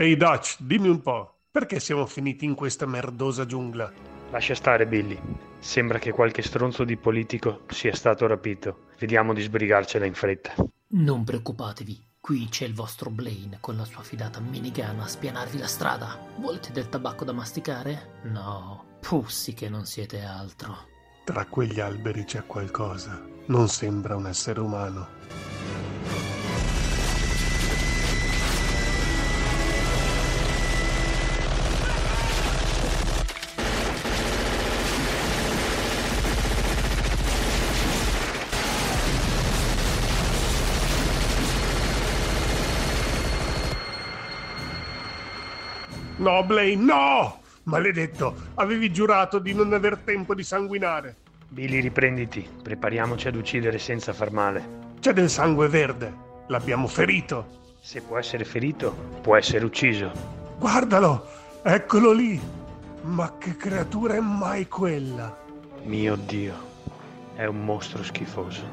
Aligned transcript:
Ehi 0.00 0.16
Dutch, 0.16 0.58
dimmi 0.60 0.88
un 0.88 1.00
po', 1.00 1.40
perché 1.50 1.80
siamo 1.80 2.06
finiti 2.06 2.44
in 2.44 2.54
questa 2.54 2.86
merdosa 2.86 3.44
giungla? 3.46 3.92
Lascia 4.30 4.54
stare, 4.54 4.86
Billy. 4.86 5.20
Sembra 5.58 5.98
che 5.98 6.12
qualche 6.12 6.40
stronzo 6.40 6.84
di 6.84 6.96
politico 6.96 7.62
sia 7.66 7.92
stato 7.92 8.24
rapito. 8.28 8.84
Vediamo 8.96 9.34
di 9.34 9.42
sbrigarcela 9.42 10.06
in 10.06 10.14
fretta. 10.14 10.54
Non 10.90 11.24
preoccupatevi, 11.24 12.10
qui 12.20 12.46
c'è 12.48 12.64
il 12.66 12.74
vostro 12.74 13.10
Blaine 13.10 13.58
con 13.60 13.76
la 13.76 13.84
sua 13.84 14.04
fidata 14.04 14.38
minigun 14.38 15.00
a 15.00 15.08
spianarvi 15.08 15.58
la 15.58 15.66
strada. 15.66 16.16
Volete 16.36 16.70
del 16.70 16.88
tabacco 16.88 17.24
da 17.24 17.32
masticare? 17.32 18.20
No, 18.22 18.98
pussi 19.00 19.52
che 19.52 19.68
non 19.68 19.84
siete 19.84 20.22
altro. 20.22 20.76
Tra 21.24 21.44
quegli 21.46 21.80
alberi 21.80 22.22
c'è 22.22 22.46
qualcosa. 22.46 23.20
Non 23.46 23.66
sembra 23.66 24.14
un 24.14 24.28
essere 24.28 24.60
umano. 24.60 25.08
No, 46.28 46.44
Blaine, 46.44 46.84
no! 46.84 47.40
Maledetto, 47.62 48.34
avevi 48.56 48.92
giurato 48.92 49.38
di 49.38 49.54
non 49.54 49.72
aver 49.72 49.96
tempo 50.04 50.34
di 50.34 50.42
sanguinare. 50.42 51.16
Billy, 51.48 51.80
riprenditi. 51.80 52.46
Prepariamoci 52.62 53.28
ad 53.28 53.34
uccidere 53.34 53.78
senza 53.78 54.12
far 54.12 54.30
male. 54.30 54.92
C'è 55.00 55.14
del 55.14 55.30
sangue 55.30 55.68
verde. 55.68 56.12
L'abbiamo 56.48 56.86
ferito. 56.86 57.72
Se 57.80 58.02
può 58.02 58.18
essere 58.18 58.44
ferito, 58.44 58.94
può 59.22 59.36
essere 59.36 59.64
ucciso. 59.64 60.12
Guardalo! 60.58 61.26
Eccolo 61.62 62.12
lì! 62.12 62.38
Ma 63.04 63.38
che 63.38 63.56
creatura 63.56 64.16
è 64.16 64.20
mai 64.20 64.68
quella? 64.68 65.34
Mio 65.84 66.14
Dio, 66.16 66.54
è 67.36 67.46
un 67.46 67.64
mostro 67.64 68.02
schifoso. 68.02 68.68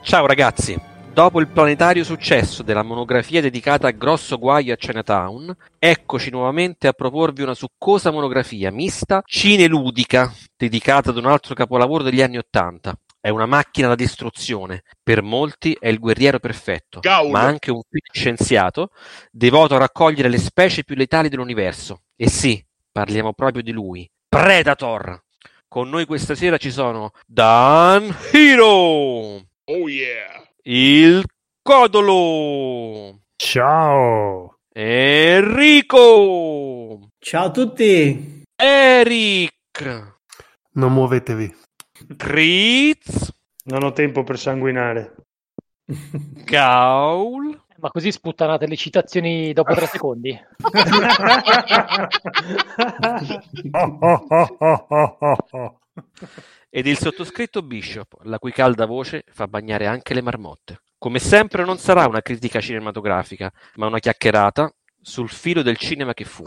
Ciao 0.00 0.24
ragazzi, 0.24 0.80
Dopo 1.20 1.38
il 1.38 1.48
planetario 1.48 2.02
successo 2.02 2.62
della 2.62 2.82
monografia 2.82 3.42
dedicata 3.42 3.86
a 3.86 3.90
Grosso 3.90 4.38
Guaio 4.38 4.72
a 4.72 4.76
Chinatown, 4.78 5.54
eccoci 5.78 6.30
nuovamente 6.30 6.88
a 6.88 6.94
proporvi 6.94 7.42
una 7.42 7.52
succosa 7.52 8.10
monografia 8.10 8.72
mista 8.72 9.20
cineludica 9.26 10.32
dedicata 10.56 11.10
ad 11.10 11.18
un 11.18 11.26
altro 11.26 11.54
capolavoro 11.54 12.02
degli 12.02 12.22
anni 12.22 12.38
Ottanta. 12.38 12.98
È 13.20 13.28
una 13.28 13.44
macchina 13.44 13.88
da 13.88 13.96
distruzione, 13.96 14.82
per 15.02 15.20
molti 15.20 15.76
è 15.78 15.88
il 15.88 15.98
guerriero 15.98 16.38
perfetto, 16.38 17.00
Gaul. 17.00 17.30
ma 17.30 17.40
anche 17.40 17.70
un 17.70 17.82
scienziato 18.10 18.88
devoto 19.30 19.74
a 19.74 19.80
raccogliere 19.80 20.30
le 20.30 20.38
specie 20.38 20.84
più 20.84 20.94
letali 20.94 21.28
dell'universo. 21.28 22.04
E 22.16 22.30
sì, 22.30 22.64
parliamo 22.90 23.34
proprio 23.34 23.62
di 23.62 23.72
lui, 23.72 24.10
Predator! 24.26 25.22
Con 25.68 25.90
noi 25.90 26.06
questa 26.06 26.34
sera 26.34 26.56
ci 26.56 26.70
sono 26.70 27.10
Dan 27.26 28.16
Hero! 28.32 29.44
Oh 29.64 29.86
yeah! 29.86 30.49
Il 30.62 31.24
Codolo! 31.62 33.20
Ciao! 33.34 34.58
Enrico! 34.74 36.18
Ciao 37.18 37.46
a 37.46 37.50
tutti! 37.50 38.42
Eric! 38.54 39.54
Non 40.72 40.92
muovetevi. 40.92 41.56
Kriz! 42.14 43.32
Non 43.64 43.84
ho 43.84 43.92
tempo 43.92 44.22
per 44.22 44.38
sanguinare. 44.38 45.14
Gaul! 46.44 47.58
Ma 47.78 47.88
così 47.90 48.12
sputtanate 48.12 48.66
le 48.66 48.76
citazioni 48.76 49.54
dopo 49.54 49.72
tre 49.72 49.86
secondi? 49.86 50.38
Ed 56.72 56.86
il 56.86 56.96
sottoscritto 56.96 57.62
Bishop, 57.62 58.20
la 58.22 58.38
cui 58.38 58.52
calda 58.52 58.86
voce 58.86 59.24
fa 59.28 59.48
bagnare 59.48 59.86
anche 59.86 60.14
le 60.14 60.22
marmotte. 60.22 60.82
Come 60.98 61.18
sempre 61.18 61.64
non 61.64 61.78
sarà 61.78 62.06
una 62.06 62.22
critica 62.22 62.60
cinematografica, 62.60 63.52
ma 63.74 63.86
una 63.86 63.98
chiacchierata 63.98 64.72
sul 65.00 65.28
filo 65.28 65.62
del 65.62 65.76
cinema 65.76 66.14
che 66.14 66.24
fu. 66.24 66.44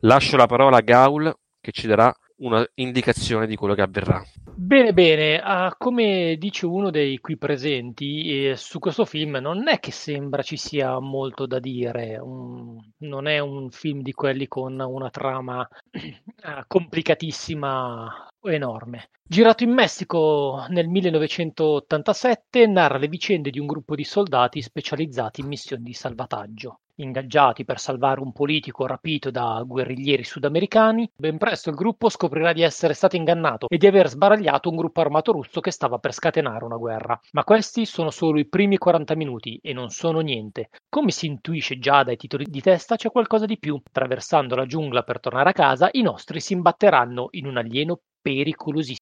Lascio 0.00 0.36
la 0.38 0.46
parola 0.46 0.78
a 0.78 0.82
Gaul 0.82 1.36
che 1.60 1.72
ci 1.72 1.86
darà 1.86 2.14
una 2.38 2.66
indicazione 2.74 3.46
di 3.46 3.56
quello 3.56 3.74
che 3.74 3.82
avverrà. 3.82 4.22
Bene, 4.54 4.92
bene, 4.92 5.40
ah, 5.40 5.74
come 5.76 6.36
dice 6.38 6.66
uno 6.66 6.90
dei 6.90 7.18
qui 7.18 7.36
presenti, 7.36 8.46
eh, 8.46 8.56
su 8.56 8.78
questo 8.78 9.04
film 9.04 9.36
non 9.36 9.68
è 9.68 9.78
che 9.80 9.92
sembra 9.92 10.42
ci 10.42 10.56
sia 10.56 10.98
molto 10.98 11.46
da 11.46 11.58
dire, 11.58 12.18
un- 12.18 12.78
non 12.98 13.26
è 13.26 13.38
un 13.38 13.70
film 13.70 14.02
di 14.02 14.12
quelli 14.12 14.48
con 14.48 14.80
una 14.80 15.10
trama 15.10 15.68
eh, 15.90 16.22
complicatissima 16.66 18.27
enorme. 18.42 19.10
Girato 19.22 19.64
in 19.64 19.72
Messico 19.72 20.64
nel 20.68 20.88
1987, 20.88 22.66
narra 22.66 22.98
le 22.98 23.08
vicende 23.08 23.50
di 23.50 23.58
un 23.58 23.66
gruppo 23.66 23.94
di 23.94 24.04
soldati 24.04 24.62
specializzati 24.62 25.40
in 25.40 25.48
missioni 25.48 25.82
di 25.82 25.92
salvataggio. 25.92 26.80
Ingaggiati 27.00 27.64
per 27.64 27.78
salvare 27.78 28.20
un 28.20 28.32
politico 28.32 28.84
rapito 28.84 29.30
da 29.30 29.62
guerriglieri 29.64 30.24
sudamericani, 30.24 31.08
ben 31.14 31.38
presto 31.38 31.70
il 31.70 31.76
gruppo 31.76 32.08
scoprirà 32.08 32.52
di 32.52 32.62
essere 32.62 32.92
stato 32.92 33.14
ingannato 33.14 33.68
e 33.68 33.76
di 33.78 33.86
aver 33.86 34.08
sbaragliato 34.08 34.68
un 34.68 34.74
gruppo 34.74 35.00
armato 35.00 35.30
russo 35.30 35.60
che 35.60 35.70
stava 35.70 35.98
per 35.98 36.12
scatenare 36.12 36.64
una 36.64 36.76
guerra. 36.76 37.16
Ma 37.34 37.44
questi 37.44 37.86
sono 37.86 38.10
solo 38.10 38.40
i 38.40 38.48
primi 38.48 38.78
40 38.78 39.14
minuti 39.14 39.60
e 39.62 39.72
non 39.72 39.90
sono 39.90 40.18
niente. 40.18 40.70
Come 40.88 41.12
si 41.12 41.26
intuisce 41.26 41.78
già 41.78 42.02
dai 42.02 42.16
titoli 42.16 42.46
di 42.48 42.60
testa, 42.60 42.96
c'è 42.96 43.12
qualcosa 43.12 43.46
di 43.46 43.58
più. 43.58 43.80
Attraversando 43.80 44.56
la 44.56 44.66
giungla 44.66 45.04
per 45.04 45.20
tornare 45.20 45.50
a 45.50 45.52
casa, 45.52 45.88
i 45.92 46.02
nostri 46.02 46.40
si 46.40 46.54
imbatteranno 46.54 47.28
in 47.30 47.46
un 47.46 47.58
alieno 47.58 48.00
pericolosissimo. 48.20 48.98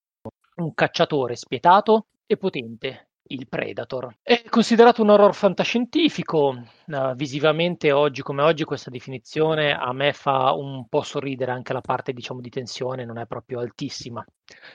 Un 0.56 0.74
cacciatore 0.74 1.34
spietato 1.34 2.08
e 2.26 2.36
potente, 2.36 3.05
il 3.28 3.48
Predator. 3.48 4.16
È 4.22 4.42
considerato 4.48 5.02
un 5.02 5.10
horror 5.10 5.34
fantascientifico. 5.34 6.54
eh, 6.86 7.12
visivamente, 7.14 7.92
oggi 7.92 8.22
come 8.22 8.42
oggi, 8.42 8.64
questa 8.64 8.90
definizione 8.90 9.72
a 9.72 9.92
me 9.92 10.12
fa 10.12 10.52
un 10.52 10.86
po' 10.88 11.02
sorridere 11.02 11.52
anche 11.52 11.72
la 11.72 11.80
parte, 11.80 12.12
diciamo, 12.12 12.40
di 12.40 12.50
tensione, 12.50 13.04
non 13.04 13.18
è 13.18 13.26
proprio 13.26 13.60
altissima. 13.60 14.24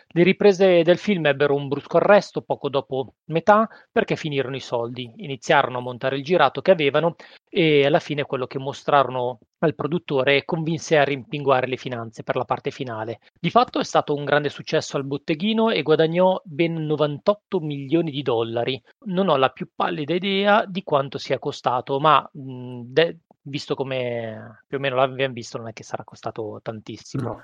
Le 0.07 0.23
riprese 0.23 0.83
del 0.83 0.97
film 0.97 1.25
ebbero 1.25 1.55
un 1.55 1.67
brusco 1.67 1.97
arresto 1.97 2.41
poco 2.41 2.69
dopo 2.69 3.13
metà 3.25 3.69
perché 3.91 4.15
finirono 4.15 4.55
i 4.55 4.59
soldi, 4.59 5.11
iniziarono 5.17 5.77
a 5.77 5.81
montare 5.81 6.17
il 6.17 6.23
girato 6.23 6.61
che 6.61 6.71
avevano 6.71 7.15
e 7.53 7.85
alla 7.85 7.99
fine 7.99 8.23
quello 8.23 8.47
che 8.47 8.57
mostrarono 8.59 9.39
al 9.59 9.75
produttore 9.75 10.45
convinse 10.45 10.97
a 10.97 11.03
rimpinguare 11.03 11.67
le 11.67 11.75
finanze 11.75 12.23
per 12.23 12.37
la 12.37 12.45
parte 12.45 12.71
finale. 12.71 13.19
Di 13.37 13.49
fatto 13.49 13.79
è 13.79 13.83
stato 13.83 14.15
un 14.15 14.23
grande 14.23 14.47
successo 14.47 14.95
al 14.95 15.03
botteghino 15.03 15.69
e 15.69 15.81
guadagnò 15.81 16.41
ben 16.45 16.85
98 16.85 17.59
milioni 17.59 18.09
di 18.09 18.21
dollari. 18.21 18.81
Non 19.07 19.27
ho 19.27 19.35
la 19.35 19.49
più 19.49 19.67
pallida 19.75 20.13
idea 20.13 20.63
di 20.65 20.81
quanto 20.83 21.17
sia 21.17 21.39
costato, 21.39 21.99
ma 21.99 22.27
mh, 22.31 22.81
de- 22.85 23.17
visto 23.41 23.75
come 23.75 24.61
più 24.65 24.77
o 24.77 24.79
meno 24.79 24.95
l'abbiamo 24.95 25.33
visto, 25.33 25.57
non 25.57 25.67
è 25.67 25.73
che 25.73 25.83
sarà 25.83 26.05
costato 26.05 26.59
tantissimo. 26.63 27.23
No. 27.23 27.41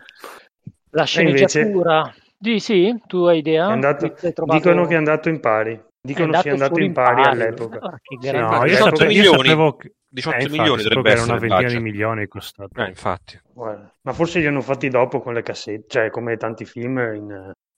La 0.91 1.03
E 1.03 1.21
invece 1.21 1.47
sceneggiatura. 1.47 2.13
Di 2.39 2.59
sì, 2.61 2.95
tu 3.07 3.23
hai 3.23 3.39
idea? 3.39 3.65
andato- 3.65 4.13
dicono 4.45 4.85
che 4.85 4.93
è 4.93 4.97
andato 4.97 5.27
in 5.27 5.41
pari. 5.41 5.83
Dicono 6.07 6.33
È 6.33 6.41
sia 6.41 6.51
andato 6.53 6.79
in 6.79 6.93
pari 6.93 7.21
pari. 7.21 7.29
all'epoca. 7.41 7.79
Grande- 8.19 8.39
no, 8.39 8.55
io 8.63 8.63
18 8.69 8.95
sapevo- 8.95 9.05
milioni. 9.11 9.37
sapevo 9.37 9.75
che- 9.75 9.95
18 10.09 10.35
eh, 10.37 10.39
infatti, 10.41 10.57
milioni 10.59 10.83
dovrebbe 10.83 11.01
che 11.01 11.09
era 11.09 11.23
una 11.23 11.33
essere 11.33 11.45
il 11.47 11.51
ventina 11.51 11.77
di 11.77 11.83
milioni 11.83 12.27
costato. 12.27 12.81
Eh, 12.81 12.87
infatti. 12.87 13.41
Guarda, 13.53 13.93
Ma 14.01 14.13
forse 14.13 14.39
li 14.39 14.45
hanno 14.45 14.61
fatti 14.61 14.87
dopo 14.89 15.19
con 15.19 15.33
le 15.33 15.41
cassette, 15.43 15.85
cioè 15.89 16.09
come 16.09 16.37
tanti 16.37 16.65
film 16.65 16.97
in 16.97 17.25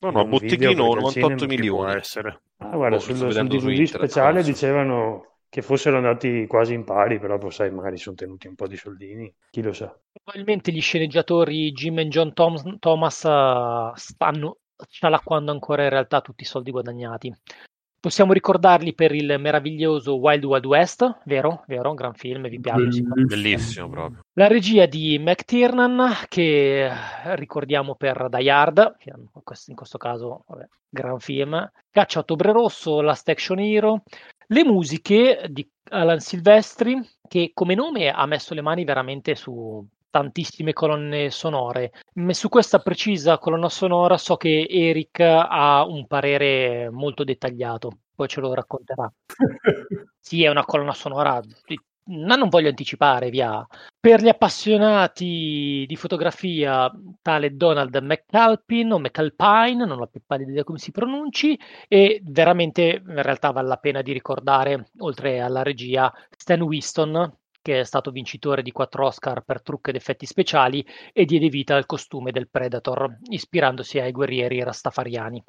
No, 0.01 0.11
no, 0.11 0.21
in 0.21 0.29
botteghino, 0.29 0.69
video, 0.69 0.69
perché 0.69 0.79
al 0.79 1.01
98 1.01 1.37
cinema- 1.39 1.45
milioni. 1.47 1.93
Essere. 1.93 2.41
Ah, 2.57 2.75
guarda, 2.75 2.95
Oh, 2.95 2.99
sul, 2.99 3.15
sul 3.15 3.47
DVD 3.47 3.83
speciale 3.83 4.43
dicevano 4.43 5.25
che 5.49 5.61
fossero 5.63 5.97
andati 5.97 6.45
quasi 6.45 6.73
in 6.75 6.83
pari, 6.83 7.17
però 7.19 7.37
poi 7.39 7.51
sai, 7.51 7.71
magari 7.71 7.97
sono 7.97 8.15
tenuti 8.15 8.45
un 8.47 8.53
po' 8.55 8.67
di 8.67 8.77
soldini, 8.77 9.33
chi 9.49 9.61
lo 9.63 9.73
sa. 9.73 9.91
Probabilmente 10.23 10.71
gli 10.71 10.79
sceneggiatori 10.81 11.71
Jim 11.71 11.97
e 11.99 12.07
John 12.07 12.33
Tom- 12.33 12.77
Thomas 12.77 13.25
eh, 13.25 13.91
stanno 13.95 14.57
scialacquando 14.87 15.51
ancora 15.51 15.83
in 15.83 15.89
realtà 15.89 16.21
tutti 16.21 16.43
i 16.43 16.45
soldi 16.45 16.69
guadagnati. 16.71 17.35
Possiamo 17.99 18.31
ricordarli 18.31 18.93
per 18.93 19.13
il 19.13 19.35
meraviglioso 19.39 20.15
Wild 20.17 20.45
Wild 20.45 20.65
West, 20.65 21.19
vero? 21.25 21.63
Vero? 21.67 21.89
Un 21.89 21.95
gran 21.95 22.13
film, 22.13 22.47
vi 22.47 22.59
piace? 22.59 22.91
sicuramente. 22.91 23.35
Bellissimo 23.35 23.89
proprio. 23.89 24.19
La 24.33 24.47
regia 24.47 24.85
di 24.85 25.17
McTiernan, 25.19 26.13
che 26.29 26.85
eh, 26.85 27.35
ricordiamo 27.35 27.95
per 27.95 28.27
Die 28.29 28.49
Hard, 28.49 28.95
che 28.97 29.11
in 29.15 29.27
questo- 29.43 29.71
in 29.71 29.75
questo 29.75 29.97
caso, 29.97 30.43
vabbè, 30.47 30.65
gran 30.87 31.19
film. 31.19 31.69
Caccia 31.91 32.19
a 32.19 32.21
Ottobre 32.21 32.53
Rosso, 32.53 33.01
Last 33.01 33.27
Action 33.27 33.59
Hero. 33.59 34.03
Le 34.47 34.63
musiche 34.63 35.45
di 35.49 35.67
Alan 35.89 36.19
Silvestri, 36.19 36.97
che 37.27 37.51
come 37.53 37.75
nome 37.75 38.09
ha 38.09 38.25
messo 38.25 38.53
le 38.53 38.61
mani 38.61 38.85
veramente 38.85 39.35
su 39.35 39.85
tantissime 40.09 40.73
colonne 40.73 41.29
sonore. 41.29 41.91
Su 42.29 42.49
questa 42.49 42.79
precisa 42.79 43.37
colonna 43.37 43.69
sonora 43.69 44.17
so 44.17 44.35
che 44.37 44.67
Eric 44.69 45.19
ha 45.21 45.85
un 45.85 46.07
parere 46.07 46.89
molto 46.89 47.23
dettagliato, 47.23 47.91
poi 48.15 48.27
ce 48.27 48.41
lo 48.41 48.53
racconterà. 48.53 49.11
Sì, 50.21 50.43
è 50.43 50.49
una 50.49 50.65
colonna 50.65 50.93
sonora 50.93 51.41
ma 52.09 52.35
non 52.35 52.49
voglio 52.49 52.69
anticipare, 52.69 53.29
via. 53.29 53.65
Per 53.99 54.21
gli 54.21 54.29
appassionati 54.29 55.85
di 55.87 55.95
fotografia, 55.95 56.91
tale 57.21 57.55
Donald 57.55 57.95
McAlpin 57.95 58.93
o 58.93 58.99
McAlpine, 58.99 59.85
non 59.85 59.99
ho 60.01 60.07
più 60.07 60.21
pallida 60.25 60.51
idea 60.51 60.63
come 60.63 60.79
si 60.79 60.91
pronunci, 60.91 61.59
e 61.87 62.21
veramente 62.23 63.01
in 63.05 63.21
realtà 63.21 63.51
vale 63.51 63.67
la 63.67 63.77
pena 63.77 64.01
di 64.01 64.11
ricordare, 64.11 64.89
oltre 64.99 65.39
alla 65.39 65.63
regia, 65.63 66.11
Stan 66.35 66.61
Winston, 66.61 67.31
che 67.69 67.81
è 67.81 67.83
stato 67.83 68.09
vincitore 68.09 68.63
di 68.63 68.71
quattro 68.71 69.05
Oscar 69.05 69.41
per 69.41 69.61
trucchi 69.61 69.91
ed 69.91 69.95
effetti 69.95 70.25
speciali 70.25 70.83
e 71.13 71.25
diede 71.25 71.49
vita 71.49 71.75
al 71.75 71.85
costume 71.85 72.31
del 72.31 72.49
Predator, 72.49 73.19
ispirandosi 73.29 73.99
ai 73.99 74.11
guerrieri 74.11 74.63
rastafariani. 74.63 75.43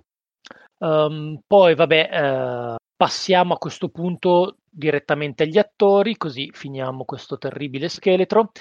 Um, 0.81 1.40
poi, 1.46 1.75
vabbè, 1.75 2.08
uh, 2.12 2.76
passiamo 2.94 3.55
a 3.55 3.58
questo 3.58 3.88
punto 3.88 4.58
direttamente 4.69 5.44
agli 5.44 5.56
attori, 5.56 6.19
così 6.19 6.50
finiamo 6.52 7.06
questo 7.06 7.38
terribile 7.38 7.88
scheletro. 7.88 8.52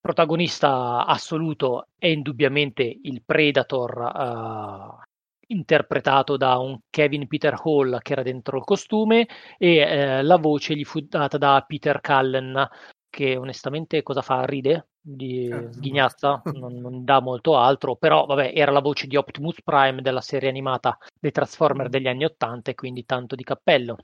Protagonista 0.00 1.04
assoluto 1.04 1.88
è 1.98 2.06
indubbiamente 2.06 2.82
il 3.02 3.22
Predator, 3.22 3.98
uh, 3.98 5.02
interpretato 5.48 6.36
da 6.36 6.58
un 6.58 6.78
Kevin 6.90 7.26
Peter 7.26 7.54
Hall 7.62 7.98
che 8.00 8.12
era 8.12 8.22
dentro 8.22 8.58
il 8.58 8.64
costume 8.64 9.28
e 9.58 9.76
eh, 9.76 10.22
la 10.22 10.36
voce 10.36 10.74
gli 10.74 10.84
fu 10.84 11.00
data 11.00 11.38
da 11.38 11.64
Peter 11.66 12.00
Cullen 12.00 12.68
che 13.16 13.34
onestamente 13.34 14.02
cosa 14.02 14.20
fa? 14.20 14.44
Ride? 14.44 14.88
Di 15.00 15.48
eh, 15.48 15.70
ghignazza? 15.70 16.42
Non, 16.52 16.74
non, 16.74 17.02
dà 17.02 17.20
molto 17.20 17.56
altro, 17.56 17.96
però 17.96 18.26
vabbè 18.26 18.52
era 18.54 18.72
la 18.72 18.80
voce 18.80 19.06
di 19.06 19.16
Optimus 19.16 19.62
Prime 19.62 20.02
della 20.02 20.20
serie 20.20 20.50
animata 20.50 20.98
dei 21.18 21.30
Transformer 21.30 21.88
degli 21.88 22.08
anni 22.08 22.24
Ottanta 22.24 22.70
e 22.70 22.74
quindi 22.74 23.06
tanto 23.06 23.34
di 23.34 23.42
cappello. 23.42 23.96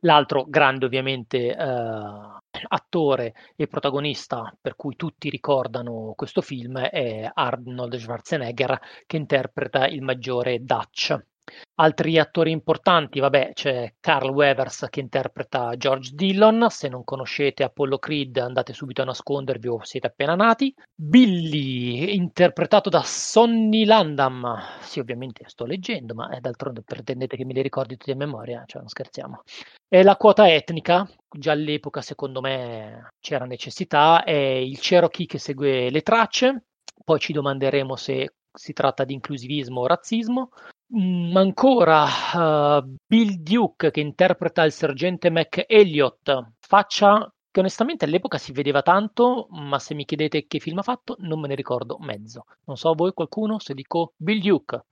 L'altro 0.00 0.44
grande 0.46 0.84
ovviamente 0.86 1.54
eh, 1.56 2.36
attore 2.68 3.34
e 3.56 3.66
protagonista 3.66 4.54
per 4.60 4.76
cui 4.76 4.96
tutti 4.96 5.30
ricordano 5.30 6.12
questo 6.14 6.42
film 6.42 6.78
è 6.78 7.30
Arnold 7.32 7.96
Schwarzenegger 7.96 8.78
che 9.06 9.16
interpreta 9.16 9.86
il 9.86 10.02
maggiore 10.02 10.62
Dutch. 10.62 11.33
Altri 11.76 12.18
attori 12.18 12.52
importanti, 12.52 13.18
vabbè, 13.18 13.50
c'è 13.52 13.94
Carl 13.98 14.30
Weathers 14.30 14.86
che 14.90 15.00
interpreta 15.00 15.76
George 15.76 16.12
Dillon, 16.14 16.66
se 16.70 16.88
non 16.88 17.02
conoscete 17.02 17.64
Apollo 17.64 17.98
Creed 17.98 18.36
andate 18.38 18.72
subito 18.72 19.02
a 19.02 19.06
nascondervi 19.06 19.68
o 19.68 19.84
siete 19.84 20.06
appena 20.06 20.36
nati. 20.36 20.72
Billy, 20.94 22.14
interpretato 22.14 22.88
da 22.88 23.02
Sonny 23.02 23.84
Landam, 23.84 24.56
sì 24.80 25.00
ovviamente 25.00 25.42
sto 25.48 25.64
leggendo, 25.66 26.14
ma 26.14 26.28
d'altronde 26.40 26.82
pretendete 26.82 27.36
che 27.36 27.44
me 27.44 27.52
li 27.52 27.62
ricordi 27.62 27.96
tutti 27.96 28.12
a 28.12 28.16
memoria, 28.16 28.62
cioè 28.66 28.80
non 28.80 28.88
scherziamo. 28.88 29.42
E 29.88 30.02
la 30.02 30.16
quota 30.16 30.48
etnica, 30.48 31.08
già 31.28 31.52
all'epoca 31.52 32.00
secondo 32.00 32.40
me 32.40 33.08
c'era 33.20 33.46
necessità, 33.46 34.22
è 34.22 34.32
il 34.32 34.78
Cherokee 34.78 35.26
che 35.26 35.38
segue 35.38 35.90
le 35.90 36.02
tracce, 36.02 36.66
poi 37.04 37.18
ci 37.18 37.32
domanderemo 37.32 37.96
se 37.96 38.34
si 38.56 38.72
tratta 38.72 39.04
di 39.04 39.14
inclusivismo 39.14 39.80
o 39.80 39.86
razzismo. 39.86 40.50
Mm, 40.96 41.34
ancora 41.36 42.04
uh, 42.04 42.94
Bill 43.06 43.36
Duke 43.42 43.90
che 43.90 44.00
interpreta 44.00 44.64
il 44.64 44.72
sergente 44.72 45.30
Mac 45.30 45.64
Elliott, 45.66 46.50
faccia 46.60 47.32
che 47.50 47.60
onestamente 47.60 48.04
all'epoca 48.04 48.36
si 48.36 48.52
vedeva 48.52 48.82
tanto, 48.82 49.46
ma 49.50 49.78
se 49.78 49.94
mi 49.94 50.04
chiedete 50.04 50.46
che 50.46 50.58
film 50.58 50.78
ha 50.78 50.82
fatto 50.82 51.16
non 51.20 51.40
me 51.40 51.48
ne 51.48 51.54
ricordo 51.54 51.98
mezzo. 52.00 52.44
Non 52.64 52.76
so 52.76 52.94
voi 52.94 53.12
qualcuno 53.12 53.58
se 53.60 53.74
dico 53.74 54.12
Bill 54.16 54.40
Duke. 54.40 54.84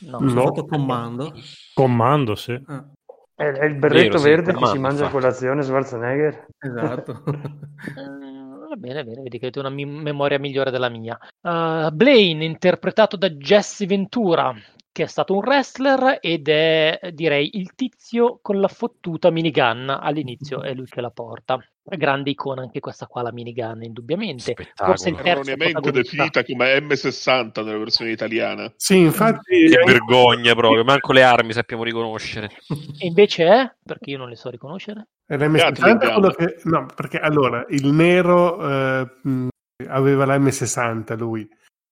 No, 0.00 0.18
no. 0.18 0.52
comando. 0.66 1.32
Comando, 1.72 2.34
sì. 2.34 2.60
Ah. 2.66 2.84
È, 3.34 3.44
è, 3.44 3.64
il 3.66 3.76
berretto 3.76 4.18
Vero, 4.18 4.42
verde 4.42 4.52
sì, 4.52 4.58
che 4.58 4.66
si 4.66 4.78
mangia 4.78 5.06
a 5.06 5.10
colazione 5.10 5.62
Schwarzenegger. 5.62 6.46
Esatto. 6.58 7.22
Va 8.68 8.74
bene, 8.76 9.04
bene, 9.04 9.22
vedi 9.22 9.38
che 9.38 9.44
avete 9.44 9.60
una 9.60 9.70
mi- 9.70 9.86
memoria 9.86 10.40
migliore 10.40 10.72
della 10.72 10.88
mia. 10.88 11.16
Uh, 11.40 11.88
Blaine, 11.92 12.44
interpretato 12.44 13.16
da 13.16 13.30
Jesse 13.30 13.86
Ventura, 13.86 14.52
che 14.98 15.04
è 15.04 15.06
stato 15.06 15.34
un 15.34 15.44
wrestler 15.44 16.18
ed 16.20 16.48
è, 16.48 16.98
direi, 17.12 17.50
il 17.52 17.76
tizio 17.76 18.40
con 18.42 18.58
la 18.58 18.66
fottuta 18.66 19.30
minigun. 19.30 19.88
All'inizio 19.88 20.62
è 20.62 20.74
lui 20.74 20.86
che 20.86 21.00
la 21.00 21.10
porta. 21.10 21.56
Grande 21.84 22.30
icona 22.30 22.62
anche 22.62 22.80
questa 22.80 23.06
qua, 23.06 23.22
la 23.22 23.30
minigun, 23.30 23.84
indubbiamente. 23.84 24.56
Forse 24.74 25.10
il 25.10 25.20
Erroneamente 25.22 25.92
definita 25.92 26.44
come 26.44 26.76
M60 26.80 27.64
nella 27.64 27.78
versione 27.78 28.10
italiana. 28.10 28.72
Sì, 28.74 28.98
infatti... 28.98 29.68
Che 29.68 29.84
vergogna 29.86 30.52
proprio, 30.56 30.82
manco 30.82 31.12
le 31.12 31.22
armi 31.22 31.52
sappiamo 31.52 31.84
riconoscere. 31.84 32.50
E 32.98 33.06
invece 33.06 33.46
è? 33.46 33.72
Perché 33.80 34.10
io 34.10 34.18
non 34.18 34.28
le 34.28 34.36
so 34.36 34.50
riconoscere. 34.50 35.10
È 35.24 35.36
l'M60 35.36 36.00
è 36.00 36.12
quello 36.12 36.30
che... 36.30 36.56
No, 36.64 36.88
perché 36.92 37.18
allora, 37.18 37.64
il 37.68 37.86
nero 37.86 38.68
eh, 38.68 39.10
aveva 39.86 40.26
la 40.26 40.36
M60 40.36 41.16
lui 41.16 41.48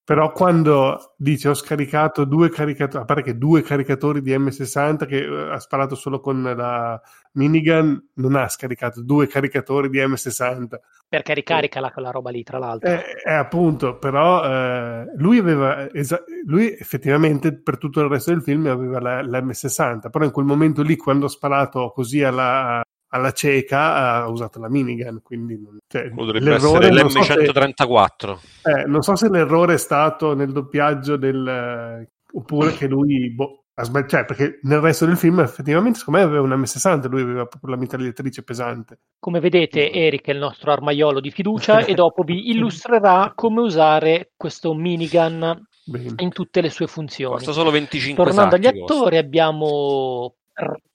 però 0.07 0.31
quando 0.31 1.15
dice 1.17 1.49
ho 1.49 1.53
scaricato 1.53 2.23
due 2.23 2.49
caricatori, 2.49 3.03
a 3.03 3.05
parte 3.05 3.23
che 3.23 3.37
due 3.37 3.61
caricatori 3.61 4.21
di 4.21 4.33
M60 4.33 5.05
che 5.05 5.25
uh, 5.25 5.51
ha 5.51 5.59
sparato 5.59 5.95
solo 5.95 6.21
con 6.21 6.41
la 6.43 6.97
minigun, 7.33 8.11
non 8.13 8.35
ha 8.37 8.47
scaricato 8.47 9.03
due 9.03 9.27
caricatori 9.27 9.89
di 9.89 9.99
M60. 9.99 10.75
Perché 11.09 11.33
ricarica 11.33 11.81
la, 11.81 11.91
quella 11.91 12.11
roba 12.11 12.29
lì, 12.29 12.41
tra 12.41 12.57
l'altro. 12.57 12.89
Eh, 12.89 13.03
eh 13.21 13.33
appunto, 13.33 13.97
però 13.97 14.45
eh, 14.45 15.11
lui 15.17 15.39
aveva, 15.39 15.91
esa- 15.91 16.23
lui 16.45 16.71
effettivamente 16.71 17.53
per 17.61 17.77
tutto 17.77 17.99
il 17.99 18.07
resto 18.07 18.31
del 18.31 18.41
film 18.41 18.65
aveva 18.67 19.01
la, 19.01 19.21
la 19.21 19.41
M60, 19.41 20.09
però 20.09 20.23
in 20.23 20.31
quel 20.31 20.45
momento 20.45 20.83
lì 20.83 20.95
quando 20.95 21.25
ha 21.25 21.29
sparato 21.29 21.91
così 21.93 22.23
alla, 22.23 22.81
alla 23.09 23.31
cieca 23.31 23.95
ha 23.95 24.27
usato 24.27 24.59
la 24.59 24.69
minigun, 24.69 25.21
quindi 25.21 25.59
cioè, 25.87 26.09
potrebbe 26.11 26.55
essere 26.55 26.89
l'M134. 26.89 28.17
So 28.19 28.39
se, 28.61 28.71
eh, 28.71 28.85
non 28.85 29.01
so 29.01 29.15
se 29.15 29.29
l'errore 29.29 29.75
è 29.75 29.77
stato 29.77 30.33
nel 30.33 30.51
doppiaggio 30.51 31.15
del 31.15 32.05
oppure 32.33 32.73
che 32.73 32.87
lui 32.87 33.31
boh, 33.33 33.63
cioè, 34.07 34.25
perché 34.25 34.59
nel 34.63 34.79
resto 34.79 35.05
del 35.05 35.17
film 35.17 35.39
effettivamente 35.39 35.99
secondo 35.99 36.19
me 36.19 36.25
aveva 36.25 36.41
una 36.41 36.57
M60, 36.57 37.07
lui 37.09 37.21
aveva 37.21 37.45
proprio 37.45 37.75
la 37.75 37.77
mitragliatrice 37.79 38.43
pesante. 38.43 38.99
Come 39.19 39.39
vedete 39.39 39.91
Eric 39.91 40.25
è 40.27 40.31
il 40.31 40.39
nostro 40.39 40.71
armaiolo 40.71 41.19
di 41.19 41.31
fiducia 41.31 41.85
e 41.85 41.93
dopo 41.93 42.23
vi 42.23 42.49
illustrerà 42.51 43.33
come 43.35 43.61
usare 43.61 44.31
questo 44.35 44.73
minigun 44.73 45.63
Bene. 45.85 46.13
in 46.17 46.31
tutte 46.31 46.61
le 46.61 46.69
sue 46.69 46.87
funzioni. 46.87 47.35
Costa 47.35 47.51
solo 47.51 47.69
25 47.69 48.23
Tornando 48.23 48.55
agli 48.55 48.63
costa. 48.63 48.93
attori 48.93 49.17
abbiamo... 49.17 50.33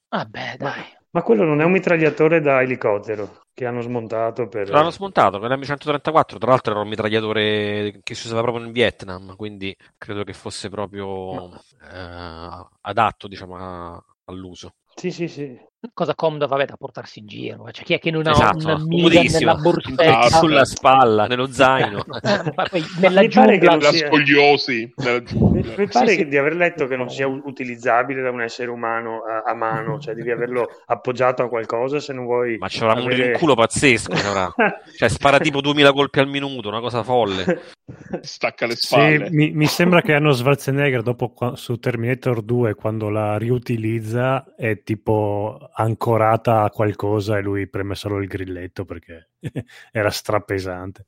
Vabbè 0.09 0.55
dai. 0.57 1.01
Ma 1.13 1.21
quello 1.21 1.43
non 1.43 1.61
è 1.61 1.63
un 1.63 1.71
mitragliatore 1.71 2.41
da 2.41 2.61
elicottero 2.63 3.41
che 3.53 3.67
hanno 3.67 3.81
smontato 3.81 4.47
per... 4.47 4.67
L'hanno 4.69 4.89
smontato 4.89 5.37
con 5.37 5.47
l'M134, 5.47 6.37
tra 6.39 6.49
l'altro 6.49 6.71
era 6.71 6.81
un 6.81 6.87
mitragliatore 6.87 7.99
che 8.01 8.15
si 8.15 8.25
usava 8.25 8.41
proprio 8.41 8.65
in 8.65 8.71
Vietnam, 8.71 9.35
quindi 9.35 9.75
credo 9.95 10.23
che 10.23 10.33
fosse 10.33 10.69
proprio 10.69 11.53
eh, 11.53 12.67
adatto 12.81 13.27
diciamo, 13.27 13.55
a, 13.57 14.03
all'uso. 14.25 14.73
Sì, 14.95 15.11
sì, 15.11 15.27
sì. 15.27 15.55
Cosa 15.91 16.15
comoda, 16.15 16.47
vabbè, 16.47 16.65
da 16.65 16.77
portarsi 16.77 17.19
in 17.19 17.27
giro. 17.27 17.69
Cioè, 17.69 17.83
chi 17.83 17.93
è 17.93 17.99
che 17.99 18.09
non 18.09 18.25
ha 18.25 18.31
esatto, 18.31 18.65
una 18.65 18.77
miga 18.85 19.21
nella 19.21 19.55
borsetta? 19.55 20.29
sulla 20.29 20.63
spalla, 20.63 21.27
nello 21.27 21.47
zaino. 21.51 22.05
Poi, 22.07 22.83
nella 22.99 23.27
giungla... 23.27 23.75
La 23.75 23.91
scogliosi. 23.91 24.93
Mi, 25.33 25.61
mi 25.77 25.87
pare 25.87 26.07
sì, 26.07 26.15
sì. 26.15 26.27
di 26.27 26.37
aver 26.37 26.55
letto 26.55 26.87
che 26.87 26.95
non 26.95 27.09
sia 27.09 27.27
utilizzabile 27.27 28.21
da 28.21 28.29
un 28.29 28.41
essere 28.41 28.69
umano 28.69 29.23
a, 29.23 29.49
a 29.49 29.53
mano, 29.53 29.99
cioè 30.03 30.13
devi 30.13 30.31
averlo 30.31 30.69
appoggiato 30.85 31.43
a 31.43 31.49
qualcosa 31.49 31.99
se 31.99 32.13
non 32.13 32.23
vuoi... 32.23 32.57
Ma 32.57 32.69
c'era 32.69 32.93
avere... 32.93 33.33
un 33.33 33.37
culo 33.39 33.55
pazzesco, 33.55 34.13
cioè 34.95 35.09
spara 35.09 35.39
tipo 35.39 35.59
2000 35.59 35.91
colpi 35.91 36.19
al 36.19 36.29
minuto, 36.29 36.69
una 36.69 36.79
cosa 36.79 37.03
folle. 37.03 37.61
Stacca 38.21 38.65
le 38.67 38.75
spalle. 38.77 39.27
Sì, 39.27 39.35
mi, 39.35 39.51
mi, 39.51 39.65
sembra 39.65 40.01
che 40.01 40.13
hanno 40.13 40.31
Schwarzenegger 40.31 41.01
dopo 41.01 41.33
su 41.55 41.77
Terminator 41.77 42.41
2, 42.41 42.75
quando 42.75 43.09
la 43.09 43.37
riutilizza, 43.37 44.55
è 44.55 44.81
tipo 44.83 45.71
ancorata 45.73 46.63
a 46.63 46.69
qualcosa 46.69 47.37
e 47.37 47.41
lui 47.41 47.67
preme 47.67 47.95
solo 47.95 48.21
il 48.21 48.27
grilletto 48.27 48.85
perché 48.85 49.31
era 49.91 50.09
strapesante. 50.09 51.05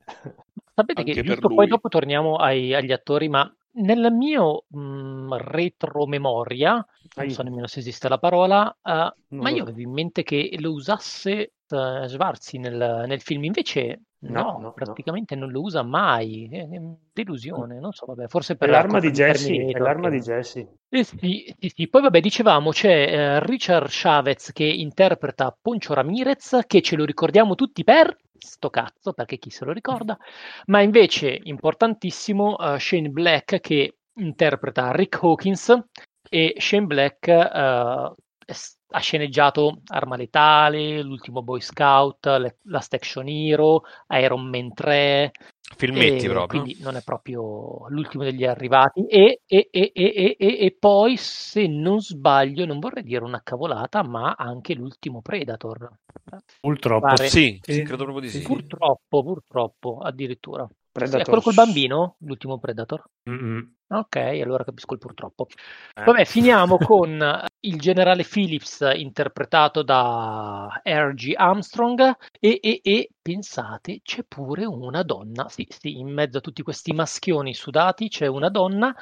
Sapete 0.74 1.01
Anche 1.01 1.13
che 1.13 1.24
giusto 1.24 1.48
poi 1.48 1.67
dopo 1.67 1.88
torniamo 1.88 2.36
ai, 2.36 2.74
agli 2.74 2.91
attori, 2.91 3.29
ma 3.29 3.50
nel 3.77 4.12
mio 4.12 4.65
mh, 4.67 5.36
retromemoria, 5.38 6.86
non 7.15 7.29
so 7.29 7.43
nemmeno 7.43 7.67
se 7.67 7.79
esiste 7.79 8.10
la 8.10 8.17
parola, 8.17 8.75
uh, 8.81 9.36
ma 9.36 9.50
io 9.50 9.63
avevo 9.63 9.79
in 9.79 9.91
mente 9.91 10.24
che 10.24 10.55
lo 10.60 10.72
usasse 10.72 11.53
uh, 11.69 12.07
Schwarzi 12.07 12.57
nel, 12.57 13.05
nel, 13.07 13.22
film, 13.22 13.43
invece 13.43 14.01
no, 14.29 14.58
no 14.60 14.74
praticamente 14.74 15.36
no. 15.36 15.41
non 15.41 15.51
lo 15.51 15.62
usa 15.62 15.84
mai, 15.84 16.48
è, 16.51 16.67
è 16.67 16.82
delusione, 17.13 17.79
non 17.79 17.91
so, 17.91 18.05
vabbè, 18.05 18.27
forse 18.27 18.55
per... 18.55 18.70
L'arma 18.70 19.00
di 19.00 19.12
Jesse, 19.12 19.53
è 19.55 19.77
l'arma 19.77 20.10
di 20.10 20.20
Jesse. 20.20 20.77
Eh 20.89 21.03
sì, 21.03 21.53
sì, 21.60 21.72
sì, 21.75 21.88
poi 21.88 22.01
vabbè, 22.01 22.20
dicevamo, 22.20 22.72
c'è 22.72 23.38
uh, 23.38 23.46
Richard 23.46 23.88
Chavez 23.89 24.51
che 24.51 24.63
interpreta 24.63 25.55
Poncio 25.60 25.94
Ramirez, 25.94 26.62
che 26.67 26.82
ce 26.82 26.96
lo 26.96 27.05
ricordiamo 27.05 27.55
tutti 27.55 27.84
per 27.84 28.17
sto 28.38 28.70
cazzo, 28.70 29.13
perché 29.13 29.38
chi 29.38 29.50
se 29.50 29.65
lo 29.65 29.72
ricorda, 29.72 30.17
ma 30.65 30.82
invece 30.82 31.39
importantissimo 31.44 32.55
uh, 32.58 32.77
Shane 32.77 33.10
Black 33.10 33.60
che 33.60 33.98
interpreta 34.17 34.91
Rick 34.91 35.22
Hawkins 35.22 35.77
e 36.29 36.55
Shane 36.58 36.86
Black 36.86 37.27
uh, 37.27 38.15
ha 38.96 39.00
sceneggiato 39.00 39.82
Arma 39.88 40.16
Letale, 40.16 41.02
L'ultimo 41.02 41.42
Boy 41.44 41.60
Scout, 41.60 42.25
le, 42.25 42.60
Last 42.64 42.94
Action 42.94 43.28
Hero, 43.28 43.84
Iron 44.10 44.48
Man 44.48 44.74
3. 44.74 45.32
Filmetti 45.75 46.25
e 46.25 46.30
proprio. 46.30 46.62
Quindi 46.62 46.82
non 46.82 46.96
è 46.96 47.02
proprio 47.02 47.88
l'ultimo 47.90 48.24
degli 48.24 48.46
arrivati. 48.46 49.06
E, 49.08 49.42
e, 49.46 49.68
e, 49.70 49.92
e, 49.94 50.36
e, 50.40 50.58
e 50.60 50.75
poi, 50.80 51.18
se 51.18 51.68
non 51.68 52.00
sbaglio, 52.00 52.66
non 52.66 52.80
vorrei 52.80 53.04
dire 53.04 53.24
una 53.25 53.42
cavolata, 53.44 54.02
ma 54.02 54.36
anche 54.38 54.74
l'ultimo 54.74 55.22
Predator. 55.22 55.92
Purtroppo 56.62 57.06
Pare. 57.08 57.28
Sì, 57.28 57.60
Sì. 57.62 57.84
credo 57.84 58.04
proprio 58.06 58.22
di 58.22 58.30
sì. 58.30 58.44
Purtroppo, 58.44 59.24
purtroppo, 59.24 59.98
addirittura. 59.98 60.66
Predator 60.96 61.22
È 61.22 61.25
quello 61.25 61.42
col 61.42 61.54
bambino? 61.54 62.16
L'ultimo 62.20 62.58
Predator? 62.58 63.04
Mm-mm. 63.30 63.75
Ok, 63.88 64.16
allora 64.16 64.64
capisco 64.64 64.94
il 64.94 65.00
purtroppo. 65.00 65.48
Eh. 65.94 66.04
Vabbè, 66.06 66.24
finiamo 66.24 66.78
con 66.78 67.20
il 67.66 67.80
generale 67.80 68.24
Phillips 68.24 68.90
interpretato 68.96 69.84
da 69.84 70.82
R.G. 70.84 71.34
Armstrong 71.36 72.16
e, 72.40 72.60
e- 72.62 72.80
e 72.82 73.10
pensate, 73.22 74.00
c'è 74.04 74.24
pure 74.24 74.64
una 74.66 75.04
donna. 75.04 75.50
Sì, 75.50 75.68
sì, 75.70 75.98
in 76.00 76.08
mezzo 76.14 76.38
a 76.38 76.42
tutti 76.42 76.62
questi 76.64 76.94
maschioni 76.94 77.54
sudati 77.54 78.08
c'è 78.08 78.28
una 78.28 78.50
donna 78.50 78.96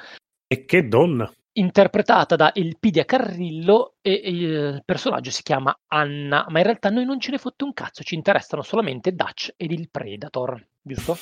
E 0.48 0.64
che 0.64 0.88
donna! 0.88 1.32
interpretata 1.56 2.34
da 2.34 2.52
Elpidia 2.52 3.04
Carrillo 3.04 3.94
e 4.00 4.20
e 4.24 4.30
il 4.30 4.82
personaggio 4.84 5.30
si 5.30 5.42
chiama 5.42 5.72
Anna, 5.86 6.44
ma 6.48 6.58
in 6.58 6.64
realtà 6.64 6.90
noi 6.90 7.04
non 7.04 7.20
ce 7.20 7.30
ne 7.30 7.38
fotte 7.38 7.62
un 7.62 7.72
cazzo, 7.72 8.02
ci 8.02 8.16
interessano 8.16 8.62
solamente 8.62 9.12
Dutch 9.12 9.52
ed 9.56 9.70
il 9.70 9.88
Predator, 9.90 10.60
giusto? 10.84 11.16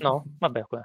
No? 0.00 0.24
Vabbè, 0.38 0.62
que- 0.66 0.84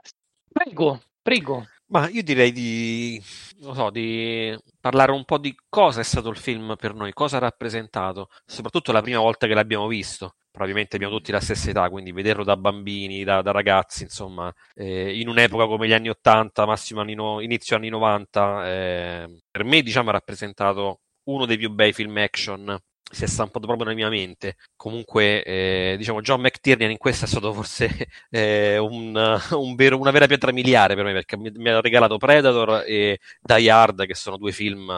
prego, 0.52 1.02
prego. 1.22 1.66
Ma 1.88 2.10
io 2.10 2.24
direi 2.24 2.52
di, 2.52 3.22
non 3.60 3.76
so, 3.76 3.90
di 3.92 4.58
parlare 4.80 5.12
un 5.12 5.26
po' 5.26 5.38
di 5.38 5.56
cosa 5.70 6.00
è 6.02 6.04
stato 6.04 6.30
il 6.30 6.38
film 6.38 6.76
per 6.76 6.96
noi, 6.96 7.14
cosa 7.14 7.38
ha 7.38 7.40
rappresentato, 7.42 8.30
soprattutto 8.46 8.92
la 8.92 9.02
prima 9.02 9.20
volta 9.20 9.46
che 9.48 9.54
l'abbiamo 9.54 9.88
visto. 9.88 10.36
Probabilmente 10.50 10.96
abbiamo 10.96 11.16
tutti 11.16 11.32
la 11.32 11.40
stessa 11.40 11.70
età, 11.70 11.90
quindi 11.90 12.12
vederlo 12.12 12.44
da 12.44 12.58
bambini, 12.58 13.24
da, 13.24 13.42
da 13.42 13.52
ragazzi, 13.52 14.04
insomma, 14.04 14.52
eh, 14.76 15.20
in 15.20 15.28
un'epoca 15.28 15.66
come 15.68 15.88
gli 15.88 15.94
anni 15.94 16.10
80, 16.10 16.66
massimo 16.66 17.02
anni 17.02 17.14
no- 17.16 17.42
inizio 17.42 17.76
anni 17.76 17.90
90, 17.90 18.68
eh, 18.68 19.40
per 19.52 19.64
me, 19.64 19.82
diciamo, 19.82 20.10
ha 20.10 20.14
rappresentato 20.14 21.02
uno 21.26 21.46
dei 21.46 21.58
più 21.58 21.70
bei 21.72 21.94
film 21.94 22.18
action 22.18 22.78
si 23.12 23.24
è 23.24 23.28
stampato 23.28 23.66
proprio 23.68 23.86
nella 23.86 23.98
mia 23.98 24.10
mente. 24.10 24.56
Comunque, 24.76 25.44
eh, 25.44 25.96
diciamo, 25.98 26.22
John 26.22 26.42
McTiernan 26.42 26.92
in 26.92 26.98
questo 26.98 27.26
è 27.26 27.28
stato 27.28 27.54
forse 27.54 28.08
eh, 28.30 28.78
un, 28.78 29.16
un 29.52 29.76
vero- 29.76 30.00
una 30.00 30.12
vera 30.12 30.28
pietra 30.28 30.52
miliare 30.52 30.96
per 30.96 31.06
me, 31.06 31.14
perché 31.14 31.38
mi, 31.38 31.52
mi 31.56 31.70
ha 31.70 31.82
regalato 31.82 32.18
Predator 32.18 32.84
e 32.88 33.20
Die 33.42 33.70
Hard, 33.70 34.06
che 34.06 34.16
sono 34.16 34.38
due 34.38 34.52
film, 34.52 34.92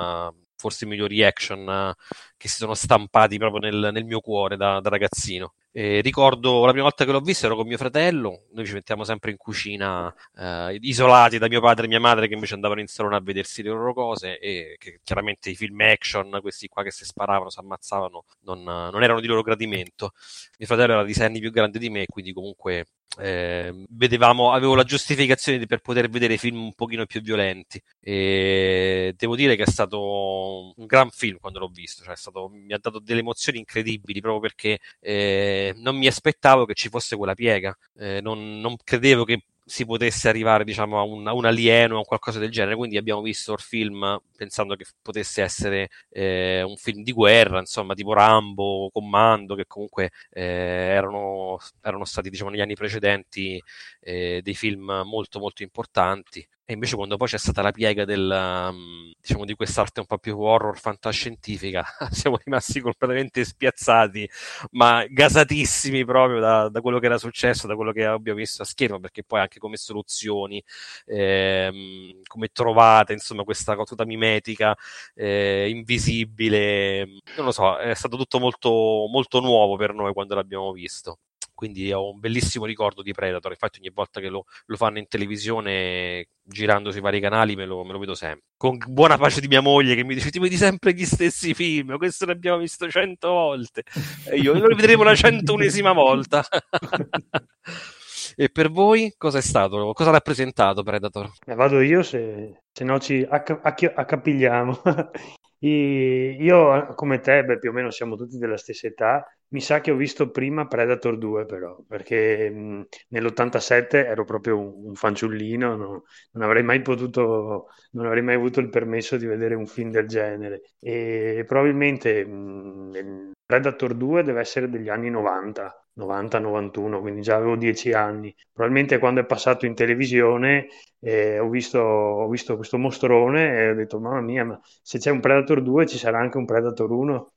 forse 0.56 0.86
i 0.86 0.88
migliori 0.88 1.24
action, 1.24 1.68
eh, 1.70 1.94
che 2.38 2.48
si 2.48 2.58
sono 2.58 2.74
stampati 2.74 3.38
proprio 3.38 3.60
nel, 3.70 3.90
nel 3.92 4.06
mio 4.06 4.20
cuore 4.20 4.58
da, 4.58 4.80
da 4.80 4.90
ragazzino. 4.90 5.54
E 5.78 6.00
ricordo 6.00 6.64
la 6.64 6.72
prima 6.72 6.86
volta 6.86 7.04
che 7.04 7.12
l'ho 7.12 7.20
visto 7.20 7.48
ero 7.48 7.58
con 7.58 7.68
mio 7.68 7.76
fratello, 7.76 8.46
noi 8.54 8.66
ci 8.66 8.72
mettiamo 8.72 9.04
sempre 9.04 9.32
in 9.32 9.36
cucina, 9.36 10.14
eh, 10.38 10.78
isolati 10.80 11.38
da 11.38 11.50
mio 11.50 11.60
padre 11.60 11.84
e 11.84 11.90
mia 11.90 12.00
madre 12.00 12.30
che 12.30 12.34
invece 12.34 12.54
andavano 12.54 12.80
in 12.80 12.88
salone 12.88 13.18
a 13.18 13.20
vedersi 13.20 13.62
le 13.62 13.72
loro 13.72 13.94
cose 13.94 14.40
e 14.40 14.78
che 14.80 15.02
chiaramente 15.04 15.50
i 15.50 15.56
film 15.56 15.82
action, 15.82 16.38
questi 16.40 16.70
qua 16.70 16.82
che 16.82 16.92
si 16.92 17.04
sparavano, 17.04 17.50
si 17.50 17.60
ammazzavano, 17.60 18.24
non, 18.44 18.64
non 18.64 19.04
erano 19.04 19.20
di 19.20 19.28
loro 19.28 19.42
gradimento. 19.42 20.12
Mio 20.58 20.68
fratello 20.68 20.94
era 20.94 21.04
di 21.04 21.14
sei 21.14 21.26
anni 21.26 21.42
più 21.42 21.52
grande 21.52 21.78
di 21.78 21.90
me, 21.90 22.06
quindi 22.06 22.32
comunque 22.32 22.86
eh, 23.20 23.74
vedevamo, 23.90 24.52
avevo 24.52 24.76
la 24.76 24.84
giustificazione 24.84 25.58
di- 25.58 25.66
per 25.68 25.80
poter 25.80 26.10
vedere 26.10 26.38
film 26.38 26.62
un 26.62 26.74
pochino 26.74 27.06
più 27.06 27.22
violenti. 27.22 27.82
E 28.02 29.14
devo 29.16 29.36
dire 29.36 29.56
che 29.56 29.64
è 29.64 29.68
stato 29.70 30.74
un 30.76 30.86
gran 30.86 31.10
film 31.10 31.38
quando 31.40 31.60
l'ho 31.60 31.68
visto, 31.70 32.04
cioè 32.04 32.16
stato- 32.16 32.50
mi 32.50 32.74
ha 32.74 32.78
dato 32.82 33.00
delle 33.00 33.20
emozioni 33.22 33.60
incredibili 33.60 34.20
proprio 34.20 34.42
perché 34.42 34.80
eh, 35.00 35.74
non 35.78 35.98
mi 35.98 36.08
aspettavo 36.08 36.66
che 36.66 36.74
ci 36.74 36.90
fosse 36.90 37.16
quella 37.16 37.34
piega, 37.36 37.76
Eh, 37.98 38.20
non, 38.22 38.60
non 38.60 38.76
credevo 38.84 39.24
che 39.24 39.44
si 39.66 39.86
potesse 39.86 40.30
arrivare 40.30 40.64
diciamo 40.64 41.00
a 41.00 41.02
un, 41.04 41.28
a 41.28 41.34
un 41.34 41.46
alieno 41.46 41.98
o 41.98 42.04
qualcosa 42.04 42.40
del 42.40 42.52
genere. 42.52 42.76
Quindi 42.76 42.98
abbiamo 42.98 43.22
visto 43.22 43.54
il 43.54 43.60
film 43.60 44.20
pensando 44.36 44.76
che 44.76 44.86
potesse 45.02 45.42
essere 45.42 45.90
eh, 46.10 46.62
un 46.62 46.76
film 46.78 47.04
di 47.04 47.12
guerra 47.12 47.60
insomma 47.60 47.94
tipo 47.96 48.14
Rambo, 48.14 48.90
Commando 48.92 49.56
che 49.56 49.66
comunque 49.68 50.12
eh, 50.32 50.44
erano, 50.44 51.58
erano 51.82 52.06
stati 52.06 52.30
diciamo 52.30 52.50
negli 52.52 52.62
anni 52.62 52.76
precedenti 52.76 53.62
eh, 54.02 54.42
dei 54.44 54.56
film 54.56 55.02
molto 55.06 55.40
molto 55.40 55.64
importanti 55.64 56.48
e 56.66 56.74
invece 56.74 56.96
quando 56.96 57.16
poi 57.18 57.28
c'è 57.28 57.38
stata 57.38 57.62
la 57.62 57.72
piega 57.72 58.06
del, 58.06 58.28
um, 58.30 59.12
diciamo, 59.20 59.46
di 59.46 59.54
quest'arte 59.54 60.00
un 60.00 60.06
po' 60.08 60.18
più 60.18 60.40
horror 60.40 60.78
fantascientifica, 60.80 61.86
siamo 62.12 62.38
rimasti 62.44 62.82
completamente 62.82 63.46
spiazzati, 63.46 64.28
ma 64.72 65.06
gasatissimi 65.08 66.04
proprio 66.06 66.40
da, 66.40 66.70
da 66.70 66.82
quello 66.82 67.00
che 67.00 67.06
era 67.06 67.18
successo, 67.20 67.68
da 67.68 67.76
quello 67.76 67.92
che 67.92 68.06
abbiamo 68.06 68.40
visto 68.40 68.64
a 68.64 68.66
schermo, 68.66 69.00
perché 69.00 69.24
poi 69.24 69.42
anche 69.42 69.60
come 69.60 69.78
soluzioni, 69.78 70.64
ehm, 71.06 72.22
come 72.28 72.48
trovate, 72.52 73.14
insomma, 73.14 73.44
questa 73.44 73.74
cosa 73.76 73.84
tutta 73.90 74.06
mimetica, 74.06 74.76
eh, 75.14 75.70
invisibile, 75.70 77.06
non 77.36 77.46
lo 77.46 77.52
so, 77.52 77.78
è 77.78 77.94
stato 77.94 78.18
tutto 78.18 78.40
molto, 78.40 78.70
molto 79.10 79.40
nuovo 79.40 79.76
per 79.76 79.94
noi 79.94 80.14
quando 80.14 80.36
l'abbiamo 80.36 80.72
visto. 80.72 81.20
Quindi 81.56 81.92
ho 81.94 82.12
un 82.12 82.20
bellissimo 82.20 82.66
ricordo 82.66 83.02
di 83.02 83.14
Predator, 83.14 83.52
infatti 83.52 83.80
ogni 83.80 83.92
volta 83.94 84.20
che 84.20 84.28
lo, 84.28 84.44
lo 84.66 84.76
fanno 84.76 85.00
in 85.00 85.08
televisione, 85.08 86.28
girando 86.44 86.92
sui 86.92 87.00
vari 87.00 87.22
canali, 87.22 87.56
me 87.56 87.66
lo, 87.66 87.84
me 87.86 87.94
lo 87.94 88.00
vedo 88.00 88.14
sempre. 88.14 88.44
Con 88.58 88.78
buona 88.88 89.18
pace 89.18 89.40
di 89.40 89.48
mia 89.48 89.62
moglie 89.62 89.96
che 89.96 90.04
mi 90.04 90.14
dice 90.14 90.30
ti 90.30 90.40
vedi 90.40 90.58
sempre 90.58 90.94
gli 90.94 91.06
stessi 91.06 91.54
film, 91.54 91.98
questo 91.98 92.26
l'abbiamo 92.26 92.58
visto 92.58 92.90
cento 92.90 93.30
volte. 93.30 93.84
E 94.30 94.36
io 94.36 94.54
lo 94.54 94.68
rivedremo 94.68 95.04
la 95.04 95.16
centunesima 95.16 95.94
volta. 95.94 96.46
e 98.36 98.50
per 98.50 98.70
voi 98.70 99.14
cosa 99.18 99.38
è 99.38 99.42
stato? 99.42 99.94
Cosa 99.94 100.10
ha 100.10 100.14
rappresentato 100.14 100.84
Predator? 100.84 101.32
Eh, 101.46 101.56
vado 101.56 101.80
io 101.80 102.04
se, 102.04 102.64
se 102.70 102.84
no 102.84 103.00
ci 103.00 103.26
acchi- 103.28 103.86
accapigliamo. 103.86 104.82
Io, 105.66 106.94
come 106.94 107.20
te, 107.22 107.44
beh, 107.44 107.58
più 107.58 107.72
o 107.72 107.74
meno 107.74 107.90
siamo 107.90 108.16
tutti 108.16 108.38
della 108.38 108.58
stessa 108.58 108.86
età. 108.86 109.26
Mi 109.50 109.62
sa 109.62 109.80
che 109.80 109.92
ho 109.92 109.96
visto 109.96 110.32
prima 110.32 110.68
Predator 110.68 111.18
2, 111.18 111.46
però, 111.46 111.78
perché 111.88 112.50
mh, 112.50 112.88
nell'87 113.10 114.06
ero 114.06 114.26
proprio 114.26 114.58
un, 114.60 114.88
un 114.88 114.96
fanciullino, 114.96 115.76
no- 115.76 116.04
non 116.32 116.44
avrei 116.44 116.64
mai 116.64 116.82
potuto, 116.82 117.68
non 117.92 118.06
avrei 118.08 118.22
mai 118.24 118.36
avuto 118.36 118.60
il 118.60 118.70
permesso 118.70 119.18
di 119.18 119.26
vedere 119.26 119.56
un 119.56 119.66
film 119.68 119.92
del 119.92 120.08
genere. 120.08 120.62
E 120.80 121.44
probabilmente 121.48 122.26
mh, 122.26 123.32
Predator 123.46 123.94
2 123.94 124.24
deve 124.24 124.40
essere 124.42 124.70
degli 124.70 124.90
anni 124.90 125.10
90. 125.10 125.80
90-91, 125.98 127.00
quindi 127.00 127.22
già 127.22 127.36
avevo 127.38 127.56
10 127.56 127.94
anni. 127.94 128.36
Probabilmente 128.52 128.98
quando 129.00 129.22
è 129.22 129.26
passato 129.26 129.66
in 129.66 129.76
televisione 129.76 130.68
eh, 131.00 131.40
ho 131.40 131.48
visto, 131.50 131.80
ho 131.80 132.28
visto 132.30 132.56
questo 132.58 132.78
mostrone 132.78 133.58
e 133.60 133.70
ho 133.70 133.74
detto, 133.76 134.00
mamma 134.00 134.22
mia, 134.22 134.44
ma 134.44 134.60
se 134.82 134.98
c'è 135.00 135.10
un 135.12 135.20
Predator 135.22 135.62
2 135.62 135.86
ci 135.88 135.98
sarà 135.98 136.20
anche 136.20 136.38
un 136.38 136.46
Predator 136.46 136.92
1. 136.92 137.32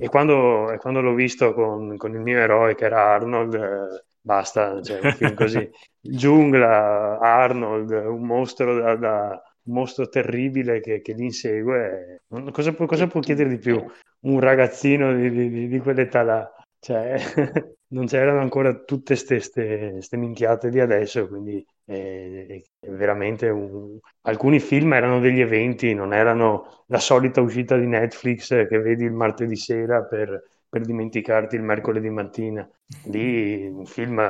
E 0.00 0.08
quando, 0.08 0.70
e 0.70 0.78
quando 0.78 1.00
l'ho 1.00 1.14
visto 1.14 1.52
con, 1.54 1.96
con 1.96 2.14
il 2.14 2.20
mio 2.20 2.38
eroe 2.38 2.74
che 2.74 2.84
era 2.84 3.14
Arnold, 3.14 3.54
eh, 3.54 4.04
basta, 4.20 4.80
cioè 4.82 5.00
un 5.00 5.12
film 5.12 5.34
così. 5.34 5.68
Giungla, 6.00 7.18
Arnold, 7.18 7.90
un 7.90 8.22
mostro 8.24 8.74
da, 8.78 8.96
da- 8.96 9.42
un 9.64 9.74
mostro 9.74 10.08
terribile 10.08 10.80
che, 10.80 11.00
che 11.00 11.12
li 11.12 11.24
insegue. 11.24 12.22
Cosa, 12.52 12.72
può- 12.72 12.86
cosa 12.86 13.06
può 13.06 13.20
chiedere 13.20 13.48
di 13.50 13.58
più 13.58 13.84
un 14.20 14.40
ragazzino 14.40 15.14
di, 15.14 15.30
di- 15.30 15.50
di- 15.50 15.68
di 15.68 15.78
quell'età 15.78 16.22
là? 16.22 16.52
Cioè, 16.78 17.16
non 17.88 18.06
c'erano 18.06 18.40
ancora 18.40 18.74
tutte 18.84 19.14
queste 19.14 20.16
minchiate 20.16 20.70
di 20.70 20.80
adesso, 20.80 21.26
quindi 21.28 21.64
è 21.92 22.90
veramente 22.90 23.48
un... 23.48 23.98
alcuni 24.22 24.60
film 24.60 24.92
erano 24.92 25.20
degli 25.20 25.40
eventi, 25.40 25.94
non 25.94 26.12
erano 26.12 26.84
la 26.86 26.98
solita 26.98 27.40
uscita 27.40 27.76
di 27.76 27.86
Netflix 27.86 28.48
che 28.66 28.78
vedi 28.78 29.04
il 29.04 29.12
martedì 29.12 29.56
sera 29.56 30.02
per, 30.04 30.42
per 30.68 30.82
dimenticarti 30.84 31.56
il 31.56 31.62
mercoledì 31.62 32.10
mattina. 32.10 32.68
Lì 33.04 33.66
un 33.66 33.86
film 33.86 34.20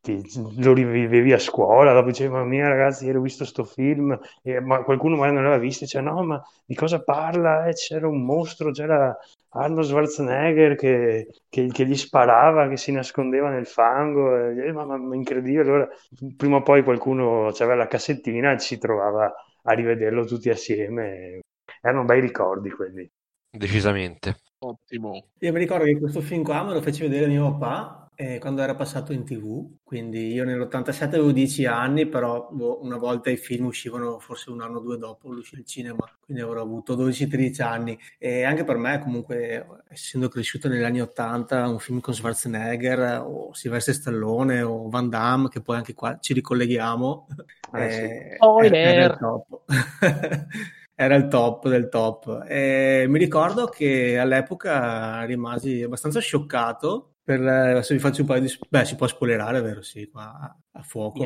ti- 0.00 0.22
lo 0.58 0.72
rivivevi 0.72 1.32
a 1.32 1.38
scuola, 1.38 1.92
dopo 1.92 2.08
dicevi, 2.08 2.30
mamma 2.32 2.46
mia 2.46 2.68
ragazzi, 2.68 3.04
ieri 3.06 3.18
ho 3.18 3.20
visto 3.20 3.44
sto 3.44 3.64
film, 3.64 4.18
e, 4.42 4.60
ma 4.60 4.82
qualcuno 4.82 5.16
magari 5.16 5.34
non 5.34 5.44
l'aveva 5.44 5.60
visto, 5.62 5.84
e 5.84 5.86
diceva, 5.86 6.10
no, 6.10 6.22
ma 6.24 6.42
di 6.64 6.74
cosa 6.74 7.02
parla? 7.02 7.66
Eh, 7.66 7.72
c'era 7.74 8.08
un 8.08 8.22
mostro, 8.24 8.70
c'era 8.70 9.16
Arnold 9.54 9.86
Schwarzenegger 9.86 10.76
che, 10.76 11.28
che- 11.48 11.66
che 11.68 11.86
gli 11.86 11.94
sparava, 11.96 12.68
che 12.68 12.76
si 12.76 12.92
nascondeva 12.92 13.50
nel 13.50 13.66
fango, 13.66 14.36
eh, 14.50 14.72
ma, 14.72 14.84
incredibile. 15.14 15.62
Allora, 15.62 15.88
prima 16.36 16.56
o 16.56 16.62
poi 16.62 16.82
qualcuno 16.82 17.46
aveva 17.48 17.74
la 17.74 17.86
cassettina 17.86 18.52
e 18.52 18.58
ci 18.60 18.66
si 18.74 18.78
trovava 18.78 19.32
a 19.64 19.72
rivederlo 19.74 20.24
tutti 20.24 20.48
assieme. 20.50 21.40
Erano 21.80 22.04
bei 22.04 22.20
ricordi 22.20 22.70
quelli. 22.70 23.10
Decisamente. 23.50 24.36
Ottimo. 24.64 25.30
Io 25.40 25.52
mi 25.52 25.58
ricordo 25.58 25.84
che 25.84 25.98
questo 25.98 26.20
film 26.20 26.42
qua 26.44 26.62
me 26.62 26.72
lo 26.74 26.80
fece 26.80 27.02
vedere 27.08 27.26
mio 27.26 27.50
papà 27.58 28.01
eh, 28.14 28.38
quando 28.38 28.62
era 28.62 28.74
passato 28.74 29.12
in 29.12 29.24
tv, 29.24 29.76
quindi 29.82 30.32
io 30.32 30.44
nell'87 30.44 31.14
avevo 31.16 31.32
10 31.32 31.64
anni, 31.66 32.06
però 32.06 32.48
boh, 32.50 32.82
una 32.82 32.96
volta 32.98 33.30
i 33.30 33.36
film 33.36 33.66
uscivano 33.66 34.18
forse 34.18 34.50
un 34.50 34.60
anno 34.60 34.78
o 34.78 34.80
due 34.80 34.98
dopo 34.98 35.30
l'uscita 35.32 35.58
al 35.58 35.66
cinema, 35.66 36.18
quindi 36.24 36.42
avrò 36.42 36.60
avuto 36.62 36.94
12-13 36.94 37.62
anni 37.62 37.98
e 38.18 38.44
anche 38.44 38.64
per 38.64 38.76
me 38.76 39.00
comunque 39.00 39.66
essendo 39.88 40.28
cresciuto 40.28 40.68
negli 40.68 40.82
anni 40.82 41.00
80 41.00 41.66
un 41.68 41.78
film 41.78 42.00
con 42.00 42.14
Schwarzenegger 42.14 43.22
o 43.24 43.52
Sylvester 43.54 43.94
Stallone 43.94 44.62
o 44.62 44.88
Van 44.88 45.08
Damme 45.08 45.48
che 45.48 45.60
poi 45.62 45.76
anche 45.76 45.94
qua 45.94 46.18
ci 46.20 46.32
ricolleghiamo 46.34 47.26
Eh, 47.74 47.90
sì. 47.90 48.00
eh, 48.02 48.34
Spoiler! 48.36 48.74
era, 48.74 49.02
era 49.02 49.04
il 49.06 49.16
top. 49.18 49.62
era 50.94 51.14
il 51.16 51.28
top 51.28 51.68
del 51.68 51.88
top. 51.88 52.44
E 52.48 53.06
mi 53.08 53.18
ricordo 53.18 53.66
che 53.68 54.18
all'epoca 54.18 55.22
rimasi 55.24 55.82
abbastanza 55.82 56.20
scioccato. 56.20 57.11
Per, 57.24 57.40
adesso 57.40 57.94
vi 57.94 58.00
faccio 58.00 58.22
un 58.22 58.26
paio 58.26 58.40
di. 58.40 58.52
Beh, 58.68 58.84
si 58.84 58.96
può 58.96 59.06
spoilerare, 59.06 59.60
vero? 59.60 59.80
Sì, 59.80 60.08
qua 60.10 60.56
a 60.72 60.82
fuoco. 60.82 61.24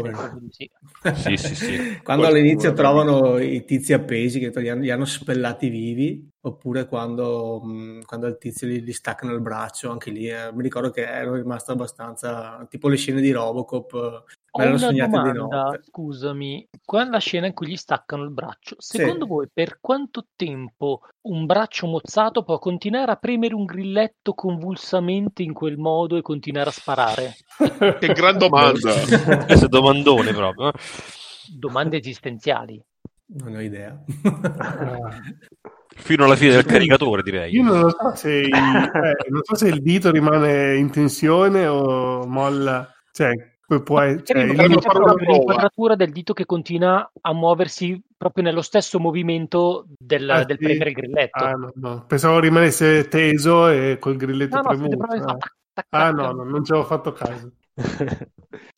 Sì. 0.51 0.71
Sì, 1.15 1.37
sì, 1.37 1.55
sì. 1.55 2.01
Quando 2.03 2.27
Poi 2.27 2.33
all'inizio 2.33 2.73
trovano 2.75 3.39
i 3.39 3.65
tizi 3.65 3.95
appesi 3.95 4.39
che 4.39 4.51
li 4.61 4.69
hanno, 4.69 4.83
li 4.83 4.91
hanno 4.91 5.07
spellati 5.07 5.69
vivi, 5.71 6.29
oppure 6.41 6.87
quando, 6.87 7.63
mh, 7.63 8.03
quando 8.05 8.27
al 8.27 8.37
tizio 8.37 8.67
gli, 8.67 8.83
gli 8.83 8.93
staccano 8.93 9.33
il 9.33 9.41
braccio, 9.41 9.91
anche 9.91 10.11
lì 10.11 10.29
eh, 10.29 10.53
mi 10.53 10.63
ricordo 10.63 10.91
che 10.91 11.07
ero 11.07 11.35
rimasto 11.35 11.73
abbastanza 11.73 12.67
tipo 12.69 12.89
le 12.89 12.97
scene 12.97 13.23
di 13.23 13.31
Robocop, 13.31 13.95
eh, 13.95 14.33
Ho 14.65 14.75
una 14.75 14.93
domanda, 14.93 15.33
notte. 15.33 15.81
scusami, 15.85 16.69
quella 16.85 17.19
scena 17.19 17.47
in 17.47 17.53
cui 17.55 17.69
gli 17.69 17.77
staccano 17.77 18.23
il 18.25 18.31
braccio, 18.31 18.77
Sì. 18.79 18.99
secondo 18.99 19.27
voi 19.27 19.49
per 19.53 19.79
quanto 19.81 20.27
tempo 20.37 21.01
un 21.23 21.47
braccio 21.47 21.87
mozzato 21.87 22.43
può 22.43 22.59
continuare 22.59 23.13
a 23.13 23.17
premere 23.17 23.55
un 23.55 23.65
grilletto 23.65 24.35
convulsamente 24.35 25.43
in 25.43 25.53
quel 25.53 25.77
modo 25.77 26.17
e 26.17 26.23
continuare 26.23 26.69
a 26.71 26.73
sparare? 26.73 27.35
Che 28.01 28.13
gran 28.13 28.39
domanda. 28.39 28.93
Questo 29.47 29.67
è 29.67 29.69
domandone 29.69 30.33
proprio. 30.33 30.69
eh. 30.69 30.73
Domande 31.57 31.99
esistenziali. 31.99 32.83
Non 33.29 33.55
ho 33.57 33.61
idea. 33.61 34.01
Fino 35.99 36.25
alla 36.25 36.37
fine 36.37 36.53
del 36.53 36.65
caricatore, 36.65 37.23
direi. 37.23 37.53
Io 37.55 37.63
non 37.63 37.91
so 37.91 38.15
se 38.15 38.31
il, 38.31 38.53
eh, 38.55 39.31
non 39.31 39.41
so 39.43 39.55
se 39.55 39.69
il 39.69 39.81
dito 39.83 40.11
rimane 40.11 40.77
in 40.77 40.91
tensione 40.91 41.67
o 41.67 42.27
molla. 42.27 42.89
Cioè, 43.13 43.33
può, 43.83 44.01
cioè, 44.23 44.47
proprio 45.03 45.15
prova. 45.25 45.33
l'inquadratura 45.33 45.95
del 45.97 46.13
dito 46.13 46.33
che 46.33 46.45
continua 46.47 47.11
a 47.21 47.33
muoversi 47.33 48.01
proprio 48.17 48.45
nello 48.45 48.63
stesso 48.63 48.99
movimento 48.99 49.85
del, 49.99 50.27
Ah, 50.29 50.45
del 50.47 50.59
sì? 50.59 50.65
premere 50.65 50.91
il 50.91 50.97
grilletto. 50.97 51.45
Ah, 51.45 51.53
no, 51.53 51.71
no. 51.77 52.07
Pensavo 52.07 52.39
rimanesse 52.41 53.07
teso 53.09 53.69
e 53.69 53.99
col 54.01 54.17
grilletto 54.17 54.57
no, 54.57 54.63
no, 54.63 54.77
premuto. 54.77 54.97
proprio 54.97 55.37
eh. 55.37 55.39
Ah, 55.91 56.11
no, 56.11 56.33
no, 56.33 56.45
non 56.45 56.65
ci 56.65 56.73
avevo 56.73 56.87
fatto 56.87 57.13
caso. 57.13 57.53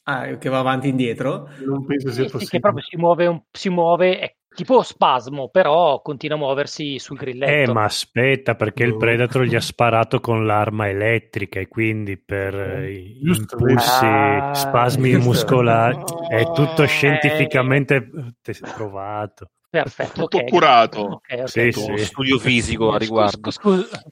Ah, 0.04 0.38
che 0.38 0.48
va 0.48 0.58
avanti 0.60 0.86
e 0.86 0.90
indietro. 0.90 1.48
Non 1.66 1.84
penso 1.84 2.10
Sì, 2.10 2.14
sia 2.14 2.24
sì, 2.28 2.30
possibile. 2.30 2.48
che 2.48 2.60
proprio 2.60 2.82
si 2.82 2.96
muove, 2.96 3.26
un- 3.26 3.42
si 3.50 3.68
muove, 3.68 4.18
è 4.18 4.36
tipo 4.58 4.82
spasmo, 4.82 5.48
però 5.50 6.02
continua 6.02 6.36
a 6.36 6.40
muoversi 6.40 6.98
sul 6.98 7.16
Eh, 7.16 7.20
grilletto. 7.20 7.72
ma 7.72 7.84
aspetta, 7.84 8.56
perché 8.56 8.82
il 8.82 8.94
Oh. 8.94 8.96
Predator 8.96 9.44
gli 9.44 9.54
ha 9.54 9.60
sparato 9.60 10.18
con 10.18 10.44
l'arma 10.46 10.88
elettrica 10.88 11.60
e 11.60 11.68
quindi 11.68 12.18
per 12.18 12.54
eh, 12.58 13.14
impulsi, 13.22 14.04
Ah, 14.04 14.50
spasmi 14.54 15.12
giusto. 15.12 15.28
muscolari, 15.28 15.96
è 16.28 16.42
tutto 16.52 16.82
Eh. 16.82 16.86
scientificamente 16.88 17.94
eh, 18.44 18.54
provato. 18.74 19.50
Perfetto, 19.70 20.22
Tutto 20.22 20.38
ok. 20.38 20.44
curato. 20.48 21.00
Ok, 21.00 21.36
ok. 21.42 21.48
Sì, 21.48 21.70
sì. 21.72 21.98
studio 21.98 22.38
fisico 22.38 22.90
a 22.92 22.98
riguardo. 22.98 23.50
scusa. 23.52 24.02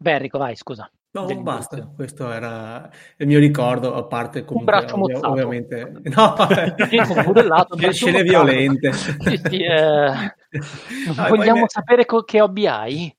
Beh, 0.00 0.12
Enrico, 0.12 0.36
vai, 0.36 0.56
scusa. 0.56 0.90
No, 1.14 1.26
Dell'inizio. 1.26 1.52
basta, 1.52 1.92
questo 1.94 2.32
era 2.32 2.90
il 3.18 3.28
mio 3.28 3.38
ricordo, 3.38 3.94
a 3.94 4.02
parte 4.04 4.44
comunque 4.44 4.72
braccio 4.72 5.00
ovvia- 5.00 5.14
mozzato. 5.14 5.32
ovviamente 5.32 5.92
no, 6.12 6.34
un 7.70 7.78
scene, 7.78 7.92
scene 7.92 8.22
violente. 8.24 8.92
Sì, 8.92 9.40
sì, 9.44 9.62
eh, 9.62 10.34
vogliamo 11.28 11.68
sapere 11.68 12.04
che 12.24 12.40
hobby 12.42 12.66
hai? 12.66 13.16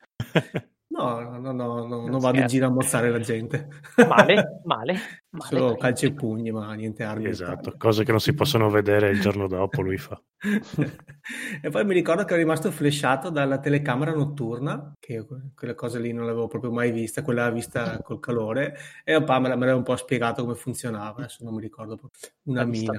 No, 0.95 1.19
no, 1.19 1.37
no, 1.39 1.51
no, 1.51 1.51
no, 1.51 1.85
non 1.85 2.09
Non 2.09 2.19
vado 2.21 2.39
in 2.39 2.47
giro 2.47 2.67
a 2.67 2.69
mozzare 2.69 3.09
la 3.09 3.19
gente. 3.19 3.67
Male, 4.07 4.61
male, 4.63 4.93
male. 5.29 5.49
Solo 5.49 5.75
calci 5.75 6.05
e 6.05 6.13
pugni, 6.13 6.51
ma 6.51 6.73
niente 6.73 7.03
armi. 7.03 7.27
Esatto, 7.27 7.73
cose 7.77 8.05
che 8.05 8.11
non 8.11 8.21
si 8.21 8.33
possono 8.33 8.69
vedere 8.69 9.09
il 9.09 9.19
giorno 9.19 9.47
dopo, 9.47 9.81
lui 9.81 9.97
fa. 9.97 10.21
e 11.61 11.69
poi 11.69 11.83
mi 11.83 11.93
ricordo 11.93 12.23
che 12.23 12.31
ero 12.31 12.41
rimasto 12.41 12.71
flashato 12.71 13.29
dalla 13.29 13.59
telecamera 13.59 14.13
notturna, 14.13 14.93
che 14.97 15.25
quelle 15.53 15.75
cose 15.75 15.99
lì 15.99 16.13
non 16.13 16.25
l'avevo 16.25 16.47
proprio 16.47 16.71
mai 16.71 16.91
vista, 16.91 17.23
quella 17.23 17.49
vista 17.49 17.99
col 18.01 18.21
calore, 18.21 18.77
e 19.03 19.15
papà 19.15 19.39
me, 19.39 19.49
la- 19.49 19.55
me 19.55 19.61
l'aveva 19.61 19.77
un 19.77 19.83
po' 19.83 19.97
spiegato 19.97 20.43
come 20.43 20.55
funzionava, 20.55 21.17
adesso 21.17 21.43
non 21.43 21.55
mi 21.55 21.61
ricordo 21.61 21.97
proprio 21.97 22.21
una 22.43 22.61
La 22.61 22.67
mina. 22.67 22.93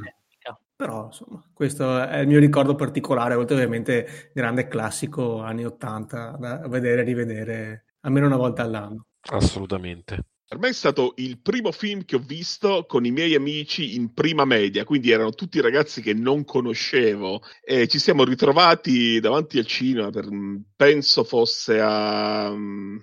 Però 0.76 1.06
insomma, 1.06 1.42
questo 1.54 2.02
è 2.02 2.18
il 2.18 2.28
mio 2.28 2.38
ricordo 2.38 2.74
particolare, 2.74 3.34
oltre 3.34 3.54
ovviamente 3.54 4.30
grande 4.34 4.68
classico 4.68 5.40
anni 5.40 5.64
80 5.64 6.36
da 6.38 6.68
vedere 6.68 7.00
e 7.00 7.04
rivedere 7.04 7.85
almeno 8.06 8.26
una 8.26 8.36
volta 8.36 8.62
all'anno. 8.62 9.06
Assolutamente. 9.28 10.26
Per 10.48 10.58
me 10.58 10.68
è 10.68 10.72
stato 10.72 11.14
il 11.16 11.40
primo 11.40 11.72
film 11.72 12.04
che 12.04 12.14
ho 12.14 12.20
visto 12.20 12.84
con 12.86 13.04
i 13.04 13.10
miei 13.10 13.34
amici 13.34 13.96
in 13.96 14.14
prima 14.14 14.44
media, 14.44 14.84
quindi 14.84 15.10
erano 15.10 15.32
tutti 15.32 15.60
ragazzi 15.60 16.00
che 16.00 16.14
non 16.14 16.44
conoscevo 16.44 17.42
e 17.64 17.88
ci 17.88 17.98
siamo 17.98 18.22
ritrovati 18.22 19.18
davanti 19.18 19.58
al 19.58 19.66
cinema 19.66 20.10
per, 20.10 20.32
mm, 20.32 20.56
penso 20.76 21.24
fosse 21.24 21.80
a, 21.80 22.48
mm, 22.52 22.96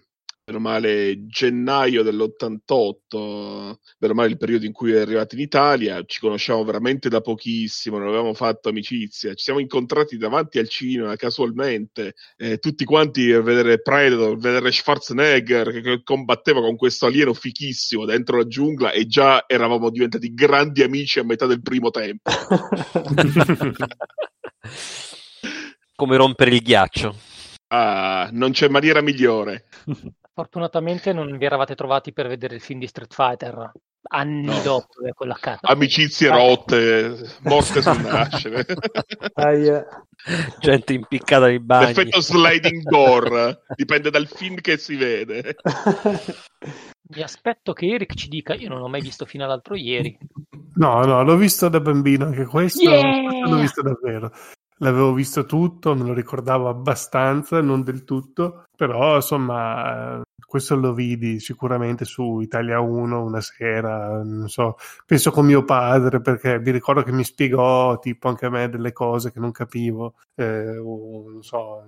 meno 0.45 0.59
male, 0.59 1.25
gennaio 1.25 2.03
dell'88, 2.03 3.75
meno 3.99 4.13
male 4.13 4.29
il 4.29 4.37
periodo 4.37 4.65
in 4.65 4.73
cui 4.73 4.91
è 4.91 4.99
arrivato 4.99 5.35
in 5.35 5.41
Italia, 5.41 6.03
ci 6.05 6.19
conosciamo 6.19 6.65
veramente 6.65 7.07
da 7.07 7.21
pochissimo, 7.21 7.97
non 7.97 8.09
avevamo 8.09 8.33
fatto 8.33 8.67
amicizia, 8.67 9.33
ci 9.35 9.43
siamo 9.43 9.59
incontrati 9.59 10.17
davanti 10.17 10.59
al 10.59 10.67
cinema 10.67 11.15
casualmente, 11.15 12.15
eh, 12.35 12.57
tutti 12.57 12.83
quanti 12.83 13.31
a 13.31 13.41
vedere 13.41 13.81
Predator, 13.81 14.37
vedere 14.37 14.69
Schwarzenegger 14.71 15.71
che, 15.71 15.81
che 15.81 16.03
combatteva 16.03 16.59
con 16.59 16.75
questo 16.75 17.05
alieno 17.05 17.33
fichissimo 17.33 18.03
dentro 18.03 18.37
la 18.37 18.47
giungla 18.47 18.91
e 18.91 19.05
già 19.07 19.45
eravamo 19.47 19.89
diventati 19.89 20.33
grandi 20.33 20.83
amici 20.83 21.19
a 21.19 21.23
metà 21.23 21.45
del 21.45 21.61
primo 21.61 21.89
tempo. 21.89 22.29
Come 25.95 26.17
rompere 26.17 26.51
il 26.51 26.61
ghiaccio. 26.61 27.15
Ah, 27.67 28.27
non 28.33 28.51
c'è 28.51 28.67
maniera 28.67 28.99
migliore. 28.99 29.67
Fortunatamente 30.33 31.13
non 31.13 31.37
vi 31.37 31.45
eravate 31.45 31.75
trovati 31.75 32.11
per 32.11 32.27
vedere 32.27 32.55
il 32.55 32.61
film 32.61 32.79
di 32.79 32.87
Street 32.87 33.13
Fighter 33.13 33.71
anni 34.09 34.45
No. 34.45 34.61
dopo 34.61 35.05
eh, 35.05 35.13
quella 35.13 35.37
carta. 35.39 35.67
Amicizie 35.71 36.29
rotte, 36.29 37.17
morte 37.43 37.81
sul 37.81 38.01
nascere. 38.01 38.65
Ahia. 39.33 39.85
Gente 40.59 40.93
impiccata 40.93 41.45
nei 41.47 41.59
bagni. 41.59 41.87
L'effetto 41.87 42.21
sliding 42.21 42.81
door 42.83 43.61
dipende 43.75 44.09
dal 44.09 44.27
film 44.27 44.55
che 44.55 44.77
si 44.77 44.95
vede. 44.95 45.55
Mi 47.09 47.21
aspetto 47.21 47.73
che 47.73 47.87
Eric 47.87 48.15
ci 48.15 48.27
dica, 48.27 48.53
io 48.53 48.69
non 48.69 48.81
ho 48.81 48.87
mai 48.87 49.01
visto 49.01 49.25
fino 49.25 49.43
all'altro 49.43 49.75
ieri. 49.75 50.17
No, 50.75 51.03
no, 51.03 51.23
l'ho 51.23 51.35
visto 51.35 51.69
da 51.69 51.79
bambino 51.79 52.25
anche 52.25 52.45
questo, 52.45 52.89
Yeah! 52.89 53.21
questo 53.23 53.49
l'ho 53.49 53.61
visto 53.61 53.81
davvero. 53.81 54.31
L'avevo 54.83 55.13
visto 55.13 55.45
tutto, 55.45 55.95
me 55.95 56.03
lo 56.03 56.13
ricordavo 56.13 56.67
abbastanza, 56.67 57.61
non 57.61 57.83
del 57.83 58.03
tutto, 58.03 58.65
però 58.75 59.15
insomma, 59.15 60.17
eh, 60.19 60.21
questo 60.45 60.75
lo 60.75 60.93
vidi 60.93 61.39
sicuramente 61.39 62.03
su 62.03 62.41
Italia 62.41 62.81
1 62.81 63.23
una 63.23 63.39
sera, 63.39 64.21
non 64.21 64.49
so, 64.49 64.75
penso 65.05 65.31
con 65.31 65.45
mio 65.45 65.63
padre 65.63 66.19
perché 66.21 66.59
mi 66.59 66.71
ricordo 66.71 67.01
che 67.03 67.13
mi 67.13 67.23
spiegò 67.23 67.97
tipo 67.99 68.27
anche 68.27 68.45
a 68.47 68.49
me 68.49 68.67
delle 68.69 68.91
cose 68.91 69.31
che 69.31 69.39
non 69.39 69.51
capivo, 69.51 70.15
eh, 70.35 70.77
o 70.77 71.29
non 71.31 71.43
so, 71.43 71.83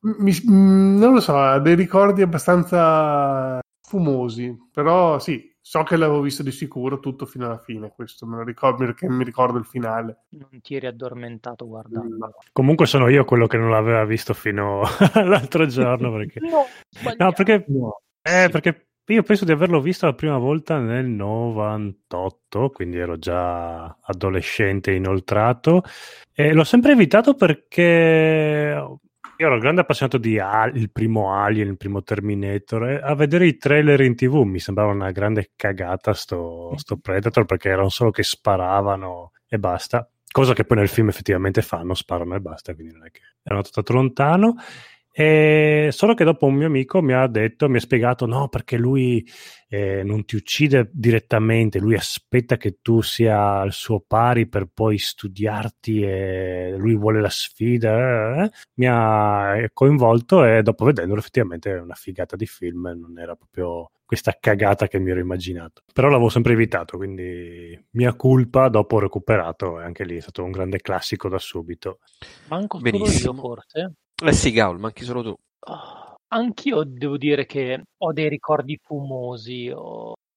mi- 0.00 0.32
mm, 0.50 0.98
non 0.98 1.12
lo 1.14 1.20
so, 1.20 1.36
ha 1.38 1.58
dei 1.60 1.74
ricordi 1.76 2.22
abbastanza 2.22 3.60
fumosi, 3.80 4.56
però 4.72 5.18
sì, 5.18 5.51
so 5.64 5.84
che 5.84 5.96
l'avevo 5.96 6.20
visto 6.20 6.42
di 6.42 6.50
sicuro 6.50 6.98
tutto 6.98 7.24
fino 7.24 7.46
alla 7.46 7.58
fine, 7.58 7.92
questo 7.94 8.26
me 8.26 8.36
lo 8.36 8.42
ricordo 8.42 8.84
perché 8.84 9.08
mi 9.08 9.22
ricordo 9.22 9.58
il 9.58 9.64
finale. 9.64 10.24
Non 10.30 10.60
ti 10.60 10.74
eri 10.74 10.86
addormentato 10.86 11.66
guardando. 11.68 12.34
Comunque 12.52 12.86
sono 12.86 13.08
io 13.08 13.24
quello 13.24 13.46
che 13.46 13.56
non 13.58 13.70
l'aveva 13.70 14.04
visto 14.04 14.34
fino 14.34 14.82
all'altro 15.14 15.64
giorno 15.66 16.10
perché... 16.12 16.40
No, 16.40 16.66
No, 17.16 17.32
perché, 17.32 17.64
No. 17.68 18.00
eh, 18.20 18.48
perché 18.50 18.88
io 19.06 19.22
penso 19.22 19.44
di 19.44 19.52
averlo 19.52 19.80
visto 19.80 20.06
la 20.06 20.14
prima 20.14 20.38
volta 20.38 20.78
nel 20.78 21.06
98, 21.06 22.70
quindi 22.70 22.98
ero 22.98 23.18
già 23.18 23.84
adolescente 24.00 24.92
inoltrato 24.92 25.82
e 26.32 26.52
l'ho 26.52 26.64
sempre 26.64 26.92
evitato 26.92 27.34
perché 27.34 28.98
io 29.36 29.46
ero 29.46 29.58
grande 29.58 29.80
appassionato 29.80 30.18
di 30.18 30.38
Al- 30.38 30.76
il 30.76 30.90
primo 30.90 31.34
Alien, 31.34 31.68
il 31.68 31.76
primo 31.76 32.02
Terminator 32.02 32.88
e 32.88 33.00
a 33.02 33.14
vedere 33.14 33.46
i 33.46 33.56
trailer 33.56 34.00
in 34.00 34.14
tv 34.14 34.42
mi 34.42 34.58
sembrava 34.58 34.92
una 34.92 35.10
grande 35.10 35.52
cagata 35.56 36.12
sto, 36.12 36.74
sto 36.76 36.96
Predator 36.96 37.44
perché 37.44 37.68
erano 37.68 37.88
solo 37.88 38.10
che 38.10 38.22
sparavano 38.22 39.32
e 39.46 39.58
basta. 39.58 40.08
Cosa 40.30 40.54
che 40.54 40.64
poi 40.64 40.78
nel 40.78 40.88
film 40.88 41.08
effettivamente 41.08 41.60
fanno, 41.60 41.92
sparano 41.92 42.34
e 42.34 42.40
basta, 42.40 42.74
quindi 42.74 42.94
non 42.94 43.04
è 43.06 43.10
che 43.10 43.20
ero 43.42 43.56
andato 43.56 43.70
tanto 43.70 43.92
lontano. 43.92 44.54
E 45.14 45.90
solo 45.92 46.14
che 46.14 46.24
dopo 46.24 46.46
un 46.46 46.54
mio 46.54 46.66
amico 46.66 47.02
mi 47.02 47.12
ha 47.12 47.26
detto, 47.26 47.68
mi 47.68 47.76
ha 47.76 47.80
spiegato 47.80 48.24
no, 48.24 48.48
perché 48.48 48.78
lui 48.78 49.26
eh, 49.68 50.02
non 50.02 50.24
ti 50.24 50.36
uccide 50.36 50.88
direttamente, 50.90 51.78
lui 51.78 51.94
aspetta 51.94 52.56
che 52.56 52.78
tu 52.80 53.02
sia 53.02 53.60
al 53.60 53.72
suo 53.72 54.00
pari 54.00 54.48
per 54.48 54.68
poi 54.72 54.96
studiarti 54.96 56.02
e 56.02 56.74
lui 56.78 56.96
vuole 56.96 57.20
la 57.20 57.28
sfida. 57.28 58.44
Eh? 58.44 58.50
Mi 58.74 58.86
ha 58.88 59.68
coinvolto 59.74 60.44
e 60.44 60.62
dopo 60.62 60.86
vedendolo 60.86 61.20
effettivamente 61.20 61.70
è 61.72 61.80
una 61.80 61.94
figata 61.94 62.34
di 62.34 62.46
film, 62.46 62.90
non 62.98 63.18
era 63.18 63.34
proprio 63.34 63.90
questa 64.12 64.36
cagata 64.38 64.88
che 64.88 64.98
mi 64.98 65.10
ero 65.10 65.20
immaginato. 65.20 65.82
Però 65.92 66.08
l'avevo 66.08 66.28
sempre 66.28 66.52
evitato, 66.52 66.98
quindi 66.98 67.78
mia 67.92 68.14
colpa, 68.14 68.68
dopo 68.68 68.96
ho 68.96 69.00
recuperato 69.00 69.80
e 69.80 69.84
anche 69.84 70.04
lì 70.04 70.16
è 70.16 70.20
stato 70.20 70.44
un 70.44 70.50
grande 70.50 70.80
classico 70.80 71.28
da 71.30 71.38
subito. 71.38 71.98
Manco 72.48 72.78
solo 72.78 72.90
Benissimo. 72.90 73.32
io 73.32 73.38
forse. 73.38 73.94
Eh 74.20 74.32
sì, 74.32 74.52
Gaul, 74.52 74.78
manchi 74.78 75.04
solo 75.04 75.22
tu. 75.22 75.34
Oh, 75.66 76.14
anch'io 76.28 76.84
devo 76.84 77.16
dire 77.16 77.44
che 77.46 77.82
ho 77.98 78.12
dei 78.12 78.28
ricordi 78.28 78.78
fumosi. 78.80 79.72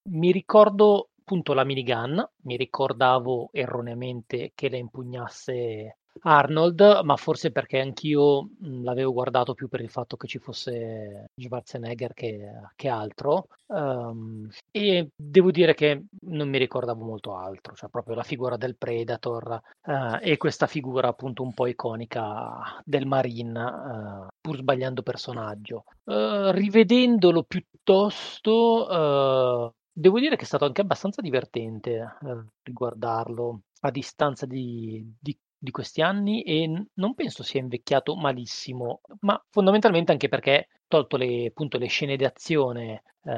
Mi 0.09 0.31
ricordo 0.31 1.09
appunto 1.19 1.53
la 1.53 1.63
minigun, 1.63 2.23
mi 2.43 2.57
ricordavo 2.57 3.49
erroneamente 3.51 4.51
che 4.55 4.69
la 4.69 4.77
impugnasse 4.77 5.97
Arnold, 6.21 7.01
ma 7.04 7.15
forse 7.17 7.51
perché 7.51 7.80
anch'io 7.80 8.43
mh, 8.43 8.84
l'avevo 8.84 9.12
guardato 9.13 9.54
più 9.54 9.67
per 9.67 9.82
il 9.82 9.89
fatto 9.89 10.17
che 10.17 10.28
ci 10.28 10.39
fosse 10.39 11.25
Schwarzenegger 11.36 12.13
che, 12.13 12.51
che 12.75 12.88
altro. 12.88 13.47
Ehm, 13.67 14.49
e 14.71 15.10
devo 15.15 15.51
dire 15.51 15.73
che 15.73 16.06
non 16.28 16.49
mi 16.49 16.58
ricordavo 16.58 17.04
molto 17.04 17.36
altro, 17.36 17.75
cioè 17.75 17.89
proprio 17.89 18.15
la 18.15 18.23
figura 18.23 18.58
del 18.58 18.75
Predator 18.78 19.60
eh, 19.84 20.19
e 20.32 20.38
questa 20.38 20.67
figura 20.67 21.10
appunto 21.10 21.43
un 21.43 21.54
po' 21.54 21.67
iconica 21.67 22.82
del 22.84 23.06
Marine, 23.06 23.60
eh, 23.60 24.28
pur 24.41 24.56
sbagliando 24.58 25.01
personaggio. 25.04 25.84
Eh, 26.06 26.51
rivedendolo 26.54 27.43
piuttosto, 27.43 28.88
devo 29.91 30.19
dire 30.19 30.36
che 30.36 30.43
è 30.43 30.45
stato 30.45 30.65
anche 30.65 30.82
abbastanza 30.82 31.21
divertente 31.21 32.17
riguardarlo 32.63 33.62
a 33.82 33.91
distanza 33.91 34.45
di, 34.45 35.13
di- 35.19 35.38
di 35.57 35.71
questi 35.71 36.01
anni 36.01 36.43
e 36.43 36.87
non 36.93 37.13
penso 37.15 37.43
sia 37.43 37.59
invecchiato 37.59 38.15
malissimo, 38.15 39.01
ma 39.21 39.41
fondamentalmente 39.49 40.11
anche 40.11 40.29
perché, 40.29 40.67
tolto 40.87 41.17
le, 41.17 41.47
appunto, 41.47 41.77
le 41.77 41.87
scene 41.87 42.15
d'azione 42.15 43.03
eh, 43.23 43.33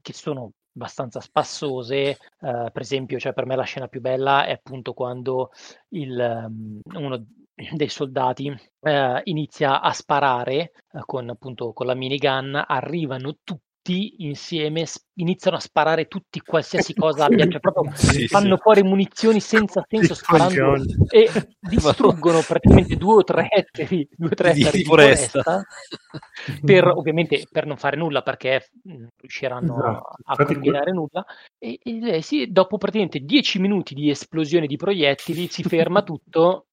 che 0.00 0.12
sono 0.12 0.52
abbastanza 0.74 1.20
spassose, 1.20 2.10
eh, 2.10 2.16
per 2.38 2.80
esempio, 2.80 3.18
cioè 3.18 3.32
per 3.32 3.46
me 3.46 3.56
la 3.56 3.62
scena 3.64 3.88
più 3.88 4.00
bella 4.00 4.46
è 4.46 4.52
appunto 4.52 4.94
quando 4.94 5.50
il, 5.90 6.18
ehm, 6.18 6.80
uno 6.94 7.26
dei 7.72 7.88
soldati 7.88 8.54
eh, 8.80 9.20
inizia 9.24 9.80
a 9.80 9.92
sparare 9.92 10.72
eh, 10.92 11.02
con 11.04 11.28
appunto 11.28 11.72
con 11.72 11.86
la 11.86 11.94
minigun, 11.94 12.62
arrivano 12.66 13.36
tutti 13.44 13.70
insieme, 14.18 14.86
s- 14.86 15.04
iniziano 15.14 15.56
a 15.56 15.60
sparare 15.60 16.06
tutti 16.06 16.40
qualsiasi 16.40 16.94
cosa 16.94 17.24
abbia, 17.24 17.46
cioè 17.46 17.60
proprio 17.60 17.92
Sì, 17.94 18.26
fanno 18.26 18.56
sì. 18.56 18.62
fuori 18.62 18.82
munizioni 18.82 19.40
senza 19.40 19.84
senso 19.88 20.14
sparando 20.14 20.76
e 21.10 21.30
distruggono 21.58 22.42
praticamente 22.46 22.96
due 22.96 23.14
o 23.16 23.24
tre 23.24 23.48
ettari, 23.50 24.08
due 24.16 24.28
o 24.28 24.34
tre 24.34 24.50
ettari 24.50 24.78
di 24.78 24.84
foresta. 24.84 25.42
foresta 25.42 25.64
per 26.64 26.86
ovviamente 26.86 27.46
per 27.50 27.66
non 27.66 27.76
fare 27.76 27.96
nulla 27.96 28.22
perché 28.22 28.68
mh, 28.82 29.06
riusciranno 29.20 29.76
a, 29.76 29.90
Esatto. 29.90 30.42
a 30.42 30.44
combinare 30.46 30.92
nulla 30.92 31.24
e, 31.58 31.78
e 31.82 31.98
lei 32.00 32.50
dopo 32.50 32.78
praticamente 32.78 33.20
10 33.20 33.58
minuti 33.58 33.94
di 33.94 34.10
esplosione 34.10 34.66
di 34.66 34.76
proiettili 34.76 35.48
si 35.48 35.62
ferma 35.62 36.02
tutto 36.02 36.66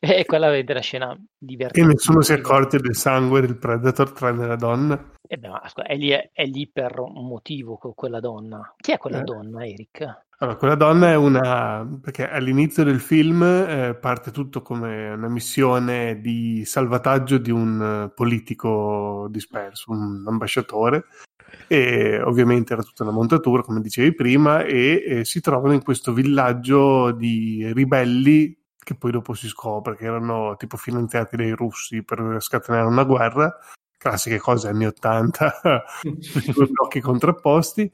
e 0.20 0.24
quella 0.24 0.54
è 0.54 0.64
la 0.64 0.80
scena 0.80 1.12
E 1.12 1.18
divertente 1.38 1.92
nessuno 1.92 2.22
si 2.22 2.32
è 2.32 2.36
accorto 2.36 2.78
del 2.78 2.96
sangue 2.96 3.42
del 3.42 3.58
Predator 3.58 4.12
tranne 4.12 4.46
la 4.46 4.56
donna. 4.56 5.12
Eh 5.28 5.36
beh, 5.36 5.48
ma 5.48 5.62
è, 5.84 5.96
lì, 5.96 6.08
è 6.08 6.44
lì 6.46 6.68
per 6.72 6.98
un 6.98 7.26
motivo 7.28 7.76
co- 7.76 7.92
quella 7.92 8.18
donna 8.18 8.74
chi 8.78 8.92
è 8.92 8.98
quella 8.98 9.20
Eh. 9.20 9.24
donna 9.24 9.64
Eric? 9.64 10.24
Allora, 10.38 10.56
quella 10.56 10.74
donna 10.74 11.10
è 11.10 11.16
una... 11.16 11.86
perché 12.00 12.26
all'inizio 12.26 12.82
del 12.82 12.98
film 12.98 13.42
eh, 13.42 13.94
parte 14.00 14.30
tutto 14.30 14.62
come 14.62 15.10
una 15.10 15.28
missione 15.28 16.18
di 16.22 16.64
salvataggio 16.64 17.36
di 17.36 17.50
un 17.50 18.06
eh, 18.06 18.12
politico 18.14 19.28
disperso, 19.30 19.92
un 19.92 20.24
ambasciatore, 20.26 21.04
e 21.66 22.22
ovviamente 22.22 22.72
era 22.72 22.82
tutta 22.82 23.02
una 23.02 23.12
montatura, 23.12 23.60
come 23.60 23.82
dicevi 23.82 24.14
prima, 24.14 24.62
e, 24.64 25.04
eh, 25.06 25.24
si 25.26 25.42
trovano 25.42 25.74
in 25.74 25.82
questo 25.82 26.14
villaggio 26.14 27.12
di 27.12 27.70
ribelli 27.74 28.59
che 28.90 28.96
poi 28.96 29.12
dopo 29.12 29.34
si 29.34 29.46
scopre 29.46 29.94
che 29.94 30.04
erano 30.04 30.56
tipo 30.56 30.76
finanziati 30.76 31.36
dai 31.36 31.52
russi 31.52 32.02
per 32.02 32.38
scatenare 32.40 32.86
una 32.86 33.04
guerra, 33.04 33.56
classiche 33.96 34.38
cose 34.38 34.66
anni 34.68 34.86
80, 34.86 35.84
due 36.02 36.66
blocchi 36.66 37.00
contrapposti, 37.00 37.90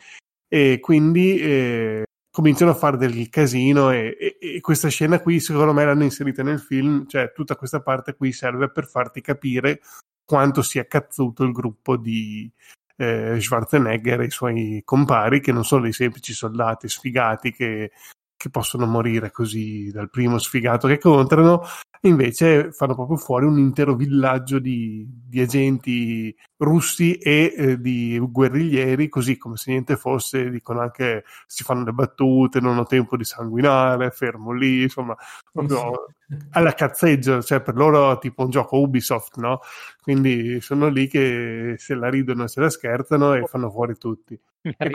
e 0.49 0.79
quindi 0.81 1.39
eh, 1.39 2.05
cominciano 2.31 2.71
a 2.71 2.75
fare 2.75 2.97
del 2.97 3.29
casino 3.29 3.91
e, 3.91 4.17
e- 4.19 4.39
e 4.41 4.61
questa 4.61 4.89
scena 4.89 5.21
qui 5.21 5.39
secondo 5.39 5.75
me 5.75 5.85
l'hanno 5.85 6.05
inserita 6.05 6.43
nel 6.43 6.61
film, 6.61 7.07
cioè 7.07 7.33
tutta 7.33 7.57
questa 7.57 7.83
parte 7.83 8.15
qui 8.15 8.33
serve 8.33 8.71
per 8.71 8.87
farti 8.87 9.21
capire 9.21 9.81
quanto 10.25 10.63
sia 10.63 10.87
cazzuto 10.87 11.45
il 11.45 11.53
gruppo 11.53 11.99
di 11.99 12.51
eh, 12.97 13.39
Schwarzenegger 13.39 14.23
e 14.23 14.27
i 14.27 14.31
suoi 14.31 14.81
compari, 14.83 15.41
che 15.41 15.53
non 15.53 15.65
sono 15.65 15.83
dei 15.83 15.93
semplici 15.93 16.33
soldati 16.33 16.89
sfigati 16.89 17.53
che, 17.53 17.91
che 18.37 18.51
possono 18.51 18.87
morire 18.87 19.31
così 19.31 19.91
dal 19.91 20.11
primo 20.11 20.39
sfigato 20.39 20.87
che 20.87 20.95
incontrano, 20.95 21.63
invece 22.03 22.73
fanno 22.73 22.95
proprio 22.95 23.17
fuori 23.17 23.47
un 23.47 23.59
intero 23.59 23.95
villaggio 23.95 24.59
di, 24.59 25.07
di 25.37 25.43
agenti 25.43 26.37
russi 26.57 27.17
e 27.17 27.53
eh, 27.55 27.81
di 27.81 28.19
guerriglieri, 28.19 29.11
così 29.11 29.37
come 29.37 29.59
se 29.59 29.71
niente 29.71 29.97
fosse, 29.97 30.49
dicono 30.49 30.81
anche 30.81 31.25
si 31.47 31.63
fanno 31.63 31.85
le 31.85 31.93
battute, 31.93 32.61
non 32.61 32.79
ho 32.79 32.85
tempo 32.85 33.19
di 33.19 33.25
sanguinare, 33.25 34.11
fermo 34.11 34.53
lì, 34.53 34.85
insomma, 34.85 35.15
proprio 35.53 36.07
alla 36.53 36.73
cazzeggio, 36.73 37.43
cioè 37.43 37.61
per 37.61 37.75
loro 37.75 38.17
tipo 38.19 38.45
un 38.45 38.51
gioco 38.51 38.79
Ubisoft, 38.79 39.37
no? 39.37 39.61
Quindi 40.01 40.59
sono 40.63 40.89
lì 40.89 41.07
che 41.07 41.75
se 41.77 41.95
la 41.95 42.09
ridono 42.09 42.45
e 42.45 42.49
se 42.49 42.61
la 42.61 42.71
scherzano 42.71 43.35
e 43.35 43.45
fanno 43.45 43.71
fuori 43.71 43.99
tutti. 43.99 44.41
è 44.63 44.87
E 44.87 44.91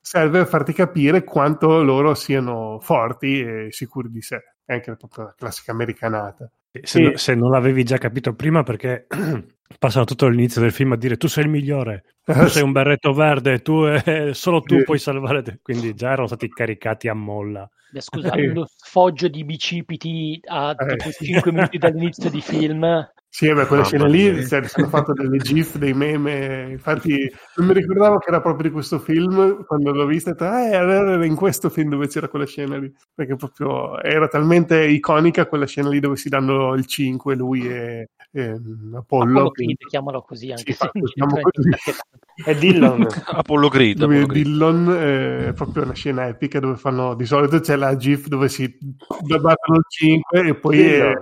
serve 0.00 0.40
a 0.40 0.46
farti 0.46 0.74
capire 0.74 1.24
quanto 1.24 1.82
loro 1.82 2.14
siano 2.14 2.78
forti 2.80 3.40
e 3.40 3.68
sicuri 3.70 4.10
di 4.10 4.20
sé. 4.20 4.42
È 4.66 4.74
anche 4.74 4.94
proprio 4.96 5.24
la 5.24 5.34
classica 5.34 5.72
americanata. 5.72 6.50
Se, 6.82 7.00
no- 7.00 7.16
se 7.16 7.34
non 7.34 7.50
l'avevi 7.50 7.84
già 7.84 7.98
capito 7.98 8.34
prima, 8.34 8.62
perché 8.62 9.06
passano 9.78 10.04
tutto 10.04 10.28
l'inizio 10.28 10.60
del 10.60 10.72
film 10.72 10.92
a 10.92 10.96
dire 10.96 11.16
tu 11.16 11.26
sei 11.28 11.44
il 11.44 11.50
migliore, 11.50 12.04
tu 12.24 12.46
sei 12.48 12.62
un 12.62 12.72
berretto 12.72 13.12
verde, 13.12 13.60
tu 13.60 13.84
eh, 13.84 14.30
solo 14.32 14.60
tu 14.60 14.78
Sì. 14.78 14.84
puoi 14.84 14.98
salvare 14.98 15.42
te. 15.42 15.58
Quindi 15.62 15.94
già 15.94 16.10
erano 16.12 16.26
stati 16.26 16.48
caricati 16.48 17.08
a 17.08 17.14
molla. 17.14 17.68
Beh, 17.90 18.00
scusa 18.00 18.30
Eh. 18.32 18.46
lo 18.52 18.66
sfoggio 18.68 19.28
di 19.28 19.44
bicipiti 19.44 20.40
a 20.48 20.74
Eh. 20.76 20.96
tipo 20.96 21.10
5 21.10 21.52
minuti 21.52 21.78
dall'inizio 21.78 22.30
di 22.30 22.40
film 22.40 22.84
Sì, 23.36 23.48
beh, 23.48 23.66
quella 23.66 23.82
Mamma 23.82 23.84
scena 23.84 24.06
lì 24.06 24.46
cioè, 24.46 24.66
si 24.66 24.80
hanno 24.80 24.88
fatto 24.88 25.12
delle 25.12 25.36
gif, 25.36 25.76
dei 25.76 25.92
meme. 25.92 26.68
Infatti, 26.70 27.30
non 27.56 27.66
mi 27.66 27.74
ricordavo 27.74 28.16
che 28.16 28.30
era 28.30 28.40
proprio 28.40 28.68
di 28.68 28.72
questo 28.72 28.98
film. 28.98 29.62
Quando 29.66 29.92
l'ho 29.92 30.06
vista, 30.06 30.30
ho 30.30 30.32
detto, 30.32 30.46
eh, 30.46 30.74
allora 30.74 31.12
era 31.12 31.26
in 31.26 31.34
questo 31.34 31.68
film 31.68 31.90
dove 31.90 32.08
c'era 32.08 32.28
quella 32.28 32.46
scena 32.46 32.78
lì. 32.78 32.90
Perché 33.14 33.36
proprio 33.36 34.00
era 34.00 34.26
talmente 34.28 34.86
iconica 34.86 35.44
quella 35.44 35.66
scena 35.66 35.90
lì 35.90 36.00
dove 36.00 36.16
si 36.16 36.30
danno 36.30 36.72
il 36.72 36.86
5, 36.86 37.34
lui 37.34 37.68
e, 37.68 38.08
e 38.32 38.58
Apollo. 38.94 38.96
Apollo 39.00 39.50
che- 39.50 39.64
Creed, 39.64 39.76
chiamalo 39.86 40.22
così 40.22 40.52
anche 40.52 40.72
Sì, 40.72 40.88
c'entra 41.14 41.40
così. 41.42 41.70
È 42.42 42.54
Dillon. 42.54 43.06
Apollo 43.36 43.68
Creed. 43.68 43.98
dove 43.98 44.14
Apollo 44.14 44.32
Creed. 44.32 44.46
Dillon 44.46 44.96
eh, 44.98 45.48
è 45.48 45.52
proprio 45.52 45.82
una 45.82 45.92
scena 45.92 46.26
epica 46.26 46.58
dove 46.58 46.76
fanno 46.76 47.14
di 47.14 47.26
solito 47.26 47.60
c'è 47.60 47.76
la 47.76 47.94
GIF 47.96 48.28
dove 48.28 48.48
si 48.48 48.78
battono 49.26 49.76
il 49.76 49.84
5 49.86 50.40
e 50.40 50.54
poi 50.54 50.82
è 50.82 51.12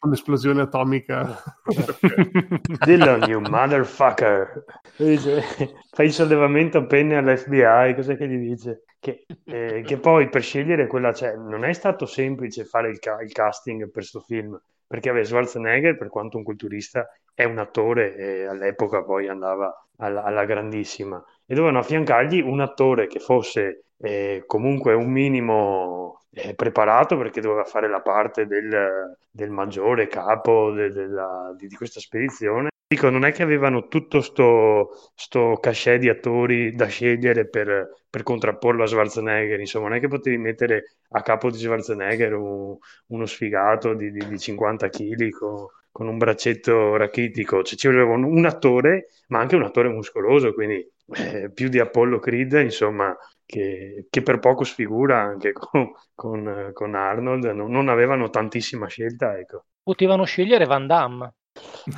un'esplosione 0.00 0.62
atomica. 0.62 1.42
Dillon, 2.84 3.22
you 3.28 3.40
motherfucker. 3.40 4.64
Dice, 4.96 5.42
Fai 5.90 6.06
il 6.06 6.12
sollevamento 6.12 6.86
penne 6.86 7.16
all'FBI, 7.16 7.94
cos'è 7.94 8.16
che 8.16 8.28
gli 8.28 8.48
dice? 8.48 8.84
Che, 9.00 9.26
eh, 9.44 9.82
che 9.84 9.98
poi 9.98 10.28
per 10.28 10.42
scegliere 10.42 10.86
quella, 10.86 11.12
cioè, 11.12 11.36
non 11.36 11.64
è 11.64 11.72
stato 11.72 12.06
semplice 12.06 12.64
fare 12.64 12.90
il, 12.90 12.98
ca- 12.98 13.20
il 13.20 13.32
casting 13.32 13.90
per 13.90 14.04
sto 14.04 14.20
film, 14.20 14.60
perché 14.86 15.10
vabbè, 15.10 15.24
Schwarzenegger, 15.24 15.96
per 15.96 16.08
quanto 16.08 16.36
un 16.36 16.42
culturista, 16.42 17.06
è 17.34 17.44
un 17.44 17.58
attore 17.58 18.16
e 18.16 18.44
all'epoca 18.46 19.04
poi 19.04 19.28
andava 19.28 19.72
alla, 19.98 20.24
alla 20.24 20.44
grandissima. 20.44 21.22
E 21.50 21.54
dovevano 21.54 21.78
affiancargli 21.78 22.40
un 22.40 22.60
attore 22.60 23.06
che 23.06 23.20
fosse 23.20 23.84
eh, 24.00 24.42
comunque 24.46 24.92
un 24.94 25.10
minimo 25.10 26.20
eh, 26.30 26.54
preparato 26.54 27.16
perché 27.16 27.40
doveva 27.40 27.64
fare 27.64 27.88
la 27.88 28.00
parte 28.02 28.46
del, 28.46 29.16
del 29.30 29.50
maggiore 29.50 30.06
capo 30.08 30.70
de- 30.72 30.90
della- 30.90 31.54
di, 31.56 31.66
di 31.66 31.74
questa 31.74 32.00
spedizione. 32.00 32.68
Dico, 32.86 33.10
non 33.10 33.24
è 33.24 33.32
che 33.32 33.42
avevano 33.42 33.86
tutto 33.88 34.20
sto, 34.22 34.90
sto 35.14 35.58
cachet 35.60 35.98
di 36.00 36.08
attori 36.08 36.74
da 36.74 36.86
scegliere 36.86 37.46
per, 37.48 37.88
per 38.08 38.22
contrapporlo 38.22 38.82
a 38.82 38.86
Schwarzenegger, 38.86 39.60
insomma, 39.60 39.88
non 39.88 39.96
è 39.98 40.00
che 40.00 40.08
potevi 40.08 40.38
mettere 40.38 40.96
a 41.10 41.22
capo 41.22 41.50
di 41.50 41.58
Schwarzenegger 41.58 42.32
un- 42.34 42.76
uno 43.08 43.26
sfigato 43.26 43.94
di, 43.94 44.10
di- 44.10 44.26
di 44.26 44.38
50 44.38 44.88
kg 44.88 45.70
con 45.90 46.08
un 46.08 46.16
braccetto 46.18 46.96
rachitico, 46.96 47.62
cioè, 47.62 47.76
ci 47.78 47.88
voleva 47.88 48.12
un, 48.12 48.24
un 48.24 48.44
attore, 48.46 49.08
ma 49.28 49.40
anche 49.40 49.56
un 49.56 49.64
attore 49.64 49.88
muscoloso, 49.88 50.52
quindi 50.54 50.86
eh, 51.14 51.50
più 51.52 51.68
di 51.68 51.78
Apollo 51.78 52.18
Creed, 52.18 52.52
insomma, 52.54 53.16
che, 53.46 54.06
che, 54.10 54.22
per 54.22 54.38
poco 54.38 54.64
sfigura 54.64 55.20
anche 55.20 55.52
con, 55.52 55.90
con, 56.14 56.70
con 56.72 56.94
Arnold, 56.94 57.44
non, 57.46 57.70
non, 57.70 57.88
avevano 57.88 58.28
tantissima 58.28 58.86
scelta. 58.88 59.38
Ecco. 59.38 59.64
Potevano 59.82 60.24
scegliere 60.24 60.66
Van 60.66 60.86
Damme. 60.86 61.32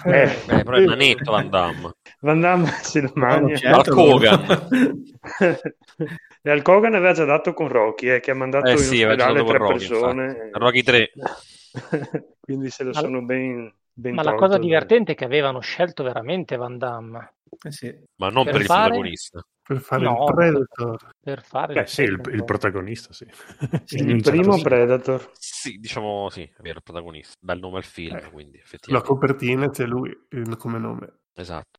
Eh, 0.04 0.22
eh, 0.22 0.62
però 0.62 0.76
è 0.76 0.84
nanetto 0.84 1.32
Van 1.32 1.50
Damme. 1.50 1.92
Van 2.20 2.40
Damme 2.40 2.68
se 2.82 3.00
lo 3.00 3.10
mangia. 3.14 3.56
Certo, 3.56 3.78
Al 3.78 3.86
Kogan. 3.88 4.68
e 6.42 6.50
al 6.50 6.62
Kogan 6.62 6.94
aveva 6.94 7.12
già 7.12 7.24
dato 7.24 7.52
con 7.52 7.68
Rocky, 7.68 8.10
eh, 8.10 8.20
che 8.20 8.30
ha 8.30 8.34
mandato 8.34 8.68
eh 8.68 8.72
in 8.72 8.78
sì, 8.78 9.02
ospedale 9.02 9.44
tre 9.44 9.58
Rocky, 9.58 9.72
persone. 9.72 10.24
Infatti. 10.26 10.50
Rocky 10.52 10.82
3. 10.82 11.10
Quindi 12.40 12.70
se 12.70 12.84
lo 12.84 12.92
sono 12.92 13.22
ben... 13.22 13.72
Ma 14.02 14.22
la 14.22 14.34
cosa 14.34 14.58
divertente 14.58 15.12
è 15.12 15.14
che 15.14 15.24
avevano 15.24 15.60
scelto 15.60 16.02
veramente 16.02 16.56
Van 16.56 16.78
Damme. 16.78 17.34
Eh 17.62 17.72
sì. 17.72 17.94
Ma 18.16 18.28
non 18.30 18.44
per, 18.44 18.52
Per 18.52 18.60
il 18.62 18.66
fare- 18.66 18.88
protagonista. 18.88 19.42
Per 19.62 19.78
fare 19.80 20.02
No, 20.02 20.24
il 20.26 20.34
Predator. 20.34 21.10
Per 21.20 21.42
fare 21.42 21.74
Beh, 21.74 21.86
sì, 21.86 22.02
il, 22.02 22.20
il 22.32 22.44
protagonista, 22.44 23.12
sì. 23.12 23.24
In 23.24 24.08
Il 24.08 24.22
certo 24.22 24.30
primo 24.30 24.52
senso. 24.52 24.68
Predator. 24.68 25.30
Sì, 25.34 25.76
diciamo 25.78 26.28
sì, 26.30 26.42
è 26.42 26.60
vero, 26.62 26.78
il 26.78 26.82
protagonista. 26.82 27.34
Dal 27.40 27.58
nome 27.58 27.76
al 27.78 27.84
film, 27.84 28.16
Eh, 28.16 28.30
quindi 28.30 28.58
effettivamente. 28.58 29.08
copertina 29.12 29.68
c'è 29.70 29.84
lui 29.86 30.10
eh, 30.28 30.56
come 30.56 30.78
nome. 30.78 31.18
Esatto. 31.34 31.78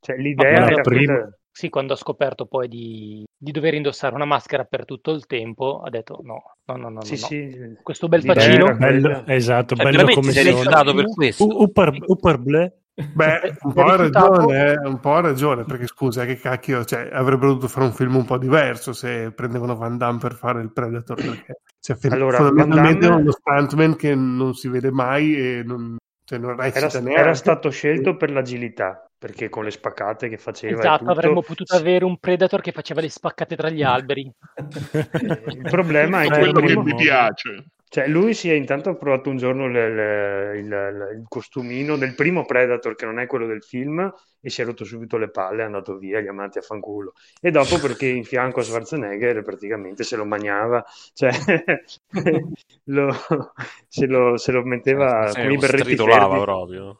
Cioè, 0.00 0.16
l'idea 0.16 0.50
era 0.50 0.70
la 0.70 0.80
prima- 0.82 1.28
Sì, 1.50 1.68
quando 1.68 1.92
ha 1.92 1.96
scoperto 1.96 2.46
poi 2.46 2.68
di, 2.68 3.24
di 3.42 3.50
dover 3.50 3.74
indossare 3.74 4.14
una 4.14 4.24
maschera 4.24 4.62
per 4.64 4.84
tutto 4.84 5.10
il 5.10 5.26
tempo, 5.26 5.82
ha 5.84 5.90
detto 5.90 6.20
no, 6.22 6.54
no, 6.66 6.76
no, 6.76 6.88
no, 6.90 7.02
Sì, 7.02 7.18
no. 7.18 7.26
sì. 7.26 7.76
Questo 7.82 8.06
bel 8.06 8.24
era 8.24 8.72
Bello, 8.74 9.24
esatto, 9.26 9.74
Cioè, 9.74 9.84
bello 9.90 10.04
come 10.14 10.30
rifiutato 10.30 10.94
per 10.94 11.06
questo? 11.06 11.44
U- 11.44 11.62
Upper, 11.62 11.92
upper 12.06 12.38
Ble? 12.38 12.76
Beh, 12.94 13.40
un 13.62 13.70
È 13.70 13.74
po' 13.74 13.96
ragione, 13.96 14.72
eh, 14.74 14.86
un 14.86 15.00
po' 15.00 15.14
ha 15.14 15.20
ragione, 15.22 15.64
perché 15.64 15.88
scusa, 15.88 16.24
che 16.24 16.36
cacchio, 16.36 16.84
cioè, 16.84 17.08
avrebbero 17.10 17.48
dovuto 17.48 17.66
fare 17.66 17.86
un 17.86 17.92
film 17.92 18.14
un 18.14 18.24
po' 18.24 18.38
diverso 18.38 18.92
se 18.92 19.32
prendevano 19.32 19.74
Van 19.74 19.96
Damme 19.96 20.18
per 20.18 20.34
fare 20.34 20.60
il 20.62 20.70
Predator, 20.70 21.16
perché 21.16 21.62
cioè, 21.80 21.96
Allora, 22.10 22.36
fondamentalmente 22.36 23.08
Van 23.08 23.18
è 23.18 23.22
Damme- 23.22 23.22
uno 23.22 23.32
stuntman 23.32 23.96
che 23.96 24.14
non 24.14 24.54
si 24.54 24.68
vede 24.68 24.92
mai 24.92 25.34
e 25.34 25.62
non, 25.64 25.96
cioè, 26.24 26.38
non 26.38 26.50
Era, 26.60 26.70
neanche. 27.00 27.12
era 27.12 27.34
stato 27.34 27.70
scelto 27.70 28.16
per 28.16 28.30
l'agilità, 28.30 29.10
perché 29.22 29.48
con 29.48 29.62
le 29.62 29.70
spaccate 29.70 30.28
che 30.28 30.36
faceva 30.36 30.80
Esatto, 30.80 30.98
tutto, 30.98 31.10
avremmo 31.12 31.42
potuto 31.42 31.76
avere 31.76 32.04
un 32.04 32.18
Predator 32.18 32.60
che 32.60 32.72
faceva 32.72 33.00
le 33.00 33.08
spaccate 33.08 33.54
tra 33.54 33.68
gli 33.70 33.80
alberi. 33.84 34.22
il 34.22 35.60
problema 35.70 36.22
è 36.22 36.26
È 36.26 36.28
che 36.30 36.38
quello 36.38 36.58
che 36.58 36.66
primo- 36.66 36.82
mi 36.82 36.94
piace. 36.96 37.64
Cioè, 37.92 38.06
lui 38.08 38.32
si 38.32 38.48
è 38.50 38.54
intanto 38.54 38.96
provato 38.96 39.28
un 39.28 39.36
giorno 39.36 39.68
le- 39.68 40.58
il, 40.58 40.64
il- 40.64 41.18
il 41.20 41.24
costumino 41.28 41.96
del 41.98 42.14
primo 42.14 42.44
Predator, 42.46 42.94
che 42.94 43.04
non 43.04 43.18
è 43.18 43.26
quello 43.26 43.46
del 43.46 43.62
film, 43.62 44.10
e 44.40 44.48
si 44.50 44.62
è 44.62 44.64
rotto 44.64 44.84
subito 44.84 45.18
le 45.18 45.30
palle, 45.30 45.60
è 45.62 45.66
andato 45.66 45.98
via, 45.98 46.20
gli 46.20 46.26
amanti 46.26 46.56
a 46.58 46.62
fanculo. 46.62 47.12
E 47.40 47.50
dopo 47.50 47.78
perché 47.78 48.06
in 48.06 48.24
fianco 48.24 48.60
a 48.60 48.62
Schwarzenegger 48.62 49.42
praticamente 49.42 50.04
se 50.04 50.16
lo 50.16 50.24
mangiava, 50.24 50.82
cioè 51.12 51.32
lo- 52.84 53.14
se, 53.88 54.06
lo, 54.06 54.36
se 54.38 54.52
lo 54.52 54.62
metteva 54.64 55.34
Sì, 55.34 55.38
con 55.38 55.50
i 55.50 55.58
berretti 55.58 55.96
verdi. 55.96 56.40
proprio. 56.40 56.98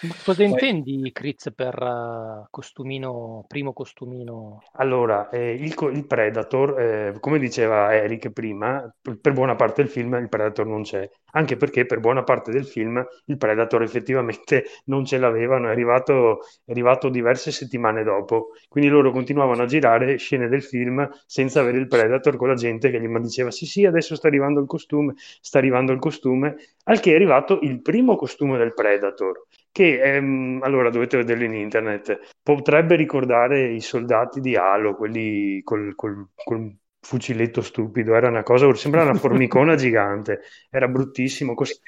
Ma 0.00 0.16
Cosa 0.20 0.42
intendi, 0.42 1.10
Critz, 1.12 1.52
per 1.54 1.74
eh, 1.80 2.46
costumino, 2.50 3.44
primo 3.46 3.72
costumino? 3.72 4.64
Allora, 4.80 5.28
eh, 5.30 5.54
il, 5.54 5.74
co- 5.74 5.88
il 5.90 6.06
Predator, 6.06 6.80
eh, 6.80 7.16
come 7.20 7.38
diceva 7.40 7.92
Eric 7.94 8.30
prima, 8.30 8.88
per, 9.00 9.18
per 9.18 9.32
buona 9.32 9.56
parte 9.68 9.82
del 9.82 9.90
film 9.90 10.14
il 10.14 10.28
Predator 10.28 10.66
non 10.66 10.82
c'è, 10.82 11.08
anche 11.32 11.56
perché 11.56 11.84
per 11.84 12.00
buona 12.00 12.24
parte 12.24 12.50
del 12.50 12.64
film 12.64 13.04
il 13.26 13.36
Predator 13.36 13.82
effettivamente 13.82 14.64
non 14.86 15.04
ce 15.04 15.18
l'avevano, 15.18 15.68
è 15.68 15.70
arrivato, 15.70 16.40
è 16.64 16.70
arrivato 16.70 17.08
diverse 17.08 17.50
settimane 17.50 18.02
dopo, 18.02 18.52
quindi 18.68 18.90
loro 18.90 19.10
continuavano 19.10 19.62
a 19.62 19.66
girare 19.66 20.16
scene 20.16 20.48
del 20.48 20.62
film 20.62 21.08
senza 21.26 21.60
avere 21.60 21.78
il 21.78 21.86
Predator 21.86 22.36
con 22.36 22.48
la 22.48 22.54
gente 22.54 22.90
che 22.90 23.00
gli 23.00 23.06
diceva 23.18 23.50
sì 23.50 23.66
sì 23.66 23.84
adesso 23.84 24.14
sta 24.16 24.28
arrivando 24.28 24.60
il 24.60 24.66
costume, 24.66 25.14
sta 25.40 25.58
arrivando 25.58 25.92
il 25.92 25.98
costume, 25.98 26.56
al 26.84 27.00
che 27.00 27.12
è 27.12 27.14
arrivato 27.14 27.58
il 27.62 27.82
primo 27.82 28.16
costume 28.16 28.56
del 28.58 28.72
Predator 28.74 29.46
che 29.70 30.00
ehm, 30.00 30.60
allora 30.62 30.90
dovete 30.90 31.18
vederlo 31.18 31.44
in 31.44 31.54
internet. 31.54 32.18
Potrebbe 32.42 32.96
ricordare 32.96 33.68
i 33.68 33.80
soldati 33.80 34.40
di 34.40 34.56
Halo 34.56 34.96
quelli 34.96 35.60
col, 35.62 35.94
col- 35.94 36.28
col 36.34 36.74
fuciletto 37.08 37.62
stupido 37.62 38.14
era 38.14 38.28
una 38.28 38.42
cosa 38.42 38.72
sembrava 38.74 39.10
una 39.10 39.18
formicona 39.18 39.74
gigante 39.76 40.40
era 40.70 40.88
bruttissimo 40.88 41.54
cos- 41.54 41.80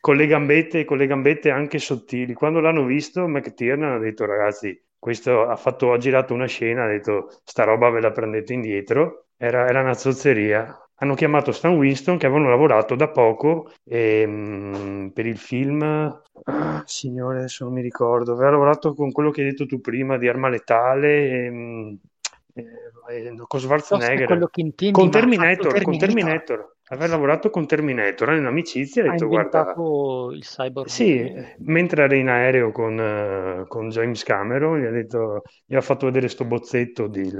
con 0.00 0.14
le 0.16 0.26
gambette 0.26 0.84
con 0.84 0.98
le 0.98 1.06
gambette 1.06 1.50
anche 1.50 1.78
sottili. 1.78 2.32
Quando 2.34 2.60
l'hanno 2.60 2.84
visto 2.84 3.26
McTiernan 3.26 3.94
ha 3.94 3.98
detto 3.98 4.24
ragazzi 4.24 4.80
questo 4.98 5.42
ha, 5.48 5.56
fatto, 5.56 5.92
ha 5.92 5.98
girato 5.98 6.34
una 6.34 6.46
scena 6.46 6.84
ha 6.84 6.88
detto 6.88 7.28
sta 7.44 7.64
roba 7.64 7.90
ve 7.90 8.00
la 8.00 8.12
prendete 8.12 8.52
indietro. 8.52 9.26
Era, 9.36 9.68
era 9.68 9.80
una 9.80 9.94
zozzeria. 9.94 10.76
Hanno 11.00 11.14
chiamato 11.14 11.52
Stan 11.52 11.76
Winston 11.76 12.18
che 12.18 12.26
avevano 12.26 12.50
lavorato 12.50 12.96
da 12.96 13.08
poco 13.08 13.70
ehm, 13.84 15.12
per 15.14 15.26
il 15.26 15.38
film. 15.38 15.82
Ah, 16.44 16.82
signore 16.86 17.38
adesso 17.38 17.64
non 17.64 17.74
mi 17.74 17.82
ricordo. 17.82 18.32
Aveva 18.32 18.50
lavorato 18.50 18.94
con 18.94 19.12
quello 19.12 19.30
che 19.30 19.42
hai 19.42 19.50
detto 19.50 19.66
tu 19.66 19.80
prima 19.80 20.18
di 20.18 20.26
Arma 20.28 20.48
Letale 20.48 21.46
ehm, 21.46 21.98
eh, 23.08 23.34
con 23.46 23.60
Schwarzenegger 23.60 24.26
con 24.90 25.10
fatto 25.10 25.10
Terminator, 25.10 25.82
con 25.82 25.98
Terminator. 25.98 25.98
Terminator 25.98 26.76
aveva 26.90 27.06
lavorato 27.08 27.50
con 27.50 27.66
Terminator 27.66 28.32
in 28.34 28.46
amicizia 28.46 29.04
ha 29.04 29.10
detto 29.10 29.26
guarda 29.26 29.74
il 30.32 30.42
cyborg. 30.42 30.88
sì, 30.88 31.30
mentre 31.58 32.04
era 32.04 32.14
in 32.14 32.28
aereo 32.28 32.72
con, 32.72 32.98
eh, 32.98 33.64
con 33.66 33.88
James 33.90 34.22
Cameron, 34.22 34.80
gli 34.80 34.86
ha 34.86 34.90
detto, 34.90 35.42
gli 35.66 35.74
ha 35.74 35.80
fatto 35.80 36.06
vedere 36.06 36.28
sto 36.28 36.44
bozzetto 36.44 37.06
di, 37.06 37.30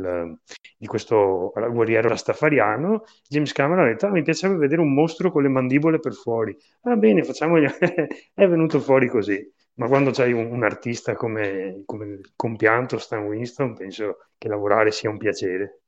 di 0.76 0.86
questo 0.86 1.52
guerriero 1.70 2.08
rastafariano. 2.08 3.04
James 3.26 3.52
Cameron 3.52 3.84
ha 3.84 3.88
detto: 3.88 4.06
"Ah, 4.06 4.10
Mi 4.10 4.22
piacerebbe 4.22 4.58
vedere 4.58 4.80
un 4.80 4.92
mostro 4.92 5.30
con 5.30 5.42
le 5.42 5.48
mandibole 5.48 5.98
per 5.98 6.12
fuori. 6.12 6.56
Va 6.82 6.96
bene, 6.96 7.22
facciamogli. 7.22 7.66
È 8.34 8.46
venuto 8.46 8.80
fuori 8.80 9.08
così. 9.08 9.50
Ma 9.78 9.86
quando 9.86 10.10
c'hai 10.10 10.32
un, 10.32 10.50
un 10.50 10.64
artista 10.64 11.14
come, 11.14 11.82
come 11.84 12.04
il 12.06 12.32
compianto 12.36 12.98
Stan 12.98 13.24
Winston, 13.24 13.74
penso 13.74 14.18
che 14.36 14.48
lavorare 14.48 14.90
sia 14.90 15.10
un 15.10 15.18
piacere. 15.18 15.82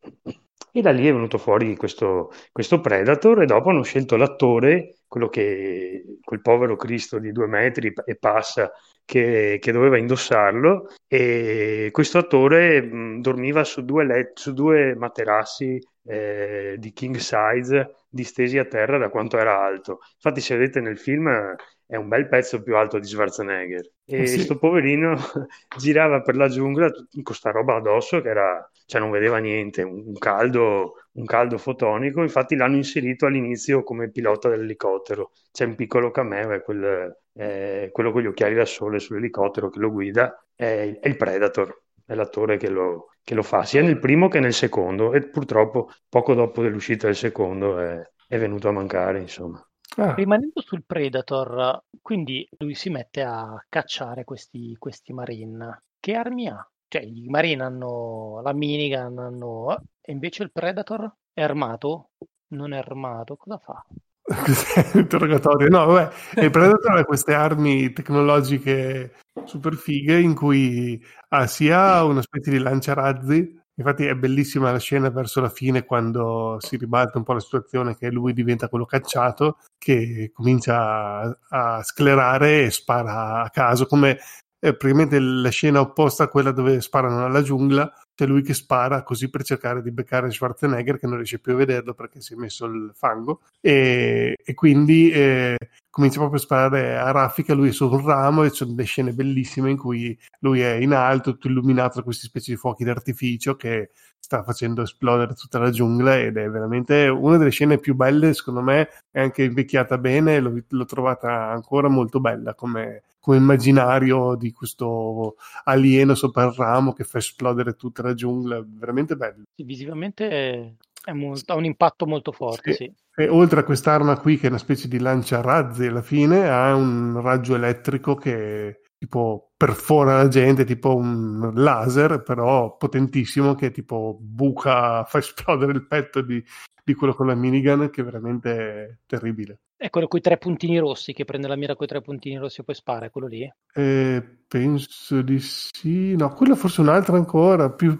E 0.72 0.80
da 0.80 0.92
lì 0.92 1.08
è 1.08 1.12
venuto 1.12 1.38
fuori 1.38 1.76
questo, 1.76 2.30
questo 2.52 2.80
Predator 2.80 3.42
e 3.42 3.46
dopo 3.46 3.70
hanno 3.70 3.82
scelto 3.82 4.16
l'attore, 4.16 4.98
che, 5.30 6.18
quel 6.22 6.40
povero 6.40 6.76
Cristo 6.76 7.18
di 7.18 7.32
due 7.32 7.48
metri 7.48 7.92
e 8.04 8.16
passa, 8.16 8.70
che, 9.04 9.58
che 9.60 9.72
doveva 9.72 9.98
indossarlo 9.98 10.86
e 11.08 11.88
questo 11.90 12.18
attore 12.18 12.80
mh, 12.80 13.20
dormiva 13.20 13.64
su 13.64 13.84
due, 13.84 14.04
let- 14.04 14.38
su 14.38 14.52
due 14.52 14.94
materassi 14.94 15.80
eh, 16.04 16.76
di 16.78 16.92
king 16.92 17.16
size 17.16 17.96
distesi 18.08 18.56
a 18.56 18.64
terra 18.64 18.98
da 18.98 19.08
quanto 19.08 19.36
era 19.36 19.60
alto. 19.60 19.98
Infatti 20.14 20.40
se 20.40 20.56
vedete 20.56 20.80
nel 20.80 20.98
film 20.98 21.56
è 21.90 21.96
un 21.96 22.08
bel 22.08 22.28
pezzo 22.28 22.62
più 22.62 22.76
alto 22.76 22.98
di 22.98 23.06
Schwarzenegger 23.06 23.90
e 24.04 24.22
Eh 24.22 24.26
sì. 24.26 24.38
sto 24.38 24.58
poverino 24.58 25.16
girava 25.76 26.22
per 26.22 26.36
la 26.36 26.48
giungla 26.48 26.90
con 27.22 27.34
sta 27.34 27.50
roba 27.50 27.76
addosso 27.76 28.20
che 28.20 28.28
era, 28.28 28.70
cioè 28.86 29.00
non 29.00 29.10
vedeva 29.10 29.38
niente, 29.38 29.82
un 29.82 30.12
caldo, 30.18 30.94
un 31.12 31.24
caldo 31.24 31.58
fotonico. 31.58 32.22
Infatti 32.22 32.54
l'hanno 32.56 32.76
inserito 32.76 33.26
all'inizio 33.26 33.82
come 33.82 34.10
pilota 34.10 34.48
dell'elicottero. 34.48 35.32
C'è 35.50 35.64
un 35.64 35.74
piccolo 35.74 36.10
cameo, 36.10 36.52
è 36.52 36.62
quel, 36.62 37.16
è 37.32 37.88
quello 37.92 38.12
con 38.12 38.22
gli 38.22 38.26
occhiali 38.26 38.54
da 38.54 38.64
sole 38.64 38.98
sull'elicottero 39.00 39.68
che 39.68 39.78
lo 39.80 39.90
guida, 39.90 40.44
è, 40.54 40.98
è 41.00 41.08
il 41.08 41.16
Predator, 41.16 41.82
è 42.04 42.14
l'attore 42.14 42.56
che 42.56 42.68
lo, 42.68 43.08
che 43.22 43.34
lo 43.34 43.42
fa 43.42 43.64
sia 43.64 43.82
nel 43.82 43.98
primo 43.98 44.28
che 44.28 44.40
nel 44.40 44.52
secondo 44.54 45.12
e 45.12 45.28
purtroppo 45.28 45.90
poco 46.08 46.34
dopo 46.34 46.62
dell'uscita 46.62 47.06
del 47.06 47.16
secondo 47.16 47.78
è, 47.78 48.00
è 48.28 48.38
venuto 48.38 48.68
a 48.68 48.72
mancare, 48.72 49.20
insomma. 49.20 49.64
Ah, 49.96 50.14
Rimanendo 50.14 50.60
sul 50.60 50.84
Predator, 50.84 51.84
quindi 52.02 52.48
lui 52.58 52.74
si 52.74 52.90
mette 52.90 53.22
a 53.22 53.64
cacciare 53.68 54.24
questi, 54.24 54.74
questi 54.78 55.12
Marine. 55.12 55.82
Che 55.98 56.14
armi 56.14 56.48
ha? 56.48 56.68
Cioè, 56.88 57.02
i 57.02 57.28
Marine 57.28 57.62
hanno 57.62 58.40
la 58.42 58.52
minigun, 58.52 59.18
hanno... 59.18 59.82
e 60.00 60.12
invece 60.12 60.42
il 60.44 60.52
Predator 60.52 61.12
è 61.32 61.42
armato? 61.42 62.10
Non 62.48 62.72
è 62.72 62.78
armato? 62.78 63.36
Cosa 63.36 63.58
fa? 63.58 63.84
L'interrogatorio. 64.94 65.68
No, 65.68 65.86
vabbè, 65.86 66.42
il 66.42 66.50
Predator 66.50 66.98
ha 66.98 67.04
queste 67.04 67.34
armi 67.34 67.92
tecnologiche 67.92 69.14
super 69.44 69.74
fighe 69.74 70.20
in 70.20 70.34
cui 70.34 71.02
ha 71.30 71.46
sia 71.46 72.04
una 72.04 72.22
specie 72.22 72.50
di 72.50 72.58
lanciarazzi. 72.58 73.59
Infatti 73.80 74.04
è 74.04 74.14
bellissima 74.14 74.72
la 74.72 74.78
scena 74.78 75.08
verso 75.08 75.40
la 75.40 75.48
fine 75.48 75.86
quando 75.86 76.58
si 76.60 76.76
ribalta 76.76 77.16
un 77.16 77.24
po' 77.24 77.32
la 77.32 77.40
situazione 77.40 77.96
che 77.96 78.10
lui 78.10 78.34
diventa 78.34 78.68
quello 78.68 78.84
cacciato 78.84 79.56
che 79.78 80.30
comincia 80.34 81.20
a, 81.22 81.38
a 81.78 81.82
sclerare 81.82 82.64
e 82.64 82.70
spara 82.70 83.42
a 83.42 83.48
caso 83.48 83.86
come 83.86 84.18
è 84.58 84.74
praticamente 84.74 85.18
la 85.18 85.48
scena 85.48 85.80
opposta 85.80 86.24
a 86.24 86.28
quella 86.28 86.50
dove 86.52 86.82
sparano 86.82 87.24
alla 87.24 87.40
giungla 87.40 87.90
c'è 88.20 88.26
lui 88.26 88.42
che 88.42 88.52
spara 88.52 89.02
così 89.02 89.30
per 89.30 89.42
cercare 89.44 89.80
di 89.80 89.90
beccare 89.90 90.30
Schwarzenegger 90.30 90.98
che 90.98 91.06
non 91.06 91.16
riesce 91.16 91.38
più 91.38 91.54
a 91.54 91.56
vederlo 91.56 91.94
perché 91.94 92.20
si 92.20 92.34
è 92.34 92.36
messo 92.36 92.66
il 92.66 92.92
fango. 92.94 93.40
E, 93.62 94.36
e 94.44 94.54
quindi 94.54 95.10
eh, 95.10 95.56
comincia 95.88 96.18
proprio 96.18 96.38
a 96.38 96.42
sparare 96.42 96.98
a 96.98 97.10
raffica, 97.12 97.54
lui 97.54 97.70
è 97.70 97.72
su 97.72 97.88
un 97.88 98.04
ramo 98.04 98.42
e 98.42 98.50
ci 98.50 98.56
sono 98.56 98.72
delle 98.72 98.86
scene 98.86 99.14
bellissime 99.14 99.70
in 99.70 99.78
cui 99.78 100.18
lui 100.40 100.60
è 100.60 100.74
in 100.74 100.92
alto, 100.92 101.32
tutto 101.32 101.48
illuminato 101.48 101.96
da 101.98 102.04
questi 102.04 102.26
specie 102.26 102.52
di 102.52 102.58
fuochi 102.58 102.84
d'artificio 102.84 103.56
che 103.56 103.92
sta 104.18 104.42
facendo 104.42 104.82
esplodere 104.82 105.32
tutta 105.32 105.58
la 105.58 105.70
giungla 105.70 106.18
ed 106.18 106.36
è 106.36 106.48
veramente 106.50 107.08
una 107.08 107.38
delle 107.38 107.50
scene 107.50 107.78
più 107.78 107.94
belle, 107.94 108.34
secondo 108.34 108.60
me, 108.60 108.90
è 109.10 109.20
anche 109.20 109.44
invecchiata 109.44 109.96
bene, 109.96 110.40
l'ho, 110.40 110.62
l'ho 110.68 110.84
trovata 110.84 111.48
ancora 111.50 111.88
molto 111.88 112.20
bella 112.20 112.54
come, 112.54 113.02
come 113.20 113.36
immaginario 113.36 114.34
di 114.34 114.50
questo 114.50 115.36
alieno 115.64 116.14
sopra 116.14 116.44
il 116.44 116.52
ramo 116.52 116.92
che 116.92 117.04
fa 117.04 117.18
esplodere 117.18 117.74
tutta 117.74 118.02
la 118.02 118.14
giungla, 118.14 118.64
veramente 118.66 119.14
bello. 119.14 119.44
Sì, 119.54 119.62
visivamente 119.62 120.76
è 121.02 121.12
molto, 121.12 121.52
ha 121.52 121.56
un 121.56 121.64
impatto 121.64 122.06
molto 122.06 122.32
forte, 122.32 122.72
sì. 122.72 122.84
sì. 122.84 123.22
E 123.22 123.28
oltre 123.28 123.60
a 123.60 123.64
quest'arma 123.64 124.18
qui, 124.18 124.38
che 124.38 124.46
è 124.46 124.50
una 124.50 124.58
specie 124.58 124.88
di 124.88 124.98
lanciarazzi 124.98 125.86
alla 125.86 126.02
fine, 126.02 126.48
ha 126.48 126.74
un 126.74 127.20
raggio 127.20 127.54
elettrico 127.54 128.14
che 128.14 128.80
tipo 128.96 129.52
perfora 129.56 130.16
la 130.16 130.28
gente, 130.28 130.64
tipo 130.64 130.94
un 130.94 131.52
laser, 131.54 132.22
però 132.22 132.76
potentissimo, 132.76 133.54
che 133.54 133.70
tipo 133.70 134.16
buca, 134.20 135.04
fa 135.08 135.18
esplodere 135.18 135.72
il 135.72 135.86
petto 135.86 136.20
di, 136.20 136.42
di 136.84 136.94
quello 136.94 137.14
con 137.14 137.26
la 137.26 137.34
minigun, 137.34 137.90
che 137.90 138.00
è 138.00 138.04
veramente 138.04 139.00
terribile. 139.06 139.60
È 139.80 139.88
quello 139.88 140.08
con 140.08 140.18
i 140.18 140.22
tre 140.22 140.36
puntini 140.36 140.76
rossi, 140.76 141.14
che 141.14 141.24
prende 141.24 141.48
la 141.48 141.56
mira 141.56 141.74
con 141.74 141.86
i 141.86 141.88
tre 141.88 142.02
puntini 142.02 142.36
rossi 142.36 142.60
e 142.60 142.64
poi 142.64 142.74
spara, 142.74 143.06
è 143.06 143.10
quello 143.10 143.26
lì? 143.26 143.50
Eh, 143.72 144.22
penso 144.46 145.22
di 145.22 145.40
sì, 145.40 146.14
no, 146.16 146.34
quello 146.34 146.54
forse 146.54 146.82
un'altra 146.82 147.16
ancora, 147.16 147.70
più... 147.70 147.98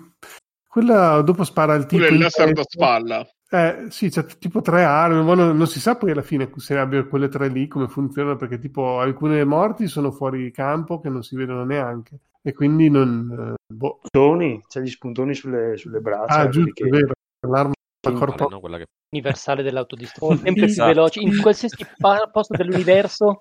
Quella 0.68 1.22
dopo 1.22 1.42
spara 1.42 1.74
il 1.76 1.86
tipo... 1.86 2.04
Quello 2.04 2.26
è 2.26 2.52
da 2.52 2.62
spalla. 2.64 3.26
Eh, 3.48 3.86
sì, 3.88 4.10
c'è 4.10 4.26
tipo 4.26 4.60
tre 4.60 4.84
armi, 4.84 5.24
ma 5.24 5.34
non, 5.34 5.56
non, 5.56 5.66
si 5.66 5.80
sa 5.80 5.96
poi 5.96 6.10
alla 6.10 6.20
fine 6.20 6.50
se 6.56 6.76
abbia 6.76 7.02
quelle 7.06 7.30
tre 7.30 7.48
lì 7.48 7.66
come 7.66 7.88
funzionano, 7.88 8.36
perché 8.36 8.58
tipo 8.58 9.00
alcune 9.00 9.42
morti 9.44 9.88
sono 9.88 10.10
fuori 10.10 10.50
campo 10.50 11.00
che 11.00 11.08
non 11.08 11.22
si 11.22 11.34
vedono 11.34 11.64
neanche 11.64 12.18
e 12.42 12.52
quindi 12.52 12.90
non... 12.90 13.54
Eh, 13.56 13.74
boh. 13.74 14.00
Spuntoni, 14.02 14.62
c'è 14.68 14.82
gli 14.82 14.90
spuntoni 14.90 15.34
sulle, 15.34 15.78
sulle 15.78 16.00
braccia. 16.00 16.34
Ah, 16.34 16.48
giusto, 16.50 16.72
che... 16.74 16.84
è 16.84 16.88
vero, 16.90 17.12
l'arma 17.48 17.72
corpo... 18.00 18.48
no, 18.48 18.60
che... 18.60 18.86
universale 19.10 19.62
dell'autodistruzione, 19.62 20.36
sempre 20.42 20.52
più 20.52 20.64
esatto. 20.64 20.88
veloce, 20.88 21.20
in 21.20 21.40
qualsiasi 21.40 21.86
posto 22.32 22.56
dell'universo 22.56 23.40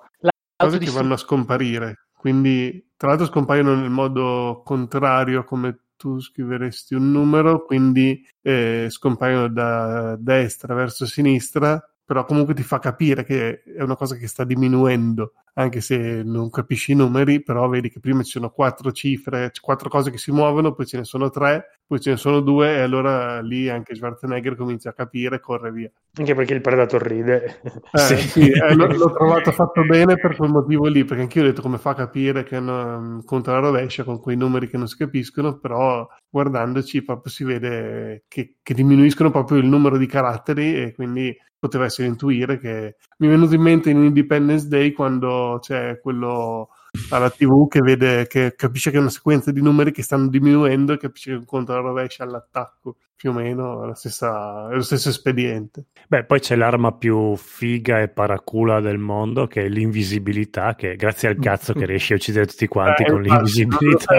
cose 0.55 0.77
che 0.77 0.91
vanno 0.91 1.13
a 1.13 1.17
scomparire, 1.17 2.07
quindi 2.17 2.91
tra 2.97 3.09
l'altro 3.09 3.27
scompaiono 3.27 3.75
nel 3.75 3.89
modo 3.89 4.61
contrario 4.65 5.45
come 5.45 5.83
tu 5.95 6.19
scriveresti 6.19 6.95
un 6.95 7.11
numero, 7.11 7.65
quindi 7.65 8.25
eh, 8.41 8.87
scompaiono 8.89 9.49
da 9.49 10.15
destra 10.17 10.73
verso 10.73 11.05
sinistra, 11.05 11.81
però 12.09 12.25
comunque 12.25 12.55
ti 12.55 12.63
fa 12.63 12.79
capire 12.79 13.23
che 13.23 13.61
è 13.61 13.83
una 13.83 13.95
cosa 13.95 14.15
che 14.15 14.25
sta 14.25 14.43
diminuendo 14.43 15.33
anche 15.53 15.79
se 15.79 16.23
non 16.23 16.49
capisci 16.49 16.93
i 16.93 16.95
numeri, 16.95 17.43
però 17.43 17.67
vedi 17.67 17.91
che 17.91 17.99
prima 17.99 18.23
ci 18.23 18.31
sono 18.31 18.49
quattro 18.49 18.91
cifre, 18.91 19.51
quattro 19.61 19.89
cose 19.89 20.09
che 20.09 20.17
si 20.17 20.31
muovono, 20.31 20.73
poi 20.73 20.87
ce 20.87 20.97
ne 20.97 21.03
sono 21.03 21.29
tre, 21.29 21.81
poi 21.85 21.99
ce 21.99 22.11
ne 22.11 22.17
sono 22.17 22.39
due 22.39 22.77
e 22.77 22.79
allora 22.79 23.41
lì 23.41 23.69
anche 23.69 23.93
Schwarzenegger 23.93 24.55
comincia 24.55 24.89
a 24.89 24.93
capire 24.93 25.35
e 25.35 25.39
corre 25.39 25.71
via. 25.71 25.91
Anche 26.17 26.33
perché 26.33 26.53
il 26.55 26.61
Predator 26.61 27.01
ride. 27.01 27.61
Eh, 27.91 27.97
sì, 27.97 28.17
sì 28.17 28.49
eh, 28.49 28.73
l'ho, 28.73 28.87
l'ho, 28.87 29.11
trovato 29.11 29.51
fatto 29.51 29.83
bene 29.83 30.15
per 30.15 30.35
quel 30.35 30.49
motivo 30.49 30.87
lì, 30.87 31.03
perché 31.03 31.23
anch'io 31.23 31.43
ho 31.43 31.45
detto 31.45 31.61
come 31.61 31.77
fa 31.77 31.91
a 31.91 31.95
capire 31.95 32.43
che 32.43 32.59
non, 32.59 33.21
conta 33.25 33.51
la 33.51 33.59
rovescia 33.59 34.03
con 34.03 34.19
quei 34.19 34.37
numeri 34.37 34.69
che 34.69 34.77
non 34.77 34.87
si 34.87 34.97
capiscono, 34.97 35.59
però 35.59 36.07
guardandoci 36.29 37.03
proprio 37.03 37.31
si 37.31 37.43
vede 37.43 38.23
che, 38.27 38.57
che 38.63 38.73
diminuiscono 38.73 39.29
proprio 39.29 39.57
il 39.57 39.67
numero 39.67 39.97
di 39.97 40.05
caratteri 40.05 40.83
e 40.83 40.93
quindi 40.93 41.35
poteva 41.59 41.85
essere 41.85 42.07
intuire 42.07 42.57
che 42.57 42.95
mi 43.17 43.27
è 43.27 43.29
venuto 43.29 43.53
in 43.53 43.61
mente 43.61 43.89
in 43.89 44.03
Independence 44.03 44.67
Day 44.67 44.91
quando 44.91 45.59
c'è 45.61 45.99
quello 45.99 46.69
alla 47.11 47.29
tv 47.29 47.67
che 47.67 47.81
vede 47.81 48.25
che 48.27 48.55
capisce 48.55 48.89
che 48.89 48.97
è 48.97 48.99
una 48.99 49.09
sequenza 49.09 49.51
di 49.51 49.61
numeri 49.61 49.91
che 49.91 50.01
stanno 50.01 50.27
diminuendo 50.27 50.93
e 50.93 50.97
capisce 50.97 51.31
che 51.31 51.37
un 51.37 51.45
conto 51.45 51.73
alla 51.73 51.81
rovescia 51.81 52.23
all'attacco 52.23 52.95
più 53.15 53.31
o 53.31 53.33
meno 53.33 53.83
è, 53.83 53.87
la 53.87 53.95
stessa, 53.95 54.69
è 54.69 54.75
lo 54.75 54.81
stesso 54.81 55.09
espediente. 55.09 55.87
Beh 56.07 56.23
poi 56.23 56.39
c'è 56.39 56.55
l'arma 56.55 56.93
più 56.93 57.35
figa 57.35 57.99
e 57.99 58.07
paracula 58.07 58.79
del 58.79 58.97
mondo 58.97 59.45
che 59.45 59.65
è 59.65 59.67
l'invisibilità 59.67 60.73
che 60.73 60.95
grazie 60.95 61.27
al 61.27 61.37
cazzo 61.37 61.73
che 61.73 61.85
riesce 61.85 62.13
a 62.13 62.15
uccidere 62.15 62.45
tutti 62.45 62.67
quanti 62.67 63.03
eh, 63.03 63.11
con 63.11 63.21
l'invisibilità 63.21 64.17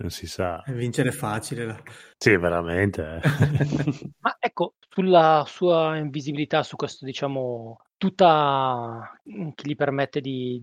non 0.00 0.10
si 0.10 0.26
sa. 0.26 0.62
Vincere 0.66 1.12
facile. 1.12 1.82
Sì, 2.16 2.36
veramente. 2.36 3.20
Eh. 3.22 4.14
Ma 4.20 4.36
ecco, 4.38 4.74
sulla 4.88 5.44
sua 5.46 5.96
invisibilità, 5.96 6.62
su 6.62 6.76
questo, 6.76 7.04
diciamo, 7.04 7.78
tutta 7.96 9.20
che 9.22 9.68
gli 9.68 9.76
permette 9.76 10.20
di, 10.20 10.62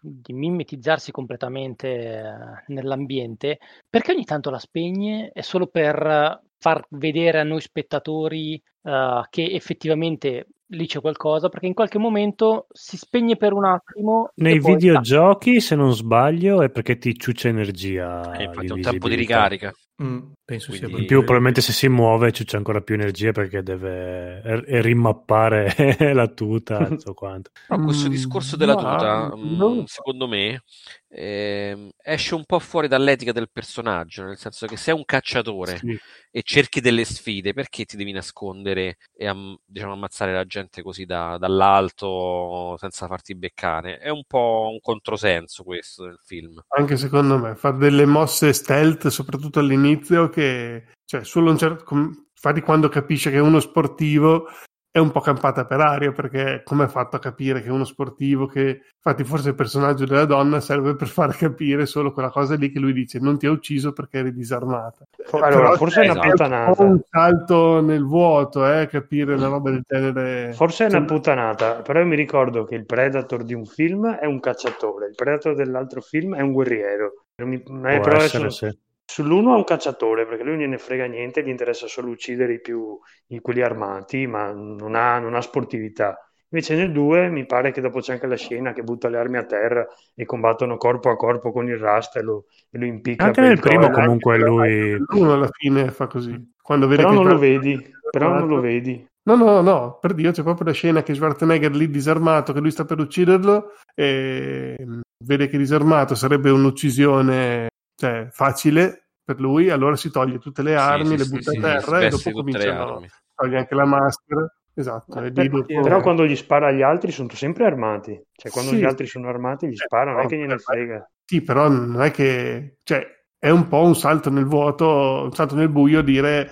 di 0.00 0.32
mimetizzarsi 0.32 1.12
completamente 1.12 1.88
eh, 1.88 2.22
nell'ambiente, 2.68 3.58
perché 3.88 4.12
ogni 4.12 4.24
tanto 4.24 4.50
la 4.50 4.58
spegne? 4.58 5.30
È 5.32 5.42
solo 5.42 5.68
per 5.68 6.40
far 6.58 6.84
vedere 6.90 7.40
a 7.40 7.44
noi 7.44 7.60
spettatori 7.60 8.60
uh, 8.82 9.22
che 9.30 9.50
effettivamente 9.50 10.46
lì 10.72 10.86
c'è 10.86 11.00
qualcosa 11.00 11.48
perché 11.48 11.66
in 11.66 11.74
qualche 11.74 11.98
momento 11.98 12.66
si 12.72 12.96
spegne 12.96 13.36
per 13.36 13.52
un 13.52 13.64
attimo. 13.64 14.30
Nei 14.36 14.58
videogiochi, 14.58 15.60
sta. 15.60 15.68
se 15.68 15.74
non 15.76 15.94
sbaglio, 15.94 16.62
è 16.62 16.70
perché 16.70 16.98
ti 16.98 17.16
ciuccia 17.16 17.48
energia. 17.48 18.32
Eh, 18.36 18.44
infatti, 18.44 18.72
un 18.72 18.80
tempo 18.80 19.08
di 19.08 19.14
ricarica. 19.14 19.72
Mm, 20.02 20.32
penso 20.44 20.68
Quindi... 20.70 20.88
sia 20.88 20.98
in 20.98 21.06
più 21.06 21.18
probabilmente 21.18 21.60
se 21.60 21.72
si 21.72 21.86
muove 21.88 22.32
ciuccia 22.32 22.56
ancora 22.56 22.80
più 22.80 22.94
energia 22.94 23.32
perché 23.32 23.62
deve 23.62 24.40
r- 24.40 24.80
rimappare 24.80 25.74
la 26.14 26.26
tuta 26.28 26.86
tutto 26.88 27.14
quanto. 27.14 27.50
Però 27.66 27.82
questo 27.84 28.08
discorso 28.08 28.56
della 28.56 28.74
tuta, 28.74 29.28
no. 29.34 29.84
secondo 29.86 30.26
me, 30.26 30.62
eh, 31.08 31.90
esce 32.02 32.34
un 32.34 32.44
po' 32.44 32.58
fuori 32.58 32.88
dall'etica 32.88 33.32
del 33.32 33.50
personaggio, 33.50 34.24
nel 34.24 34.38
senso 34.38 34.66
che 34.66 34.76
sei 34.76 34.94
un 34.94 35.04
cacciatore 35.04 35.76
sì. 35.76 35.98
e 36.30 36.42
cerchi 36.42 36.80
delle 36.80 37.04
sfide, 37.04 37.52
perché 37.52 37.84
ti 37.84 37.96
devi 37.96 38.12
nascondere 38.12 38.96
e 39.14 39.26
am- 39.26 39.56
diciamo, 39.64 39.92
ammazzare 39.92 40.32
la 40.32 40.44
gente 40.46 40.82
così 40.82 41.04
da- 41.04 41.36
dall'alto 41.38 42.76
senza 42.78 43.06
farti 43.06 43.34
beccare? 43.34 43.98
È 43.98 44.08
un 44.08 44.24
po' 44.26 44.70
un 44.72 44.80
controsenso 44.80 45.62
questo 45.64 46.04
del 46.04 46.18
film. 46.24 46.60
Anche 46.68 46.96
secondo 46.96 47.38
me, 47.38 47.54
fa 47.54 47.70
delle 47.70 48.06
mosse 48.06 48.52
stealth, 48.52 49.08
soprattutto 49.08 49.58
all'inizio, 49.58 49.91
che 50.30 50.84
cioè, 51.04 51.24
solo 51.24 51.50
un 51.50 51.58
certo... 51.58 51.84
Infatti, 51.94 52.60
quando 52.60 52.88
capisce 52.88 53.30
che 53.30 53.36
è 53.36 53.40
uno 53.40 53.60
sportivo, 53.60 54.46
è 54.92 54.98
un 54.98 55.10
po' 55.10 55.20
campata 55.20 55.64
per 55.64 55.80
aria 55.80 56.12
perché 56.12 56.60
come 56.62 56.84
ha 56.84 56.88
fatto 56.88 57.16
a 57.16 57.18
capire 57.18 57.62
che 57.62 57.70
uno 57.70 57.84
sportivo 57.84 58.46
che 58.46 58.82
infatti 58.94 59.24
forse 59.24 59.48
il 59.48 59.54
personaggio 59.54 60.04
della 60.04 60.26
donna 60.26 60.60
serve 60.60 60.94
per 60.96 61.08
far 61.08 61.34
capire 61.34 61.86
solo 61.86 62.12
quella 62.12 62.28
cosa 62.28 62.56
lì 62.56 62.70
che 62.70 62.78
lui 62.78 62.92
dice 62.92 63.18
non 63.18 63.38
ti 63.38 63.46
ha 63.46 63.50
ucciso 63.50 63.94
perché 63.94 64.18
eri 64.18 64.34
disarmata 64.34 65.06
allora, 65.30 65.48
Però 65.48 65.72
forse 65.76 66.02
è 66.02 66.10
una 66.10 66.20
puttanata. 66.20 66.82
È 66.82 66.84
un 66.84 67.00
salto 67.08 67.80
nel 67.80 68.04
vuoto 68.04 68.70
eh, 68.70 68.86
capire 68.86 69.32
una 69.32 69.48
roba 69.48 69.70
del 69.70 69.82
genere. 69.88 70.52
Forse 70.52 70.84
è 70.84 70.88
una 70.88 71.06
puttanata 71.06 71.80
però 71.80 72.00
io 72.00 72.06
mi 72.06 72.16
ricordo 72.16 72.64
che 72.64 72.74
il 72.74 72.84
predator 72.84 73.44
di 73.44 73.54
un 73.54 73.64
film 73.64 74.06
è 74.10 74.26
un 74.26 74.40
cacciatore 74.40 75.06
il 75.06 75.14
predator 75.14 75.54
dell'altro 75.54 76.02
film 76.02 76.36
è 76.36 76.42
un 76.42 76.52
guerriero. 76.52 77.24
Mi, 77.36 77.62
Può 77.62 77.80
però 77.80 78.18
essere, 78.18 78.44
adesso... 78.44 78.68
sì 78.68 78.78
Sull'uno 79.12 79.52
è 79.52 79.56
un 79.56 79.64
cacciatore 79.64 80.24
perché 80.24 80.42
lui 80.42 80.52
non 80.52 80.62
gliene 80.62 80.78
frega 80.78 81.04
niente, 81.04 81.44
gli 81.44 81.50
interessa 81.50 81.86
solo 81.86 82.08
uccidere 82.08 82.54
i 82.54 82.60
più, 82.62 82.98
i, 83.26 83.40
quelli 83.40 83.60
armati, 83.60 84.26
ma 84.26 84.52
non 84.52 84.94
ha, 84.94 85.18
non 85.18 85.34
ha 85.34 85.42
sportività. 85.42 86.16
Invece 86.48 86.76
nel 86.76 86.92
2 86.92 87.28
mi 87.28 87.44
pare 87.44 87.72
che 87.72 87.82
dopo 87.82 88.00
c'è 88.00 88.14
anche 88.14 88.26
la 88.26 88.36
scena 88.36 88.72
che 88.72 88.82
butta 88.82 89.10
le 89.10 89.18
armi 89.18 89.36
a 89.36 89.44
terra 89.44 89.86
e 90.14 90.24
combattono 90.24 90.78
corpo 90.78 91.10
a 91.10 91.16
corpo 91.16 91.52
con 91.52 91.68
il 91.68 91.76
rust 91.76 92.16
e 92.16 92.22
lo, 92.22 92.46
e 92.70 92.78
lo 92.78 92.86
impicca. 92.86 93.26
Anche 93.26 93.42
nel 93.42 93.60
primo 93.60 93.90
comunque 93.90 94.38
lui... 94.38 94.96
L'uno 94.96 95.34
alla 95.34 95.50
fine 95.50 95.90
fa 95.90 96.06
così. 96.06 96.54
Quando 96.62 96.86
vede 96.86 97.02
però 97.02 97.12
non 97.12 97.28
lo 97.28 97.36
vedi, 97.36 97.94
però 98.10 98.38
non 98.38 98.48
lo 98.48 98.60
vedi. 98.60 99.06
No, 99.24 99.36
no, 99.36 99.60
no, 99.60 99.98
per 100.00 100.14
Dio 100.14 100.30
c'è 100.30 100.42
proprio 100.42 100.68
la 100.68 100.72
scena 100.72 101.02
che 101.02 101.14
Schwarzenegger 101.14 101.72
lì 101.72 101.90
disarmato, 101.90 102.54
che 102.54 102.60
lui 102.60 102.70
sta 102.70 102.86
per 102.86 102.98
ucciderlo 102.98 103.72
e 103.94 104.74
vede 105.22 105.48
che 105.48 105.58
disarmato 105.58 106.14
sarebbe 106.14 106.48
un'uccisione 106.48 107.68
cioè, 107.94 108.28
facile 108.30 109.01
per 109.24 109.40
lui, 109.40 109.70
allora 109.70 109.96
si 109.96 110.10
toglie 110.10 110.38
tutte 110.38 110.62
le 110.62 110.76
armi, 110.76 111.16
sì, 111.16 111.16
le 111.16 111.24
butta 111.24 111.50
sì, 111.50 111.56
a 111.58 111.60
terra 111.60 112.00
e 112.00 112.08
dopo 112.08 112.30
cominciano 112.30 112.96
a 112.96 113.00
toglie 113.34 113.58
anche 113.58 113.74
la 113.74 113.84
maschera. 113.84 114.54
Esatto, 114.74 115.20
per, 115.20 115.32
dopo... 115.32 115.64
però 115.64 116.00
quando 116.00 116.24
gli 116.24 116.34
spara 116.34 116.68
agli 116.68 116.80
altri 116.80 117.10
sono 117.12 117.28
sempre 117.30 117.66
armati, 117.66 118.20
cioè 118.32 118.50
quando 118.50 118.72
gli 118.72 118.84
altri 118.84 119.06
sono 119.06 119.28
armati 119.28 119.68
gli 119.68 119.76
spara, 119.76 120.12
non 120.12 120.22
è 120.22 120.26
che 120.26 120.36
gliene 120.36 120.58
frega. 120.58 121.10
Sì, 121.24 121.42
però 121.42 121.68
non 121.68 122.00
è 122.02 122.10
che, 122.10 122.78
cioè, 122.82 123.06
è 123.38 123.50
un 123.50 123.68
po' 123.68 123.82
un 123.82 123.94
salto 123.94 124.30
nel 124.30 124.46
vuoto, 124.46 125.24
un 125.24 125.32
salto 125.32 125.56
nel 125.56 125.68
buio 125.68 126.00
dire 126.02 126.50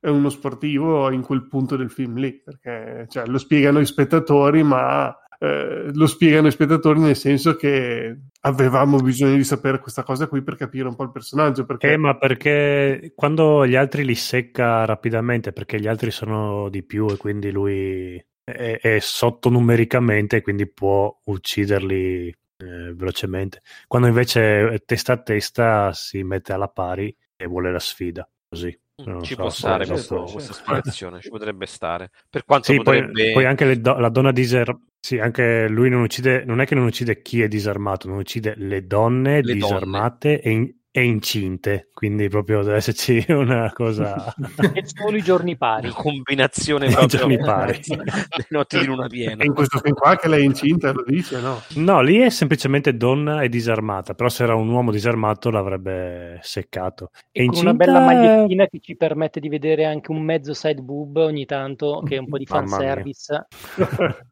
è 0.00 0.08
uno 0.08 0.30
sportivo 0.30 1.10
in 1.10 1.22
quel 1.22 1.46
punto 1.46 1.76
del 1.76 1.90
film 1.90 2.16
lì, 2.16 2.40
perché 2.42 3.06
cioè, 3.08 3.26
lo 3.26 3.38
spiegano 3.38 3.80
i 3.80 3.86
spettatori, 3.86 4.62
ma 4.62 5.14
eh, 5.42 5.90
lo 5.94 6.06
spiegano 6.06 6.48
i 6.48 6.50
spettatori 6.50 7.00
nel 7.00 7.16
senso 7.16 7.56
che 7.56 8.14
avevamo 8.42 8.98
bisogno 8.98 9.36
di 9.36 9.44
sapere 9.44 9.78
questa 9.78 10.02
cosa 10.02 10.28
qui 10.28 10.42
per 10.42 10.54
capire 10.54 10.86
un 10.86 10.94
po' 10.94 11.04
il 11.04 11.12
personaggio. 11.12 11.64
Perché... 11.64 11.92
Eh, 11.92 11.96
ma 11.96 12.18
perché 12.18 13.12
quando 13.14 13.66
gli 13.66 13.74
altri 13.74 14.04
li 14.04 14.14
secca 14.14 14.84
rapidamente, 14.84 15.52
perché 15.52 15.80
gli 15.80 15.86
altri 15.86 16.10
sono 16.10 16.68
di 16.68 16.82
più 16.82 17.08
e 17.08 17.16
quindi 17.16 17.50
lui 17.50 18.22
è, 18.44 18.78
è 18.80 18.98
sotto 19.00 19.48
numericamente 19.48 20.36
e 20.36 20.42
quindi 20.42 20.70
può 20.70 21.18
ucciderli 21.24 22.28
eh, 22.28 22.92
velocemente. 22.94 23.62
Quando 23.86 24.08
invece 24.08 24.82
testa 24.84 25.14
a 25.14 25.22
testa 25.22 25.92
si 25.94 26.22
mette 26.22 26.52
alla 26.52 26.68
pari 26.68 27.16
e 27.34 27.46
vuole 27.46 27.72
la 27.72 27.78
sfida, 27.78 28.28
così. 28.46 28.78
Non 29.04 29.22
ci 29.22 29.34
so, 29.34 29.40
può 29.42 29.50
stare 29.50 29.86
questo, 29.86 30.22
questa 30.24 30.52
spiegazione, 30.52 31.20
ci 31.20 31.28
potrebbe 31.28 31.66
stare. 31.66 32.10
Per 32.28 32.44
quanto 32.44 32.72
sì, 32.72 32.76
potrebbe... 32.78 33.12
poi, 33.12 33.32
poi 33.32 33.44
anche 33.44 33.80
do- 33.80 33.98
la 33.98 34.08
donna 34.08 34.32
disarmata, 34.32 34.84
sì, 35.00 35.18
anche 35.18 35.68
lui 35.68 35.88
non 35.88 36.02
uccide, 36.02 36.44
non 36.44 36.60
è 36.60 36.66
che 36.66 36.74
non 36.74 36.84
uccide 36.84 37.22
chi 37.22 37.42
è 37.42 37.48
disarmato, 37.48 38.08
non 38.08 38.18
uccide 38.18 38.54
le 38.56 38.86
donne 38.86 39.42
le 39.42 39.54
disarmate 39.54 40.28
donne. 40.28 40.40
e, 40.42 40.50
in- 40.50 40.74
e 40.92 41.04
incinte, 41.04 41.90
quindi 41.92 42.28
proprio 42.28 42.62
deve 42.62 42.76
esserci 42.76 43.24
una 43.30 43.72
cosa... 43.72 44.34
e 44.74 44.82
solo 44.84 45.16
i 45.16 45.22
giorni 45.22 45.56
pari. 45.56 45.86
Una 45.86 45.94
combinazione 45.94 46.86
proprio... 46.90 47.18
giorni 47.18 47.38
pari. 47.38 47.80
le 47.86 48.46
notti 48.48 48.78
di 48.78 48.86
luna 48.86 49.06
piena. 49.06 49.42
E 49.42 49.46
in 49.46 49.54
questo 49.54 49.78
film 49.78 49.94
qua 49.94 50.16
che 50.16 50.28
lei 50.28 50.42
è 50.42 50.44
incinta 50.44 50.90
lo 50.92 51.04
dice, 51.06 51.40
no? 51.40 51.60
No, 51.76 52.00
lì 52.00 52.18
è 52.18 52.30
semplicemente 52.30 52.96
donna 52.96 53.42
e 53.42 53.48
disarmata, 53.48 54.14
però 54.14 54.28
se 54.28 54.42
era 54.42 54.56
un 54.56 54.68
uomo 54.68 54.90
disarmato 54.90 55.50
l'avrebbe 55.50 56.38
seccato. 56.42 57.10
E, 57.30 57.42
e 57.42 57.46
con 57.46 57.54
incinta... 57.54 57.70
una 57.70 57.78
bella 57.78 58.00
magliettina 58.00 58.66
che 58.66 58.80
ci 58.80 58.96
permette 58.96 59.38
di 59.38 59.48
vedere 59.48 59.84
anche 59.84 60.10
un 60.10 60.22
mezzo 60.22 60.54
side 60.54 60.82
boob 60.82 61.16
ogni 61.16 61.46
tanto, 61.46 62.02
che 62.04 62.16
è 62.16 62.18
un 62.18 62.26
po' 62.26 62.38
di 62.38 62.46
fanservice. 62.46 63.46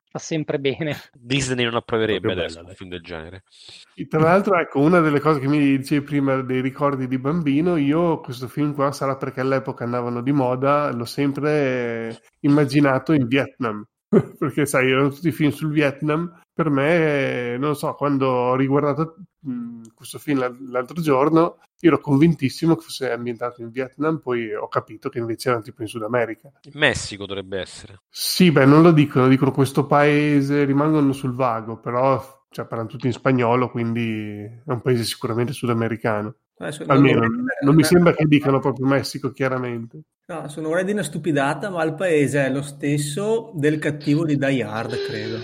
Fa 0.09 0.19
sempre 0.19 0.59
bene. 0.59 0.97
Disney 1.13 1.65
non 1.65 1.75
approverebbe 1.75 2.33
adesso 2.33 2.61
un 2.61 2.73
film 2.75 2.91
del 2.91 3.03
genere. 3.03 3.45
Tra 4.09 4.21
l'altro, 4.21 4.59
ecco, 4.59 4.81
una 4.81 5.01
delle 5.01 5.21
cose 5.21 5.41
che 5.41 5.49
mi 5.49 5.59
dicevi 5.59 6.05
prima 6.05 6.41
dei 6.43 6.61
ricordi 6.61 7.07
di 7.07 7.19
bambino, 7.19 7.77
io 7.77 8.21
questo 8.21 8.49
film 8.49 8.75
qua 8.75 8.93
sarà 8.93 9.17
perché 9.17 9.41
all'epoca 9.41 9.85
andavano 9.85 10.23
di 10.23 10.33
moda, 10.33 10.91
l'ho 10.93 11.05
sempre 11.05 12.21
immaginato 12.41 13.13
in 13.13 13.27
Vietnam. 13.27 13.85
perché 14.39 14.65
sai, 14.65 14.91
erano 14.91 15.11
tutti 15.11 15.31
film 15.33 15.51
sul 15.51 15.71
Vietnam. 15.71 16.41
Per 16.53 16.71
me, 16.71 17.57
non 17.59 17.77
so, 17.77 17.95
quando 17.95 18.27
ho 18.27 18.57
riguardato 18.57 19.17
questo 19.95 20.19
film 20.19 20.71
l'altro 20.71 21.01
giorno, 21.01 21.59
io 21.81 21.91
ero 21.91 22.01
convintissimo 22.01 22.75
che 22.75 22.83
fosse 22.83 23.11
ambientato 23.11 23.63
in 23.63 23.71
Vietnam, 23.71 24.19
poi 24.19 24.55
ho 24.55 24.69
capito 24.69 25.09
che 25.09 25.19
invece 25.19 25.51
era 25.51 25.61
tipo 25.61 25.83
in 25.83 25.89
Sud 25.89 26.03
America. 26.03 26.51
In 26.63 26.73
Messico 26.75 27.27
dovrebbe 27.27 27.61
essere. 27.61 28.01
Sì, 28.09 28.51
beh, 28.51 28.65
non 28.65 28.83
lo 28.83 28.93
dicono, 28.93 29.29
dicono 29.29 29.53
questo 29.53 29.87
paese, 29.87 30.65
rimangono 30.65 31.13
sul 31.13 31.35
vago, 31.35 31.79
però 31.79 32.45
cioè, 32.51 32.67
parlano 32.67 32.91
tutti 32.91 33.07
in 33.07 33.13
spagnolo, 33.13 33.71
quindi 33.71 34.43
è 34.43 34.71
un 34.71 34.81
paese 34.81 35.05
sicuramente 35.05 35.53
sudamericano. 35.53 36.35
Eh, 36.59 36.75
Almeno 36.87 37.21
non, 37.21 37.45
non 37.61 37.75
mi 37.75 37.85
sembra 37.85 38.15
che 38.15 38.25
dicano 38.25 38.59
proprio 38.59 38.87
Messico 38.87 39.31
chiaramente. 39.31 40.01
No, 40.27 40.49
sono 40.49 40.69
ora 40.69 40.83
di 40.83 40.93
una 40.93 41.03
stupidata, 41.03 41.71
ma 41.71 41.85
il 41.85 41.95
paese 41.95 42.47
è 42.47 42.51
lo 42.51 42.63
stesso 42.63 43.53
del 43.55 43.79
cattivo 43.79 44.25
di 44.25 44.37
Die 44.37 44.63
Hard, 44.63 44.95
credo. 45.07 45.39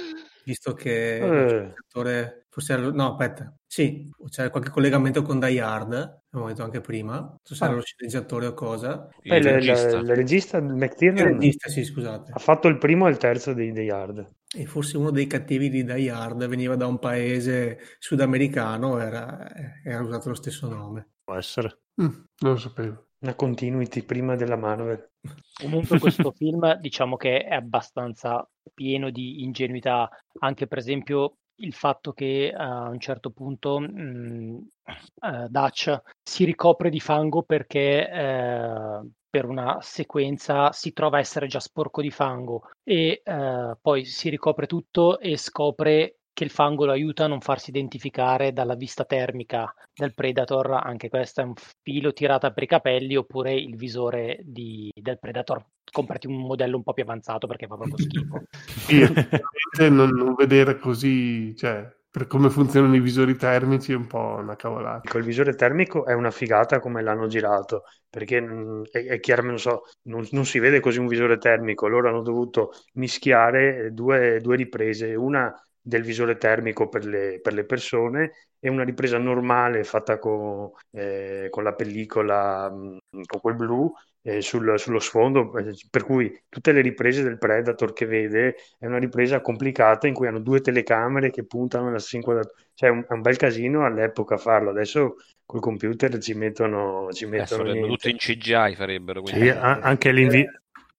Visto 0.45 0.75
che 0.75 1.17
eh. 1.17 1.73
l'attore, 1.75 2.44
forse 2.55 2.73
era, 2.75 2.89
no, 2.93 3.11
aspetta, 3.11 3.53
sì, 3.67 4.09
c'è 4.29 4.49
qualche 4.49 4.71
collegamento 4.71 5.23
con 5.23 5.41
Die 5.41 5.61
Hard, 5.61 5.93
abbiamo 6.31 6.47
detto 6.47 6.63
anche 6.63 6.81
prima, 6.81 7.19
non 7.19 7.39
so 7.43 7.57
se 7.57 7.65
ah. 7.65 7.67
era 7.67 7.77
lo 7.77 7.83
sceneggiatore 7.83 8.47
o 8.47 8.55
cosa. 8.55 9.09
Il, 9.23 9.33
il 9.33 9.43
regista, 9.43 9.97
il 9.97 10.15
regista 10.15 10.61
McTiernan, 10.61 11.27
il 11.27 11.33
regista, 11.33 11.69
sì, 11.69 11.83
scusate. 11.83 12.31
ha 12.33 12.39
fatto 12.39 12.69
il 12.69 12.79
primo 12.79 13.09
e 13.09 13.11
il 13.11 13.17
terzo 13.17 13.55
di 13.55 13.73
Die 13.73 13.91
Hard. 13.91 14.37
E 14.57 14.67
forse 14.67 14.97
uno 14.97 15.11
dei 15.11 15.27
cattivi 15.27 15.69
di 15.69 15.83
Die 15.83 16.11
Hard 16.11 16.47
veniva 16.47 16.77
da 16.77 16.87
un 16.87 17.01
paese 17.01 17.81
sudamericano, 17.99 19.01
era, 19.01 19.51
era 19.83 20.01
usato 20.03 20.29
lo 20.29 20.37
stesso 20.37 20.69
nome. 20.69 21.15
Può 21.25 21.35
essere. 21.35 21.81
Mm, 22.01 22.07
non 22.39 22.53
lo 22.53 22.57
sapevo 22.57 23.09
una 23.25 23.35
continuity 23.35 24.03
prima 24.03 24.37
della 24.37 24.57
Marvel. 24.57 25.11
Comunque 25.61 25.99
questo 25.99 26.31
film 26.31 26.79
diciamo 26.79 27.17
che 27.17 27.39
è 27.43 27.55
abbastanza 27.55 28.47
pieno 28.73 29.11
di 29.11 29.43
ingenuità, 29.43 30.09
anche 30.41 30.67
per 30.67 30.79
esempio 30.79 31.39
il 31.57 31.73
fatto 31.73 32.13
che 32.13 32.53
a 32.57 32.89
un 32.89 32.99
certo 32.99 33.31
punto 33.31 33.79
mh, 33.79 34.69
uh, 35.21 35.49
Dutch 35.49 36.01
si 36.23 36.45
ricopre 36.45 36.91
di 36.91 37.01
fango 37.01 37.43
perché 37.43 38.09
uh, 38.11 39.11
per 39.29 39.47
una 39.47 39.79
sequenza 39.81 40.73
si 40.73 40.93
trova 40.93 41.17
a 41.17 41.21
essere 41.21 41.47
già 41.47 41.61
sporco 41.61 42.01
di 42.01 42.11
fango 42.11 42.71
e 42.85 43.21
poi 43.81 44.05
si 44.05 44.29
ricopre 44.29 44.67
tutto 44.67 45.19
e 45.19 45.37
scopre 45.37 46.19
che 46.35 46.45
il 46.45 46.51
fango 46.51 46.85
lo 46.85 46.91
aiuta 46.91 47.25
a 47.25 47.29
non 47.29 47.41
farsi 47.41 47.71
identificare 47.71 48.53
dalla 48.53 48.75
vista 48.75 49.05
termica 49.05 49.73
del 49.95 50.13
Predator, 50.13 50.73
anche 50.73 51.09
questo 51.09 51.41
è 51.41 51.45
un 51.45 51.55
filo 51.83 52.13
tirata 52.13 52.53
per 52.53 52.65
i 52.65 52.67
capelli, 52.67 53.17
oppure 53.17 53.55
il 53.55 53.77
visore 53.77 54.41
di, 54.43 54.91
del 54.95 55.21
Predator. 55.21 55.65
Comprati 55.91 56.27
un 56.27 56.45
modello 56.45 56.77
un 56.77 56.83
po' 56.83 56.93
più 56.93 57.05
avanzato 57.05 57.47
perché 57.47 57.69
fa 57.69 57.77
proprio 57.77 57.97
schifo. 57.97 58.43
Sì, 59.75 59.89
non, 59.89 60.11
non 60.11 60.35
vedere 60.35 60.79
così, 60.79 61.55
cioè, 61.57 61.89
per 62.11 62.27
come 62.27 62.51
funzionano 62.51 62.95
i 62.95 63.01
visori 63.01 63.37
termici 63.37 63.93
è 63.93 63.97
un 63.97 64.07
po' 64.07 64.37
una 64.39 64.57
cavolata. 64.57 65.17
Il 65.19 65.25
visore 65.25 65.55
termico 65.55 66.05
è 66.05 66.15
una 66.15 66.31
figata 66.31 66.81
come 66.81 67.03
l'hanno 67.03 67.27
girato, 67.27 67.85
perché 68.11 68.41
mm, 68.41 68.83
è, 68.91 69.05
è 69.05 69.21
chiaro, 69.21 69.43
non, 69.43 69.59
so, 69.59 69.83
non, 70.03 70.27
non, 70.31 70.45
si 70.45 70.59
vede 70.59 70.81
così 70.81 70.99
un 70.99 71.07
visore 71.07 71.39
termico, 71.39 71.89
loro 71.89 72.09
hanno 72.09 72.23
dovuto 72.23 72.73
mischiare 72.95 73.93
due, 73.93 74.41
due 74.41 74.57
riprese, 74.57 75.15
una 75.15 75.53
del 75.87 76.03
visore 76.03 76.39
termico 76.39 76.89
per 76.89 77.05
le, 77.05 77.41
per 77.43 77.53
le 77.53 77.65
persone 77.65 78.33
e 78.59 78.71
una 78.71 78.85
ripresa 78.85 79.19
normale 79.19 79.85
fatta 79.85 80.19
con, 80.19 80.71
eh, 80.93 81.49
con 81.51 81.63
la 81.63 81.75
pellicola, 81.75 82.71
mm, 82.71 82.97
con 83.27 83.41
quel 83.41 83.55
blu 83.55 83.93
eh, 84.23 84.41
sul, 84.41 84.79
sullo 84.79 84.99
sfondo, 84.99 85.55
eh, 85.59 85.75
per 85.91 86.05
cui 86.05 86.35
tutte 86.49 86.73
le 86.73 86.81
riprese 86.81 87.23
del 87.23 87.37
Predator 87.37 87.93
che 87.93 88.07
vede 88.07 88.55
è 88.79 88.87
una 88.87 88.97
ripresa 88.97 89.43
complicata 89.43 90.07
in 90.07 90.15
cui 90.15 90.27
hanno 90.27 90.39
due 90.39 90.63
telecamere 90.63 91.29
che 91.29 91.45
puntano 91.45 91.85
nella 91.85 91.99
stessa 91.99 92.17
inquadratura. 92.17 92.63
Cioè 92.73 92.89
è 92.89 92.93
un, 92.93 93.05
è 93.07 93.13
un 93.13 93.21
bel 93.21 93.37
casino 93.37 93.85
all'epoca 93.85 94.39
farlo, 94.39 94.71
adesso 94.71 95.17
col 95.45 95.61
computer 95.61 96.17
ci 96.17 96.33
mettono, 96.33 97.09
ci 97.13 97.27
mettono 97.27 97.71
tutto 97.87 98.09
in 98.09 98.17
CGI 98.17 98.75
farebbero. 98.75 99.27
Sì, 99.27 99.51
anche, 99.51 100.11
l'invi- 100.11 100.49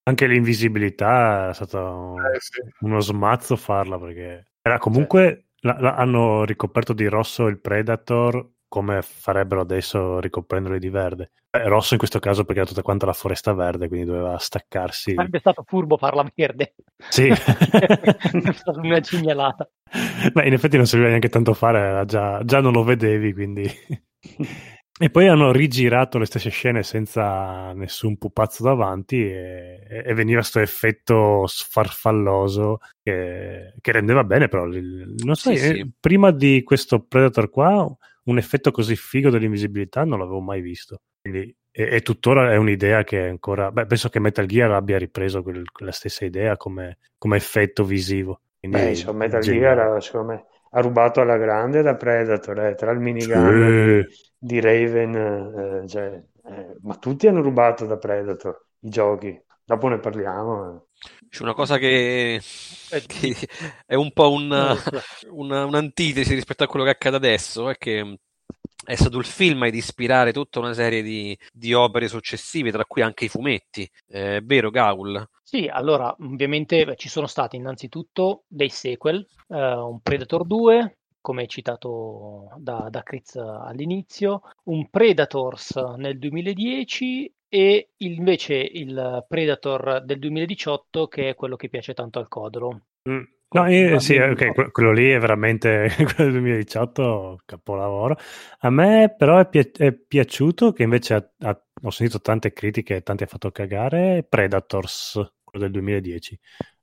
anche, 0.04 0.28
l'invisibilità 0.28 1.50
è 1.50 1.54
stato 1.56 2.18
eh, 2.32 2.40
sì. 2.40 2.62
uno 2.82 3.00
smazzo 3.00 3.56
farla 3.56 3.98
perché 3.98 4.44
era 4.68 4.80
comunque, 4.80 5.50
la, 5.60 5.78
la, 5.80 5.96
hanno 5.96 6.44
ricoperto 6.44 6.94
di 6.94 7.06
rosso 7.06 7.46
il 7.46 7.60
Predator 7.60 8.54
come 8.68 9.04
farebbero 9.04 9.62
adesso 9.62 10.20
ricoprendolo 10.20 10.80
di 10.80 10.90
verde. 10.90 11.34
Eh, 11.52 11.68
rosso 11.68 11.94
in 11.94 12.00
questo 12.00 12.18
caso 12.18 12.44
perché 12.44 12.62
era 12.62 12.70
tutta 12.70 12.82
quanta 12.82 13.06
la 13.06 13.14
foresta 13.14 13.54
verde, 13.54 13.88
quindi 13.88 14.08
doveva 14.08 14.40
staccarsi. 14.40 15.14
Sarebbe 15.14 15.38
stato 15.40 15.64
furbo 15.68 15.98
farla 15.98 16.26
verde. 16.34 16.74
Sì. 17.10 17.28
è 17.30 18.54
stata 18.54 18.80
una 18.80 19.00
cignalata. 19.02 19.70
Beh, 20.34 20.48
in 20.48 20.54
effetti 20.54 20.78
non 20.78 20.88
serviva 20.88 21.10
neanche 21.10 21.30
tanto 21.30 21.54
fare, 21.54 22.04
già, 22.06 22.44
già 22.44 22.60
non 22.60 22.74
lo 22.74 22.84
vedevi, 22.84 23.34
quindi... 23.34 23.70
E 24.98 25.10
poi 25.10 25.28
hanno 25.28 25.52
rigirato 25.52 26.18
le 26.18 26.26
stesse 26.26 26.50
scene 26.50 26.82
senza 26.82 27.74
nessun 27.74 28.18
pupazzo 28.18 28.64
davanti 28.64 29.30
e, 29.30 29.82
e 29.90 30.14
veniva 30.14 30.40
questo 30.40 30.62
effetto 30.62 31.46
sfarfalloso 31.48 32.80
che, 33.04 33.74
che, 33.82 33.92
rendeva 33.92 34.24
bene, 34.24 34.48
però 34.48 34.66
non 34.66 35.36
so, 35.36 35.54
sì, 35.54 35.56
eh, 35.56 35.76
sì. 35.76 35.92
prima 36.00 36.32
di 36.32 36.64
questo 36.64 37.02
Predator 37.02 37.50
qua 37.50 37.98
un 38.26 38.38
effetto 38.38 38.72
così 38.72 38.96
figo 38.96 39.30
dell'invisibilità 39.30 40.06
non 40.06 40.20
l'avevo 40.20 40.40
mai 40.40 40.62
visto. 40.62 41.02
Quindi, 41.22 41.54
e, 41.72 41.96
e, 41.96 42.02
tuttora 42.02 42.54
è 42.54 42.56
un'idea 42.56 43.04
che 43.04 43.20
ancora... 43.28 43.72
Beh, 43.72 43.88
penso 43.88 44.08
che 44.10 44.20
Metal 44.20 44.46
Gear 44.46 44.72
abbia 44.72 44.98
ripreso 44.98 45.44
quel, 45.44 45.70
quella 45.72 45.92
stessa 45.92 46.24
idea 46.24 46.56
come, 46.56 47.00
come 47.18 47.36
effetto 47.36 47.84
visivo. 47.84 48.42
Quindi, 48.60 48.78
Beh, 48.78 48.90
insomma, 48.90 49.18
Metal 49.18 49.42
Gear, 49.42 50.02
secondo 50.02 50.28
me, 50.32 50.46
ha 50.76 50.82
rubato 50.82 51.22
alla 51.22 51.38
grande 51.38 51.82
da 51.82 51.96
Predator, 51.96 52.60
eh, 52.60 52.76
tra 52.76 52.92
il 52.92 53.00
minigun 53.00 54.06
sì. 54.10 54.28
di, 54.38 54.60
Raven, 54.60 55.16
eh, 55.84 55.88
cioè, 55.88 56.22
eh, 56.48 56.76
ma 56.82 56.96
tutti 56.98 57.28
hanno 57.28 57.42
rubato 57.42 57.86
da 57.86 57.98
Predator 57.98 58.66
i 58.80 58.90
giochi, 58.90 59.42
dopo 59.64 59.88
ne 59.88 60.00
parliamo. 60.00 60.76
Eh. 60.76 61.06
C'è 61.30 61.44
una 61.44 61.54
cosa 61.54 61.78
che, 61.78 62.42
che 63.08 63.36
è 63.86 63.96
un 63.96 64.12
po' 64.12 64.32
un, 64.34 64.52
una, 65.32 65.66
un'antitesi 65.66 66.34
rispetto 66.34 66.66
a 66.66 66.68
quello 66.68 66.84
che 66.84 66.92
accade 66.92 67.16
adesso, 67.16 67.70
è 67.70 67.78
che 67.78 68.20
è 68.84 68.96
stato 68.96 69.18
il 69.18 69.26
film 69.26 69.64
ad 69.64 69.74
ispirare 69.74 70.34
tutta 70.34 70.60
una 70.60 70.74
serie 70.74 71.02
di, 71.02 71.38
di 71.52 71.74
opere 71.74 72.08
successive, 72.08 72.72
tra 72.72 72.86
cui 72.86 73.02
anche 73.02 73.26
i 73.26 73.30
fumetti. 73.30 73.90
È 74.06 74.42
vero, 74.42 74.70
Gaul? 74.70 75.28
Sì, 75.44 75.68
allora 75.68 76.16
ovviamente 76.20 76.96
ci 76.96 77.10
sono 77.10 77.28
stati 77.28 77.56
innanzitutto 77.56 78.44
dei 78.48 78.70
sequel, 78.70 79.26
eh, 79.48 79.74
un 79.74 80.00
Predator 80.02 80.46
2, 80.46 80.98
come 81.22 81.48
citato 81.48 82.50
da, 82.58 82.88
da 82.90 83.02
Chris 83.02 83.36
all'inizio, 83.36 84.42
un 84.66 84.90
Predators 84.90 85.76
nel 85.98 86.20
2010 86.20 87.34
e 87.48 87.90
invece 87.98 88.56
il 88.56 89.26
Predator 89.28 90.04
del 90.04 90.20
2018 90.20 91.08
che 91.08 91.30
è 91.30 91.36
quello 91.36 91.56
che 91.56 91.70
piace 91.70 91.94
tanto 91.94 92.20
al 92.20 92.28
Codolo. 92.28 92.88
Mm, 93.10 93.24
No, 93.52 93.68
io, 93.70 94.00
sì, 94.00 94.18
ok, 94.18 94.72
quello 94.72 94.92
lì 94.92 95.10
è 95.12 95.20
veramente 95.20 95.88
quello 95.96 96.30
del 96.30 96.32
2018, 96.32 97.40
capolavoro. 97.46 98.18
A 98.60 98.70
me 98.70 99.14
però 99.18 99.40
è, 99.40 99.48
pi- 99.48 99.72
è 99.78 99.94
piaciuto 99.94 100.74
che 100.74 100.84
invece 100.84 101.14
ha, 101.14 101.30
ha, 101.40 101.62
ho 101.84 101.90
sentito 101.90 102.20
tante 102.20 102.52
critiche 102.52 102.98
e 102.98 103.02
tanti 103.02 103.24
ha 103.24 103.28
fatto 103.28 103.52
cagare 103.52 104.26
Predators, 104.28 105.14
quello 105.42 105.64
del 105.66 105.72
2010. 105.72 106.38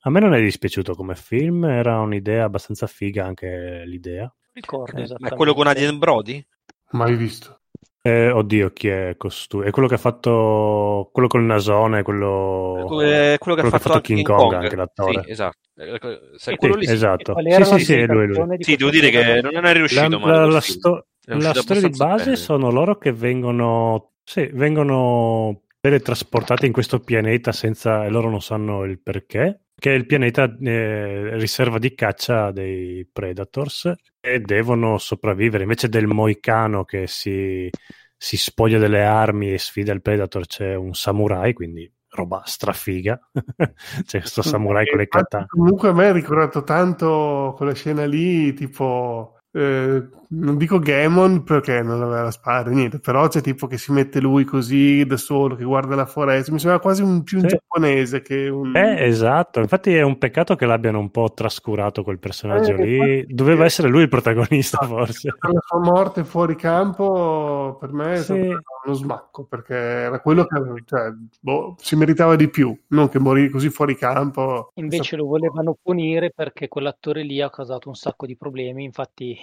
A 0.04 0.10
me 0.10 0.20
non 0.20 0.32
è 0.34 0.40
dispiaciuto 0.40 0.94
come 0.94 1.14
film, 1.14 1.64
era 1.64 1.98
un'idea 2.00 2.44
abbastanza 2.44 2.86
figa 2.86 3.26
anche 3.26 3.82
l'idea. 3.84 4.34
Ricordo 4.52 4.96
Eh, 4.96 5.02
esattamente. 5.02 5.22
ma 5.24 5.28
è 5.28 5.36
quello 5.36 5.52
con 5.52 5.66
Adrien 5.66 5.98
Brody? 5.98 6.46
Mai 6.92 7.16
visto. 7.16 7.60
Eh, 8.05 8.30
oddio, 8.32 8.70
chi 8.72 8.88
è 8.88 9.14
costui? 9.16 9.64
È 9.64 9.70
quello 9.70 9.86
che 9.86 9.94
ha 9.94 9.98
fatto 9.98 11.09
quello 11.12 11.28
col 11.28 11.44
nasone, 11.44 12.03
quello, 12.03 12.84
Come- 12.88 13.36
quello 13.38 13.57
che 13.57 13.64
ha 13.64 13.78
fatto, 13.78 14.00
King 14.00 14.22
Kong, 14.24 14.55
anche 14.55 14.74
l'attore. 14.74 15.22
Sì, 15.22 15.30
esatto. 15.30 15.59
Eh, 15.76 15.98
Se 16.34 16.50
Sì, 16.50 16.57
quello 16.57 16.74
lì 16.74 16.86
sì. 16.86 16.92
esatto. 16.92 17.32
Qual 17.32 17.44
Sì, 17.48 17.64
sì, 17.64 17.84
sì, 17.84 17.94
è 17.94 18.07
lui, 18.07 18.26
lui. 18.26 18.57
Sì, 18.59 18.74
devo 18.74 18.90
dire 18.90 19.09
che 19.11 19.40
non 19.40 19.64
è 19.64 19.72
riuscito 19.72 20.09
La, 20.09 20.18
male 20.18 20.36
la- 20.36 20.46
la 20.46 20.61
sto- 20.61 21.07
È 21.24 21.34
la 21.36 21.55
storia 21.55 21.82
di 21.88 21.96
base 21.96 22.24
bene. 22.24 22.36
sono 22.36 22.70
loro 22.72 22.98
che 22.98 23.12
vengono, 23.12 24.14
sì, 24.24 24.50
vengono 24.53 25.61
teletrasportati 25.80 26.66
in 26.66 26.72
questo 26.72 26.98
pianeta 26.98 27.53
senza, 27.53 28.05
e 28.05 28.09
loro 28.09 28.28
non 28.30 28.42
sanno 28.42 28.82
il 28.82 29.00
perché, 29.00 29.61
che 29.83 29.91
è 29.91 29.97
il 29.97 30.07
pianeta 30.07 30.45
eh, 30.61 31.37
riserva 31.39 31.80
di 31.80 31.93
caccia 31.93 32.53
dei 32.53 33.05
Predators 33.12 33.93
e 34.20 34.39
devono 34.39 34.97
sopravvivere. 34.97 35.64
Invece 35.64 35.89
del 35.89 36.07
moicano 36.07 36.85
che 36.85 37.09
si, 37.09 37.68
si 38.16 38.37
spoglia 38.37 38.78
delle 38.78 39.05
armi 39.05 39.53
e 39.53 39.59
sfida 39.59 39.93
il 39.93 40.01
Predator, 40.01 40.47
c'è 40.47 40.76
un 40.76 40.95
samurai, 40.95 41.53
quindi 41.53 41.93
roba 42.11 42.43
strafiga. 42.45 43.18
c'è 44.07 44.20
questo 44.20 44.43
samurai 44.43 44.87
con 44.87 45.01
le 45.01 45.09
katana. 45.09 45.47
Comunque 45.49 45.89
a 45.89 45.93
me 45.93 46.07
ha 46.07 46.12
ricordato 46.12 46.62
tanto 46.62 47.53
quella 47.57 47.74
scena 47.74 48.05
lì, 48.05 48.53
tipo, 48.53 49.39
eh, 49.53 50.09
non 50.34 50.57
dico 50.57 50.78
Gamon 50.78 51.44
perché 51.44 51.82
non 51.82 52.03
aveva 52.03 52.22
la 52.22 52.30
spada, 52.30 52.70
niente, 52.70 52.98
però 52.98 53.28
c'è 53.28 53.40
tipo 53.42 53.66
che 53.66 53.76
si 53.76 53.92
mette 53.92 54.18
lui 54.20 54.44
così 54.44 55.05
da 55.05 55.16
solo, 55.18 55.57
che 55.57 55.64
guarda 55.64 55.94
la 55.94 56.07
foresta, 56.07 56.50
mi 56.53 56.59
sembra 56.59 56.78
quasi 56.80 57.03
un, 57.03 57.22
più 57.22 57.36
un 57.38 57.44
Sì. 57.48 57.50
giapponese 57.50 58.22
che 58.22 58.48
un... 58.48 58.74
Eh, 58.74 59.05
esatto, 59.05 59.61
infatti 59.61 59.94
è 59.94 60.00
un 60.03 60.16
peccato 60.18 60.57
che 60.57 60.64
l'abbiano 60.64 60.98
un 61.00 61.11
po' 61.11 61.32
trascurato 61.34 62.03
quel 62.03 62.18
personaggio 62.18 62.72
Eh, 62.76 62.84
lì. 62.86 63.26
Doveva 63.34 63.64
essere 63.66 63.88
lui 63.88 64.03
il 64.03 64.09
protagonista, 64.09 64.78
forse. 64.86 65.34
Per 65.38 65.50
la 65.53 65.61
sua 65.66 65.80
morte 65.80 66.24
fuori 66.24 66.57
campo 66.57 67.76
per 67.78 67.92
me 67.92 68.12
è 68.14 68.16
Sì. 68.16 68.22
stato 68.22 68.62
uno 68.84 68.94
smacco 68.94 69.44
perché 69.44 69.74
era 69.74 70.20
quello 70.20 70.44
che 70.46 70.82
cioè, 70.86 71.12
boh, 71.40 71.74
si 71.78 71.94
meritava 71.96 72.36
di 72.36 72.48
più, 72.48 72.76
non 72.88 73.09
che 73.09 73.18
morì 73.18 73.48
così 73.50 73.68
fuori 73.68 73.96
campo. 73.96 74.70
Invece 74.74 75.16
lo 75.16 75.26
volevano 75.26 75.76
punire 75.80 76.30
perché 76.34 76.68
quell'attore 76.68 77.22
lì 77.22 77.40
ha 77.40 77.50
causato 77.50 77.88
un 77.88 77.94
sacco 77.94 78.24
di 78.26 78.36
problemi, 78.36 78.84
infatti 78.84 79.36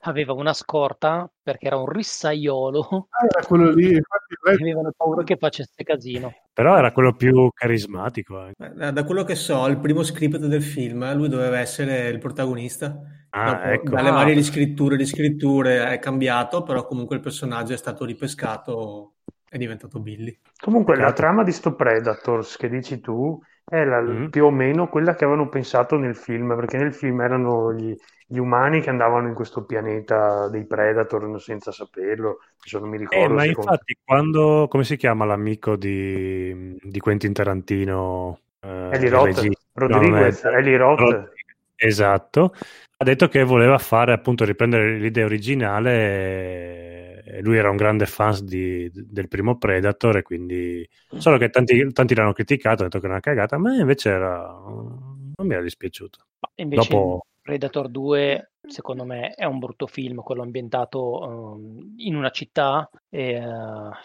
aveva 0.00 0.32
una 0.32 0.52
scorta 0.52 1.28
perché 1.42 1.66
era 1.66 1.76
un 1.76 1.88
rissaiolo 1.88 3.08
Ah, 3.10 3.24
era 3.28 3.46
quello 3.46 3.70
lì, 3.72 3.94
infatti 3.94 4.34
avevano 4.62 4.92
paura 4.96 5.22
che 5.24 5.36
facesse 5.36 5.82
casino. 5.82 6.32
Però 6.52 6.76
era 6.76 6.92
quello 6.92 7.14
più 7.14 7.50
carismatico. 7.52 8.46
Eh, 8.46 8.92
Da 8.92 9.04
quello 9.04 9.24
che 9.24 9.34
so, 9.34 9.66
il 9.66 9.78
primo 9.78 10.02
script 10.02 10.38
del 10.38 10.62
film, 10.62 11.14
lui 11.16 11.28
doveva 11.28 11.58
essere 11.58 12.08
il 12.08 12.18
protagonista. 12.18 12.98
Ah, 13.30 13.52
Dopo, 13.54 13.68
ecco. 13.68 13.90
dalle 13.90 14.08
Ah. 14.08 14.12
varie 14.12 14.34
riscritture, 14.34 14.96
riscritture 14.96 15.88
è 15.90 15.98
cambiato, 15.98 16.62
però 16.62 16.86
comunque 16.86 17.16
il 17.16 17.22
personaggio 17.22 17.72
è 17.74 17.76
stato 17.76 18.04
ripescato 18.04 19.12
è 19.48 19.58
diventato 19.58 20.00
Billy. 20.00 20.38
Comunque 20.60 20.94
la 20.96 21.12
Peccato. 21.12 21.20
trama 21.22 21.42
di 21.44 21.52
sto 21.52 21.74
Predators 21.74 22.56
che 22.56 22.68
dici 22.68 23.00
tu 23.00 23.38
è 23.64 23.84
la- 23.84 24.00
Mm. 24.00 24.26
più 24.28 24.44
o 24.44 24.50
meno 24.50 24.88
quella 24.88 25.14
che 25.14 25.24
avevano 25.24 25.48
pensato 25.48 25.96
nel 25.96 26.16
film, 26.16 26.54
perché 26.56 26.76
nel 26.78 26.94
film 26.94 27.20
erano 27.20 27.72
gli, 27.74 27.94
gli 28.26 28.38
umani 28.38 28.80
che 28.80 28.90
andavano 28.90 29.28
in 29.28 29.34
questo 29.34 29.64
pianeta 29.64 30.48
dei 30.48 30.64
Predator 30.66 31.40
senza 31.40 31.70
saperlo, 31.72 32.38
adesso 32.58 32.78
non 32.80 32.88
mi 32.88 32.96
Eh, 32.96 33.00
ricordo 33.00 33.34
ma 33.34 33.42
se 33.42 33.52
con- 33.52 33.64
infatti, 33.64 33.98
quando 34.04 34.66
come 34.68 34.84
si 34.84 34.96
chiama 34.96 35.24
l'amico 35.24 35.76
di, 35.76 36.76
di 36.82 36.98
Quentin 36.98 37.32
Tarantino? 37.32 38.40
Eh, 38.60 38.88
Eli 38.92 39.08
Roth, 39.08 39.26
regista? 39.26 39.60
Rodriguez, 39.74 40.42
No, 40.44 40.50
Eli 40.50 40.76
Roth. 40.76 40.98
Roth- 41.00 41.34
Esatto. 41.78 42.54
Ha 42.98 43.04
detto 43.04 43.28
che 43.28 43.42
voleva 43.44 43.76
fare 43.78 44.12
appunto 44.12 44.44
riprendere 44.44 44.96
l'idea 44.98 45.24
originale. 45.26 47.22
e 47.28 47.40
Lui 47.42 47.56
era 47.58 47.68
un 47.70 47.76
grande 47.76 48.06
fan 48.06 48.44
di- 48.44 48.90
del 48.92 49.28
primo 49.28 49.58
Predator, 49.58 50.16
e 50.18 50.22
quindi 50.22 50.88
solo 51.18 51.36
che 51.38 51.50
tanti, 51.50 51.92
tanti 51.92 52.14
l'hanno 52.14 52.32
criticato, 52.32 52.80
hanno 52.82 52.88
detto 52.88 52.98
che 52.98 53.04
era 53.04 53.14
una 53.14 53.20
cagata. 53.22 53.56
A 53.56 53.58
me 53.58 53.76
invece 53.76 54.08
era, 54.10 54.46
non 54.64 55.46
mi 55.46 55.52
era 55.52 55.62
dispiaciuto. 55.62 56.18
Ma 56.40 56.48
Invece 56.56 56.88
Dopo- 56.88 57.26
Predator 57.46 57.88
2, 57.88 58.50
secondo 58.66 59.04
me, 59.04 59.30
è 59.30 59.44
un 59.44 59.60
brutto 59.60 59.86
film, 59.86 60.20
quello 60.22 60.42
ambientato 60.42 61.54
ehm, 61.54 61.94
in 61.98 62.16
una 62.16 62.30
città. 62.30 62.90
E, 63.08 63.34
eh, 63.34 63.40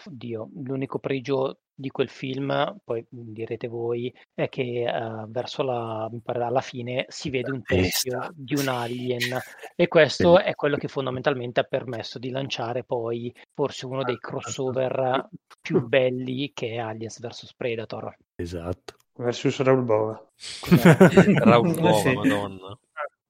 oddio, 0.06 0.48
l'unico 0.62 1.00
pregio 1.00 1.58
di 1.74 1.88
quel 1.90 2.08
film, 2.08 2.76
poi 2.84 3.04
direte 3.10 3.66
voi, 3.66 4.14
è 4.32 4.48
che 4.48 4.84
eh, 4.84 5.24
verso 5.26 5.64
la, 5.64 6.08
alla 6.24 6.60
fine 6.60 7.04
si 7.08 7.30
vede 7.30 7.50
un 7.50 7.64
teschio 7.64 8.18
testa. 8.20 8.32
di 8.32 8.54
un 8.54 8.68
alien 8.68 9.20
e 9.74 9.88
questo 9.88 10.38
è 10.38 10.54
quello 10.54 10.76
che 10.76 10.86
fondamentalmente 10.86 11.58
ha 11.58 11.64
permesso 11.64 12.20
di 12.20 12.30
lanciare 12.30 12.84
poi 12.84 13.34
forse 13.52 13.86
uno 13.86 14.04
dei 14.04 14.18
crossover 14.18 15.28
più 15.60 15.84
belli 15.84 16.52
che 16.54 16.74
è 16.74 16.78
Aliens 16.78 17.18
vs 17.18 17.54
Predator. 17.56 18.14
Esatto. 18.36 18.94
versus 19.16 19.60
Raul 19.62 19.82
Bova. 19.82 20.24
Raul 21.42 21.74
Eh, 21.76 21.80
Bova, 21.80 21.92
sì. 21.94 22.12
madonna. 22.12 22.78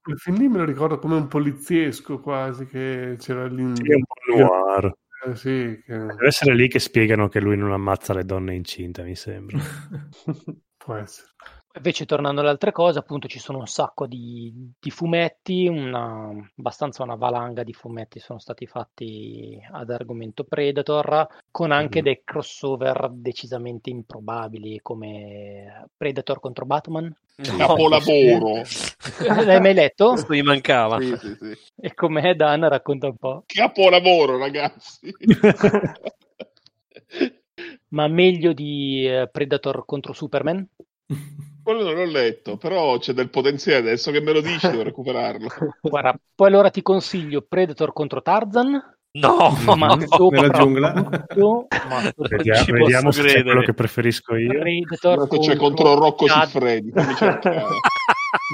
Il 0.05 0.19
film 0.19 0.37
lì 0.39 0.49
me 0.49 0.59
lo 0.59 0.65
ricordo 0.65 0.99
come 0.99 1.15
un 1.15 1.29
poliziesco 1.29 2.21
quasi, 2.21 2.67
che 2.67 3.17
c'era 3.19 3.47
lì... 3.47 3.75
Sì, 3.77 3.93
un 3.93 4.03
po' 4.05 4.37
noir. 4.37 4.97
Eh, 5.25 5.37
sì, 5.37 5.81
che 5.85 5.97
Deve 5.97 6.27
essere 6.27 6.55
lì 6.55 6.67
che 6.67 6.81
spiegano 6.81 7.29
che 7.29 7.41
lui 7.41 7.57
non 7.57 7.73
ammazza 7.73 8.13
le 8.13 8.25
donne 8.25 8.55
incinte, 8.55 9.05
mi 9.05 9.15
sembra. 9.15 9.59
può 10.77 10.95
essere. 10.97 11.29
Invece, 11.75 12.05
tornando 12.05 12.43
alle 12.43 12.51
altre 12.51 12.71
cose, 12.71 12.99
appunto, 12.99 13.29
ci 13.29 13.39
sono 13.39 13.59
un 13.59 13.67
sacco 13.67 14.07
di, 14.07 14.53
di 14.79 14.91
fumetti, 14.91 15.67
una, 15.69 16.31
abbastanza 16.57 17.03
una 17.03 17.15
valanga 17.15 17.63
di 17.63 17.73
fumetti 17.73 18.19
sono 18.19 18.39
stati 18.39 18.67
fatti 18.67 19.59
ad 19.71 19.91
argomento 19.91 20.45
Predator, 20.45 21.27
con 21.51 21.71
anche 21.73 21.99
Mhm. 22.01 22.05
dei 22.05 22.21
crossover 22.25 23.09
decisamente 23.13 23.89
improbabili, 23.89 24.81
come 24.83 25.89
Predator 25.97 26.41
contro 26.41 26.67
Batman. 26.67 27.15
Capolavoro. 27.57 28.63
L'hai 29.47 29.61
mai 29.61 29.73
letto? 29.75 30.11
Questo 30.11 30.33
mi 30.33 30.43
mancava. 30.43 31.01
Sì, 31.01 31.17
sì, 31.17 31.35
sì. 31.41 31.57
E 31.81 31.95
com'è, 31.95 32.35
Dan? 32.35 32.69
Racconta 32.69 33.07
un 33.07 33.17
po'. 33.17 33.45
Capolavoro, 33.47 34.37
ragazzi. 34.37 35.11
Ma 37.89 38.09
meglio 38.09 38.53
di 38.53 39.07
eh, 39.07 39.29
Predator 39.31 39.85
contro 39.87 40.13
Superman? 40.13 40.67
Quello 41.63 41.83
non 41.85 41.95
l'ho 41.95 42.05
letto, 42.05 42.57
però 42.57 42.99
c'è 42.99 43.13
del 43.13 43.31
potenziale. 43.31 43.79
Adesso 43.89 44.11
che 44.11 44.21
me 44.21 44.33
lo 44.33 44.41
dici, 44.41 44.69
devo 44.69 44.83
recuperarlo. 44.85 45.49
Guarda, 45.81 46.15
poi 46.35 46.49
allora 46.49 46.71
ti 46.71 46.83
consiglio 46.83 47.43
Predator 47.49 47.93
contro 47.93 48.21
Tarzan. 48.23 48.91
No, 49.15 49.51
ma 49.77 49.99
sopra 50.07 50.41
Nella 50.41 50.53
giungla. 50.59 50.93
tutto, 50.93 51.67
ma 51.87 52.11
Vediamo, 52.17 52.65
ci 52.65 52.73
vediamo 52.73 53.11
se 53.11 53.19
c'è 53.21 53.27
credere. 53.27 53.43
quello 53.45 53.61
che 53.67 53.75
preferisco 53.75 54.37
io. 54.37 54.59
Predator 54.59 55.29
Questo 55.29 55.47
c'è 55.51 55.57
contro 55.59 55.95
Rocco 55.95 56.25
Judge- 56.27 56.47
Siffredi. 56.47 56.93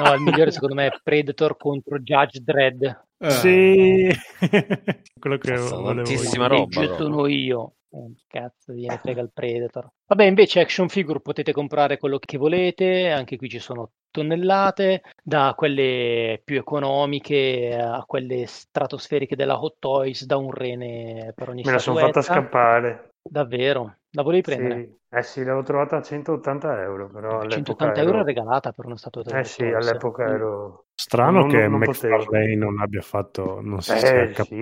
No, 0.02 0.12
il 0.14 0.20
migliore 0.22 0.50
secondo 0.50 0.74
me 0.74 0.86
è 0.86 1.00
Predator 1.02 1.56
contro 1.56 1.98
Judge 2.00 2.40
Dredd. 2.42 2.84
Eh, 3.20 3.30
Sì, 3.30 4.08
quello 5.18 5.38
che 5.38 5.50
Cazzo, 5.50 5.82
volevo 5.82 6.08
tantissima 6.08 6.44
io. 6.44 6.48
roba, 6.50 6.66
proprio. 6.86 6.96
sono 6.96 7.26
io. 7.26 7.72
Eh, 7.90 8.14
Cazzo, 8.26 8.72
viene 8.72 8.98
frega 8.98 9.20
il 9.22 9.30
Predator. 9.32 9.88
Vabbè, 10.06 10.24
invece 10.24 10.60
action 10.60 10.88
figure 10.88 11.20
potete 11.20 11.52
comprare 11.52 11.98
quello 11.98 12.18
che 12.18 12.38
volete, 12.38 13.10
anche 13.10 13.36
qui 13.36 13.48
ci 13.48 13.58
sono 13.58 13.92
tonnellate, 14.10 15.02
da 15.22 15.54
quelle 15.56 16.40
più 16.44 16.58
economiche 16.58 17.76
a 17.78 18.04
quelle 18.06 18.46
stratosferiche 18.46 19.36
della 19.36 19.60
Hot 19.60 19.76
Toys, 19.78 20.24
da 20.24 20.36
un 20.36 20.50
rene 20.50 21.32
per 21.34 21.48
ogni 21.50 21.62
Me 21.64 21.72
la 21.72 21.78
sono 21.78 21.96
fatta 21.98 22.20
statuetta. 22.22 22.40
scappare. 22.40 23.08
Davvero? 23.22 23.97
La 24.12 24.22
volevi 24.22 24.42
prendere? 24.42 24.80
Sì. 24.82 24.96
Eh 25.10 25.22
sì, 25.22 25.40
l'avevo 25.40 25.62
trovata 25.62 25.96
a 25.96 26.02
180 26.02 26.82
euro, 26.82 27.08
però 27.08 27.40
all'epoca 27.40 27.84
180 27.84 28.00
ero... 28.00 28.10
euro 28.10 28.24
regalata 28.24 28.72
per 28.72 28.86
una 28.86 28.96
statuetta 28.96 29.30
Eh 29.32 29.44
di 29.44 29.48
sì, 29.48 29.62
Hot 29.62 29.70
Toys. 29.70 29.90
all'epoca 29.90 30.22
ero... 30.24 30.86
Strano 30.94 31.40
Non- 31.40 31.48
che 31.48 31.68
non 31.68 31.80
potevo. 31.80 32.16
McFarlane 32.16 32.54
non 32.56 32.80
abbia 32.80 33.00
fatto, 33.02 33.60
non 33.60 33.80
si 33.80 33.92
Eh, 33.92 33.98
sia 33.98 34.44
sì. 34.44 34.60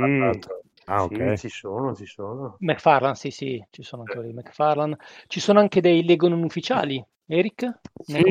Ah, 0.86 1.06
Sì, 1.08 1.14
ok. 1.14 1.34
ci 1.36 1.48
sono, 1.48 1.94
ci 1.94 2.06
sono. 2.06 2.56
McFarlane, 2.60 3.14
sì, 3.16 3.30
sì, 3.30 3.64
ci 3.70 3.82
sono 3.82 4.02
anche 4.02 4.14
quelli 4.14 4.30
di 4.30 4.34
McFarlane. 4.36 4.96
Ci 5.26 5.40
sono 5.40 5.58
anche 5.58 5.80
dei 5.80 6.04
Lego 6.04 6.28
non 6.28 6.42
ufficiali. 6.44 7.04
Eric? 7.28 7.80
Sì, 8.04 8.22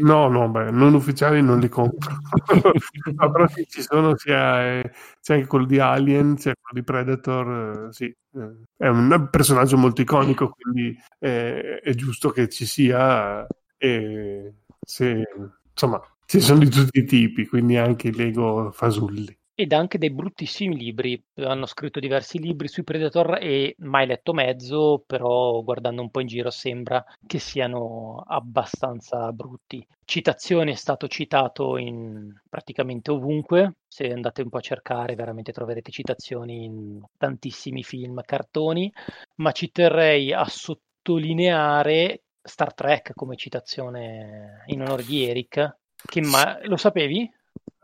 no, 0.00 0.28
no, 0.28 0.48
beh, 0.48 0.70
non 0.70 0.94
ufficiali 0.94 1.42
non 1.42 1.60
li 1.60 1.68
compro. 1.68 2.16
Ma 3.14 3.30
però 3.30 3.46
sì, 3.46 3.66
ci 3.68 3.82
sono 3.82 4.16
sia 4.16 4.78
eh, 4.78 4.90
c'è 5.20 5.34
anche 5.34 5.46
quello 5.46 5.66
di 5.66 5.78
Alien, 5.78 6.36
c'è 6.36 6.52
quello 6.58 6.80
di 6.80 6.82
Predator, 6.82 7.88
eh, 7.88 7.92
sì. 7.92 8.04
eh, 8.04 8.52
è 8.78 8.88
un 8.88 9.28
personaggio 9.30 9.76
molto 9.76 10.00
iconico, 10.00 10.48
quindi 10.58 10.96
eh, 11.18 11.80
è 11.80 11.94
giusto 11.94 12.30
che 12.30 12.48
ci 12.48 12.64
sia 12.64 13.46
e 13.76 14.54
se 14.80 15.24
insomma 15.70 16.00
ci 16.24 16.40
sono 16.40 16.60
di 16.60 16.70
tutti 16.70 17.00
i 17.00 17.04
tipi, 17.04 17.46
quindi 17.46 17.76
anche 17.76 18.08
i 18.08 18.14
Lego 18.14 18.70
fasulli. 18.72 19.36
Ed 19.54 19.72
anche 19.72 19.98
dei 19.98 20.10
bruttissimi 20.10 20.76
libri. 20.76 21.22
Hanno 21.34 21.66
scritto 21.66 22.00
diversi 22.00 22.38
libri 22.38 22.68
sui 22.68 22.84
Predator 22.84 23.38
e 23.40 23.74
mai 23.78 24.06
letto 24.06 24.32
mezzo, 24.32 25.04
però 25.06 25.62
guardando 25.62 26.00
un 26.00 26.10
po' 26.10 26.20
in 26.20 26.26
giro 26.26 26.50
sembra 26.50 27.04
che 27.26 27.38
siano 27.38 28.24
abbastanza 28.26 29.30
brutti. 29.32 29.86
Citazioni 30.04 30.72
è 30.72 30.76
stato 30.76 31.06
citato 31.06 31.76
in 31.76 32.34
praticamente 32.48 33.10
ovunque. 33.10 33.76
Se 33.86 34.10
andate 34.10 34.42
un 34.42 34.48
po' 34.48 34.58
a 34.58 34.62
cercare, 34.62 35.14
veramente 35.14 35.52
troverete 35.52 35.90
citazioni 35.90 36.64
in 36.64 37.02
tantissimi 37.18 37.82
film, 37.82 38.22
cartoni, 38.24 38.92
ma 39.36 39.52
ci 39.52 39.70
terrei 39.70 40.32
a 40.32 40.44
sottolineare 40.46 42.22
Star 42.42 42.74
Trek 42.74 43.12
come 43.14 43.36
citazione 43.36 44.64
in 44.66 44.80
onore 44.80 45.04
di 45.04 45.28
Eric. 45.28 45.76
Che 46.04 46.20
ma- 46.20 46.58
lo 46.64 46.76
sapevi? 46.76 47.30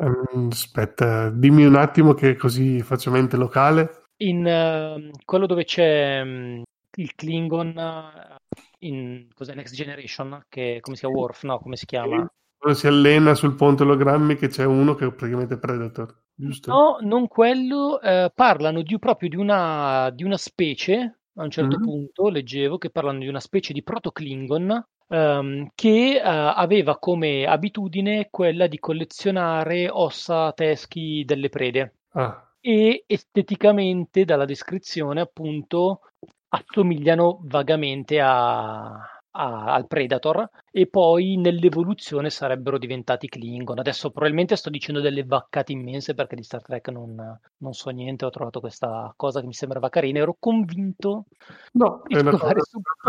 Um, 0.00 0.48
aspetta, 0.52 1.28
dimmi 1.30 1.64
un 1.64 1.74
attimo 1.74 2.14
che 2.14 2.36
così 2.36 2.80
faccio 2.82 3.10
mente 3.10 3.36
locale. 3.36 4.04
In 4.18 4.44
uh, 4.44 5.10
quello 5.24 5.46
dove 5.46 5.64
c'è 5.64 6.20
um, 6.20 6.62
il 6.96 7.14
Klingon 7.16 7.76
uh, 7.76 8.36
in 8.80 9.26
cos'è 9.34 9.54
Next 9.54 9.74
Generation, 9.74 10.44
che 10.48 10.78
come 10.80 10.94
si 10.94 11.02
chiama 11.02 11.18
Worf, 11.18 11.42
no, 11.42 11.58
come 11.58 11.76
si 11.76 11.86
chiama? 11.86 12.30
Quando 12.56 12.78
si 12.78 12.86
allena 12.86 13.34
sul 13.34 13.56
ponte 13.56 13.82
ologrammi 13.82 14.36
che 14.36 14.48
c'è 14.48 14.64
uno 14.64 14.94
che 14.94 15.06
è 15.06 15.12
praticamente 15.12 15.58
Predator, 15.58 16.22
giusto? 16.32 16.70
No, 16.72 16.98
non 17.00 17.26
quello, 17.26 17.98
uh, 18.00 18.30
parlano 18.32 18.82
di, 18.82 18.98
proprio 19.00 19.28
di 19.28 19.36
una, 19.36 20.10
di 20.10 20.22
una 20.22 20.36
specie, 20.36 21.18
a 21.34 21.42
un 21.42 21.50
certo 21.50 21.76
mm-hmm. 21.76 21.86
punto 21.86 22.28
leggevo 22.28 22.78
che 22.78 22.90
parlano 22.90 23.18
di 23.18 23.28
una 23.28 23.40
specie 23.40 23.72
di 23.72 23.82
proto-Klingon 23.82 24.86
ehm, 25.08 25.70
che 25.74 26.20
uh, 26.22 26.26
aveva 26.54 26.98
come 26.98 27.44
abitudine 27.44 28.28
quella 28.30 28.66
di 28.66 28.78
collezionare 28.78 29.88
ossa 29.90 30.52
teschi 30.52 31.24
delle 31.24 31.48
prede. 31.48 31.94
Ah. 32.12 32.46
E 32.60 33.04
esteticamente, 33.06 34.24
dalla 34.24 34.44
descrizione, 34.44 35.20
appunto, 35.20 36.00
assomigliano 36.48 37.40
vagamente 37.44 38.20
a, 38.20 38.86
a, 39.38 39.64
al 39.74 39.86
Predator 39.86 40.48
e 40.70 40.86
poi 40.86 41.36
nell'evoluzione 41.36 42.30
sarebbero 42.30 42.78
diventati 42.78 43.28
Klingon. 43.28 43.78
Adesso 43.78 44.10
probabilmente 44.10 44.56
sto 44.56 44.70
dicendo 44.70 45.00
delle 45.00 45.24
vaccate 45.24 45.72
immense 45.72 46.14
perché 46.14 46.36
di 46.36 46.42
Star 46.42 46.62
Trek 46.62 46.88
non, 46.88 47.38
non 47.58 47.72
so 47.72 47.90
niente, 47.90 48.24
ho 48.24 48.30
trovato 48.30 48.60
questa 48.60 49.12
cosa 49.16 49.40
che 49.40 49.46
mi 49.46 49.54
sembrava 49.54 49.88
carina, 49.88 50.18
ero 50.20 50.36
convinto 50.38 51.26
no, 51.72 52.02
di 52.06 52.16
è 52.16 52.20
una 52.20 52.36
cosa 52.36 52.54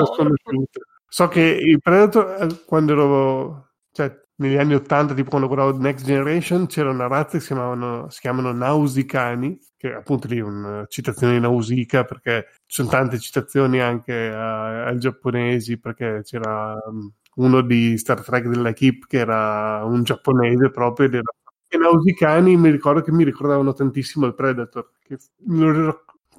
sconosciuta. 0.03 0.81
So 1.09 1.27
che 1.27 1.41
il 1.41 1.81
Predator, 1.81 2.43
eh, 2.43 2.63
quando 2.65 2.91
ero, 2.93 3.69
cioè, 3.91 4.15
negli 4.35 4.57
anni 4.57 4.75
80, 4.75 5.13
tipo 5.15 5.29
quando 5.29 5.47
guardavo 5.47 5.77
Next 5.77 6.05
Generation, 6.05 6.67
c'era 6.67 6.91
una 6.91 7.07
razza 7.07 7.37
che 7.37 7.39
si, 7.39 7.47
chiamavano, 7.47 8.09
si 8.09 8.19
chiamano 8.21 8.51
Nausicani, 8.53 9.59
che 9.75 9.93
appunto 9.93 10.27
lì 10.27 10.37
è 10.37 10.41
una 10.41 10.85
citazione 10.87 11.33
di 11.33 11.39
Nausicaa, 11.39 12.05
perché 12.05 12.47
ci 12.67 12.75
sono 12.83 12.89
tante 12.89 13.19
citazioni 13.19 13.81
anche 13.81 14.13
ai 14.13 14.97
giapponesi, 14.99 15.79
perché 15.79 16.21
c'era 16.23 16.75
mm, 16.91 17.07
uno 17.37 17.61
di 17.61 17.97
Star 17.97 18.21
Trek 18.23 18.47
dell'equipe 18.47 19.05
che 19.07 19.17
era 19.17 19.83
un 19.83 20.03
giapponese 20.03 20.69
proprio, 20.69 21.07
ed 21.07 21.15
era 21.15 21.31
i 21.71 21.77
Nausicani 21.77 22.57
mi 22.57 22.71
ricordo 22.71 23.01
che 23.01 23.11
mi 23.11 23.23
ricordavano 23.23 23.73
tantissimo 23.73 24.25
il 24.25 24.33
Predator, 24.33 24.91
che 25.03 25.17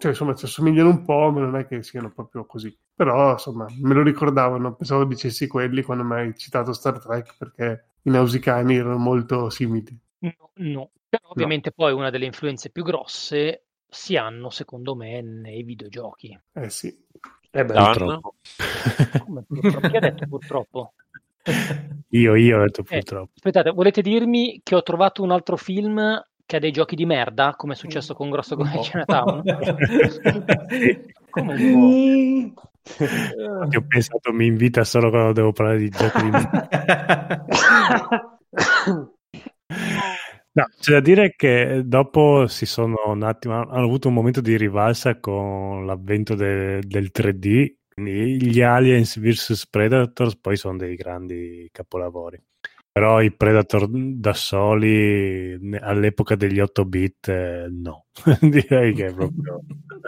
cioè, 0.00 0.12
insomma, 0.12 0.34
ci 0.34 0.46
assomigliano 0.46 0.88
un 0.88 1.04
po', 1.04 1.30
ma 1.30 1.40
non 1.40 1.56
è 1.56 1.66
che 1.66 1.82
siano 1.82 2.10
proprio 2.10 2.46
così. 2.46 2.74
Però, 2.94 3.32
insomma, 3.32 3.66
me 3.80 3.92
lo 3.92 4.02
ricordavano, 4.02 4.74
pensavo 4.74 5.04
dicessi 5.04 5.46
quelli 5.46 5.82
quando 5.82 6.04
mi 6.04 6.14
hai 6.14 6.34
citato 6.36 6.72
Star 6.72 6.98
Trek, 6.98 7.36
perché 7.36 7.84
i 8.02 8.10
nausicani 8.10 8.76
erano 8.76 8.96
molto 8.96 9.50
simili. 9.50 9.94
No, 10.20 10.50
no. 10.54 10.90
Però 11.06 11.28
ovviamente 11.28 11.74
no. 11.76 11.84
poi 11.84 11.92
una 11.92 12.08
delle 12.08 12.24
influenze 12.24 12.70
più 12.70 12.82
grosse 12.82 13.64
si 13.86 14.16
hanno, 14.16 14.48
secondo 14.48 14.94
me, 14.94 15.20
nei 15.20 15.62
videogiochi. 15.64 16.38
Eh 16.54 16.70
sì. 16.70 16.88
Eh 17.50 17.64
beh, 17.64 17.74
purtroppo. 17.74 18.34
Come 19.26 19.44
purtroppo? 19.46 19.88
Chi 19.88 19.96
ha 19.96 20.00
detto 20.00 20.26
purtroppo? 20.26 20.92
Io, 22.08 22.34
io 22.36 22.58
ho 22.58 22.62
detto 22.62 22.80
eh, 22.80 22.84
purtroppo. 22.84 23.30
Eh, 23.32 23.36
aspettate, 23.36 23.70
volete 23.70 24.00
dirmi 24.00 24.60
che 24.62 24.74
ho 24.74 24.82
trovato 24.82 25.22
un 25.22 25.30
altro 25.30 25.58
film 25.58 26.22
che 26.50 26.56
ha 26.56 26.58
dei 26.58 26.72
giochi 26.72 26.96
di 26.96 27.06
merda, 27.06 27.54
come 27.56 27.74
è 27.74 27.76
successo 27.76 28.12
con 28.12 28.28
Grosso 28.28 28.56
come 28.58 28.74
no. 28.74 28.80
Chinatown. 28.80 29.42
come 31.30 31.54
un 31.54 32.52
po'. 32.52 32.72
Io 33.70 33.78
ho 33.78 33.84
pensato 33.86 34.32
mi 34.32 34.46
invita 34.46 34.82
solo 34.82 35.10
quando 35.10 35.32
devo 35.32 35.52
parlare 35.52 35.78
di 35.78 35.88
giochi 35.88 36.22
di 36.22 36.30
merda. 36.30 36.68
No, 40.52 40.64
c'è 40.80 40.94
da 40.94 41.00
dire 41.00 41.34
che 41.36 41.82
dopo 41.84 42.48
si 42.48 42.66
sono 42.66 42.96
un 43.06 43.22
attimo, 43.22 43.54
hanno 43.60 43.84
avuto 43.84 44.08
un 44.08 44.14
momento 44.14 44.40
di 44.40 44.56
rivalsa 44.56 45.20
con 45.20 45.86
l'avvento 45.86 46.34
de, 46.34 46.80
del 46.80 47.12
3D. 47.14 47.74
Gli 47.94 48.60
Aliens 48.60 49.20
vs 49.20 49.68
Predators 49.68 50.36
poi 50.38 50.56
sono 50.56 50.76
dei 50.76 50.96
grandi 50.96 51.68
capolavori. 51.70 52.42
Però 53.00 53.22
i 53.22 53.32
Predator 53.32 53.88
da 53.90 54.34
soli 54.34 55.58
all'epoca 55.80 56.34
degli 56.34 56.60
8 56.60 56.84
bit 56.84 57.28
eh, 57.28 57.66
no, 57.70 58.08
direi 58.42 58.92
che 58.92 59.06
è 59.06 59.14
proprio 59.14 59.62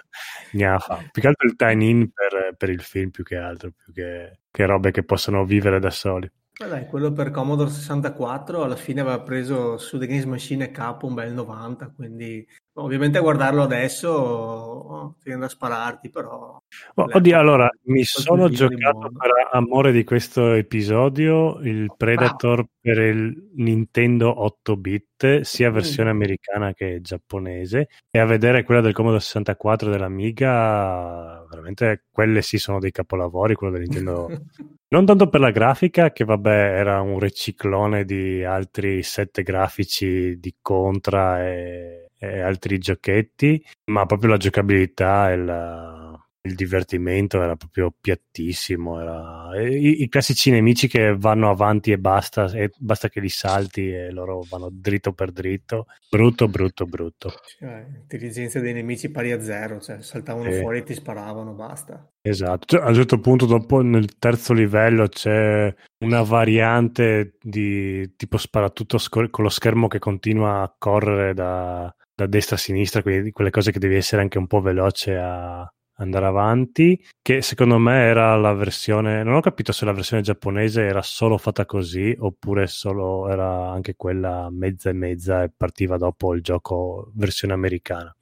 gnafa. 0.52 1.08
Più 1.10 1.22
che 1.22 1.28
altro 1.28 1.48
il 1.48 1.56
tie-in 1.56 2.10
per, 2.12 2.54
per, 2.54 2.68
il 2.68 2.82
film 2.82 3.08
più 3.08 3.24
che 3.24 3.36
altro, 3.36 3.70
più 3.70 3.94
che, 3.94 4.40
che 4.50 4.66
robe 4.66 4.90
che 4.90 5.04
possono 5.04 5.46
vivere 5.46 5.80
da 5.80 5.88
soli. 5.88 6.30
Dai, 6.52 6.84
quello 6.84 7.12
per 7.12 7.30
Commodore 7.30 7.70
64 7.70 8.62
alla 8.62 8.76
fine 8.76 9.00
aveva 9.00 9.22
preso 9.22 9.78
su 9.78 9.96
The 9.98 10.06
Games 10.06 10.26
Machine 10.26 10.70
K 10.70 10.96
un 11.00 11.14
bel 11.14 11.32
90, 11.32 11.94
quindi 11.96 12.46
ovviamente 12.74 13.18
a 13.18 13.22
guardarlo 13.22 13.62
adesso 13.62 15.16
viene 15.22 15.40
da 15.40 15.48
spararti, 15.48 16.10
però... 16.10 16.60
Oh, 16.94 17.06
oddio, 17.10 17.38
allora, 17.38 17.68
mi 17.84 18.04
sono 18.04 18.48
giocato 18.48 19.10
per 19.10 19.30
amore 19.52 19.92
di 19.92 20.04
questo 20.04 20.52
episodio 20.52 21.58
il 21.60 21.92
Predator 21.96 22.60
ah. 22.60 22.66
per 22.80 22.98
il 22.98 23.50
Nintendo 23.56 24.30
8-bit, 24.30 25.40
sia 25.40 25.70
mm. 25.70 25.74
versione 25.74 26.10
americana 26.10 26.72
che 26.72 27.00
giapponese, 27.00 27.88
e 28.10 28.18
a 28.18 28.24
vedere 28.24 28.64
quella 28.64 28.80
del 28.80 28.92
Commodore 28.92 29.20
64 29.20 29.90
dell'Amiga, 29.90 31.44
veramente 31.48 32.04
quelle 32.10 32.42
sì 32.42 32.58
sono 32.58 32.78
dei 32.78 32.92
capolavori, 32.92 33.54
quello 33.54 33.72
del 33.72 33.82
Nintendo 33.82 34.28
Non 34.92 35.06
tanto 35.06 35.30
per 35.30 35.40
la 35.40 35.50
grafica, 35.50 36.12
che 36.12 36.22
vabbè 36.22 36.50
era 36.50 37.00
un 37.00 37.18
riciclone 37.18 38.04
di 38.04 38.44
altri 38.44 39.02
set 39.02 39.40
grafici 39.40 40.38
di 40.38 40.54
Contra 40.60 41.42
e, 41.42 42.10
e 42.22 42.40
altri 42.40 42.78
giochetti, 42.78 43.60
ma 43.90 44.06
proprio 44.06 44.30
la 44.30 44.36
giocabilità 44.36 45.32
e 45.32 45.36
la, 45.36 46.16
il 46.42 46.54
divertimento 46.54 47.42
era 47.42 47.56
proprio 47.56 47.92
piattissimo. 48.00 49.00
Era... 49.00 49.60
I, 49.60 50.02
I, 50.02 50.08
classici 50.08 50.52
nemici 50.52 50.86
che 50.86 51.16
vanno 51.16 51.50
avanti 51.50 51.90
e 51.90 51.98
basta, 51.98 52.46
e 52.52 52.70
basta 52.78 53.08
che 53.08 53.18
li 53.18 53.28
salti 53.28 53.92
e 53.92 54.12
loro 54.12 54.44
vanno 54.48 54.68
dritto 54.70 55.12
per 55.12 55.32
dritto. 55.32 55.86
Brutto, 56.08 56.46
brutto, 56.46 56.84
brutto. 56.84 57.32
Cioè, 57.58 57.86
intelligenza 58.02 58.60
dei 58.60 58.72
nemici 58.72 59.10
pari 59.10 59.32
a 59.32 59.40
zero, 59.40 59.80
cioè 59.80 60.00
saltavano 60.00 60.50
eh. 60.50 60.60
fuori 60.60 60.78
e 60.78 60.82
ti 60.84 60.94
sparavano, 60.94 61.54
basta. 61.54 62.08
Esatto. 62.20 62.66
Cioè, 62.66 62.84
a 62.84 62.88
un 62.88 62.94
certo 62.94 63.18
punto, 63.18 63.46
dopo 63.46 63.80
nel 63.80 64.16
terzo 64.18 64.52
livello, 64.52 65.08
c'è 65.08 65.74
una 66.04 66.22
variante 66.22 67.36
di 67.40 68.14
tipo 68.16 68.36
sparatutto 68.36 68.98
scor- 68.98 69.30
con 69.30 69.42
lo 69.42 69.50
schermo 69.50 69.88
che 69.88 69.98
continua 69.98 70.62
a 70.62 70.74
correre 70.76 71.34
da, 71.34 71.92
da 72.14 72.26
destra 72.26 72.56
a 72.56 72.58
sinistra, 72.58 73.02
quindi 73.02 73.32
quelle 73.32 73.50
cose 73.50 73.72
che 73.72 73.78
devi 73.78 73.96
essere 73.96 74.22
anche 74.22 74.38
un 74.38 74.46
po' 74.46 74.60
veloce 74.60 75.16
a 75.16 75.72
andare 75.96 76.26
avanti, 76.26 77.02
che 77.20 77.42
secondo 77.42 77.78
me 77.78 78.02
era 78.02 78.36
la 78.36 78.52
versione, 78.52 79.22
non 79.22 79.34
ho 79.34 79.40
capito 79.40 79.72
se 79.72 79.84
la 79.84 79.92
versione 79.92 80.22
giapponese 80.22 80.82
era 80.82 81.02
solo 81.02 81.38
fatta 81.38 81.64
così 81.64 82.14
oppure 82.18 82.66
solo 82.66 83.28
era 83.28 83.70
anche 83.70 83.94
quella 83.96 84.48
mezza 84.50 84.90
e 84.90 84.94
mezza 84.94 85.42
e 85.42 85.50
partiva 85.56 85.96
dopo 85.96 86.34
il 86.34 86.42
gioco 86.42 87.10
versione 87.14 87.54
americana. 87.54 88.14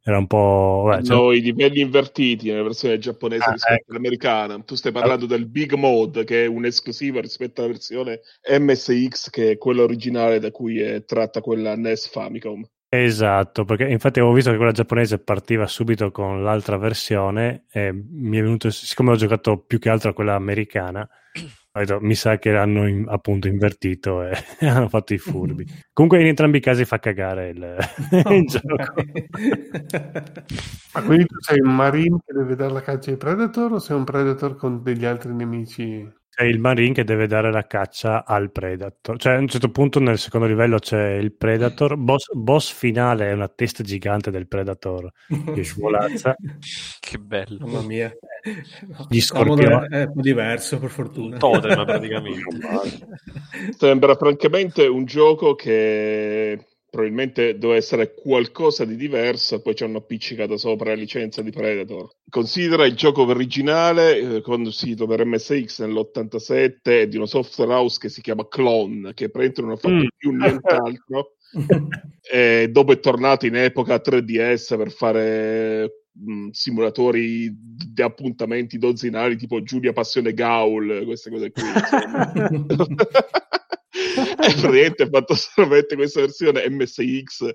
Era 0.00 0.16
un 0.16 0.26
po'... 0.26 0.86
Beh, 0.88 1.04
cioè... 1.04 1.16
No, 1.16 1.32
i 1.32 1.42
livelli 1.42 1.80
invertiti 1.80 2.48
nella 2.48 2.62
versione 2.62 2.98
giapponese 2.98 3.44
ah, 3.44 3.52
rispetto 3.52 3.74
ecco. 3.74 3.90
all'americana. 3.90 4.62
Tu 4.62 4.74
stai 4.74 4.90
parlando 4.90 5.26
ah. 5.26 5.28
del 5.28 5.46
Big 5.46 5.74
Mode, 5.74 6.24
che 6.24 6.44
è 6.44 6.46
un'esclusiva 6.46 7.20
rispetto 7.20 7.60
alla 7.60 7.72
versione 7.72 8.20
MSX, 8.48 9.28
che 9.28 9.50
è 9.50 9.58
quella 9.58 9.82
originale 9.82 10.38
da 10.38 10.50
cui 10.50 10.80
è 10.80 11.04
tratta 11.04 11.42
quella 11.42 11.76
NES 11.76 12.08
Famicom. 12.08 12.66
Esatto, 12.92 13.64
perché 13.66 13.84
infatti 13.86 14.18
avevo 14.18 14.32
visto 14.34 14.50
che 14.50 14.56
quella 14.56 14.72
giapponese 14.72 15.18
partiva 15.18 15.66
subito 15.66 16.10
con 16.10 16.42
l'altra 16.42 16.78
versione 16.78 17.64
e 17.70 17.92
mi 17.92 18.38
è 18.38 18.40
venuto, 18.42 18.70
siccome 18.70 19.10
ho 19.10 19.16
giocato 19.16 19.58
più 19.58 19.78
che 19.78 19.90
altro 19.90 20.08
a 20.10 20.14
quella 20.14 20.34
americana, 20.36 21.06
detto, 21.72 21.98
mi 22.00 22.14
sa 22.14 22.38
che 22.38 22.56
hanno 22.56 22.88
in, 22.88 23.04
appunto 23.06 23.46
invertito 23.46 24.22
e 24.22 24.32
hanno 24.66 24.88
fatto 24.88 25.12
i 25.12 25.18
furbi. 25.18 25.66
Comunque 25.92 26.20
in 26.22 26.28
entrambi 26.28 26.58
i 26.58 26.60
casi 26.62 26.86
fa 26.86 26.98
cagare 26.98 27.50
il, 27.50 27.76
oh, 28.24 28.32
il 28.34 28.46
gioco. 28.46 29.04
Ma 30.94 31.02
quindi 31.02 31.26
tu 31.26 31.36
sei 31.40 31.60
un 31.60 31.74
marine 31.74 32.18
che 32.24 32.32
deve 32.32 32.54
dare 32.56 32.72
la 32.72 32.80
caccia 32.82 33.10
ai 33.10 33.16
predator 33.18 33.72
o 33.74 33.78
sei 33.78 33.96
un 33.96 34.04
predator 34.04 34.56
con 34.56 34.82
degli 34.82 35.04
altri 35.04 35.34
nemici? 35.34 36.08
C'è 36.38 36.44
il 36.44 36.60
Marine 36.60 36.94
che 36.94 37.02
deve 37.02 37.26
dare 37.26 37.50
la 37.50 37.66
caccia 37.66 38.24
al 38.24 38.52
Predator. 38.52 39.18
Cioè, 39.18 39.32
a 39.32 39.38
un 39.38 39.48
certo 39.48 39.70
punto 39.70 39.98
nel 39.98 40.18
secondo 40.18 40.46
livello 40.46 40.78
c'è 40.78 41.14
il 41.14 41.32
Predator. 41.32 41.96
Boss, 41.96 42.32
boss 42.32 42.72
finale 42.72 43.28
è 43.28 43.32
una 43.32 43.48
testa 43.48 43.82
gigante 43.82 44.30
del 44.30 44.46
Predator 44.46 45.10
che 45.52 45.64
svolazza. 45.64 46.36
che 47.00 47.18
bello. 47.18 47.66
Mamma 47.66 47.82
mia. 47.82 48.16
Gli 49.08 49.20
scorpioni. 49.20 49.64
è, 49.64 49.96
è 49.96 50.04
un 50.04 50.12
po' 50.12 50.20
diverso, 50.20 50.78
per 50.78 50.90
fortuna. 50.90 51.38
Totem 51.38 51.84
praticamente. 51.84 52.42
Sembra 53.76 54.14
francamente 54.14 54.86
un 54.86 55.06
gioco 55.06 55.56
che 55.56 56.66
probabilmente 56.90 57.58
doveva 57.58 57.78
essere 57.78 58.14
qualcosa 58.14 58.84
di 58.84 58.96
diverso, 58.96 59.60
poi 59.60 59.74
ci 59.74 59.84
hanno 59.84 59.98
appiccicato 59.98 60.56
sopra 60.56 60.90
la 60.90 60.96
licenza 60.96 61.42
di 61.42 61.50
Predator. 61.50 62.08
Considera 62.30 62.86
il 62.86 62.94
gioco 62.94 63.22
originale, 63.26 64.36
eh, 64.36 64.40
condusito 64.40 65.06
per 65.06 65.24
MSX 65.24 65.80
nell'87, 65.84 66.78
è 66.82 67.06
di 67.08 67.16
una 67.16 67.26
software 67.26 67.72
house 67.72 67.98
che 68.00 68.08
si 68.08 68.20
chiama 68.22 68.48
Clone, 68.48 69.12
che 69.14 69.28
praticamente 69.30 69.60
non 69.60 69.70
ha 69.72 69.76
fatto 69.76 69.94
Mm. 69.94 70.06
più 70.16 70.30
nient'altro. 70.32 71.32
E 72.30 72.68
dopo 72.70 72.92
è 72.92 73.00
tornato 73.00 73.46
in 73.46 73.56
epoca 73.56 73.94
3DS 73.96 74.76
per 74.76 74.90
fare 74.90 76.02
mh, 76.12 76.48
simulatori 76.50 77.50
di 77.50 78.02
appuntamenti 78.02 78.76
dozzinali 78.76 79.34
tipo 79.36 79.62
Giulia 79.62 79.94
Passione 79.94 80.34
Gaul, 80.34 81.04
queste 81.06 81.30
cose 81.30 81.50
qui. 81.50 81.62
praticamente 84.36 85.08
fatto 85.08 85.34
solamente 85.34 85.96
questa 85.96 86.20
versione 86.20 86.68
MSX 86.68 87.50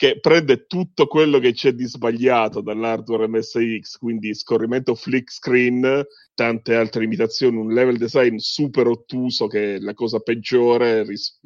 che 0.00 0.18
prende 0.18 0.64
tutto 0.64 1.06
quello 1.06 1.38
che 1.38 1.52
c'è 1.52 1.72
di 1.72 1.84
sbagliato 1.84 2.62
dall'hardware 2.62 3.28
MSX, 3.28 3.98
quindi 3.98 4.34
scorrimento 4.34 4.94
flick 4.94 5.30
screen, 5.30 6.06
tante 6.32 6.74
altre 6.74 7.02
limitazioni, 7.02 7.58
un 7.58 7.74
level 7.74 7.98
design 7.98 8.36
super 8.38 8.86
ottuso 8.86 9.46
che 9.46 9.74
è 9.74 9.78
la 9.78 9.92
cosa 9.92 10.20
peggiore, 10.20 11.04
ris- 11.04 11.38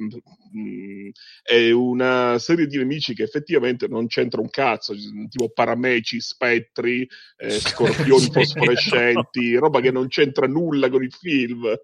mm, 0.56 1.08
e 1.42 1.72
una 1.72 2.38
serie 2.38 2.68
di 2.68 2.76
nemici 2.76 3.12
che 3.12 3.24
effettivamente 3.24 3.88
non 3.88 4.06
c'entra 4.06 4.40
un 4.40 4.48
cazzo, 4.50 4.94
tipo 5.28 5.50
parameci, 5.50 6.20
spettri, 6.20 7.04
eh, 7.36 7.58
scorpioni 7.58 8.30
fosforescenti, 8.30 9.56
roba 9.56 9.80
che 9.80 9.90
non 9.90 10.06
c'entra 10.06 10.46
nulla 10.46 10.88
con 10.88 11.02
il 11.02 11.12
film. 11.12 11.64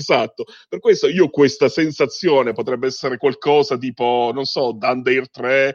Esatto. 0.00 0.44
Per 0.68 0.80
questo 0.80 1.08
io 1.08 1.24
ho 1.24 1.30
questa 1.30 1.68
sensazione 1.68 2.52
potrebbe 2.52 2.88
essere 2.88 3.16
qualcosa 3.16 3.78
tipo, 3.78 4.30
non 4.34 4.44
so, 4.44 4.72
Dundare 4.72 5.26
3, 5.30 5.74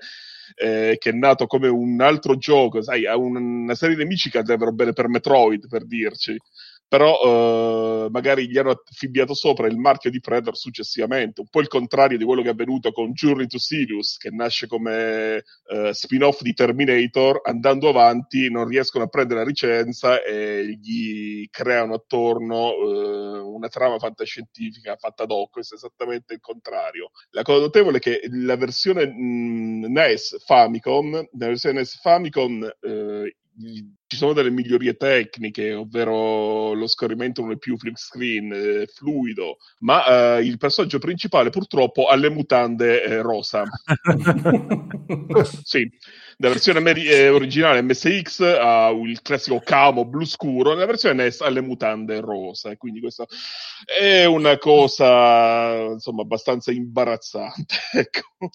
eh, 0.56 0.96
che 1.00 1.10
è 1.10 1.14
nato 1.14 1.48
come 1.48 1.68
un 1.68 2.00
altro 2.02 2.38
gioco, 2.38 2.82
sai, 2.82 3.06
ha 3.06 3.16
un- 3.18 3.36
una 3.64 3.76
serie 3.76 3.96
di 3.96 4.04
nemici 4.04 4.30
che 4.30 4.38
andrebbero 4.40 4.72
bene 4.72 4.94
per 4.94 5.08
Metroid, 5.08 5.68
per 5.68 5.86
dirci. 5.86 6.38
Però 6.88 8.06
eh, 8.06 8.10
magari 8.12 8.48
gli 8.48 8.58
hanno 8.58 8.72
affibbiato 8.72 9.34
sopra 9.34 9.68
il 9.68 9.78
marchio 9.78 10.10
di 10.12 10.20
Predator 10.20 10.56
successivamente, 10.56 11.42
un 11.42 11.48
po' 11.50 11.60
il 11.60 11.68
contrario 11.68 12.18
di 12.18 12.24
quello 12.24 12.42
che 12.42 12.50
è 12.50 12.52
avvenuto 12.52 12.92
con 12.92 13.12
Journey 13.12 13.48
to 13.48 13.58
Sirius, 13.58 14.18
che 14.18 14.30
nasce 14.30 14.68
come 14.68 15.44
eh, 15.68 15.94
spin-off 15.94 16.42
di 16.42 16.54
Terminator, 16.54 17.42
andando 17.44 17.90
avanti 17.90 18.50
non 18.52 18.68
riescono 18.68 19.06
a 19.06 19.08
prendere 19.08 19.40
la 19.42 19.46
licenza 19.46 20.24
e 20.24 20.78
gli 20.80 21.48
creano 21.50 21.96
attorno 21.96 22.72
eh, 22.74 23.40
una 23.40 23.68
trama 23.68 23.98
fantascientifica 23.98 24.96
fatta 24.96 25.24
ad 25.24 25.32
hoc, 25.32 25.52
questo 25.52 25.76
è 25.76 25.78
esattamente 25.78 26.34
il 26.34 26.40
contrario. 26.40 27.12
La 27.32 27.42
cosa 27.42 27.62
notevole 27.62 27.98
è 27.98 28.00
che 28.00 28.22
la 28.30 28.56
versione 28.58 29.08
mh, 29.08 29.86
NES 29.92 30.44
Famicom, 30.46 31.10
nella 31.10 31.48
versione 31.48 31.80
NES 31.80 32.00
Famicom 32.00 32.64
eh, 32.82 33.36
gli- 33.54 33.84
ci 34.08 34.18
sono 34.18 34.34
delle 34.34 34.52
migliorie 34.52 34.96
tecniche, 34.96 35.74
ovvero 35.74 36.74
lo 36.74 36.88
scorrimento 36.88 37.42
non 37.42 37.52
è 37.52 37.58
più 37.58 37.78
flip 37.78 37.96
screen, 37.96 38.52
è 38.52 38.86
fluido, 38.88 39.58
ma 39.80 40.38
eh, 40.38 40.44
il 40.44 40.58
personaggio 40.58 41.00
principale 41.00 41.50
purtroppo 41.50 42.06
ha 42.06 42.16
le 42.16 42.30
mutande 42.30 43.04
eh, 43.04 43.22
rosa. 43.22 43.64
Sì, 45.64 45.90
nella 46.38 46.54
versione 46.54 46.80
ameri- 46.80 47.08
eh, 47.08 47.30
originale 47.30 47.82
MSX 47.82 48.42
ha 48.42 48.90
il 48.90 49.22
classico 49.22 49.60
camo 49.64 50.06
blu 50.06 50.26
scuro, 50.26 50.74
nella 50.74 50.86
versione 50.86 51.24
NES 51.24 51.42
ha 51.42 51.50
le 51.50 51.62
mutande 51.62 52.20
rosa, 52.20 52.72
e 52.72 52.78
quindi 52.78 53.00
questa 53.00 53.26
è 53.86 54.26
una 54.26 54.58
cosa 54.58 55.76
insomma 55.92 56.22
abbastanza 56.22 56.72
imbarazzante. 56.72 57.76
Ecco. 57.96 58.50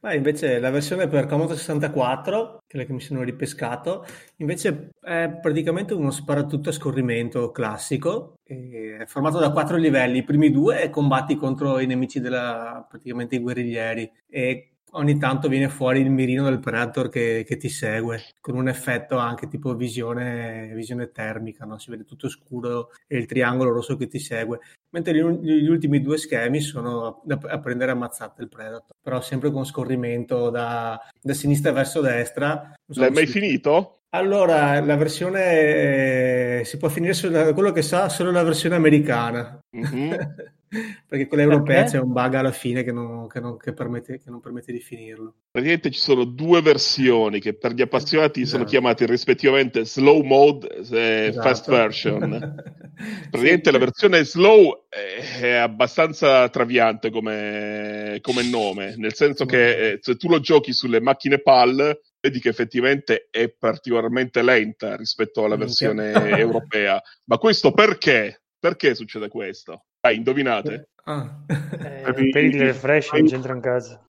Ma 0.00 0.14
invece 0.14 0.58
la 0.58 0.70
versione 0.70 1.06
per 1.06 1.26
Commodore 1.26 1.58
64, 1.58 2.64
quella 2.66 2.84
che 2.84 2.92
mi 2.92 3.00
sono 3.00 3.22
ripescato, 3.22 3.91
invece 4.36 4.90
è 5.00 5.38
praticamente 5.40 5.94
uno 5.94 6.10
sparatutto 6.10 6.68
a 6.68 6.72
scorrimento 6.72 7.50
classico, 7.50 8.34
è 8.42 9.04
formato 9.06 9.38
da 9.38 9.50
quattro 9.50 9.76
livelli, 9.76 10.18
i 10.18 10.24
primi 10.24 10.50
due 10.50 10.90
combatti 10.90 11.36
contro 11.36 11.78
i 11.78 11.86
nemici 11.86 12.20
della, 12.20 12.86
praticamente 12.88 13.36
i 13.36 13.40
guerriglieri. 13.40 14.10
E 14.28 14.71
ogni 14.94 15.18
tanto 15.18 15.48
viene 15.48 15.68
fuori 15.68 16.00
il 16.00 16.10
mirino 16.10 16.44
del 16.44 16.60
Predator 16.60 17.08
che, 17.08 17.44
che 17.46 17.56
ti 17.56 17.68
segue, 17.68 18.22
con 18.40 18.56
un 18.56 18.68
effetto 18.68 19.16
anche 19.16 19.48
tipo 19.48 19.74
visione, 19.74 20.72
visione 20.74 21.10
termica, 21.12 21.64
no? 21.64 21.78
si 21.78 21.90
vede 21.90 22.04
tutto 22.04 22.28
scuro 22.28 22.90
e 23.06 23.18
il 23.18 23.26
triangolo 23.26 23.72
rosso 23.72 23.96
che 23.96 24.06
ti 24.06 24.18
segue 24.18 24.60
mentre 24.90 25.14
gli, 25.14 25.22
gli 25.62 25.68
ultimi 25.68 26.00
due 26.00 26.18
schemi 26.18 26.60
sono 26.60 27.22
da, 27.24 27.38
a 27.42 27.58
prendere 27.60 27.92
ammazzate 27.92 28.42
il 28.42 28.48
Predator, 28.48 28.94
però 29.00 29.20
sempre 29.20 29.50
con 29.50 29.64
scorrimento 29.64 30.50
da, 30.50 31.00
da 31.20 31.32
sinistra 31.34 31.72
verso 31.72 32.00
destra. 32.00 32.74
So 32.88 33.00
L'hai 33.00 33.10
mai 33.10 33.26
si- 33.26 33.32
finito? 33.32 34.01
Allora, 34.14 34.78
la 34.84 34.96
versione 34.96 36.60
eh, 36.60 36.64
si 36.64 36.76
può 36.76 36.88
finire 36.90 37.14
sulla, 37.14 37.54
quello 37.54 37.72
che 37.72 37.80
sa 37.80 38.10
solo 38.10 38.30
la 38.30 38.42
versione 38.42 38.74
americana. 38.74 39.58
Mhm. 39.70 40.34
Perché 41.06 41.26
quella 41.26 41.42
europea 41.42 41.82
Perché? 41.82 41.98
c'è 41.98 42.02
un 42.02 42.12
bug 42.12 42.34
alla 42.34 42.50
fine 42.52 42.82
che 42.82 42.92
non, 42.92 43.26
che 43.28 43.40
non- 43.40 43.58
che 43.58 43.74
permette, 43.74 44.18
che 44.18 44.30
non 44.30 44.40
permette 44.40 44.72
di 44.72 44.80
finirlo. 44.80 45.34
Praticamente 45.50 45.90
ci 45.90 46.00
sono 46.00 46.24
due 46.24 46.62
versioni 46.62 47.40
che 47.40 47.52
per 47.54 47.72
gli 47.74 47.82
appassionati 47.82 48.40
sono 48.46 48.62
Esatto. 48.64 48.70
chiamate 48.70 49.04
rispettivamente 49.06 49.84
slow 49.84 50.22
mode 50.22 50.66
e 50.68 51.26
Esatto. 51.28 51.46
fast 51.48 51.68
version. 51.70 52.54
Praticamente 53.30 53.70
la 53.70 53.78
versione 53.78 54.24
slow 54.24 54.84
è, 54.88 55.40
è 55.40 55.52
abbastanza 55.56 56.48
traviante 56.48 57.10
come, 57.10 58.18
come 58.22 58.42
nome, 58.42 58.94
nel 58.96 59.14
senso 59.14 59.44
che 59.44 59.92
eh, 59.92 59.98
se 60.00 60.16
tu 60.16 60.28
lo 60.28 60.40
giochi 60.40 60.72
sulle 60.72 61.00
macchine 61.02 61.38
PAL 61.40 61.98
vedi 62.22 62.38
che 62.38 62.48
effettivamente 62.50 63.26
è 63.30 63.50
particolarmente 63.50 64.42
lenta 64.42 64.94
rispetto 64.94 65.44
alla 65.44 65.56
Minchia. 65.56 65.92
versione 65.92 66.12
europea. 66.38 67.02
Ma 67.24 67.36
questo 67.36 67.72
perché? 67.72 68.42
Perché 68.58 68.94
succede 68.94 69.28
questo? 69.28 69.86
Dai, 70.00 70.16
indovinate. 70.16 70.90
Ah. 71.04 71.42
Eh, 71.48 72.30
per 72.30 72.44
il 72.44 72.60
refresh 72.60 73.10
non 73.10 73.26
c'entra 73.26 73.54
un 73.54 73.60
caso. 73.60 74.04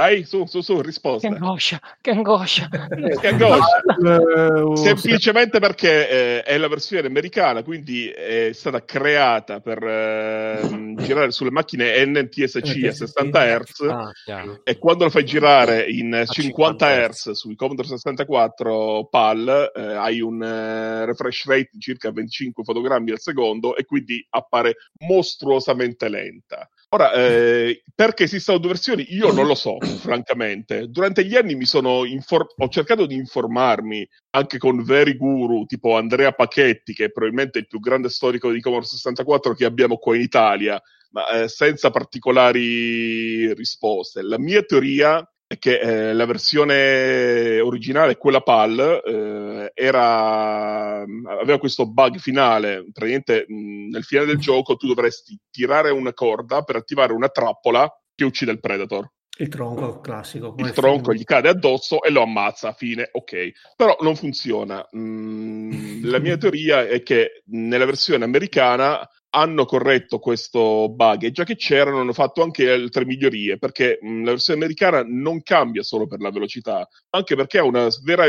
Dai, 0.00 0.24
su, 0.24 0.46
su, 0.46 0.62
su, 0.62 0.76
Che 0.76 0.82
risposta. 0.82 1.28
angoscia, 1.28 1.78
che 2.00 2.10
angoscia. 2.12 2.68
Che 2.70 3.28
angoscia. 3.28 3.82
Eh, 4.02 4.60
oh, 4.62 4.74
Semplicemente 4.74 5.58
perché 5.58 6.08
eh, 6.08 6.42
è 6.42 6.56
la 6.56 6.68
versione 6.68 7.06
americana, 7.06 7.62
quindi 7.62 8.08
è 8.08 8.48
stata 8.54 8.82
creata 8.82 9.60
per 9.60 9.82
ehm, 9.82 10.96
girare 10.96 11.32
sulle 11.32 11.50
macchine 11.50 12.02
NTSC 12.06 12.86
a 12.86 12.92
60 12.92 13.58
Hz 13.58 13.80
Ah, 13.90 14.60
e 14.64 14.78
quando 14.78 15.04
lo 15.04 15.10
fai 15.10 15.26
girare 15.26 15.82
in 15.82 16.24
50 16.26 16.32
50 16.32 17.08
Hz 17.08 17.30
sui 17.32 17.54
Commodore 17.54 17.88
64 17.88 19.06
PAL 19.10 19.72
eh, 19.74 19.82
hai 19.82 20.22
un 20.22 20.42
eh, 20.42 21.04
refresh 21.04 21.44
rate 21.44 21.68
di 21.72 21.78
circa 21.78 22.10
25 22.10 22.64
fotogrammi 22.64 23.10
al 23.10 23.20
secondo 23.20 23.76
e 23.76 23.84
quindi 23.84 24.24
appare 24.30 24.76
mostruosamente 25.06 26.08
lenta. 26.08 26.66
Ora, 26.92 27.12
eh, 27.12 27.84
perché 27.94 28.24
esistono 28.24 28.58
due 28.58 28.70
versioni? 28.70 29.06
Io 29.10 29.30
non 29.30 29.46
lo 29.46 29.54
so, 29.54 29.78
francamente. 29.78 30.88
Durante 30.88 31.24
gli 31.24 31.36
anni 31.36 31.52
infor- 31.52 32.54
ho 32.56 32.68
cercato 32.68 33.06
di 33.06 33.14
informarmi 33.14 34.08
anche 34.30 34.58
con 34.58 34.82
veri 34.82 35.16
guru, 35.16 35.66
tipo 35.66 35.96
Andrea 35.96 36.32
Pachetti, 36.32 36.92
che 36.92 37.04
è 37.04 37.10
probabilmente 37.12 37.60
il 37.60 37.68
più 37.68 37.78
grande 37.78 38.08
storico 38.08 38.50
di 38.50 38.60
Commodore 38.60 38.88
64 38.88 39.54
che 39.54 39.64
abbiamo 39.64 39.98
qua 39.98 40.16
in 40.16 40.22
Italia, 40.22 40.82
ma 41.10 41.28
eh, 41.28 41.48
senza 41.48 41.90
particolari 41.90 43.54
risposte. 43.54 44.22
La 44.22 44.38
mia 44.40 44.62
teoria 44.62 45.24
che 45.58 45.80
eh, 45.80 46.12
la 46.12 46.26
versione 46.26 47.58
originale, 47.60 48.16
quella 48.16 48.40
PAL, 48.40 49.02
eh, 49.04 49.72
era, 49.74 51.00
aveva 51.00 51.58
questo 51.58 51.86
bug 51.90 52.18
finale. 52.18 52.84
Praticamente 52.92 53.46
mh, 53.48 53.88
nel 53.90 54.04
finale 54.04 54.28
del 54.28 54.38
gioco 54.38 54.76
tu 54.76 54.86
dovresti 54.86 55.36
tirare 55.50 55.90
una 55.90 56.12
corda 56.12 56.62
per 56.62 56.76
attivare 56.76 57.12
una 57.12 57.28
trappola 57.28 57.90
che 58.14 58.24
uccide 58.24 58.52
il 58.52 58.60
Predator. 58.60 59.10
Il 59.38 59.48
tronco 59.48 60.00
classico. 60.00 60.54
Il 60.58 60.70
tronco 60.72 61.14
gli 61.14 61.24
cade 61.24 61.48
addosso 61.48 62.02
e 62.02 62.10
lo 62.10 62.22
ammazza. 62.22 62.72
Fine, 62.72 63.08
ok. 63.10 63.50
Però 63.74 63.96
non 64.00 64.14
funziona. 64.14 64.86
Mm, 64.94 66.04
la 66.04 66.18
mia 66.18 66.36
teoria 66.38 66.86
è 66.86 67.02
che 67.02 67.42
nella 67.46 67.86
versione 67.86 68.22
americana 68.24 69.08
hanno 69.30 69.64
corretto 69.64 70.18
questo 70.18 70.88
bug 70.88 71.22
e 71.22 71.30
già 71.30 71.44
che 71.44 71.56
c'erano 71.56 72.00
hanno 72.00 72.12
fatto 72.12 72.42
anche 72.42 72.70
altre 72.70 73.04
migliorie 73.04 73.58
perché 73.58 73.98
mh, 74.00 74.24
la 74.24 74.30
versione 74.30 74.60
americana 74.60 75.04
non 75.06 75.42
cambia 75.42 75.82
solo 75.82 76.06
per 76.06 76.20
la 76.20 76.30
velocità, 76.30 76.88
anche 77.10 77.36
perché 77.36 77.58
ha 77.58 77.62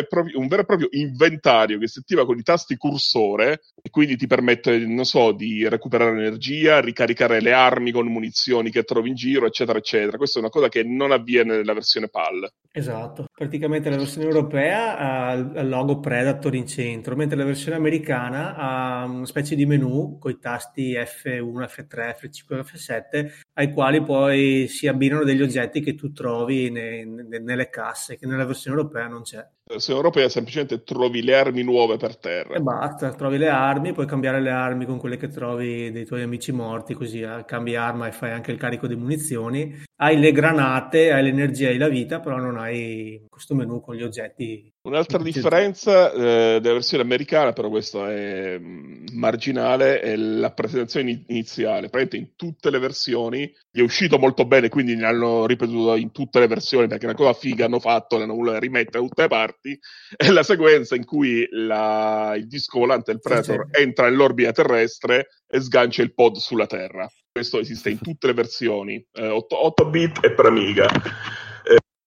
proprio, 0.08 0.40
un 0.40 0.48
vero 0.48 0.62
e 0.62 0.66
proprio 0.66 0.88
inventario 0.92 1.80
che 1.80 1.88
si 1.88 2.00
attiva 2.00 2.26
con 2.26 2.38
i 2.38 2.44
tasti 2.44 2.78
cursore 2.78 3.62
e 3.82 3.90
quindi 3.90 4.16
ti 4.16 4.28
permette, 4.28 4.78
non 4.78 5.06
so, 5.06 5.32
di 5.32 5.68
recuperare 5.68 6.12
energia, 6.12 6.80
ricaricare 6.80 7.42
le 7.42 7.54
armi 7.54 7.92
con 7.92 8.08
munizioni 8.08 8.70
che 8.70 8.84
trovi 8.84 9.10
in 9.10 9.16
giro, 9.16 9.46
eccetera, 9.46 9.78
eccetera. 9.78 10.18
Questa 10.18 10.40
è 10.40 10.42
una 10.42 10.52
cosa 10.52 10.70
che 10.70 10.84
non 10.84 11.12
avviene 11.12 11.58
nella 11.58 11.74
versione 11.74 12.10
PAL. 12.10 12.52
Esatto, 12.72 13.26
praticamente 13.34 13.90
la 13.90 13.98
versione 13.98 14.28
europea 14.28 14.98
ha 14.98 15.34
il 15.34 15.68
logo 15.68 16.00
Predator 16.00 16.56
in 16.56 16.68
centro, 16.68 17.16
mentre 17.16 17.38
la 17.38 17.44
versione 17.44 17.76
americana 17.78 18.56
ha 18.56 19.06
una 19.06 19.26
specie 19.26 19.56
di 19.56 19.66
menu 19.66 20.18
con 20.20 20.32
i 20.32 20.40
tasti 20.40 20.91
F1, 20.94 21.64
F3, 21.64 22.16
F5, 22.20 22.62
F7 22.62 23.32
ai 23.54 23.72
quali 23.72 24.02
poi 24.02 24.68
si 24.68 24.88
abbinano 24.88 25.24
degli 25.24 25.42
oggetti 25.42 25.82
che 25.82 25.96
tu 25.96 26.12
trovi 26.12 26.70
ne, 26.70 27.04
ne, 27.06 27.40
nelle 27.40 27.70
casse, 27.70 28.18
che 28.18 28.26
nella 28.26 28.46
versione 28.46 28.78
europea 28.78 29.08
non 29.08 29.24
c'è. 29.24 29.38
La 29.38 29.74
versione 29.78 30.00
europea 30.00 30.30
semplicemente 30.30 30.84
trovi 30.84 31.22
le 31.24 31.36
armi 31.36 31.64
nuove 31.64 31.98
per 31.98 32.18
terra. 32.18 32.56
E 32.56 32.60
basta, 32.62 33.14
trovi 33.14 33.38
le 33.38 33.50
armi, 33.50 33.94
puoi 33.94 34.08
cambiare 34.08 34.42
le 34.42 34.50
armi 34.50 34.86
con 34.86 34.98
quelle 34.98 35.18
che 35.18 35.28
trovi 35.28 35.92
dei 35.92 36.06
tuoi 36.06 36.24
amici 36.24 36.52
morti, 36.52 36.94
così 36.94 37.22
eh, 37.22 37.44
cambi 37.46 37.76
arma 37.76 38.08
e 38.08 38.12
fai 38.12 38.32
anche 38.32 38.52
il 38.52 38.58
carico 38.58 38.88
di 38.88 38.96
munizioni. 38.96 39.84
Hai 40.02 40.18
le 40.18 40.32
granate, 40.32 41.12
hai 41.12 41.22
l'energia 41.22 41.70
e 41.70 41.78
la 41.78 41.88
vita, 41.88 42.20
però 42.22 42.38
non 42.38 42.58
hai 42.58 43.24
questo 43.30 43.54
menu 43.54 43.82
con 43.82 43.96
gli 43.96 44.02
oggetti 44.02 44.72
Un'altra 44.84 45.20
differenza 45.20 46.12
eh, 46.12 46.60
della 46.60 46.74
versione 46.74 47.04
americana, 47.04 47.54
però 47.54 47.70
questo 47.70 48.08
è 48.08 48.58
mm, 48.58 49.10
marginale, 49.14 50.00
è 50.00 50.16
la 50.16 50.52
presentazione 50.54 51.24
iniziale. 51.28 51.90
Praticamente 51.90 52.18
in 52.18 52.36
tutte 52.36 52.72
le 52.72 52.80
versioni 52.80 53.42
gli 53.70 53.80
è 53.80 53.84
uscito 53.84 54.18
molto 54.18 54.44
bene, 54.46 54.70
quindi 54.70 54.96
ne 54.96 55.06
hanno 55.06 55.46
ripetuto 55.46 55.96
in 55.98 56.12
tutte 56.12 56.40
le 56.40 56.48
versioni 56.48 56.88
perché 56.88 57.04
è 57.04 57.10
una 57.10 57.18
cosa 57.18 57.34
figa 57.34 57.66
hanno 57.66 57.80
fatto, 57.80 58.18
l'hanno 58.18 58.34
voluto 58.34 58.58
rimettere 58.58 59.02
da 59.02 59.06
tutte 59.08 59.22
le 59.22 59.28
parti. 59.28 59.80
È 60.18 60.30
la 60.30 60.42
sequenza 60.42 60.96
in 60.96 61.06
cui 61.06 61.48
la, 61.52 62.34
il 62.36 62.48
disco 62.48 62.80
volante 62.80 63.12
del 63.12 63.22
Predator 63.22 63.68
entra 63.70 64.10
nell'orbita 64.10 64.52
terrestre 64.52 65.28
e 65.48 65.62
sgancia 65.62 66.02
il 66.02 66.16
pod 66.16 66.38
sulla 66.38 66.66
Terra. 66.66 67.08
Questo 67.32 67.60
esiste 67.60 67.90
in 67.90 68.00
tutte 68.00 68.28
le 68.28 68.34
versioni, 68.34 69.06
eh, 69.14 69.28
8, 69.28 69.66
8 69.66 69.90
bit 69.90 70.24
e 70.24 70.34
per 70.34 70.46
Amiga 70.46 70.90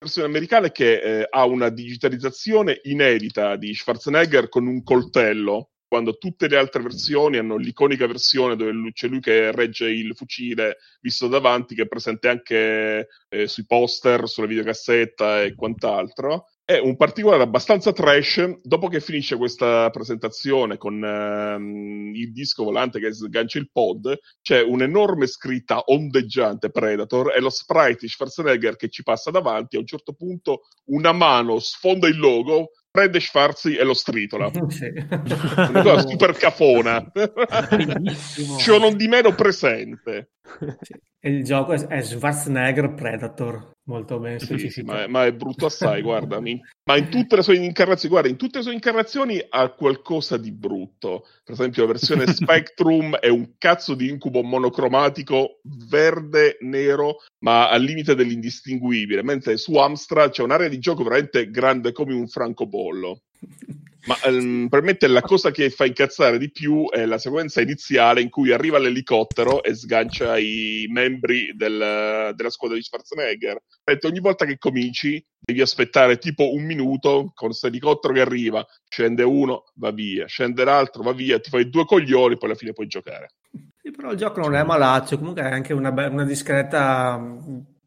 versione 0.04 0.28
americana 0.28 0.70
che 0.70 1.00
eh, 1.00 1.26
ha 1.28 1.44
una 1.46 1.70
digitalizzazione 1.70 2.80
inedita 2.84 3.56
di 3.56 3.74
Schwarzenegger 3.74 4.48
con 4.48 4.66
un 4.66 4.82
coltello, 4.82 5.70
quando 5.88 6.18
tutte 6.18 6.48
le 6.48 6.56
altre 6.56 6.82
versioni 6.82 7.38
hanno 7.38 7.56
l'iconica 7.56 8.06
versione 8.06 8.56
dove 8.56 8.72
c'è 8.92 9.08
lui 9.08 9.20
che 9.20 9.50
regge 9.52 9.88
il 9.88 10.14
fucile 10.14 10.76
visto 11.00 11.26
davanti, 11.28 11.74
che 11.74 11.82
è 11.82 11.88
presente 11.88 12.28
anche 12.28 13.08
eh, 13.28 13.46
sui 13.46 13.64
poster, 13.64 14.28
sulla 14.28 14.46
videocassetta 14.46 15.42
e 15.42 15.54
quant'altro. 15.54 16.46
È 16.66 16.78
un 16.78 16.96
particolare 16.96 17.42
abbastanza 17.42 17.92
trash. 17.92 18.60
Dopo 18.62 18.88
che 18.88 19.00
finisce 19.00 19.36
questa 19.36 19.90
presentazione 19.90 20.78
con 20.78 21.04
ehm, 21.04 22.12
il 22.14 22.32
disco 22.32 22.64
volante 22.64 22.98
che 23.00 23.12
sgancia 23.12 23.58
il 23.58 23.70
pod, 23.70 24.18
c'è 24.40 24.62
un'enorme 24.62 25.26
scritta 25.26 25.82
ondeggiante 25.86 26.70
Predator 26.70 27.34
e 27.36 27.40
lo 27.40 27.50
sprite 27.50 27.98
di 28.00 28.08
Schwarzenegger 28.08 28.76
che 28.76 28.88
ci 28.88 29.02
passa 29.02 29.30
davanti. 29.30 29.76
A 29.76 29.80
un 29.80 29.86
certo 29.86 30.14
punto 30.14 30.62
una 30.86 31.12
mano 31.12 31.58
sfonda 31.58 32.08
il 32.08 32.16
logo, 32.16 32.70
prende 32.90 33.20
Schwarzi 33.20 33.76
e 33.76 33.84
lo 33.84 33.94
stritola. 33.94 34.50
Sì. 34.68 34.86
Una 34.86 35.82
cosa 35.82 36.08
super 36.08 36.32
cafona. 36.32 37.12
C'ho 37.12 38.78
non 38.78 38.96
di 38.96 39.06
meno 39.06 39.34
presente. 39.34 40.33
Sì. 40.80 40.94
Il 41.20 41.42
gioco 41.42 41.72
è 41.72 42.02
Schwarzenegger 42.02 42.92
Predator, 42.92 43.76
molto 43.84 44.18
bene 44.18 44.38
sì, 44.38 44.68
sì, 44.68 44.82
ma, 44.82 45.04
è, 45.04 45.06
ma, 45.06 45.24
è, 45.24 45.32
brutto 45.32 45.66
assai, 45.66 46.02
guarda. 46.02 46.38
ma 46.38 46.96
in 46.96 47.08
tutte 47.08 47.36
le 47.36 47.42
sue 47.42 47.56
incarnazioni, 47.56 48.12
guarda, 48.12 48.28
in 48.28 48.36
tutte 48.36 48.58
le 48.58 48.64
sue 48.64 48.74
incarnazioni 48.74 49.42
ha 49.48 49.70
qualcosa 49.70 50.36
di 50.36 50.52
brutto. 50.52 51.26
Per 51.42 51.54
esempio, 51.54 51.82
la 51.86 51.92
versione 51.92 52.26
Spectrum 52.30 53.16
è 53.16 53.28
un 53.28 53.54
cazzo 53.56 53.94
di 53.94 54.10
incubo 54.10 54.42
monocromatico 54.42 55.60
verde, 55.88 56.58
nero, 56.60 57.16
ma 57.38 57.70
al 57.70 57.82
limite 57.82 58.14
dell'indistinguibile, 58.14 59.22
mentre 59.22 59.56
su 59.56 59.74
Amstrad 59.76 60.30
c'è 60.30 60.42
un'area 60.42 60.68
di 60.68 60.78
gioco 60.78 61.04
veramente 61.04 61.50
grande 61.50 61.92
come 61.92 62.12
un 62.12 62.28
francobollo. 62.28 63.22
Ma 64.06 64.16
um, 64.24 64.68
probabilmente 64.68 65.06
la 65.06 65.22
cosa 65.22 65.50
che 65.50 65.70
fa 65.70 65.86
incazzare 65.86 66.38
di 66.38 66.50
più 66.50 66.88
è 66.90 67.06
la 67.06 67.16
sequenza 67.16 67.62
iniziale 67.62 68.20
in 68.20 68.28
cui 68.28 68.52
arriva 68.52 68.78
l'elicottero 68.78 69.62
e 69.62 69.74
sgancia 69.74 70.36
i 70.38 70.86
membri 70.90 71.52
del, 71.54 72.32
della 72.34 72.50
squadra 72.50 72.76
di 72.76 72.82
Schwarzenegger. 72.82 73.62
Detto, 73.82 74.08
ogni 74.08 74.20
volta 74.20 74.44
che 74.44 74.58
cominci 74.58 75.24
devi 75.40 75.62
aspettare 75.62 76.18
tipo 76.18 76.52
un 76.52 76.64
minuto 76.64 77.32
con 77.34 77.48
questo 77.48 77.68
elicottero 77.68 78.12
che 78.12 78.20
arriva, 78.20 78.66
scende 78.88 79.22
uno, 79.22 79.64
va 79.76 79.90
via, 79.90 80.26
scende 80.26 80.64
l'altro, 80.64 81.02
va 81.02 81.12
via, 81.12 81.40
ti 81.40 81.48
fai 81.48 81.70
due 81.70 81.84
coglioni, 81.84 82.36
poi 82.36 82.48
alla 82.50 82.58
fine 82.58 82.72
puoi 82.72 82.86
giocare. 82.86 83.30
Sì, 83.80 83.90
però 83.90 84.12
il 84.12 84.18
gioco 84.18 84.40
non 84.40 84.54
è 84.54 84.62
malaccio, 84.64 85.18
comunque 85.18 85.42
è 85.42 85.50
anche 85.50 85.72
una, 85.72 85.90
una 85.90 86.24
discreta 86.24 87.18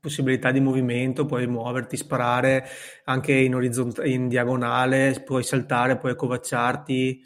possibilità 0.07 0.51
di 0.51 0.59
movimento, 0.59 1.25
puoi 1.25 1.47
muoverti, 1.47 1.97
sparare 1.97 2.65
anche 3.05 3.33
in, 3.33 3.53
orizzont- 3.53 4.01
in 4.05 4.27
diagonale, 4.27 5.21
puoi 5.25 5.43
saltare, 5.43 5.97
puoi 5.97 6.13
accovacciarti. 6.13 7.25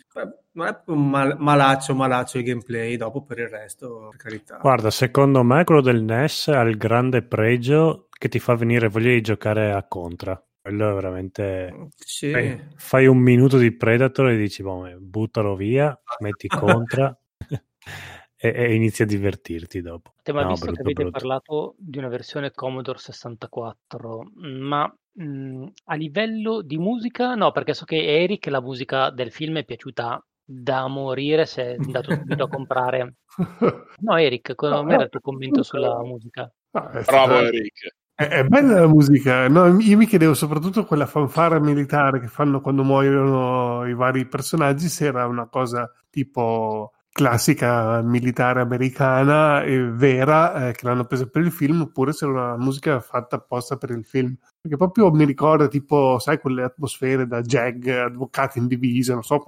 Non 0.53 0.67
è 0.67 0.82
un 0.88 1.09
mal- 1.09 1.38
malaccio, 1.39 1.95
malaccio 1.95 2.39
il 2.39 2.43
gameplay, 2.43 2.97
dopo 2.97 3.23
per 3.23 3.39
il 3.39 3.47
resto, 3.47 4.07
per 4.09 4.19
carità. 4.19 4.57
Guarda, 4.57 4.89
secondo 4.89 5.43
me 5.43 5.63
quello 5.63 5.82
del 5.82 6.03
NES 6.03 6.49
ha 6.49 6.61
il 6.61 6.77
grande 6.77 7.21
pregio 7.21 8.07
che 8.09 8.27
ti 8.27 8.39
fa 8.39 8.55
venire 8.55 8.89
voglia 8.89 9.11
di 9.11 9.21
giocare 9.21 9.71
a 9.71 9.84
Contra. 9.88 10.43
Quello 10.61 10.91
è 10.91 10.93
veramente... 10.93 11.88
Sì. 11.95 12.32
Fai, 12.32 12.67
fai 12.75 13.07
un 13.07 13.17
minuto 13.17 13.57
di 13.57 13.71
Predator 13.71 14.29
e 14.29 14.38
dici, 14.38 14.61
boh, 14.61 14.88
buttalo 14.99 15.55
via, 15.55 15.97
metti 16.19 16.47
Contra 16.47 17.17
e, 18.44 18.50
e, 18.56 18.74
inizi 18.74 19.04
a 19.04 19.06
divertirti 19.06 19.82
dopo. 19.82 20.16
Ma 20.34 20.42
no, 20.42 20.50
visto 20.50 20.66
brutto, 20.66 20.82
che 20.82 20.82
avete 20.82 21.04
brutto. 21.04 21.20
parlato 21.20 21.76
di 21.78 22.00
una 22.00 22.08
versione 22.08 22.52
Commodore 22.52 22.98
64, 22.98 24.32
ma 24.34 24.92
mh, 25.12 25.66
a 25.86 25.96
livello 25.96 26.64
di 26.64 26.78
musica, 26.80 27.36
no, 27.36 27.52
perché 27.52 27.76
so 27.76 27.86
che 27.86 28.24
Eric 28.24 28.48
la 28.48 28.60
musica 28.60 29.12
del 29.12 29.32
film 29.32 29.58
è 29.58 29.64
piaciuta 29.64 30.26
da 30.44 30.88
morire, 30.88 31.46
si 31.46 31.62
è 31.62 31.76
andato 31.78 32.14
subito 32.16 32.46
a 32.46 32.50
comprare. 32.50 33.16
No, 34.02 34.18
Eric, 34.18 34.56
come 34.56 34.72
no, 34.72 34.89
era 34.89 35.04
il 35.04 35.10
tuo 35.10 35.20
commento 35.20 35.62
sulla 35.62 36.02
musica? 36.04 36.52
Bravo 36.72 37.39
Eric. 37.42 37.94
È, 38.16 38.24
è, 38.24 38.44
bella 38.44 38.80
la 38.80 38.88
musica, 38.88 39.48
no, 39.48 39.80
io 39.80 39.98
mi 39.98 40.08
chiedevo 40.08 40.34
soprattutto 40.34 40.84
quella 40.86 41.06
fanfara 41.06 41.60
militare 41.60 42.20
che 42.20 42.28
fanno 42.28 42.60
quando 42.60 42.84
muoiono 42.84 43.88
i 43.88 43.94
vari 43.94 44.26
personaggi, 44.26 44.88
se 44.88 45.06
era 45.06 45.28
una 45.28 45.48
cosa 45.48 45.89
tipo 46.10 46.94
classica 47.12 48.01
militare 48.01 48.62
americana 48.62 49.64
e 49.64 49.78
vera 49.84 50.70
eh, 50.70 50.72
che 50.72 50.86
l'hanno 50.86 51.05
presa 51.05 51.28
per 51.28 51.41
il 51.41 51.51
film 51.51 51.82
oppure 51.82 52.14
se 52.14 52.26
era 52.26 52.34
una 52.34 52.57
musica 52.57 52.99
fatta 53.01 53.36
apposta 53.36 53.78
per 53.78 53.89
il 53.91 54.05
film. 54.05 54.36
Perché 54.62 54.78
proprio 54.78 55.12
mi 55.12 55.26
ricorda 55.26 55.68
tipo 55.68 56.20
sai 56.20 56.39
quelle 56.39 56.64
atmosfere 56.64 57.28
da 57.28 57.41
jag 57.41 57.88
avvocati 57.88 58.59
in 58.59 58.68
divisa 58.68 59.14
non 59.14 59.24
so 59.24 59.39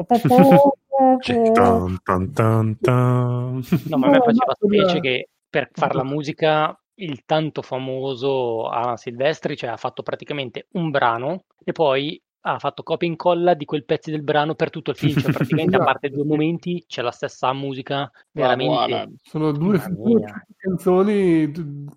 no 3.89 3.97
ma 3.97 4.07
a 4.07 4.09
me 4.09 4.19
faceva 4.19 4.55
specie 4.59 4.99
che 4.99 5.29
per 5.49 5.69
fare 5.71 5.93
la 5.93 6.03
musica 6.03 6.77
il 6.95 7.23
tanto 7.25 7.61
famoso 7.61 8.67
Alan 8.67 8.97
Silvestri 8.97 9.55
cioè 9.55 9.69
ha 9.71 9.77
fatto 9.77 10.03
praticamente 10.03 10.67
un 10.71 10.89
brano 10.89 11.45
e 11.63 11.71
poi 11.71 12.21
ha 12.45 12.59
fatto 12.59 12.83
copia 12.83 13.07
e 13.07 13.11
incolla 13.11 13.53
di 13.53 13.65
quel 13.65 13.85
pezzo 13.85 14.11
del 14.11 14.23
brano 14.23 14.55
per 14.55 14.69
tutto 14.69 14.91
il 14.91 14.97
film, 14.97 15.19
cioè 15.19 15.31
praticamente 15.31 15.77
a 15.77 15.83
parte 15.83 16.09
due 16.09 16.25
momenti 16.25 16.83
c'è 16.87 17.01
la 17.01 17.11
stessa 17.11 17.53
musica, 17.53 18.11
veramente. 18.31 19.13
Sono 19.23 19.51
due, 19.51 19.81
due 19.89 20.45
canzoni 20.57 21.51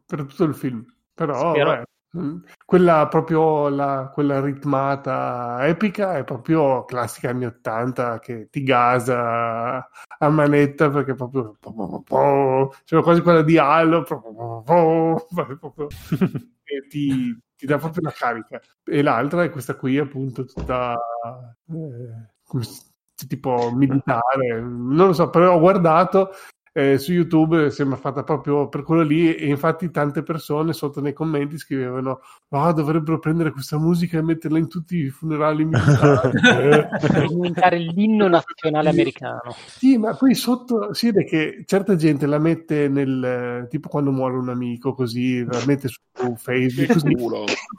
per 0.06 0.24
tutto 0.26 0.44
il 0.44 0.54
film, 0.54 0.84
però 1.12 1.52
Spero... 1.52 1.70
beh, 1.70 1.84
quella 2.64 3.08
proprio 3.08 3.68
la, 3.68 4.10
quella 4.12 4.40
ritmata 4.40 5.58
epica 5.66 6.16
è 6.16 6.24
proprio 6.24 6.84
classica 6.84 7.30
anni 7.30 7.46
80 7.46 8.18
che 8.20 8.48
ti 8.48 8.62
gasa 8.62 9.86
a 10.18 10.28
manetta 10.28 10.88
perché 10.90 11.14
proprio 11.14 11.56
c'è 12.84 13.02
quasi 13.02 13.20
quella 13.20 13.42
di 13.42 13.58
Halo 13.58 14.02
proprio, 14.06 15.88
e 16.62 16.86
ti 16.88 17.36
ti 17.56 17.66
dà 17.66 17.78
proprio 17.78 18.02
la 18.02 18.12
carica. 18.12 18.60
E 18.84 19.02
l'altra 19.02 19.42
è 19.42 19.50
questa 19.50 19.74
qui, 19.76 19.98
appunto, 19.98 20.44
tutta 20.44 20.94
eh, 21.68 23.26
tipo 23.26 23.70
militare. 23.72 24.60
Non 24.60 25.06
lo 25.08 25.12
so, 25.12 25.30
però 25.30 25.54
ho 25.54 25.58
guardato 25.60 26.30
eh, 26.76 26.98
su 26.98 27.10
YouTube 27.12 27.70
sembra 27.70 27.96
fatta 27.96 28.22
proprio 28.22 28.68
per 28.68 28.82
quello 28.82 29.00
lì 29.00 29.34
e 29.34 29.46
infatti 29.46 29.90
tante 29.90 30.22
persone 30.22 30.74
sotto 30.74 31.00
nei 31.00 31.14
commenti 31.14 31.56
scrivevano 31.56 32.20
ah 32.50 32.70
dovrebbero 32.72 33.18
prendere 33.18 33.50
questa 33.50 33.78
musica 33.78 34.18
e 34.18 34.22
metterla 34.22 34.58
in 34.58 34.68
tutti 34.68 34.98
i 34.98 35.08
funerali 35.08 35.64
militari 35.64 36.38
per 37.00 37.28
diventare 37.28 37.78
l'inno 37.78 38.28
nazionale 38.28 38.90
americano. 38.90 39.54
Sì 39.64 39.96
ma 39.96 40.14
poi 40.14 40.34
sotto 40.34 40.92
si 40.92 41.06
vede 41.06 41.24
che 41.24 41.62
certa 41.64 41.96
gente 41.96 42.26
la 42.26 42.38
mette 42.38 42.88
nel 42.88 43.66
tipo 43.70 43.88
quando 43.88 44.12
muore 44.12 44.36
un 44.36 44.50
amico 44.50 44.92
così 44.92 45.42
la 45.46 45.62
mette 45.66 45.88
su 45.88 45.98
Facebook 46.36 46.92
così. 46.92 47.16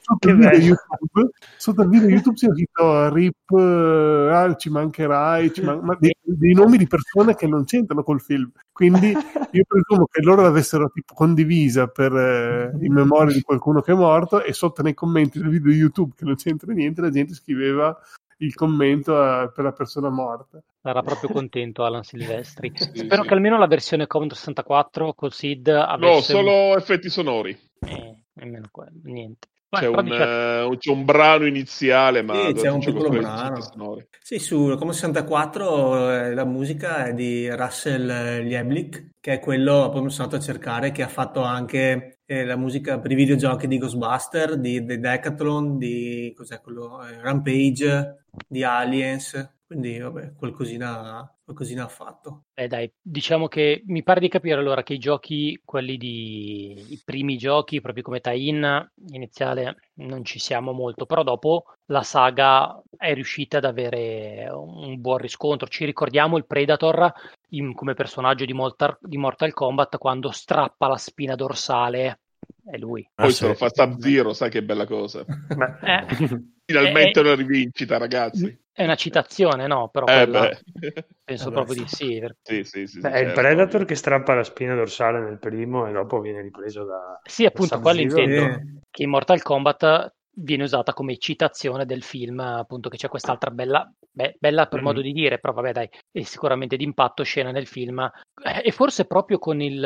sotto, 0.01 0.29
il 0.29 0.37
video 0.37 0.57
YouTube, 0.57 1.29
sotto 1.55 1.83
il 1.83 1.89
video 1.89 2.09
YouTube 2.09 2.35
c'è 2.35 2.47
scritto 2.49 3.13
RIP 3.13 3.51
ah, 3.51 4.55
ci 4.55 4.71
mancherai 4.71 5.53
ci 5.53 5.61
man- 5.61 5.81
ma 5.83 5.95
dei, 5.99 6.15
dei 6.23 6.53
nomi 6.53 6.79
di 6.79 6.87
persone 6.87 7.35
che 7.35 7.45
non 7.45 7.63
c'entrano 7.63 8.01
col 8.01 8.21
film 8.21 8.51
quindi 8.78 9.07
io 9.53 9.63
presumo 9.67 10.05
che 10.05 10.21
loro 10.21 10.43
l'avessero 10.43 10.91
tipo 10.93 11.15
condivisa 11.15 11.88
per, 11.88 12.15
eh, 12.15 12.78
in 12.80 12.93
memoria 12.93 13.34
di 13.34 13.41
qualcuno 13.41 13.82
che 13.82 13.91
è 13.91 13.95
morto 13.95 14.43
e 14.43 14.53
sotto 14.53 14.84
nei 14.84 14.93
commenti 14.93 15.39
del 15.39 15.49
video 15.49 15.71
YouTube 15.71 16.13
che 16.15 16.25
non 16.25 16.36
c'entra 16.36 16.71
niente 16.73 17.01
la 17.01 17.09
gente 17.09 17.34
scriveva 17.34 17.97
il 18.38 18.53
commento 18.53 19.19
a, 19.19 19.47
per 19.47 19.63
la 19.63 19.71
persona 19.71 20.09
morta. 20.09 20.61
Sarà 20.80 21.01
proprio 21.01 21.30
contento 21.30 21.84
Alan 21.84 22.03
Silvestri. 22.03 22.71
Sì, 22.75 22.91
Spero 22.93 23.23
sì. 23.23 23.28
che 23.28 23.34
almeno 23.34 23.57
la 23.57 23.65
versione 23.65 24.05
Commodore 24.05 24.36
64 24.36 25.13
col 25.15 25.34
SID 25.34 25.69
No, 25.69 25.82
avesse... 25.82 26.34
solo 26.34 26.78
effetti 26.78 27.09
sonori. 27.09 27.57
Eh, 27.80 28.23
nemmeno 28.34 28.67
quello, 28.69 28.99
niente. 29.05 29.47
C'è 29.70 29.88
un, 29.88 30.03
dice- 30.03 30.63
eh, 30.63 30.78
c'è 30.78 30.91
un 30.91 31.05
brano 31.05 31.45
iniziale, 31.45 32.22
ma 32.22 32.47
Sì, 32.47 32.53
c'è 32.53 32.70
un 32.70 32.80
piccolo 32.80 33.09
brano. 33.09 33.97
Sì, 34.22 34.39
su 34.39 34.76
Come 34.78 34.93
64 34.93 36.11
eh, 36.11 36.34
la 36.34 36.45
musica 36.45 37.05
è 37.05 37.13
di 37.13 37.49
Russell 37.49 38.43
Lieblich, 38.43 39.11
che 39.20 39.34
è 39.34 39.39
quello, 39.39 39.89
poi 39.89 40.03
mi 40.03 40.09
sono 40.09 40.26
andato 40.26 40.41
a 40.41 40.45
cercare, 40.45 40.91
che 40.91 41.03
ha 41.03 41.07
fatto 41.07 41.41
anche 41.41 42.20
eh, 42.26 42.45
la 42.45 42.55
musica 42.55 42.99
per 42.99 43.11
i 43.11 43.15
videogiochi 43.15 43.68
di 43.68 43.78
Ghostbuster, 43.78 44.57
di 44.57 44.84
The 44.86 44.99
Decathlon, 44.99 45.78
di 45.78 46.34
cos'è 46.36 46.61
quello? 46.61 47.05
Eh, 47.05 47.22
Rampage, 47.22 48.26
di 48.47 48.63
Aliens, 48.63 49.59
quindi 49.65 49.97
vabbè, 49.99 50.34
qualcosina, 50.36 51.30
qualcosina 51.47 51.85
ha 51.85 51.87
fatto. 51.87 52.43
Eh 52.59 52.67
dai, 52.67 52.91
diciamo 52.99 53.47
che 53.47 53.83
mi 53.85 54.03
pare 54.03 54.19
di 54.19 54.27
capire 54.27 54.59
allora 54.59 54.83
che 54.83 54.93
i 54.93 54.97
giochi, 54.97 55.61
quelli 55.63 55.95
di 55.95 56.91
i 56.91 56.99
primi 57.05 57.37
giochi, 57.37 57.79
proprio 57.79 58.03
come 58.03 58.19
tie-in 58.19 58.91
iniziale, 59.11 59.77
non 59.99 60.25
ci 60.25 60.39
siamo 60.39 60.71
molto, 60.73 61.05
però 61.05 61.23
dopo 61.23 61.65
la 61.85 62.01
saga 62.01 62.81
è 62.97 63.13
riuscita 63.13 63.57
ad 63.57 63.65
avere 63.65 64.49
un 64.51 64.99
buon 64.99 65.19
riscontro. 65.19 65.67
Ci 65.67 65.85
ricordiamo 65.85 66.35
il 66.35 66.47
Predator 66.47 67.13
in- 67.49 67.73
come 67.75 67.93
personaggio 67.93 68.43
di 68.43 68.53
Mortal, 68.53 68.97
di 68.99 69.17
Mortal 69.17 69.53
Kombat 69.53 69.97
quando 69.97 70.31
strappa 70.31 70.87
la 70.87 70.97
spina 70.97 71.35
dorsale, 71.35 72.21
è 72.70 72.78
lui. 72.78 73.07
Poi 73.13 73.28
Ah, 73.28 73.32
se 73.32 73.47
lo 73.47 73.53
fa 73.53 73.70
Sub-Zero, 73.74 74.34
sai 74.34 74.49
che 74.49 74.63
bella 74.63 74.86
cosa. 74.86 75.24
Beh, 75.26 75.78
Eh, 75.82 76.05
Finalmente 76.68 77.20
Eh, 77.20 77.24
una 77.24 77.36
rivincita, 77.36 77.97
ragazzi. 77.97 78.59
è 78.74 78.84
una 78.84 78.95
citazione, 78.95 79.68
no? 79.68 79.88
Però 79.88 80.05
Eh 80.05 80.13
quella- 80.13 80.49
penso 81.24 81.43
Eh 81.45 81.47
beh, 81.47 81.53
proprio 81.53 81.76
di 81.76 81.88
sì. 81.88 82.20
perché- 82.20 82.36
Sì, 82.41 82.63
sì, 82.63 82.88
sì, 82.88 82.99
beh, 82.99 83.09
è 83.11 83.18
il 83.20 83.26
certo. 83.28 83.39
Predator 83.41 83.86
che 83.86 83.95
strappa 83.95 84.34
la 84.34 84.43
spina 84.43 84.76
dorsale 84.76 85.22
nel 85.22 85.39
primo 85.39 85.88
e 85.88 85.93
dopo 85.93 86.20
viene 86.20 86.41
ripreso 86.41 86.84
da... 86.84 87.20
Sì, 87.24 87.45
appunto, 87.45 87.80
quello 87.80 88.01
intendo. 88.01 88.41
Sì. 88.59 88.76
che 88.91 89.03
in 89.03 89.09
Mortal 89.09 89.41
Kombat 89.41 90.13
viene 90.39 90.63
usata 90.63 90.93
come 90.93 91.18
citazione 91.18 91.86
del 91.86 92.03
film, 92.03 92.39
appunto 92.39 92.89
che 92.89 92.97
c'è 92.97 93.07
quest'altra 93.07 93.49
bella, 93.49 93.89
beh, 94.11 94.36
bella 94.39 94.68
per 94.68 94.80
Mhm. 94.80 94.86
modo 94.86 95.01
di 95.01 95.11
dire, 95.13 95.39
però 95.39 95.53
vabbè 95.53 95.72
dai, 95.72 95.89
è 96.11 96.22
sicuramente 96.24 96.76
d'impatto 96.78 97.24
scena 97.24 97.51
nel 97.51 97.65
film 97.65 97.99
eh, 98.43 98.61
e 98.63 98.72
forse 98.72 99.05
proprio 99.05 99.39
con 99.39 99.61
il... 99.61 99.82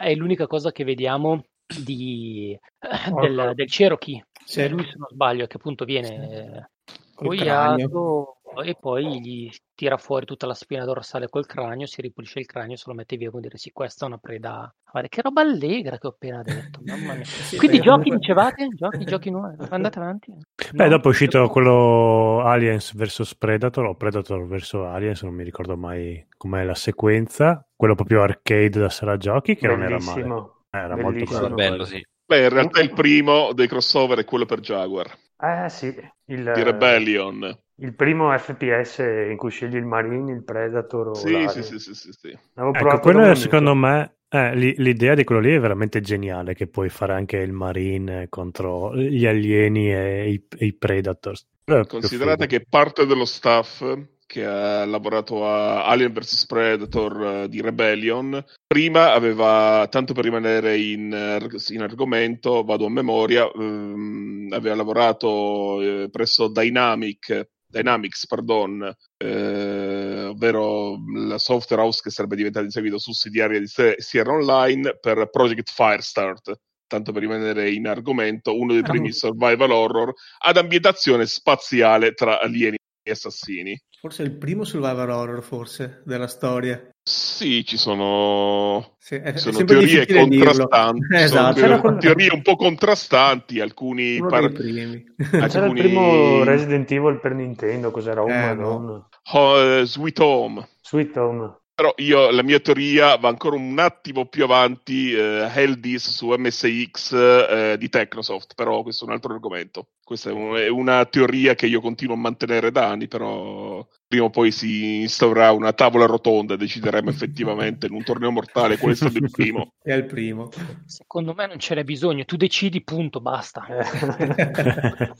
è 0.00 0.14
l'unica 0.14 0.46
cosa 0.46 0.72
che 0.72 0.84
vediamo 0.84 1.42
di, 1.84 2.58
eh, 2.78 3.10
del, 3.20 3.52
del 3.54 3.66
Cherokee, 3.68 4.26
Sì. 4.44 4.60
è 4.62 4.68
lui 4.68 4.84
se 4.84 4.94
non 4.96 5.08
sbaglio, 5.10 5.46
che 5.46 5.56
appunto 5.56 5.84
viene 5.84 6.68
spogliato 7.12 8.36
e 8.64 8.74
poi 8.78 9.20
gli 9.20 9.48
tira 9.76 9.96
fuori 9.96 10.26
tutta 10.26 10.44
la 10.46 10.54
spina 10.54 10.84
dorsale 10.84 11.28
col 11.28 11.46
cranio, 11.46 11.86
si 11.86 12.00
ripulisce 12.02 12.40
il 12.40 12.46
cranio, 12.46 12.74
se 12.76 12.84
lo 12.88 12.94
mette 12.94 13.16
via, 13.16 13.30
vuol 13.30 13.42
dire 13.42 13.56
sì, 13.58 13.70
questa 13.70 14.04
è 14.04 14.08
una 14.08 14.18
preda. 14.18 14.74
Guarda, 14.90 15.08
che 15.08 15.22
roba 15.22 15.40
allegra 15.42 15.98
che 15.98 16.06
ho 16.08 16.10
appena 16.10 16.42
detto, 16.42 16.80
mamma 16.84 17.14
mia. 17.14 17.24
Sì, 17.24 17.56
Quindi 17.56 17.76
giochi 17.76 18.10
comunque- 18.10 18.16
dicevate? 18.18 18.68
Giochi, 18.74 19.04
giochi 19.04 19.30
nuovi? 19.30 19.54
Andate 19.70 19.98
avanti. 20.00 20.32
Beh, 20.72 20.82
No? 20.84 20.88
dopo 20.90 21.06
è 21.06 21.10
uscito 21.10 21.46
quello 21.48 22.40
Aliens 22.42 22.94
vs 22.96 23.36
Predator 23.36 23.84
o 23.84 23.94
Predator 23.94 24.44
vs 24.46 24.74
Aliens, 24.74 25.22
non 25.22 25.34
mi 25.34 25.44
ricordo 25.44 25.76
mai 25.76 26.26
com'è 26.36 26.64
la 26.64 26.74
sequenza, 26.74 27.64
quello 27.76 27.94
proprio 27.94 28.22
arcade 28.22 28.80
da 28.80 28.88
sala 28.88 29.16
giochi 29.16 29.54
che 29.54 29.68
non 29.68 29.82
era 29.84 29.98
male. 30.00 30.50
Era 30.70 30.96
molto 30.96 31.24
Bellissimo. 31.24 31.48
bello. 31.48 31.54
bello, 31.56 31.84
sì. 31.84 32.04
Beh, 32.24 32.42
in 32.44 32.48
realtà 32.48 32.80
il 32.80 32.92
primo 32.92 33.52
dei 33.52 33.66
crossover 33.66 34.18
è 34.18 34.24
quello 34.24 34.46
per 34.46 34.60
Jaguar, 34.60 35.18
Eh 35.42 35.68
sì, 35.68 35.86
il, 35.86 36.44
di 36.54 36.62
Rebellion. 36.62 37.58
il 37.76 37.94
primo 37.94 38.36
FPS 38.38 38.98
in 39.30 39.36
cui 39.36 39.50
scegli 39.50 39.74
il 39.76 39.84
Marine, 39.84 40.32
il 40.32 40.44
Predator 40.44 41.08
o 41.08 41.14
Sì, 41.14 41.48
sì, 41.48 41.62
sì, 41.62 41.78
sì, 41.78 41.94
sì, 41.94 42.12
sì. 42.12 42.38
Ecco, 42.72 43.00
quello 43.00 43.34
secondo 43.34 43.74
me, 43.74 44.18
eh, 44.28 44.54
l'i- 44.54 44.74
l'idea 44.76 45.14
di 45.14 45.24
quello 45.24 45.40
lì 45.40 45.52
è 45.54 45.58
veramente 45.60 46.00
geniale, 46.00 46.54
che 46.54 46.68
puoi 46.68 46.88
fare 46.88 47.14
anche 47.14 47.38
il 47.38 47.52
Marine 47.52 48.28
contro 48.28 48.94
gli 48.96 49.26
alieni 49.26 49.92
e 49.92 50.30
i, 50.30 50.46
e 50.56 50.66
i 50.66 50.74
Predators. 50.74 51.46
Considerate 51.88 52.46
che 52.46 52.64
parte 52.68 53.06
dello 53.06 53.24
staff 53.24 53.82
che 54.30 54.44
ha 54.44 54.84
lavorato 54.84 55.44
a 55.44 55.86
Alien 55.86 56.12
vs 56.12 56.46
Predator 56.46 57.24
eh, 57.24 57.48
di 57.48 57.60
Rebellion 57.60 58.44
prima 58.64 59.12
aveva, 59.12 59.88
tanto 59.90 60.14
per 60.14 60.22
rimanere 60.22 60.78
in, 60.78 61.12
eh, 61.12 61.74
in 61.74 61.82
argomento, 61.82 62.62
vado 62.62 62.86
a 62.86 62.90
memoria, 62.90 63.50
ehm, 63.50 64.50
aveva 64.52 64.76
lavorato 64.76 65.82
eh, 65.82 66.10
presso 66.10 66.46
Dynamic, 66.46 67.48
Dynamics, 67.66 68.28
pardon, 68.28 68.94
eh, 69.16 70.24
ovvero 70.26 70.96
la 71.26 71.38
software 71.38 71.82
house 71.82 72.00
che 72.00 72.10
sarebbe 72.10 72.36
diventata 72.36 72.64
in 72.64 72.70
seguito 72.70 72.98
sussidiaria 72.98 73.58
di 73.58 73.66
Sierra 73.66 74.32
Online 74.32 74.96
per 75.00 75.28
Project 75.28 75.72
Firestart. 75.72 76.52
Tanto 76.86 77.10
per 77.10 77.22
rimanere 77.22 77.70
in 77.70 77.86
argomento, 77.88 78.56
uno 78.56 78.72
dei 78.72 78.82
primi 78.82 79.12
survival 79.12 79.70
horror 79.70 80.12
ad 80.38 80.56
ambientazione 80.56 81.26
spaziale 81.26 82.14
tra 82.14 82.40
alieni 82.40 82.78
assassini. 83.08 83.80
Forse 84.00 84.22
è 84.22 84.26
il 84.26 84.36
primo 84.36 84.64
survival 84.64 85.10
horror, 85.10 85.42
forse, 85.42 86.02
della 86.04 86.26
storia. 86.26 86.88
Sì, 87.02 87.64
ci 87.64 87.76
sono, 87.78 88.94
Sì, 88.98 89.14
è, 89.16 89.36
sono 89.36 89.64
teorie 89.64 90.06
contrastanti, 90.06 91.00
sono 91.06 91.18
Esatto. 91.20 91.54
teorie, 91.54 91.62
C'era 91.62 91.80
quel- 91.80 91.98
teorie 91.98 92.30
un 92.32 92.42
po' 92.42 92.56
contrastanti, 92.56 93.60
alcuni 93.60 94.18
Uno 94.18 94.28
par- 94.28 94.52
primi. 94.52 95.04
C'era 95.16 95.46
il 95.46 95.54
alcuni- 95.54 95.80
primo 95.80 96.44
Resident 96.44 96.90
Evil 96.90 97.20
per 97.20 97.34
Nintendo, 97.34 97.90
cos'era? 97.90 98.22
Oh, 98.22 98.28
Eh, 98.28 98.54
Madonna. 98.54 99.08
Oh, 99.32 99.58
eh, 99.60 99.84
Sweet 99.86 100.18
Home. 100.20 100.68
Sweet 100.82 101.16
Home. 101.16 101.58
Però 101.80 101.94
io, 101.96 102.30
la 102.30 102.42
mia 102.42 102.60
teoria 102.60 103.16
va 103.16 103.30
ancora 103.30 103.56
un 103.56 103.78
attimo 103.78 104.26
più 104.26 104.44
avanti, 104.44 105.14
eh, 105.14 105.48
Heldis 105.50 106.10
su 106.10 106.28
MSX 106.28 107.12
eh, 107.14 107.76
di 107.78 107.88
Technosoft, 107.88 108.52
però 108.54 108.82
questo 108.82 109.06
è 109.06 109.08
un 109.08 109.14
altro 109.14 109.32
argomento. 109.32 109.86
Questa 110.04 110.28
è, 110.28 110.32
un- 110.34 110.56
è 110.56 110.68
una 110.68 111.06
teoria 111.06 111.54
che 111.54 111.64
io 111.64 111.80
continuo 111.80 112.16
a 112.16 112.18
mantenere 112.18 112.70
da 112.70 112.86
anni, 112.86 113.08
però 113.08 113.82
prima 114.06 114.24
o 114.24 114.28
poi 114.28 114.52
si 114.52 115.00
instaurerà 115.00 115.52
una 115.52 115.72
tavola 115.72 116.04
rotonda 116.04 116.52
e 116.52 116.56
decideremo 116.58 117.08
effettivamente 117.08 117.86
in 117.86 117.94
un 117.94 118.02
torneo 118.02 118.30
mortale 118.30 118.76
qual 118.76 118.92
è 118.92 118.96
stato 118.96 119.16
il 119.16 119.30
primo. 119.32 119.72
È 119.82 119.94
il 119.94 120.04
primo. 120.04 120.50
Secondo 120.84 121.32
me 121.32 121.46
non 121.46 121.58
ce 121.58 121.74
n'è 121.76 121.84
bisogno, 121.84 122.26
tu 122.26 122.36
decidi, 122.36 122.82
punto, 122.82 123.22
basta. 123.22 123.64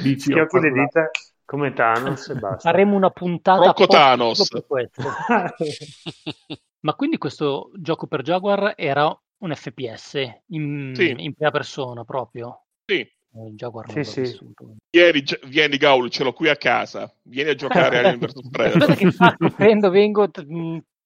Dici, 0.00 0.32
ho 0.32 0.46
Schiocchi 0.46 0.58
le 0.60 0.72
dita 0.72 1.10
come 1.48 1.72
Thanos 1.72 2.28
e 2.28 2.34
basta. 2.34 2.58
Faremo 2.70 2.94
una 2.94 3.08
puntata 3.08 3.64
Rocco 3.64 3.86
Thanos. 3.86 4.42
solo 4.42 4.60
per 4.68 4.90
questo. 4.92 5.02
Ma 6.80 6.94
quindi 6.94 7.16
questo 7.16 7.70
gioco 7.76 8.06
per 8.06 8.20
Jaguar 8.22 8.74
era 8.76 9.18
un 9.38 9.54
FPS 9.54 10.14
in, 10.48 10.92
Sì. 10.94 11.14
in 11.16 11.32
prima 11.32 11.50
persona 11.50 12.04
proprio? 12.04 12.64
Sì. 12.84 12.98
Eh, 13.00 13.46
Il 13.48 13.54
Jaguar 13.54 13.90
Sì, 13.90 14.04
sì. 14.04 14.20
vissuto. 14.20 14.76
Vieni, 14.90 15.22
Gi- 15.22 15.38
vieni 15.46 15.76
Gaul, 15.78 16.10
ce 16.10 16.22
l'ho 16.24 16.32
qui 16.34 16.48
a 16.50 16.56
casa. 16.56 17.10
Vieni 17.22 17.50
a 17.50 17.54
giocare 17.54 17.98
Alien 17.98 18.18
vs 18.18 18.48
Predator. 18.50 19.52
prendo, 19.56 19.90
vengo, 19.90 20.28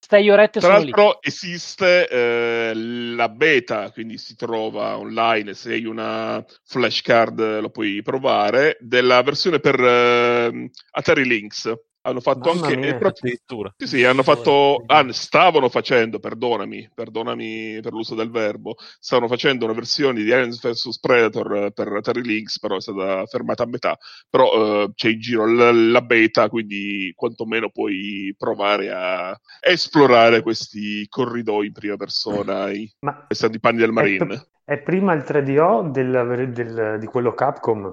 t- 0.06 0.16
mh, 0.18 0.22
stai 0.22 0.30
orette 0.30 0.60
Tra 0.60 0.60
sono 0.60 0.80
lì. 0.80 0.92
l'altro 0.94 1.22
esiste 1.22 2.08
eh, 2.08 2.72
la 2.74 3.28
beta, 3.28 3.90
quindi 3.92 4.18
si 4.18 4.36
trova 4.36 4.98
online, 4.98 5.54
se 5.54 5.72
hai 5.72 5.84
una 5.84 6.44
flashcard 6.64 7.60
lo 7.60 7.70
puoi 7.70 8.02
provare, 8.02 8.76
della 8.80 9.22
versione 9.22 9.60
per 9.60 9.80
eh, 9.80 10.70
Atari 10.92 11.24
Lynx, 11.26 11.72
Hanno 12.04 12.20
fatto 12.20 12.52
Mamma 12.52 12.66
anche. 12.66 12.76
mia. 12.78 12.88
è 12.88 12.98
proprio- 12.98 13.10
Addirittura. 13.22 13.72
Sì, 13.76 13.86
sì, 13.86 14.04
hanno 14.04 14.22
fatto. 14.24 14.82
ah, 14.86 15.12
stavano 15.12 15.68
facendo, 15.68 16.18
perdonami, 16.18 16.90
perdonami 16.92 17.78
per 17.80 17.92
l'uso 17.92 18.14
del 18.16 18.30
verbo. 18.30 18.74
Stavano 18.98 19.28
facendo 19.28 19.64
una 19.66 19.74
versione 19.74 20.22
di 20.22 20.32
Aliens 20.32 20.60
vs 20.60 20.98
Predator 20.98 21.54
eh, 21.56 21.72
per 21.72 22.00
Terry 22.02 22.22
Links, 22.22 22.58
però 22.58 22.76
è 22.76 22.80
stata 22.80 23.24
fermata 23.26 23.62
a 23.62 23.66
metà. 23.66 23.96
Però 24.28 24.82
eh, 24.84 24.90
c'è 24.94 25.10
in 25.10 25.20
giro 25.20 25.46
l- 25.46 25.90
la 25.92 26.00
beta, 26.02 26.48
quindi 26.48 27.12
quantomeno 27.14 27.70
puoi 27.70 28.34
provare 28.36 28.90
a 28.90 29.38
esplorare 29.60 30.42
questi 30.42 31.06
corridoi 31.08 31.66
in 31.68 31.72
prima 31.72 31.96
persona, 31.96 32.70
i- 32.70 32.90
Ma 33.00 33.26
essendo 33.28 33.56
i 33.56 33.60
panni 33.60 33.78
del 33.78 33.92
Marine. 33.92 34.34
è 34.34 34.50
è 34.64 34.78
prima 34.78 35.12
il 35.12 35.22
3DO 35.24 35.88
del- 35.90 36.50
del- 36.52 36.96
di 36.98 37.06
quello 37.06 37.34
Capcom, 37.34 37.92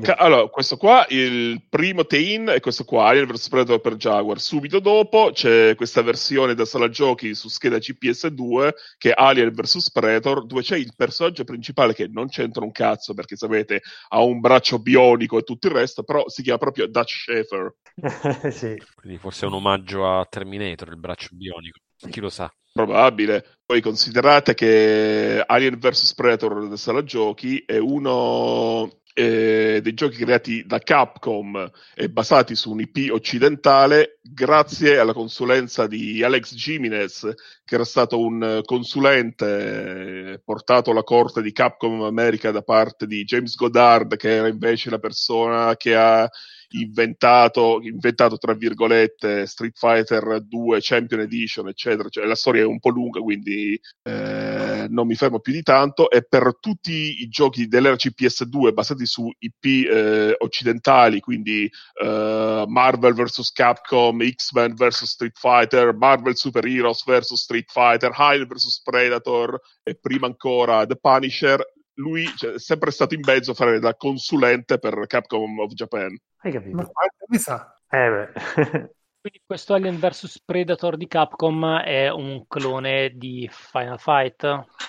ca- 0.00 0.14
allora, 0.14 0.46
questo 0.48 0.76
qua, 0.76 1.04
il 1.08 1.62
primo 1.68 2.06
Tein 2.06 2.46
è 2.46 2.60
questo 2.60 2.84
qua, 2.84 3.08
Alien 3.08 3.26
vs 3.26 3.48
Predator 3.48 3.80
per 3.80 3.96
Jaguar. 3.96 4.40
Subito 4.40 4.80
dopo 4.80 5.30
c'è 5.32 5.74
questa 5.74 6.02
versione 6.02 6.54
da 6.54 6.64
sala 6.64 6.88
giochi 6.88 7.34
su 7.34 7.48
scheda 7.48 7.76
CPS2 7.76 8.70
che 8.96 9.10
è 9.10 9.14
Alien 9.16 9.52
vs 9.52 9.90
Predator, 9.90 10.46
dove 10.46 10.62
c'è 10.62 10.76
il 10.76 10.92
personaggio 10.96 11.44
principale 11.44 11.94
che 11.94 12.08
non 12.08 12.28
c'entra 12.28 12.64
un 12.64 12.72
cazzo 12.72 13.14
perché 13.14 13.36
sapete 13.36 13.82
ha 14.08 14.22
un 14.22 14.40
braccio 14.40 14.78
bionico 14.78 15.38
e 15.38 15.42
tutto 15.42 15.66
il 15.68 15.74
resto, 15.74 16.02
però 16.02 16.28
si 16.28 16.42
chiama 16.42 16.58
proprio 16.58 16.86
Dutch 16.86 17.14
Schaefer. 17.22 17.74
sì. 18.52 18.80
Quindi 18.94 19.18
forse 19.18 19.44
è 19.44 19.48
un 19.48 19.54
omaggio 19.54 20.06
a 20.06 20.24
Terminator, 20.24 20.88
il 20.88 20.98
braccio 20.98 21.28
bionico. 21.32 21.78
Chi 22.10 22.20
lo 22.20 22.28
sa. 22.28 22.50
Probabile. 22.72 23.56
Poi 23.64 23.80
considerate 23.80 24.54
che 24.54 25.42
Alien 25.44 25.78
vs 25.78 26.14
Predator 26.14 26.68
da 26.68 26.76
sala 26.76 27.02
giochi 27.02 27.62
è 27.64 27.78
uno 27.78 29.00
eh, 29.18 29.80
dei 29.82 29.94
giochi 29.94 30.16
creati 30.18 30.66
da 30.66 30.78
Capcom 30.78 31.70
e 31.94 32.10
basati 32.10 32.54
su 32.54 32.70
un 32.70 32.80
IP 32.80 33.10
occidentale 33.10 34.18
grazie 34.20 34.98
alla 34.98 35.14
consulenza 35.14 35.86
di 35.86 36.22
Alex 36.22 36.54
Jimenez, 36.54 37.32
che 37.64 37.74
era 37.74 37.84
stato 37.84 38.20
un 38.20 38.60
consulente 38.62 40.32
eh, 40.32 40.40
portato 40.44 40.90
alla 40.90 41.02
corte 41.02 41.40
di 41.40 41.52
Capcom 41.52 42.02
America 42.02 42.50
da 42.50 42.60
parte 42.60 43.06
di 43.06 43.24
James 43.24 43.54
Goddard, 43.54 44.16
che 44.16 44.34
era 44.34 44.48
invece 44.48 44.90
la 44.90 44.98
persona 44.98 45.74
che 45.76 45.96
ha 45.96 46.28
inventato, 46.70 47.80
inventato 47.80 48.36
tra 48.36 48.52
virgolette 48.52 49.46
Street 49.46 49.78
Fighter 49.78 50.42
2 50.42 50.78
Champion 50.82 51.20
Edition 51.20 51.68
eccetera. 51.68 52.10
Cioè, 52.10 52.26
la 52.26 52.34
storia 52.34 52.62
è 52.62 52.66
un 52.66 52.80
po' 52.80 52.90
lunga 52.90 53.20
quindi 53.20 53.80
eh, 54.02 54.65
non 54.88 55.06
mi 55.06 55.14
fermo 55.14 55.40
più 55.40 55.52
di 55.52 55.62
tanto 55.62 56.10
e 56.10 56.22
per 56.22 56.58
tutti 56.60 57.22
i 57.22 57.28
giochi 57.28 57.68
dell'era 57.68 57.94
CPS2 57.94 58.72
basati 58.72 59.06
su 59.06 59.30
IP 59.38 59.64
eh, 59.64 60.34
occidentali 60.38 61.20
quindi 61.20 61.70
eh, 62.02 62.64
Marvel 62.66 63.14
vs 63.14 63.52
Capcom 63.52 64.26
X-Men 64.28 64.74
vs 64.74 65.04
Street 65.04 65.36
Fighter 65.38 65.94
Marvel 65.94 66.36
Super 66.36 66.66
Heroes 66.66 67.04
vs 67.04 67.34
Street 67.34 67.70
Fighter 67.70 68.10
Alien 68.14 68.46
vs 68.46 68.82
Predator 68.82 69.60
e 69.82 69.94
prima 69.94 70.26
ancora 70.26 70.86
The 70.86 70.96
Punisher 70.96 71.74
lui 71.98 72.26
cioè, 72.36 72.52
è 72.52 72.58
sempre 72.58 72.90
stato 72.90 73.14
in 73.14 73.22
mezzo 73.24 73.52
a 73.52 73.54
fare 73.54 73.78
da 73.78 73.94
consulente 73.94 74.78
per 74.78 75.06
Capcom 75.06 75.58
of 75.60 75.72
Japan 75.72 76.16
Hai 76.46 76.52
capito? 76.52 76.76
Ma 76.76 76.88
mi 77.26 77.38
sa? 77.38 77.74
Eh 77.88 78.08
beh. 78.08 78.90
Quindi 79.26 79.42
questo 79.44 79.74
Alien 79.74 79.98
vs 79.98 80.42
Predator 80.44 80.96
di 80.96 81.08
Capcom 81.08 81.78
è 81.78 82.08
un 82.08 82.46
clone 82.46 83.10
di 83.16 83.50
Final 83.50 83.98
Fight. 83.98 84.44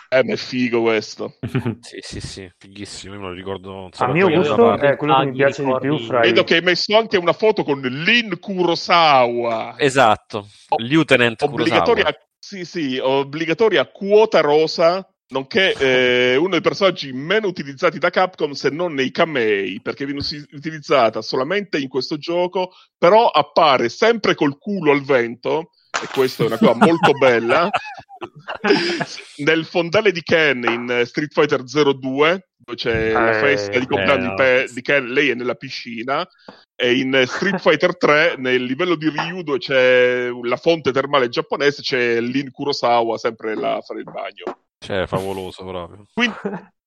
Eh, 0.10 0.24
ma 0.24 0.34
è 0.34 0.36
figo 0.36 0.84
questo. 0.84 1.38
Sì, 1.82 1.98
sì, 2.02 2.20
sì, 2.20 2.52
fighissimo. 2.56 3.16
Io 3.16 3.20
me 3.20 3.28
lo 3.30 3.34
ricordo. 3.34 3.90
A 3.98 4.08
mio 4.12 4.30
gusto 4.30 4.78
è 4.78 4.96
quello 4.96 5.18
che 5.22 5.26
mi 5.26 5.32
piace 5.32 5.64
di 5.64 5.76
più 5.80 5.98
fra 5.98 6.20
i... 6.20 6.28
Vedo 6.28 6.44
che 6.44 6.54
hai 6.54 6.62
messo 6.62 6.96
anche 6.96 7.18
una 7.18 7.34
foto 7.34 7.64
con 7.64 7.82
Lin 7.82 8.38
Kurosawa. 8.40 9.74
Esatto, 9.80 10.46
Lieutenant 10.78 11.42
obbligatoria, 11.42 12.04
Kurosawa. 12.04 12.28
sì, 12.38 12.64
sì, 12.64 13.00
obbligatoria 13.02 13.88
quota 13.88 14.42
rosa, 14.42 15.04
nonché 15.30 15.74
eh, 15.74 16.36
uno 16.38 16.50
dei 16.50 16.62
personaggi 16.62 17.12
meno 17.12 17.48
utilizzati 17.48 18.00
da 18.00 18.10
Capcom 18.10 18.52
se 18.52 18.70
non 18.70 18.94
nei 18.94 19.12
camei, 19.12 19.82
perché 19.82 20.06
viene 20.06 20.22
utilizzata 20.54 21.22
solamente 21.22 21.78
in 21.78 21.90
questo 21.90 22.18
gioco, 22.18 22.72
però 22.98 23.28
appare 23.28 23.90
sempre 23.90 24.36
col 24.36 24.58
culo 24.58 24.92
al 24.92 25.04
vento, 25.04 25.72
e 26.02 26.08
questa 26.14 26.44
è 26.44 26.48
una 26.48 26.58
cosa 26.58 26.76
molto 26.76 27.12
bella, 27.14 27.70
nel 29.38 29.66
fondale 29.66 30.12
di 30.12 30.22
Ken 30.22 30.64
in 30.64 31.04
Street 31.06 31.34
Fighter 31.34 31.64
02, 31.64 32.50
dove 32.58 32.78
c'è 32.78 33.12
la 33.12 33.38
Eh, 33.38 33.40
festa 33.40 33.80
di 33.80 33.86
compleanno 33.86 34.38
eh, 34.38 34.70
di, 34.72 34.82
Ken, 34.82 35.08
lei 35.08 35.30
è 35.30 35.34
nella 35.34 35.56
piscina, 35.56 36.26
e 36.76 37.00
in 37.00 37.24
Street 37.26 37.60
Fighter 37.60 37.98
3, 37.98 38.36
nel 38.38 38.64
livello 38.64 38.96
di 38.96 39.10
Ryu, 39.10 39.42
dove 39.42 39.58
c'è 39.58 40.30
la 40.44 40.58
fonte 40.58 40.92
termale 40.92 41.28
giapponese, 41.28 41.82
c'è 41.82 42.22
Lin 42.22 42.52
Kurosawa 42.52 43.18
sempre 43.18 43.56
là 43.56 43.76
a 43.76 43.82
fare 43.82 44.00
il 44.00 44.06
bagno. 44.06 44.67
Cioè, 44.80 45.08
favoloso 45.08 45.66
proprio. 45.66 46.06
Quindi, 46.14 46.36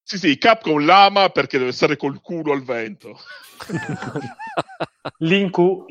sì, 0.02 0.18
sì, 0.18 0.38
Capcom 0.38 0.84
l'ama 0.84 1.28
perché 1.28 1.58
deve 1.58 1.72
stare 1.72 1.96
col 1.96 2.20
culo 2.20 2.52
al 2.52 2.62
vento. 2.62 3.16
Linku. 5.18 5.86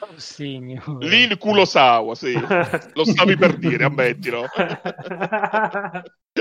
Oh, 0.00 0.14
signore. 0.16 1.06
Lin 1.06 1.38
Kurosawa, 1.38 2.14
sì. 2.14 2.32
Lo 2.94 3.04
stavi 3.04 3.36
per 3.36 3.56
dire, 3.58 3.84
ammettilo. 3.84 4.46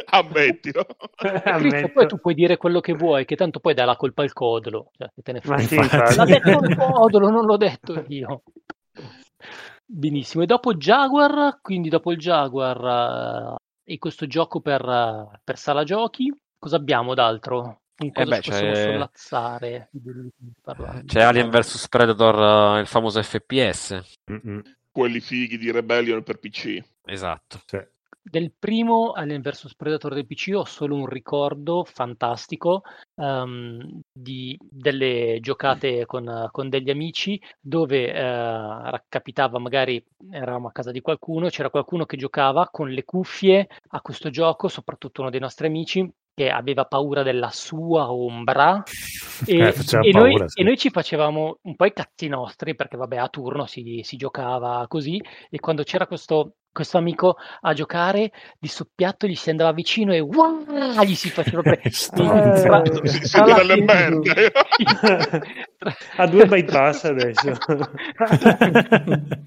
ammettilo. 0.05 0.85
Cristo, 1.15 1.89
poi 1.89 2.07
tu 2.07 2.17
puoi 2.19 2.33
dire 2.33 2.57
quello 2.57 2.79
che 2.79 2.93
vuoi, 2.93 3.25
che 3.25 3.35
tanto 3.35 3.59
poi 3.59 3.73
dai 3.73 3.85
la 3.85 3.95
colpa 3.95 4.23
al 4.23 4.33
codolo. 4.33 4.91
Cioè, 4.97 5.09
che 5.13 5.21
te 5.21 5.31
ne 5.33 5.41
Ma 5.43 5.57
frega. 5.57 6.05
sì. 6.07 6.15
L'ha 6.17 6.25
detto 6.25 6.49
il 6.49 6.75
codolo, 6.75 7.29
non 7.29 7.45
l'ho 7.45 7.57
detto 7.57 8.05
io. 8.07 8.41
Benissimo, 9.85 10.43
e 10.43 10.47
dopo 10.47 10.73
Jaguar, 10.73 11.59
quindi 11.61 11.89
dopo 11.89 12.11
il 12.11 12.17
Jaguar 12.17 13.55
e 13.85 13.97
questo 13.99 14.25
gioco 14.27 14.59
per, 14.59 14.83
eh, 14.83 15.39
per 15.43 15.57
sala 15.57 15.83
giochi, 15.83 16.33
cosa 16.57 16.75
abbiamo 16.75 17.13
d'altro? 17.13 17.81
Con 17.95 18.11
cosa 18.11 18.29
beh, 18.29 18.41
ci 18.41 18.49
possiamo 18.49 18.73
c'è- 18.73 18.83
sollazzare? 18.91 19.87
di 19.91 20.01
cui 20.01 20.29
parlare? 20.61 21.03
C'è 21.05 21.21
Alien 21.21 21.49
vs 21.49 21.87
Predator, 21.87 22.77
eh, 22.77 22.81
il 22.81 22.87
famoso 22.87 23.21
FPS. 23.23 24.01
Mm-mm. 24.29 24.61
Quelli 24.91 25.19
fighi 25.21 25.57
di 25.57 25.71
Rebellion 25.71 26.23
per 26.23 26.39
PC. 26.39 26.81
Esatto. 27.05 27.61
Sì. 27.65 27.79
Del 28.27 28.51
primo 28.57 29.11
Alien 29.11 29.41
vs 29.41 29.75
Predator 29.75 30.15
del 30.15 30.25
PC 30.25 30.53
ho 30.55 30.65
solo 30.65 30.95
un 30.95 31.05
ricordo 31.05 31.83
fantastico 31.83 32.81
ehm, 33.13 34.01
di 34.11 34.57
delle 34.59 35.37
giocate 35.41 36.07
con, 36.07 36.49
con 36.51 36.67
degli 36.67 36.89
amici 36.89 37.39
dove 37.61 38.11
eh, 38.11 39.03
capitava 39.07 39.59
magari 39.59 40.03
eravamo 40.31 40.69
a 40.69 40.71
casa 40.71 40.89
di 40.89 41.01
qualcuno, 41.01 41.49
c'era 41.49 41.69
qualcuno 41.69 42.05
che 42.05 42.17
giocava 42.17 42.67
con 42.71 42.89
le 42.89 43.03
cuffie 43.03 43.67
a 43.89 44.01
questo 44.01 44.31
gioco, 44.31 44.69
soprattutto 44.69 45.21
uno 45.21 45.29
dei 45.29 45.39
nostri 45.39 45.67
amici 45.67 46.11
che 46.33 46.49
aveva 46.49 46.85
paura 46.85 47.21
della 47.21 47.51
sua 47.51 48.11
ombra 48.11 48.81
e, 49.45 49.55
Eh, 49.55 49.73
e 50.01 50.11
noi, 50.11 50.31
paura, 50.31 50.47
sì. 50.47 50.61
e 50.61 50.63
noi 50.63 50.77
ci 50.77 50.89
facevamo 50.89 51.59
un 51.61 51.75
po' 51.75 51.85
i 51.85 51.93
cazzi 51.93 52.27
nostri 52.27 52.73
perché 52.75 52.97
vabbè 52.97 53.17
a 53.17 53.29
turno 53.29 53.67
si, 53.67 54.01
si 54.03 54.17
giocava 54.17 54.83
così 54.87 55.21
e 55.49 55.59
quando 55.59 55.83
c'era 55.83 56.07
questo, 56.07 56.55
questo 56.75 56.97
amico 56.97 57.37
a 57.61 57.71
giocare 57.73 58.33
di 58.59 58.67
soppiatto 58.67 59.27
gli 59.27 59.35
si 59.35 59.49
andava 59.49 59.71
vicino 59.71 60.13
e 60.13 60.19
wow, 60.19 61.01
gli 61.05 61.15
si 61.15 61.29
faceva 61.29 61.61
Stronzo. 61.89 62.61
tra- 62.63 62.83
Si- 63.07 63.19
tra 63.31 63.53
delle 63.53 63.81
merde. 63.81 64.51
Ha 66.17 66.27
due 66.27 66.45
bypass 66.47 67.05
adesso. 67.05 67.53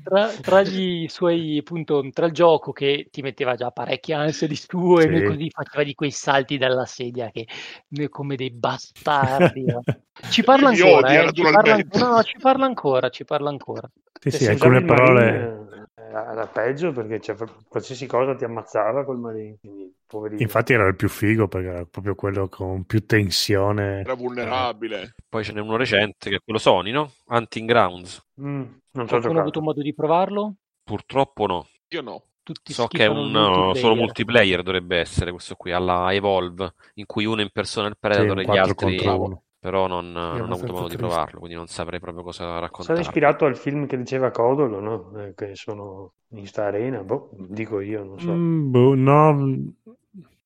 tra, 0.02 0.28
tra 0.40 0.62
gli 0.62 1.06
suoi 1.08 1.58
appunto 1.58 2.08
tra 2.12 2.26
il 2.26 2.32
gioco 2.32 2.72
che 2.72 3.08
ti 3.10 3.20
metteva 3.20 3.54
già 3.56 3.70
parecchie 3.70 4.14
ansie 4.14 4.48
di 4.48 4.56
suo 4.56 5.00
e 5.00 5.02
Sì. 5.02 5.10
noi 5.10 5.24
così 5.24 5.50
faceva 5.50 5.84
di 5.84 5.94
quei 5.94 6.10
salti 6.10 6.56
dalla 6.56 6.86
sedia 6.86 7.30
che 7.30 7.46
noi 7.88 8.08
come 8.08 8.36
dei 8.36 8.50
bastardi 8.50 9.64
no? 9.64 9.82
ci 10.30 10.42
parla 10.42 10.68
ancora 10.70 11.24
eh, 11.24 11.32
ci 11.32 11.42
parla, 11.42 11.76
no, 11.76 12.14
no, 12.14 12.22
ci 12.22 12.36
parla 12.40 12.64
ancora 12.64 13.08
ci 13.10 13.24
parla 13.24 13.48
ancora 13.50 13.90
Sì, 14.20 14.30
sì, 14.30 14.46
alcune 14.46 14.82
parole... 14.84 15.66
Eh, 16.08 16.32
Era 16.32 16.46
peggio 16.46 16.92
perché 16.92 17.20
cioè, 17.20 17.36
qualsiasi 17.68 18.06
cosa 18.06 18.34
ti 18.34 18.44
ammazzava 18.44 19.04
col 19.04 19.18
Marine. 19.18 19.58
Quindi, 19.60 19.94
poverino. 20.06 20.40
Infatti 20.40 20.72
era 20.72 20.86
il 20.86 20.96
più 20.96 21.08
figo 21.08 21.48
perché 21.48 21.68
era 21.68 21.84
proprio 21.84 22.14
quello 22.14 22.48
con 22.48 22.84
più 22.84 23.04
tensione. 23.04 24.00
Era 24.00 24.14
vulnerabile. 24.14 25.14
Poi 25.28 25.44
ce 25.44 25.52
n'è 25.52 25.60
uno 25.60 25.76
recente 25.76 26.30
che 26.30 26.36
è 26.36 26.40
quello 26.42 26.58
Sony, 26.58 26.90
no? 26.90 27.12
Hunting 27.26 27.68
Grounds. 27.68 28.24
Mm, 28.40 28.62
non 28.92 29.04
ho 29.04 29.06
qualcuno 29.06 29.38
ha 29.38 29.42
avuto 29.42 29.60
modo 29.60 29.82
di 29.82 29.94
provarlo 29.94 30.54
Purtroppo 30.82 31.46
no. 31.46 31.66
Io 31.88 32.00
no. 32.00 32.22
tutti 32.42 32.72
So 32.72 32.86
che 32.86 33.04
è 33.04 33.06
un 33.06 33.28
il 33.28 33.34
uh, 33.34 33.74
multiplayer. 33.74 33.76
solo 33.76 33.94
multiplayer 33.94 34.62
dovrebbe 34.62 34.98
essere 34.98 35.30
questo 35.32 35.54
qui, 35.54 35.72
alla 35.72 36.12
Evolve, 36.14 36.74
in 36.94 37.04
cui 37.04 37.26
uno 37.26 37.42
impersona 37.42 37.88
il 37.88 37.96
Sì, 38.10 38.18
Predator 38.18 38.36
un 38.36 38.40
e 38.40 38.46
gli 38.46 38.56
4 38.56 38.58
altri. 38.58 39.38
Però 39.58 39.86
non, 39.86 40.12
non 40.12 40.50
ho 40.50 40.54
avuto 40.54 40.72
modo 40.72 40.88
di 40.88 40.96
triste. 40.96 40.96
provarlo, 40.96 41.38
quindi 41.38 41.56
non 41.56 41.66
saprei 41.66 41.98
proprio 42.00 42.22
cosa 42.22 42.44
Sarà 42.44 42.58
raccontare. 42.60 43.00
ispirato 43.00 43.44
al 43.44 43.56
film 43.56 43.86
che 43.86 43.96
diceva 43.96 44.30
Codolo, 44.30 44.80
no? 44.80 45.12
Eh, 45.20 45.34
che 45.34 45.54
sono 45.56 46.12
in 46.30 46.46
sta 46.46 46.66
arena, 46.66 47.02
boh, 47.02 47.30
dico 47.32 47.80
io, 47.80 48.04
non 48.04 48.18
so. 48.20 48.32
Mm, 48.32 48.70
boh, 48.70 48.94
no, 48.94 49.74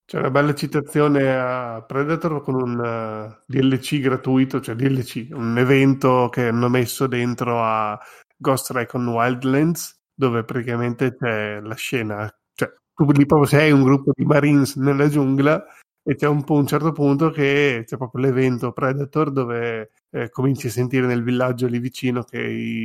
C'è 0.05 0.19
una 0.19 0.31
bella 0.31 0.55
citazione 0.55 1.35
a 1.35 1.83
Predator 1.83 2.43
con 2.43 2.55
un 2.55 2.79
uh, 2.79 3.43
DLC 3.47 4.01
gratuito, 4.01 4.61
cioè 4.61 4.75
DLC, 4.75 5.29
un 5.33 5.57
evento 5.59 6.29
che 6.31 6.49
hanno 6.49 6.69
messo 6.69 7.07
dentro 7.07 7.63
a 7.63 7.99
Ghost 8.37 8.71
Recon 8.71 9.07
Wildlands, 9.09 10.01
dove 10.15 10.45
praticamente 10.45 11.17
c'è 11.17 11.61
la 11.61 11.75
scena, 11.75 12.31
cioè 12.55 12.73
tu 12.95 13.11
lì 13.13 13.27
proprio 13.27 13.49
sei 13.49 13.73
un 13.73 13.83
gruppo 13.83 14.13
di 14.15 14.25
Marines 14.25 14.77
nella 14.77 15.09
giungla 15.09 15.65
e 16.05 16.15
c'è 16.17 16.27
un, 16.27 16.45
un 16.47 16.67
certo 16.67 16.93
punto 16.93 17.31
che 17.31 17.85
c'è 17.87 17.97
proprio 17.97 18.23
l'evento 18.23 18.73
Predator 18.73 19.31
dove 19.31 19.91
eh, 20.11 20.31
cominci 20.31 20.67
a 20.67 20.71
sentire 20.71 21.07
nel 21.07 21.23
villaggio 21.23 21.67
lì 21.67 21.79
vicino 21.79 22.25
che 22.25 22.41
i, 22.41 22.85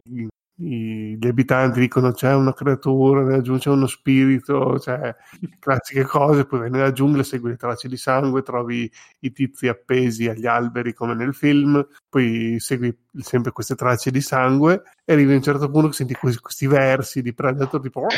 i, 0.59 1.17
gli 1.19 1.27
abitanti 1.27 1.79
dicono 1.79 2.11
c'è 2.11 2.33
una 2.33 2.53
creatura 2.53 3.21
nella 3.21 3.41
giungla, 3.41 3.61
c'è 3.61 3.69
uno 3.69 3.87
spirito, 3.87 4.79
cioè 4.79 5.15
classiche 5.59 6.03
cose, 6.03 6.45
poi 6.45 6.59
vai 6.59 6.69
nella 6.69 6.91
giungla, 6.91 7.23
segui 7.23 7.51
le 7.51 7.57
tracce 7.57 7.87
di 7.87 7.97
sangue, 7.97 8.41
trovi 8.41 8.89
i 9.19 9.31
tizi 9.31 9.67
appesi 9.67 10.27
agli 10.27 10.47
alberi 10.47 10.93
come 10.93 11.13
nel 11.13 11.35
film, 11.35 11.85
poi 12.09 12.57
segui 12.59 12.95
sempre 13.19 13.51
queste 13.51 13.75
tracce 13.75 14.09
di 14.09 14.21
sangue 14.21 14.83
e 15.05 15.13
arrivi 15.13 15.33
a 15.33 15.35
un 15.35 15.43
certo 15.43 15.69
punto 15.69 15.89
che 15.89 15.93
senti 15.93 16.15
questi, 16.15 16.39
questi 16.39 16.67
versi 16.67 17.21
di 17.21 17.33
Predator 17.33 17.81
tipo... 17.81 18.05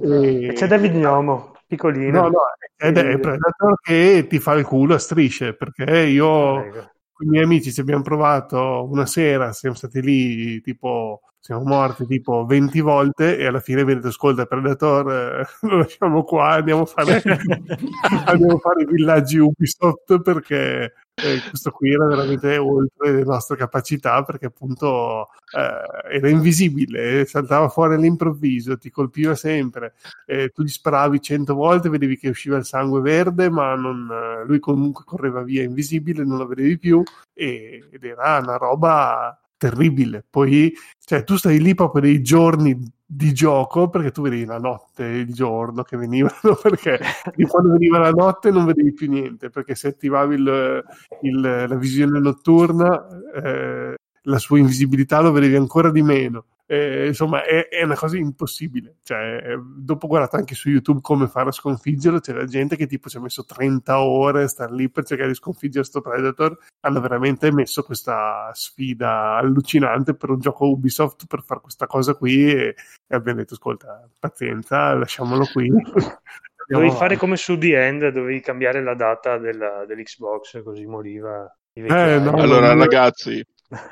E... 0.00 0.52
C'è 0.54 0.68
David 0.68 0.92
Gnomo, 0.92 1.57
piccolino. 1.68 2.22
No, 2.22 2.28
no, 2.28 2.38
ed 2.76 2.96
è 2.96 3.18
Predator 3.18 3.78
che 3.80 4.26
ti 4.28 4.40
fa 4.40 4.54
il 4.54 4.64
culo 4.64 4.94
a 4.94 4.98
strisce, 4.98 5.54
perché 5.54 5.98
io 6.06 6.90
con 7.12 7.26
i 7.26 7.30
miei 7.30 7.44
amici 7.44 7.72
ci 7.72 7.80
abbiamo 7.80 8.02
provato 8.02 8.88
una 8.90 9.06
sera, 9.06 9.52
siamo 9.52 9.76
stati 9.76 10.00
lì 10.00 10.60
tipo 10.62 11.20
siamo 11.40 11.62
morti 11.64 12.06
tipo 12.06 12.44
20 12.44 12.80
volte 12.80 13.38
e 13.38 13.46
alla 13.46 13.60
fine 13.60 13.84
viene 13.84 14.00
ascolta 14.06 14.46
Predator 14.46 15.12
eh, 15.12 15.46
lo 15.68 15.78
lasciamo 15.78 16.24
qua 16.24 16.50
andiamo 16.54 16.82
a 16.82 16.86
fare 16.86 17.22
andiamo 18.26 18.54
a 18.54 18.58
fare 18.58 18.82
i 18.82 18.86
villaggi 18.86 19.38
Ubisoft 19.38 20.20
perché 20.20 20.92
eh, 21.20 21.40
questo 21.48 21.70
qui 21.70 21.92
era 21.92 22.06
veramente 22.06 22.56
oltre 22.58 23.12
le 23.12 23.24
nostre 23.24 23.56
capacità 23.56 24.22
perché 24.22 24.46
appunto 24.46 25.28
eh, 25.56 26.16
era 26.16 26.28
invisibile, 26.28 27.24
saltava 27.24 27.68
fuori 27.68 27.94
all'improvviso, 27.94 28.78
ti 28.78 28.90
colpiva 28.90 29.34
sempre, 29.34 29.94
eh, 30.26 30.50
tu 30.50 30.62
gli 30.62 30.68
sparavi 30.68 31.20
cento 31.20 31.54
volte, 31.54 31.88
vedevi 31.88 32.16
che 32.16 32.28
usciva 32.28 32.56
il 32.56 32.64
sangue 32.64 33.00
verde, 33.00 33.50
ma 33.50 33.74
non, 33.74 34.08
eh, 34.10 34.46
lui 34.46 34.60
comunque 34.60 35.02
correva 35.04 35.42
via 35.42 35.64
invisibile, 35.64 36.24
non 36.24 36.38
lo 36.38 36.46
vedevi 36.46 36.78
più 36.78 37.02
e, 37.34 37.88
ed 37.90 38.04
era 38.04 38.38
una 38.38 38.56
roba 38.56 39.36
terribile. 39.58 40.24
Poi, 40.28 40.72
cioè, 41.04 41.24
tu 41.24 41.36
stai 41.36 41.60
lì 41.60 41.74
proprio 41.74 42.00
dei 42.00 42.22
giorni 42.22 42.78
di 43.10 43.32
gioco 43.32 43.88
perché 43.88 44.10
tu 44.10 44.22
vedevi 44.22 44.44
la 44.44 44.58
notte 44.58 45.10
e 45.10 45.18
il 45.20 45.32
giorno 45.32 45.82
che 45.82 45.96
venivano 45.96 46.34
perché 46.62 47.00
quando 47.48 47.72
veniva 47.72 47.98
la 47.98 48.10
notte 48.10 48.50
non 48.50 48.66
vedevi 48.66 48.92
più 48.92 49.08
niente 49.08 49.48
perché 49.48 49.74
se 49.74 49.88
attivavi 49.88 50.34
il, 50.34 50.84
il, 51.22 51.40
la 51.40 51.74
visione 51.76 52.20
notturna 52.20 53.02
eh, 53.34 53.94
la 54.20 54.38
sua 54.38 54.58
invisibilità 54.58 55.20
lo 55.20 55.32
vedevi 55.32 55.56
ancora 55.56 55.90
di 55.90 56.02
meno 56.02 56.44
eh, 56.70 57.06
insomma, 57.06 57.44
è, 57.44 57.68
è, 57.68 57.82
una 57.82 57.96
cosa 57.96 58.18
impossibile. 58.18 58.96
Cioè, 59.02 59.56
dopo 59.58 60.04
ho 60.04 60.08
guardato 60.08 60.36
anche 60.36 60.54
su 60.54 60.68
YouTube 60.68 61.00
come 61.00 61.26
fare 61.26 61.48
a 61.48 61.52
sconfiggerlo. 61.52 62.20
C'era 62.20 62.44
gente 62.44 62.76
che 62.76 62.86
tipo 62.86 63.08
ci 63.08 63.16
ha 63.16 63.20
messo 63.20 63.46
30 63.46 64.02
ore 64.02 64.42
a 64.42 64.48
stare 64.48 64.74
lì 64.74 64.90
per 64.90 65.04
cercare 65.04 65.30
di 65.30 65.34
sconfiggere 65.34 65.80
questo 65.80 66.02
Predator. 66.02 66.58
Hanno 66.80 67.00
veramente 67.00 67.50
messo 67.50 67.82
questa 67.82 68.50
sfida 68.52 69.36
allucinante 69.36 70.14
per 70.14 70.28
un 70.28 70.40
gioco 70.40 70.68
Ubisoft 70.68 71.26
per 71.26 71.42
fare 71.42 71.60
questa 71.62 71.86
cosa 71.86 72.14
qui. 72.14 72.52
E, 72.52 72.74
e 73.06 73.16
abbiamo 73.16 73.38
detto: 73.38 73.54
Ascolta, 73.54 74.06
pazienza, 74.20 74.92
lasciamolo 74.92 75.46
qui. 75.50 75.70
Dovevi 76.68 76.90
fare 76.90 77.16
come 77.16 77.36
su 77.36 77.56
The 77.56 77.82
End, 77.82 78.08
dovevi 78.10 78.40
cambiare 78.40 78.82
la 78.82 78.92
data 78.92 79.38
della, 79.38 79.86
dell'Xbox, 79.86 80.62
così 80.62 80.84
moriva. 80.84 81.50
Eh, 81.72 82.18
no, 82.18 82.32
allora, 82.32 82.74
non... 82.74 82.80
ragazzi, 82.80 83.42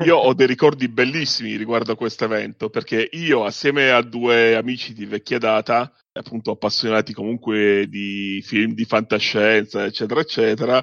io 0.05 0.17
ho 0.17 0.33
dei 0.33 0.47
ricordi 0.47 0.89
bellissimi 0.89 1.57
riguardo 1.57 1.93
a 1.93 1.97
questo 1.97 2.25
evento 2.25 2.71
perché 2.71 3.09
io, 3.13 3.45
assieme 3.45 3.91
a 3.91 4.01
due 4.01 4.55
amici 4.55 4.95
di 4.95 5.05
vecchia 5.05 5.39
data, 5.39 5.93
appunto 6.13 6.53
appassionati 6.53 7.13
comunque 7.13 7.87
di 7.89 8.43
film 8.45 8.73
di 8.73 8.85
fantascienza, 8.87 9.85
eccetera, 9.85 10.21
eccetera, 10.21 10.83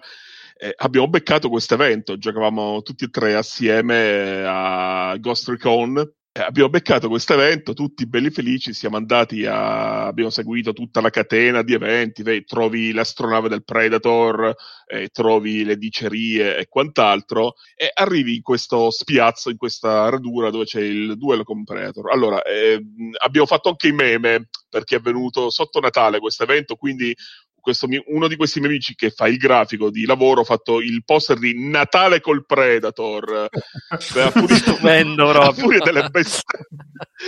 eh, 0.56 0.74
abbiamo 0.78 1.08
beccato 1.08 1.50
questo 1.50 1.74
evento. 1.74 2.18
Giocavamo 2.18 2.84
tutti 2.84 3.06
e 3.06 3.10
tre 3.10 3.36
assieme 3.36 4.44
a 4.46 5.16
Ghost 5.18 5.50
Recon 5.50 5.98
eh, 5.98 6.14
abbiamo 6.34 6.70
beccato 6.70 7.10
questo 7.10 7.34
evento, 7.34 7.74
tutti 7.74 8.08
belli 8.08 8.32
felici, 8.32 8.74
siamo 8.74 8.98
andati 8.98 9.46
a, 9.46 10.08
abbiamo 10.08 10.32
seguito 10.32 10.74
tutta 10.74 11.00
la 11.00 11.12
catena 11.12 11.62
di 11.62 11.74
eventi, 11.74 12.24
vedi, 12.24 12.44
trovi 12.46 12.92
l'astronave 12.92 13.50
del 13.50 13.64
Predator, 13.64 14.56
eh, 14.88 15.10
trovi 15.10 15.64
le 15.64 15.78
dicerie 15.78 16.58
e 16.58 16.68
quant'altro, 16.68 17.54
e 17.76 17.92
arrivi 17.94 18.36
in 18.36 18.42
questo 18.42 18.90
spiazzo, 18.90 19.52
in 19.52 19.58
questa 19.58 20.10
radura 20.10 20.50
dove 20.50 20.66
c'è 20.66 20.82
il 20.82 21.18
duello 21.18 21.44
con 21.44 21.64
Predator. 21.64 22.12
Allora, 22.12 22.42
eh, 22.42 22.82
abbiamo 23.24 23.46
fatto 23.46 23.70
anche 23.70 23.90
i 23.90 23.94
meme, 23.94 24.50
perché 24.70 24.96
è 24.96 25.00
venuto 25.00 25.52
sotto 25.52 25.80
Natale 25.80 26.18
questo 26.18 26.44
evento, 26.44 26.76
quindi 26.76 27.16
questo, 27.64 27.88
uno 28.08 28.28
di 28.28 28.36
questi 28.36 28.60
miei 28.60 28.74
amici 28.74 28.94
che 28.94 29.10
fa 29.10 29.28
il 29.28 29.38
grafico 29.38 29.90
di 29.90 30.06
lavoro 30.06 30.42
ha 30.42 30.44
fatto 30.44 30.82
il 30.82 31.04
poster 31.06 31.40
di 31.40 31.70
Natale 31.70 32.20
col 32.20 32.46
Predator. 32.46 33.48
A 33.88 33.98
furia, 34.32 34.56
Stupendo, 34.58 35.30
a 35.32 35.54
furia, 35.54 35.80
delle 35.80 36.10
beste, 36.10 36.68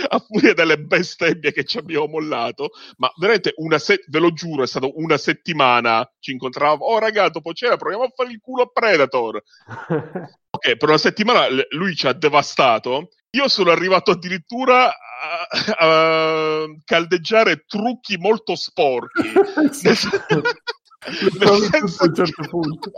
a 0.08 0.18
furia 0.18 0.52
delle 0.52 0.78
bestemmie 0.78 1.52
che 1.52 1.64
ci 1.64 1.78
abbiamo 1.78 2.06
mollato 2.06 2.70
ma 2.98 3.10
veramente 3.16 3.54
una 3.56 3.78
se- 3.78 4.04
ve 4.08 4.18
lo 4.18 4.32
giuro 4.32 4.62
è 4.62 4.66
stata 4.66 4.86
una 4.92 5.16
settimana 5.16 6.08
ci 6.20 6.32
incontravamo 6.32 6.84
oh 6.84 6.98
raga 6.98 7.28
dopo 7.30 7.52
cena 7.54 7.76
proviamo 7.76 8.04
a 8.04 8.12
fare 8.14 8.30
il 8.30 8.40
culo 8.40 8.62
a 8.62 8.70
Predator. 8.72 9.42
Ok 10.56 10.76
per 10.76 10.88
una 10.88 10.98
settimana 10.98 11.48
lui 11.70 11.94
ci 11.94 12.06
ha 12.06 12.14
devastato. 12.14 13.10
Io 13.32 13.48
sono 13.48 13.70
arrivato 13.70 14.12
addirittura 14.12 14.90
a, 15.16 15.46
a 15.78 16.64
caldeggiare 16.84 17.64
trucchi 17.66 18.16
molto 18.18 18.54
sporchi. 18.54 19.22
nel, 19.82 19.96
nel 21.38 21.68
senso 21.70 22.02
a 22.02 22.06
un 22.06 22.14
certo 22.14 22.48
punto 22.48 22.90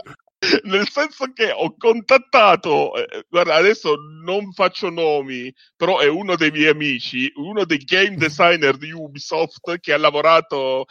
nel 0.63 0.89
senso 0.89 1.33
che 1.33 1.51
ho 1.51 1.75
contattato, 1.77 2.95
eh, 2.95 3.25
guarda, 3.27 3.55
adesso 3.55 3.95
non 4.23 4.53
faccio 4.53 4.89
nomi, 4.89 5.53
però 5.75 5.99
è 5.99 6.07
uno 6.07 6.37
dei 6.37 6.49
miei 6.49 6.69
amici, 6.69 7.29
uno 7.35 7.65
dei 7.65 7.79
game 7.79 8.15
designer 8.15 8.77
di 8.77 8.91
Ubisoft 8.91 9.79
che 9.79 9.91
ha 9.91 9.97
lavorato 9.97 10.85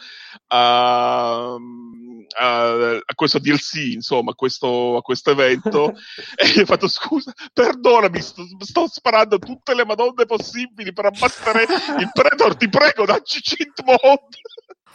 a, 0.47 1.55
a, 1.55 2.95
a 2.95 3.15
questo 3.15 3.39
DLC, 3.39 3.93
insomma, 3.93 4.31
a 4.31 4.35
questo, 4.35 4.97
a 4.97 5.01
questo 5.01 5.31
evento, 5.31 5.93
e 6.35 6.47
gli 6.49 6.59
ho 6.59 6.65
fatto 6.65 6.87
scusa, 6.87 7.33
perdonami, 7.51 8.21
sto, 8.21 8.45
sto, 8.59 8.87
sparando 8.87 9.39
tutte 9.39 9.73
le 9.73 9.85
madonne 9.85 10.27
possibili 10.27 10.93
per 10.93 11.05
abbattere 11.05 11.63
il 11.97 12.11
Predator, 12.13 12.55
ti 12.55 12.69
prego, 12.69 13.05
dacci 13.05 13.41
cheat 13.41 13.81
mode. 13.83 14.27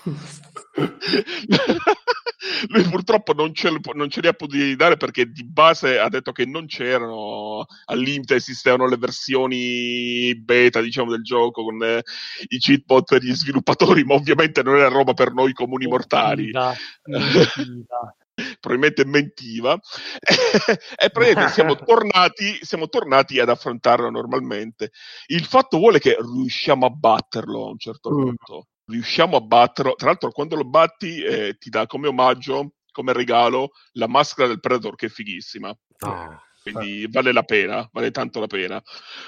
Lui 2.69 2.83
purtroppo 2.85 3.33
non 3.33 3.55
ce, 3.55 3.71
non 3.95 4.11
ce, 4.11 4.21
li 4.21 4.29
ha 4.29 4.33
potuti 4.45 4.77
dare 4.77 4.97
perché 4.97 5.31
di 5.31 5.45
base 5.45 5.99
ha 5.99 6.09
detto 6.09 6.33
che 6.33 6.45
non 6.45 6.67
c'erano 6.67 7.67
al 7.87 7.99
limite 7.99 8.37
esistevano 8.37 8.87
le 8.87 8.97
versioni 8.97 10.35
beta 10.37 10.81
diciamo 10.81 11.11
del 11.11 11.23
gioco 11.23 11.65
con 11.65 11.83
eh, 11.83 12.03
i 12.49 12.59
cheat 12.59 12.85
bot 12.85 13.05
per 13.05 13.23
gli 13.23 13.35
sviluppatori 13.35 14.05
ma 14.05 14.15
ovviamente 14.15 14.63
non 14.63 14.77
era 14.77 14.89
roba 14.89 15.15
per 15.15 15.33
noi 15.33 15.53
comuni 15.53 15.87
mortali 15.87 16.51
probabilmente 18.59 19.05
mentiva 19.05 19.79
e 20.97 21.11
praticamente 21.11 21.53
siamo 21.53 21.77
tornati, 21.77 22.59
siamo 22.63 22.89
tornati 22.89 23.39
ad 23.39 23.49
affrontarlo 23.49 24.11
normalmente 24.11 24.91
il 25.27 25.45
fatto 25.45 25.79
vuole 25.79 26.01
che 26.01 26.17
riusciamo 26.19 26.85
a 26.85 26.91
batterlo 26.91 27.67
a 27.67 27.71
un 27.71 27.79
certo 27.79 28.11
mm. 28.11 28.21
punto 28.21 28.67
riusciamo 28.87 29.37
a 29.37 29.41
batterlo. 29.41 29.95
Tra 29.95 30.09
l'altro, 30.09 30.31
quando 30.31 30.57
lo 30.57 30.65
batti, 30.65 31.23
eh, 31.23 31.57
ti 31.59 31.71
dà 31.71 31.87
come 31.87 32.07
omaggio, 32.09 32.73
come 32.95 33.13
regalo, 33.13 33.73
la 33.95 34.07
maschera 34.07 34.47
del 34.47 34.61
Predator, 34.61 34.95
che 34.95 35.07
è 35.07 35.09
fighissima. 35.09 35.69
Oh. 35.69 36.41
Quindi 36.63 37.07
vale 37.11 37.33
la 37.33 37.43
pena, 37.43 37.87
vale 37.93 38.11
tanto 38.11 38.41
la 38.41 38.47
pena. 38.47 38.81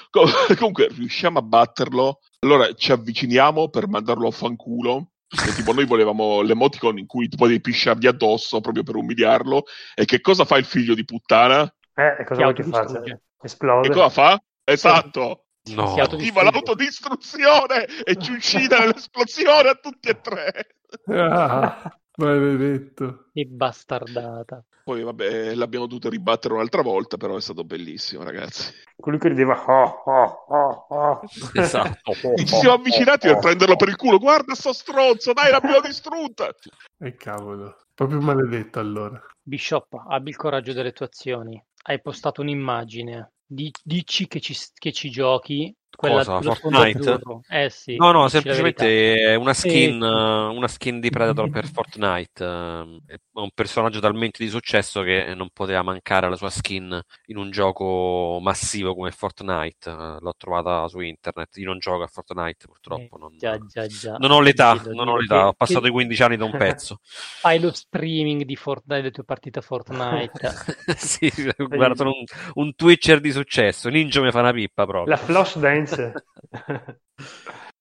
Com- 0.08 0.30
comunque, 0.56 0.88
riusciamo 0.88 1.40
a 1.40 1.42
batterlo. 1.42 2.20
Allora 2.38 2.72
ci 2.72 2.92
avviciniamo 2.92 3.68
per 3.68 3.88
mandarlo 3.88 4.28
a 4.28 4.30
fanculo. 4.30 5.10
E, 5.28 5.52
tipo, 5.54 5.72
noi 5.72 5.84
volevamo 5.84 6.40
l'emoticon 6.40 6.98
in 6.98 7.06
cui 7.06 7.28
tu 7.28 7.36
potevi 7.36 7.60
pisciargli 7.60 8.06
addosso 8.06 8.60
proprio 8.60 8.84
per 8.84 8.94
umiliarlo. 8.94 9.64
E 9.94 10.04
che 10.04 10.20
cosa 10.20 10.44
fa 10.44 10.56
il 10.56 10.64
figlio 10.64 10.94
di 10.94 11.04
puttana? 11.04 11.62
Eh, 11.94 12.24
cosa 12.24 12.42
vuoi 12.42 12.54
che 12.54 12.62
faccia? 12.62 13.02
Esplode. 13.42 13.88
E 13.88 13.90
cosa 13.90 14.08
fa? 14.08 14.42
Esatto. 14.64 15.46
No. 15.74 15.92
Si 15.92 16.00
attiva 16.00 16.42
l'autodistruzione 16.42 17.86
e 18.04 18.16
ci 18.16 18.30
uccide 18.30 18.78
nell'esplosione 18.78 19.68
a 19.68 19.74
tutti 19.74 20.08
e 20.08 20.20
tre. 20.20 20.68
Ah, 21.06 21.82
Maledetto. 22.16 23.28
E 23.32 23.44
bastardata. 23.44 24.64
Poi 24.84 25.02
vabbè, 25.02 25.54
l'abbiamo 25.54 25.86
dovuto 25.86 26.08
ribattere 26.08 26.54
un'altra 26.54 26.80
volta, 26.80 27.16
però 27.16 27.36
è 27.36 27.40
stato 27.40 27.64
bellissimo, 27.64 28.22
ragazzi. 28.22 28.72
Quello 28.94 29.18
che 29.18 29.28
rideva 29.28 29.60
oh, 29.66 30.02
oh, 30.04 30.44
oh, 30.48 30.86
oh. 30.88 31.20
Esatto. 31.54 32.12
Ci 32.36 32.46
siamo 32.46 32.74
avvicinati 32.74 33.26
per 33.26 33.38
prenderlo 33.38 33.74
per 33.74 33.88
il 33.88 33.96
culo. 33.96 34.18
Guarda 34.18 34.54
sto 34.54 34.72
stronzo, 34.72 35.32
dai, 35.32 35.50
l'abbiamo 35.50 35.80
distrutta. 35.80 36.54
E 36.98 37.14
cavolo. 37.16 37.76
Proprio 37.92 38.20
maledetto 38.20 38.78
allora. 38.78 39.20
Bishop, 39.42 39.92
abbi 40.08 40.30
il 40.30 40.36
coraggio 40.36 40.72
delle 40.72 40.92
tue 40.92 41.06
azioni. 41.06 41.60
Hai 41.82 42.00
postato 42.00 42.40
un'immagine. 42.42 43.32
Di- 43.44 43.72
dici 43.82 44.28
che 44.28 44.40
ci, 44.40 44.56
che 44.72 44.92
ci 44.92 45.10
giochi. 45.10 45.74
Quella 45.96 46.24
Cosa, 46.24 46.40
Fortnite? 46.42 47.18
Eh 47.48 47.70
sì. 47.70 47.96
No, 47.96 48.12
no, 48.12 48.28
semplicemente 48.28 49.14
è 49.16 49.34
una 49.34 49.54
skin, 49.54 49.98
Sì. 50.00 50.06
eh, 50.06 50.54
una 50.56 50.68
skin 50.68 51.00
di 51.00 51.08
Predator 51.10 51.48
per 51.50 51.66
Fortnite. 51.66 52.44
eh, 52.44 53.00
È 53.06 53.16
un 53.32 53.50
personaggio 53.54 53.98
talmente 54.00 54.42
di 54.44 54.50
successo 54.50 55.02
che 55.02 55.34
non 55.34 55.48
poteva 55.52 55.82
mancare 55.82 56.28
la 56.28 56.36
sua 56.36 56.50
skin 56.50 57.00
in 57.26 57.36
un 57.36 57.50
gioco 57.50 58.38
massivo 58.42 58.94
come 58.94 59.10
Fortnite. 59.10 59.88
Eh, 59.90 60.16
L'ho 60.20 60.34
trovata 60.36 60.86
su 60.88 61.00
internet. 61.00 61.56
Io 61.56 61.66
non 61.66 61.78
gioco 61.78 62.02
a 62.02 62.06
Fortnite, 62.06 62.66
purtroppo. 62.66 63.16
Eh, 63.16 63.18
Non, 63.18 63.36
già, 63.38 63.58
già, 63.66 63.86
già. 63.86 64.16
non 64.18 64.30
ho 64.32 64.40
l'età, 64.40 64.74
non 64.92 65.08
ho 65.08 65.16
l'età. 65.16 65.34
che- 65.36 65.44
Ho 65.46 65.52
passato 65.54 65.86
i 65.86 65.90
15 65.90 66.22
anni 66.22 66.36
da 66.36 66.44
un 66.44 66.56
pezzo. 66.56 67.00
Fai 67.40 67.58
lo 67.60 67.72
streaming 67.72 68.42
di 68.44 68.56
Fortnite, 68.56 69.00
delle 69.00 69.10
tue 69.10 69.24
partite 69.24 69.60
Fortnite. 69.62 70.52
sì, 70.96 71.30
guarda, 71.56 71.94
sono 71.94 72.10
un, 72.10 72.24
un 72.54 72.74
Twitcher 72.74 73.20
di 73.20 73.30
successo. 73.32 73.88
Ninja 73.88 74.20
mi 74.20 74.30
fa 74.30 74.40
una 74.40 74.52
pippa 74.52 74.84
proprio. 74.86 75.14
La 75.14 75.16
floss 75.16 75.58
dance. 75.58 75.85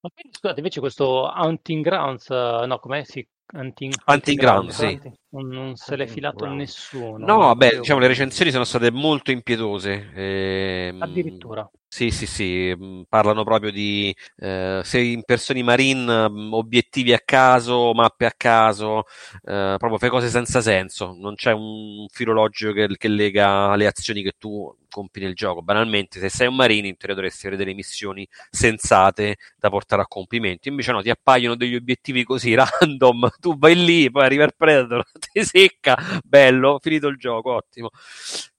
Ma 0.05 0.11
quindi, 0.13 0.37
scusate, 0.37 0.59
invece 0.59 0.79
questo 0.79 1.31
Hunting 1.35 1.83
Grounds, 1.83 2.29
eh, 2.29 2.65
no, 2.67 2.79
com'è? 2.79 3.03
Sì, 3.03 3.27
Hunting, 3.53 3.93
Hunting 4.05 4.39
Ground, 4.39 4.69
sì. 4.69 4.99
Non, 5.29 5.47
non 5.47 5.75
se 5.75 5.95
l'è 5.95 6.07
filato 6.07 6.43
Ground. 6.43 6.57
nessuno. 6.57 7.25
No, 7.25 7.37
vabbè, 7.37 7.79
diciamo 7.79 7.99
le 7.99 8.07
recensioni 8.07 8.51
sono 8.51 8.63
state 8.63 8.91
molto 8.91 9.31
impietose. 9.31 10.11
ehm, 10.13 11.01
Addirittura. 11.01 11.69
Sì, 11.95 12.11
sì, 12.11 12.25
sì, 12.25 12.75
mh, 12.77 13.03
parlano 13.07 13.45
proprio 13.45 13.71
di 13.71 14.13
eh, 14.39 14.81
se 14.83 14.99
impersoni 14.99 15.63
Marine, 15.63 16.27
mh, 16.29 16.53
obiettivi 16.53 17.13
a 17.13 17.21
caso, 17.23 17.93
mappe 17.93 18.25
a 18.25 18.33
caso, 18.35 19.03
eh, 19.43 19.75
proprio 19.77 19.97
fai 19.97 20.09
cose 20.09 20.27
senza 20.27 20.59
senso, 20.59 21.15
non 21.17 21.35
c'è 21.35 21.53
un 21.53 22.05
filo 22.11 22.33
logico 22.33 22.73
che, 22.73 22.87
che 22.97 23.07
lega 23.07 23.75
le 23.77 23.87
azioni 23.87 24.23
che 24.23 24.33
tu 24.37 24.75
compi 24.89 25.21
nel 25.21 25.35
gioco. 25.35 25.61
Banalmente, 25.61 26.19
se 26.19 26.27
sei 26.29 26.47
un 26.47 26.55
Marine, 26.55 26.87
in 26.89 26.97
teoria 26.97 27.15
dovresti 27.15 27.47
avere 27.47 27.63
delle 27.63 27.75
missioni 27.75 28.27
sensate 28.49 29.37
da 29.57 29.69
portare 29.69 30.01
a 30.01 30.05
compimento. 30.07 30.67
Invece 30.67 30.91
no, 30.91 31.01
ti 31.01 31.09
appaiono 31.09 31.55
degli 31.55 31.75
obiettivi 31.75 32.23
così 32.25 32.53
random, 32.59 33.29
tu 33.39 33.57
vai 33.57 33.75
lì, 33.75 34.11
poi 34.11 34.23
arriva 34.25 34.43
il 34.43 34.53
Predator, 34.55 35.03
ti 35.31 35.43
secca, 35.45 35.97
bello, 36.25 36.77
finito 36.81 37.07
il 37.07 37.15
gioco, 37.17 37.53
ottimo. 37.53 37.89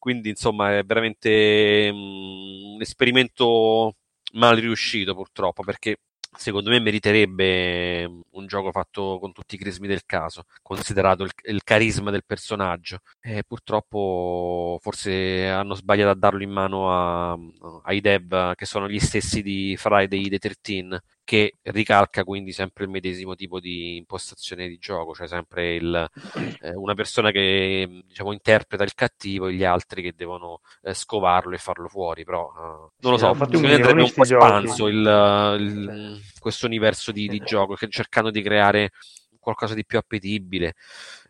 Quindi, 0.07 0.29
insomma, 0.29 0.79
è 0.79 0.85
veramente 0.85 1.91
mm, 1.93 2.75
un 2.75 2.81
esperimento 2.81 3.97
mal 4.35 4.55
riuscito, 4.57 5.17
purtroppo, 5.17 5.65
perché 5.65 5.97
secondo 6.37 6.71
me 6.71 6.79
meriterebbe 6.79 8.05
un 8.31 8.47
gioco 8.47 8.71
fatto 8.71 9.19
con 9.19 9.33
tutti 9.33 9.57
i 9.57 9.59
crismi 9.59 9.89
del 9.89 10.05
caso, 10.07 10.45
considerato 10.63 11.25
il, 11.25 11.33
il 11.49 11.65
carisma 11.65 12.13
del 12.13 12.25
personaggio. 12.25 13.01
E 13.21 13.43
purtroppo 13.45 14.79
forse 14.81 15.49
hanno 15.49 15.75
sbagliato 15.75 16.11
a 16.11 16.15
darlo 16.15 16.43
in 16.45 16.51
mano 16.51 16.93
a- 16.93 17.37
ai 17.87 18.01
dev, 18.01 18.55
che 18.55 18.65
sono 18.65 18.89
gli 18.89 19.01
stessi 19.01 19.43
di 19.43 19.77
Friday 19.77 20.29
the 20.29 20.39
13, 20.39 20.87
che 21.27 21.57
ricalca 21.63 22.25
quindi 22.25 22.53
sempre 22.53 22.85
il 22.85 22.91
medesimo 22.91 23.35
tipo 23.35 23.61
di 23.61 23.97
impostazione 23.99 24.69
di 24.69 24.79
gioco, 24.79 25.15
cioè 25.15 25.27
sempre 25.29 25.75
il, 25.75 26.11
eh, 26.61 26.75
una 26.75 26.95
persona 26.95 27.31
che 27.33 28.03
diciamo 28.07 28.33
interpreta 28.33 28.85
il 28.85 28.95
cattivo 28.95 29.49
e 29.49 29.55
gli 29.55 29.65
altri 29.65 30.03
che 30.03 30.13
devono 30.15 30.61
eh, 30.83 30.95
scovarlo 30.95 31.55
e 31.55 31.59
farlo 31.59 31.89
fuori, 31.89 32.25
però 32.25 32.49
eh, 32.55 32.93
non 33.01 33.13
lo 33.13 33.19
so, 33.19 33.35
secondo 33.51 33.69
me 33.69 33.75
andrebbe 33.75 34.03
un 34.05 34.13
po' 34.13 34.23
espanso 34.23 34.87
il, 34.89 34.97
il- 35.61 36.21
questo 36.39 36.67
universo 36.67 37.13
di, 37.13 37.29
di 37.29 37.41
gioco, 37.43 37.75
che- 37.75 37.89
cercando 37.89 38.31
di 38.31 38.43
creare 38.43 38.91
qualcosa 39.41 39.75
di 39.75 39.85
più 39.85 39.99
appetibile, 39.99 40.75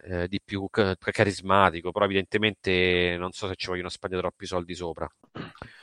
eh, 0.05 0.28
di 0.28 0.40
più 0.43 0.68
ca- 0.70 0.94
carismatico, 0.98 1.90
però 1.93 2.05
evidentemente 2.05 3.16
non 3.18 3.32
so 3.32 3.48
se 3.48 3.55
ci 3.56 3.66
vogliono 3.68 3.89
spendere 3.89 4.23
troppi 4.23 4.47
soldi 4.47 4.74
sopra. 4.74 5.09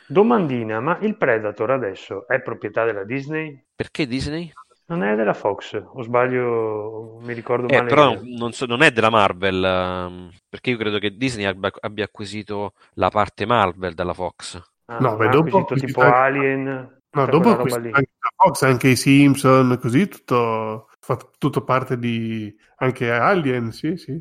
Domandina, 0.07 0.79
ma 0.79 0.97
il 1.01 1.17
Predator 1.17 1.71
adesso 1.71 2.27
è 2.27 2.41
proprietà 2.41 2.85
della 2.85 3.03
Disney? 3.03 3.63
Perché 3.75 4.05
Disney? 4.07 4.51
Non 4.85 5.01
è 5.01 5.15
della 5.15 5.33
Fox, 5.33 5.81
o 5.81 6.01
sbaglio, 6.01 7.19
mi 7.21 7.33
ricordo 7.33 7.67
Eh, 7.67 7.77
male. 7.77 7.87
però 7.87 8.19
non, 8.21 8.51
so- 8.51 8.65
non 8.65 8.81
è 8.81 8.91
della 8.91 9.09
Marvel, 9.09 9.63
ehm, 9.63 10.29
perché 10.49 10.71
io 10.71 10.77
credo 10.77 10.99
che 10.99 11.15
Disney 11.15 11.45
abbia, 11.45 11.71
abbia 11.79 12.03
acquisito 12.03 12.73
la 12.95 13.09
parte 13.09 13.45
Marvel 13.45 13.93
dalla 13.93 14.13
Fox. 14.13 14.61
Ah, 14.85 14.99
No, 14.99 15.15
beh, 15.15 15.27
ha 15.27 15.29
dopo 15.29 15.47
acquisito 15.57 15.75
tipo 15.75 16.01
acquisita- 16.01 16.21
Alien, 16.23 16.97
No, 17.15 17.25
tutta 17.25 17.31
dopo 17.31 17.49
anche 17.75 18.09
la 18.19 18.29
Fox, 18.35 18.61
anche 18.63 18.87
i 18.89 18.95
Simpson, 18.95 19.77
così 19.79 20.07
tutto 20.07 20.89
fa 20.99 21.15
tutto 21.37 21.63
parte 21.63 21.97
di 21.97 22.53
anche 22.77 23.11
Alien, 23.11 23.71
sì, 23.71 23.95
sì. 23.97 24.19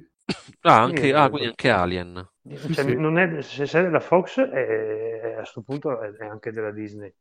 Ah, 0.63 0.83
anche, 0.83 1.03
Sì, 1.09 1.11
ah, 1.13 1.25
eh, 1.27 1.31
quindi 1.31 1.49
anche 1.49 1.71
Alien. 1.71 2.29
Cioè, 2.73 2.85
sì. 2.85 2.95
non 2.97 3.19
è- 3.19 3.41
se 3.43 3.67
sei 3.67 3.83
della 3.85 4.01
Fox, 4.01 4.41
è- 4.41 4.51
è- 4.51 5.33
a 5.33 5.37
questo 5.37 5.63
punto 5.63 6.01
è, 6.01 6.11
è 6.13 6.27
anche 6.27 6.51
della 6.53 6.71
Disney. 6.73 7.13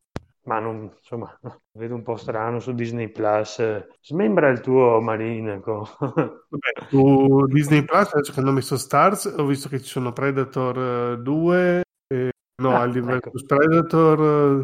Ma 0.43 0.59
non, 0.59 0.91
insomma, 0.97 1.37
vedo 1.73 1.95
un 1.95 2.03
po' 2.03 2.15
strano 2.15 2.59
su 2.59 2.73
Disney 2.73 3.09
Plus. 3.09 3.61
Smembra 4.01 4.49
il 4.49 4.61
tuo 4.61 4.99
Marine. 5.01 5.59
co- 5.59 5.87
Vabbè, 6.51 6.87
su 6.89 7.45
Disney 7.47 7.85
Plus 7.85 8.11
adesso 8.13 8.33
che 8.33 8.39
hanno 8.41 8.51
messo 8.51 8.77
Stars 8.77 9.33
ho 9.37 9.45
visto 9.45 9.69
che 9.69 9.79
ci 9.79 9.87
sono 9.87 10.11
Predator 10.11 11.13
eh, 11.13 11.21
2 11.21 11.81
e- 12.07 12.31
no, 12.61 12.75
Ah, 12.75 12.81
Alien 12.81 13.09
ecco. 13.09 13.31
vs 13.31 13.45
Predator 13.45 14.19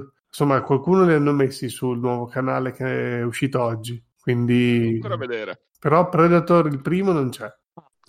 eh, 0.06 0.12
insomma 0.28 0.62
qualcuno 0.64 1.06
li 1.06 1.14
hanno 1.14 1.32
messi 1.32 1.70
sul 1.70 2.00
nuovo 2.00 2.26
canale 2.26 2.72
che 2.74 3.20
è 3.20 3.24
uscito 3.24 3.62
oggi 3.62 4.04
quindi 4.20 4.96
Ancora 4.96 5.14
a 5.14 5.18
vedere. 5.18 5.62
però 5.80 6.10
Predator 6.10 6.68
il 6.68 6.82
primo 6.82 7.14
non 7.14 7.30
c'è 7.30 7.50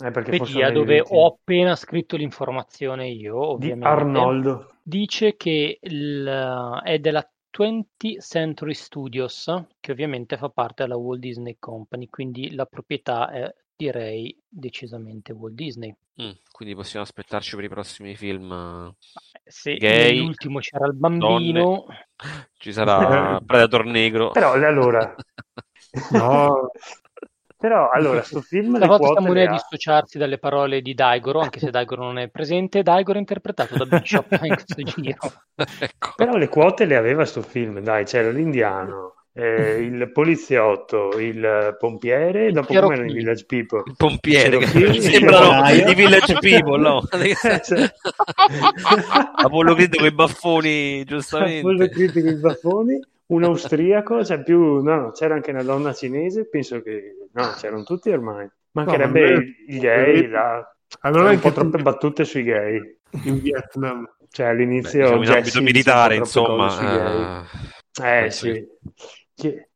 Eh, 0.01 0.11
perché 0.11 0.33
forse 0.33 0.57
Vedi, 0.57 0.61
a 0.61 0.61
non 0.61 0.71
hai 0.71 0.71
dove 0.71 1.01
ho 1.05 1.25
appena 1.25 1.75
scritto 1.75 2.15
l'informazione 2.15 3.09
io, 3.09 3.35
di 3.53 3.75
ovviamente. 3.75 3.79
Arnoldo. 3.79 4.53
dice 4.81 5.35
che 5.35 5.79
il- 5.81 6.79
è 6.83 6.99
della 6.99 7.27
20th 7.51 8.21
Century 8.21 8.73
Studios, 8.73 9.51
che 9.79 9.91
ovviamente 9.91 10.37
fa 10.37 10.49
parte 10.49 10.83
della 10.83 10.97
Walt 10.97 11.19
Disney 11.19 11.57
Company, 11.59 12.07
quindi 12.07 12.53
la 12.55 12.65
proprietà 12.65 13.29
è 13.31 13.53
direi 13.75 14.35
decisamente 14.47 15.31
Walt 15.33 15.55
Disney. 15.55 15.93
Mm, 16.21 16.31
quindi 16.51 16.75
possiamo 16.75 17.05
aspettarci 17.05 17.55
per 17.55 17.63
i 17.65 17.69
prossimi 17.69 18.15
film. 18.15 18.51
eh, 18.51 18.95
Se 19.45 19.81
Gay, 19.81 19.87
nell'ultimo 19.87 20.59
c'era 20.59 20.85
il 20.87 20.93
bambino, 20.95 21.85
Ci 22.57 22.73
sarà 22.73 23.39
Predator 23.45 23.85
negro. 23.85 24.31
Però 24.31 24.53
allora, 24.53 25.15
no 26.09 26.71
però 27.59 27.89
allora, 27.93 28.23
sto 28.23 28.39
film 28.41 28.79
quote 28.79 29.05
stiamo 29.07 29.33
le 29.33 29.41
lì 29.41 29.45
a 29.47 29.49
ha. 29.49 29.53
dissociarsi 29.53 30.17
dalle 30.17 30.37
parole 30.37 30.81
di 30.81 30.93
Daigoro, 30.93 31.41
anche 31.41 31.59
se 31.59 31.69
Daigoro 31.71 32.03
non 32.05 32.17
è 32.17 32.29
presente. 32.29 32.83
Daigoro 32.83 33.17
è 33.17 33.19
interpretato 33.19 33.75
da 33.75 33.85
Bishop 33.85 34.31
in 34.41 34.55
questo 34.55 34.81
giro. 34.83 35.17
ecco. 35.55 36.13
Però 36.15 36.35
le 36.37 36.47
quote 36.47 36.85
le 36.85 36.95
aveva 36.95 37.25
sto 37.25 37.41
film, 37.41 37.79
dai, 37.81 38.05
c'era 38.05 38.29
l'indiano, 38.31 39.15
eh, 39.33 39.77
il 39.81 40.09
poliziotto, 40.11 41.19
il 41.19 41.75
pompiere, 41.77 42.47
e 42.47 42.51
dopo 42.51 42.73
come 42.73 42.95
erano 42.95 43.09
i. 43.09 43.13
Village 43.13 43.45
People. 43.45 43.83
Il 43.85 43.95
pompiere, 43.97 44.57
che 44.59 44.65
sembrano 45.01 45.69
i 45.69 45.93
Village 45.95 46.37
People, 46.39 46.79
no? 46.81 47.01
Cioè- 47.09 47.91
Apollo 49.35 49.73
Creed 49.75 49.95
con 49.97 50.05
i 50.05 50.13
baffoni, 50.13 51.01
Apollo 51.01 51.05
giustamente. 51.05 51.89
Creed 51.89 52.21
con 52.21 52.31
i 52.31 52.35
baffoni, 52.39 52.99
un 53.29 53.43
austriaco, 53.43 54.23
cioè 54.23 54.41
più, 54.43 54.81
no, 54.81 55.11
c'era 55.11 55.35
anche 55.35 55.51
una 55.51 55.63
donna 55.63 55.93
cinese, 55.93 56.47
penso 56.47 56.81
che, 56.81 57.15
no, 57.33 57.51
c'erano 57.57 57.83
tutti 57.83 58.09
ormai. 58.09 58.47
Mancherebbe 58.71 59.19
No, 59.21 59.35
ma- 59.35 59.41
i 59.67 59.79
gay, 59.79 60.27
là. 60.27 60.75
allora 61.01 61.29
C'erano 61.29 61.29
un 61.29 61.39
po' 61.39 61.47
anche 61.47 61.51
troppe 61.51 61.77
tu- 61.77 61.83
battute 61.83 62.25
sui 62.25 62.43
gay. 62.43 62.97
in 63.23 63.39
Vietnam 63.39 64.07
Cioè 64.31 64.45
Beh, 64.45 64.51
all'inizio 64.51 64.99
diciamo 65.01 65.23
in 65.23 65.29
ambito 65.29 65.61
militare, 65.61 66.15
insomma. 66.15 66.77
gay. 66.77 67.21
eh, 68.01 68.01
Eh 68.01 68.19
penso 68.21 68.45
sì. 68.45 68.67
Che- 69.39 69.69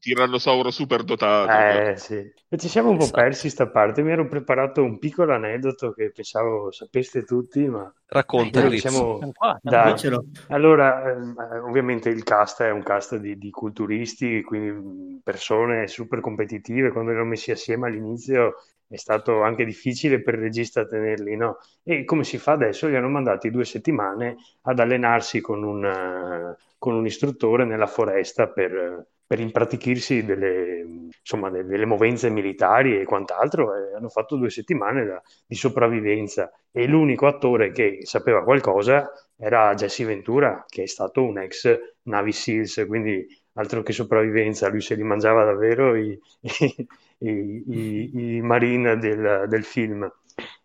Tirannosauro 0.00 0.70
super 0.70 1.02
dotato. 1.02 1.50
Eh 1.50 1.96
sì, 1.96 2.14
e 2.48 2.56
ci 2.58 2.68
siamo 2.68 2.90
un 2.90 2.96
po' 2.98 3.02
Esatto. 3.04 3.20
persi 3.20 3.50
sta 3.50 3.68
parte. 3.68 4.02
Mi 4.02 4.12
ero 4.12 4.28
preparato 4.28 4.82
un 4.82 4.98
piccolo 4.98 5.34
aneddoto 5.34 5.92
che 5.92 6.12
pensavo 6.12 6.70
sapeste 6.70 7.24
tutti, 7.24 7.66
ma 7.66 7.92
Racconta, 8.06 8.60
Dai, 8.60 8.70
Rizzo. 8.70 8.88
siamo- 8.88 9.16
Siamo 9.16 9.32
qua, 9.32 9.58
siamo 9.60 9.76
Dai. 9.76 9.82
qua. 9.84 9.92
Dicelo. 9.92 10.24
Allora, 10.48 11.10
ehm, 11.10 11.34
eh, 11.52 11.58
ovviamente 11.58 12.08
il 12.10 12.22
cast 12.22 12.62
è 12.62 12.70
un 12.70 12.82
cast 12.82 13.16
di, 13.16 13.36
di 13.36 13.50
culturisti, 13.50 14.42
quindi 14.42 15.20
persone 15.22 15.86
super 15.88 16.20
competitive. 16.20 16.90
Quando 16.92 17.12
li 17.12 17.18
ho 17.18 17.24
messi 17.24 17.50
assieme 17.50 17.88
all'inizio 17.88 18.54
è 18.88 18.96
stato 18.96 19.42
anche 19.42 19.64
difficile 19.64 20.22
per 20.22 20.34
il 20.34 20.40
regista 20.40 20.86
tenerli, 20.86 21.36
no? 21.36 21.58
E 21.82 22.04
come 22.04 22.24
si 22.24 22.38
fa 22.38 22.52
adesso? 22.52 22.88
Li 22.88 22.96
hanno 22.96 23.08
mandati 23.08 23.50
due 23.50 23.64
settimane 23.64 24.36
ad 24.62 24.78
allenarsi 24.78 25.40
con 25.40 25.62
un, 25.62 25.84
eh, 25.84 26.56
con 26.78 26.94
un 26.94 27.04
istruttore 27.04 27.64
nella 27.64 27.86
foresta 27.86 28.48
per, 28.48 29.06
per 29.26 29.40
impratichirsi 29.40 30.24
delle, 30.24 31.08
insomma, 31.20 31.50
delle 31.50 31.84
movenze 31.84 32.30
militari 32.30 32.98
e 32.98 33.04
quant'altro. 33.04 33.74
E 33.74 33.94
hanno 33.94 34.08
fatto 34.08 34.36
due 34.36 34.50
settimane 34.50 35.04
da, 35.04 35.22
di 35.46 35.54
sopravvivenza 35.54 36.50
e 36.70 36.86
l'unico 36.86 37.26
attore 37.26 37.70
che 37.70 37.98
sapeva 38.02 38.42
qualcosa 38.42 39.10
era 39.36 39.74
Jesse 39.74 40.04
Ventura, 40.04 40.64
che 40.66 40.84
è 40.84 40.86
stato 40.86 41.22
un 41.22 41.38
ex 41.38 41.78
Navy 42.04 42.32
Seals, 42.32 42.84
quindi 42.86 43.26
altro 43.54 43.82
che 43.82 43.92
sopravvivenza, 43.92 44.68
lui 44.68 44.80
se 44.80 44.94
li 44.94 45.02
mangiava 45.02 45.44
davvero 45.44 45.94
i, 45.94 46.18
i, 47.18 47.64
i, 47.68 48.36
i 48.36 48.40
marine 48.40 48.96
del, 48.98 49.46
del 49.48 49.64
film. 49.64 50.10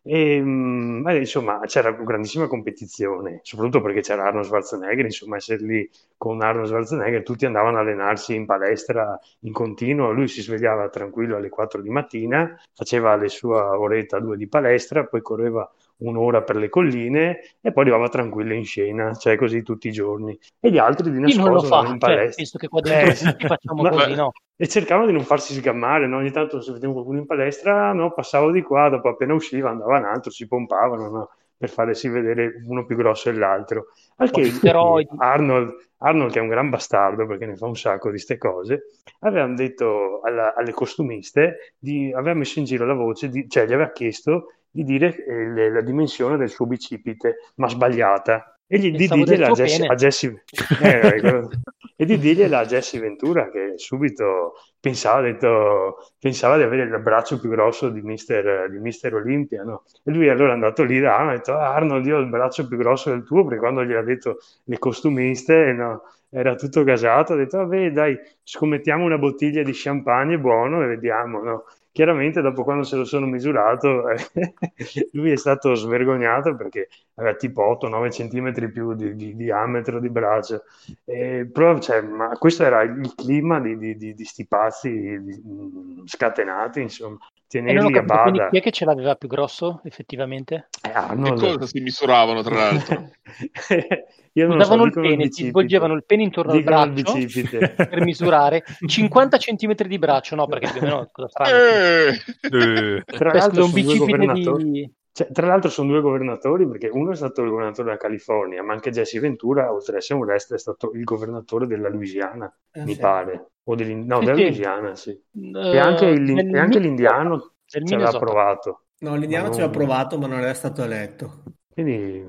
E, 0.05 0.41
mh, 0.41 1.07
insomma, 1.19 1.61
c'era 1.61 1.91
grandissima 1.91 2.47
competizione, 2.47 3.39
soprattutto 3.43 3.81
perché 3.81 4.01
c'era 4.01 4.25
Arnold 4.25 4.45
Schwarzenegger, 4.45 5.05
insomma, 5.05 5.38
essere 5.38 5.63
lì 5.63 5.89
con 6.17 6.41
Arnold 6.41 6.67
Schwarzenegger, 6.67 7.23
tutti 7.23 7.45
andavano 7.45 7.77
a 7.77 7.80
allenarsi 7.81 8.35
in 8.35 8.45
palestra 8.45 9.17
in 9.41 9.53
continuo, 9.53 10.11
lui 10.11 10.27
si 10.27 10.41
svegliava 10.41 10.89
tranquillo 10.89 11.38
alle 11.38 11.49
4 11.49 11.81
di 11.81 11.89
mattina, 11.89 12.59
faceva 12.73 13.15
le 13.15 13.30
sue 13.30 13.57
oretta, 13.57 14.19
due 14.19 14.35
di 14.38 14.47
palestra, 14.47 15.05
poi 15.05 15.21
correva 15.21 15.71
un'ora 16.03 16.43
per 16.43 16.55
le 16.57 16.69
colline 16.69 17.39
e 17.61 17.71
poi 17.71 17.84
arrivava 17.84 18.09
tranquillo 18.09 18.53
in 18.53 18.65
scena, 18.65 19.13
cioè 19.15 19.35
così 19.38 19.61
tutti 19.63 19.88
i 19.88 19.91
giorni. 19.91 20.38
E 20.59 20.71
gli 20.71 20.77
altri 20.77 21.11
di 21.11 21.19
nascosto 21.19 21.41
non 21.41 21.53
lo 21.53 21.63
fa, 21.63 21.80
in 21.81 21.99
cioè, 21.99 21.99
palestra. 21.99 22.35
visto 22.35 22.57
che 22.57 22.67
qua 22.67 22.81
dentro 22.81 23.11
Eh, 23.39 23.47
facciamo 23.47 23.81
ma- 23.81 23.89
così, 23.89 24.13
no? 24.15 24.31
E 24.55 24.67
cercavano 24.67 25.07
di 25.07 25.13
non 25.13 25.23
farsi 25.23 25.53
sgammare, 25.55 26.07
no? 26.07 26.17
ogni 26.17 26.31
tanto 26.31 26.61
se 26.61 26.71
vedevo 26.73 26.93
qualcuno 26.93 27.19
in 27.19 27.25
palestra, 27.25 27.91
no, 27.93 28.13
passavo 28.13 28.51
di 28.51 28.61
qua, 28.61 28.89
dopo 28.89 29.09
appena 29.09 29.34
usciva 29.34 29.69
andava 29.71 29.97
un 29.97 30.05
altro, 30.05 30.31
si 30.31 30.47
pompavano 30.47 31.09
no? 31.09 31.30
per 31.57 31.69
farsi 31.69 32.07
vedere 32.07 32.61
uno 32.67 32.85
più 32.85 32.95
grosso 32.95 33.31
dell'altro. 33.31 33.88
Al 34.17 34.30
che 34.31 34.41
Poi 34.41 34.51
steroidi. 34.51 35.09
Arnold, 35.17 35.73
Arnold, 35.97 36.31
che 36.31 36.39
è 36.39 36.41
un 36.41 36.47
gran 36.49 36.69
bastardo 36.69 37.25
perché 37.25 37.45
ne 37.45 37.55
fa 37.55 37.65
un 37.65 37.75
sacco 37.75 38.11
di 38.11 38.19
ste 38.19 38.38
cose, 38.38 38.89
avevano 39.19 39.55
detto 39.55 40.21
alla- 40.23 40.53
alle 40.53 40.71
costumiste, 40.71 41.73
di, 41.77 42.11
aveva 42.13 42.35
messo 42.38 42.59
in 42.59 42.65
giro 42.65 42.85
la 42.85 42.93
voce, 42.93 43.30
di- 43.30 43.47
cioè 43.49 43.65
gli 43.65 43.73
aveva 43.73 43.91
chiesto 43.91 44.53
di 44.73 44.83
dire 44.83 45.15
eh, 45.23 45.69
la 45.69 45.81
dimensione 45.81 46.35
del 46.35 46.49
suo 46.49 46.65
bicipite, 46.65 47.35
ma 47.55 47.69
sbagliata. 47.69 48.57
E 48.65 48.79
di 48.79 48.91
del 48.91 49.07
dirgliela 49.07 49.47
a 49.47 49.51
Jesse, 49.51 49.85
a 49.85 49.93
Jesse- 49.93 50.43
eh, 50.81 51.21
e 51.95 52.05
di 52.05 52.17
dirgliela 52.17 52.59
a 52.59 52.65
Jesse 52.65 52.99
Ventura 52.99 53.51
che 53.51 53.73
subito 53.75 54.53
pensava, 54.79 55.21
detto, 55.21 56.11
pensava 56.19 56.57
di 56.57 56.63
avere 56.63 56.83
il 56.83 56.99
braccio 57.01 57.39
più 57.39 57.49
grosso 57.49 57.89
di 57.89 58.01
Mister, 58.01 58.71
di 58.71 58.79
Mister 58.79 59.13
Olympia, 59.13 59.63
no? 59.63 59.83
E 60.03 60.11
lui 60.11 60.27
allora 60.27 60.51
è 60.51 60.53
andato 60.53 60.83
lì 60.83 60.99
da 60.99 61.17
Arnold 61.17 61.29
e 61.29 61.33
ha 61.33 61.37
detto, 61.37 61.53
"Ah, 61.53 61.75
Arnold, 61.75 62.05
io 62.07 62.17
ho 62.17 62.19
il 62.19 62.29
braccio 62.29 62.67
più 62.67 62.77
grosso 62.77 63.11
del 63.11 63.23
tuo, 63.23 63.43
perché 63.43 63.59
quando 63.59 63.83
gli 63.85 63.93
ha 63.93 64.01
detto 64.01 64.39
le 64.63 64.79
costumiste, 64.79 65.71
no, 65.73 66.01
era 66.29 66.55
tutto 66.55 66.83
gasato, 66.83 67.33
ha 67.33 67.35
detto, 67.35 67.57
vabbè, 67.57 67.91
dai, 67.91 68.17
scommettiamo 68.41 69.05
una 69.05 69.19
bottiglia 69.19 69.61
di 69.61 69.71
champagne 69.73 70.39
buono 70.39 70.81
e 70.83 70.87
vediamo, 70.87 71.43
no? 71.43 71.63
Chiaramente 71.93 72.41
dopo 72.41 72.63
quando 72.63 72.83
se 72.83 72.95
lo 72.95 73.05
sono 73.05 73.27
misurato, 73.27 74.09
eh, 74.09 75.09
lui 75.13 75.31
è 75.31 75.37
stato 75.37 75.75
svergognato 75.75 76.55
perché 76.55 76.89
aveva 77.15 77.35
tipo 77.35 77.64
8-9 77.64 78.11
centimetri 78.11 78.72
più 78.72 78.94
di, 78.95 79.15
di 79.15 79.35
diametro 79.35 79.99
di 79.99 80.10
braccio. 80.10 80.64
E, 81.06 81.49
però, 81.52 81.77
cioè, 81.80 82.02
ma 82.02 82.30
questo 82.38 82.64
era 82.64 82.81
il 82.84 83.14
clima 83.15 83.60
di, 83.60 83.77
di, 83.77 83.95
di, 83.98 84.14
di 84.14 84.26
sti 84.26 84.48
pazzi 84.48 84.90
mh, 84.90 86.03
scatenati, 86.06 86.81
insomma, 86.81 87.18
tenerli 87.48 87.98
a 87.98 88.02
capito, 88.02 88.19
quindi 88.19 88.40
bada. 88.40 88.49
chi 88.49 88.57
è 88.57 88.61
che 88.61 88.72
ce 88.72 88.85
l'aveva 88.85 89.15
più 89.15 89.27
grosso, 89.27 89.81
effettivamente? 89.84 90.72
Eh, 90.81 90.91
Che 91.22 91.34
Arnold. 91.34 91.38
cosa 91.38 91.65
si 91.65 91.80
misuravano, 91.81 92.41
tra 92.44 92.56
l'altro? 92.56 93.10
Io 94.34 94.48
non 94.48 94.57
lo 94.57 94.64
so, 94.64 94.73
Usavano 94.73 94.84
il 94.85 94.95
pene, 94.98 95.30
ti 95.30 95.44
bicipite. 95.45 95.45
svolgevano 95.45 95.94
il 95.94 96.06
pene 96.06 96.23
intorno 96.23 96.53
al 96.53 96.61
Dicono 96.61 96.84
il 96.84 96.91
braccio 96.91 96.91
bicipite. 96.91 97.68
per 97.88 98.02
misurare 98.02 98.64
50 98.85 99.38
centimetri 99.38 99.88
di 99.88 99.98
braccio, 99.99 100.35
no, 100.35 100.48
perché 100.48 100.69
più 100.69 100.80
o 100.81 100.84
meno 100.84 101.10
cosa 101.11 101.27
faranno? 101.31 101.65
Eh, 101.68 102.14
Eh, 102.49 103.03
Tra 103.14 103.34
l'altro 103.34 103.65
un 103.65 103.72
bicipite 103.72 104.27
di... 104.27 104.91
Cioè, 105.15 105.31
tra 105.31 105.45
l'altro 105.45 105.69
sono 105.69 105.90
due 105.91 106.02
governatori 106.02 106.68
perché 106.68 106.88
uno 106.88 107.11
è 107.11 107.15
stato 107.15 107.44
il 107.44 107.49
governatore 107.49 107.90
della 107.90 107.99
California, 107.99 108.64
ma 108.64 108.73
anche 108.73 108.90
Jesse 108.90 109.19
Ventura, 109.19 109.72
oltre 109.72 109.91
ad 109.94 109.98
essere 109.99 110.19
un 110.19 110.26
resto, 110.26 110.56
è 110.56 110.57
stato 110.57 110.91
il 110.94 111.03
governatore 111.03 111.68
della 111.68 111.88
Louisiana, 111.88 112.52
Eh, 112.72 112.84
mi 112.84 112.94
sì. 112.94 112.99
pare. 112.99 113.52
O 113.65 113.76
no, 113.76 113.77
Sì, 113.77 114.26
della 114.26 114.34
sì. 114.35 114.41
Louisiana, 114.41 114.95
sì. 114.95 115.10
eh, 115.11 115.69
E 115.69 115.77
anche, 115.77 116.06
il- 116.07 116.56
e 116.56 116.57
anche 116.60 116.80
l'indiano 116.80 117.53
Del 117.69 117.85
ci 117.85 117.94
aveva 117.94 118.10
Minnesota. 118.10 118.26
provato. 118.26 118.81
No, 118.99 119.15
l'indiano 119.15 119.45
non- 119.45 119.53
aveva 119.53 119.69
provato, 119.69 120.18
ma 120.18 120.27
non 120.27 120.40
era 120.40 120.53
stato 120.53 120.84
eletto. 120.84 121.44
Quindi 121.73 122.26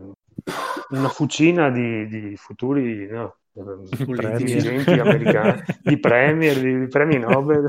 una 0.91 1.09
fucina 1.09 1.71
di, 1.71 2.07
di 2.07 2.37
futuri 2.37 3.07
no, 3.07 3.37
Premier. 3.55 4.37
dirigenti 4.45 4.91
americani, 4.99 5.63
di 5.83 5.99
premier, 5.99 6.59
di, 6.61 6.79
di 6.81 6.87
premi 6.89 7.19
Nobel. 7.19 7.65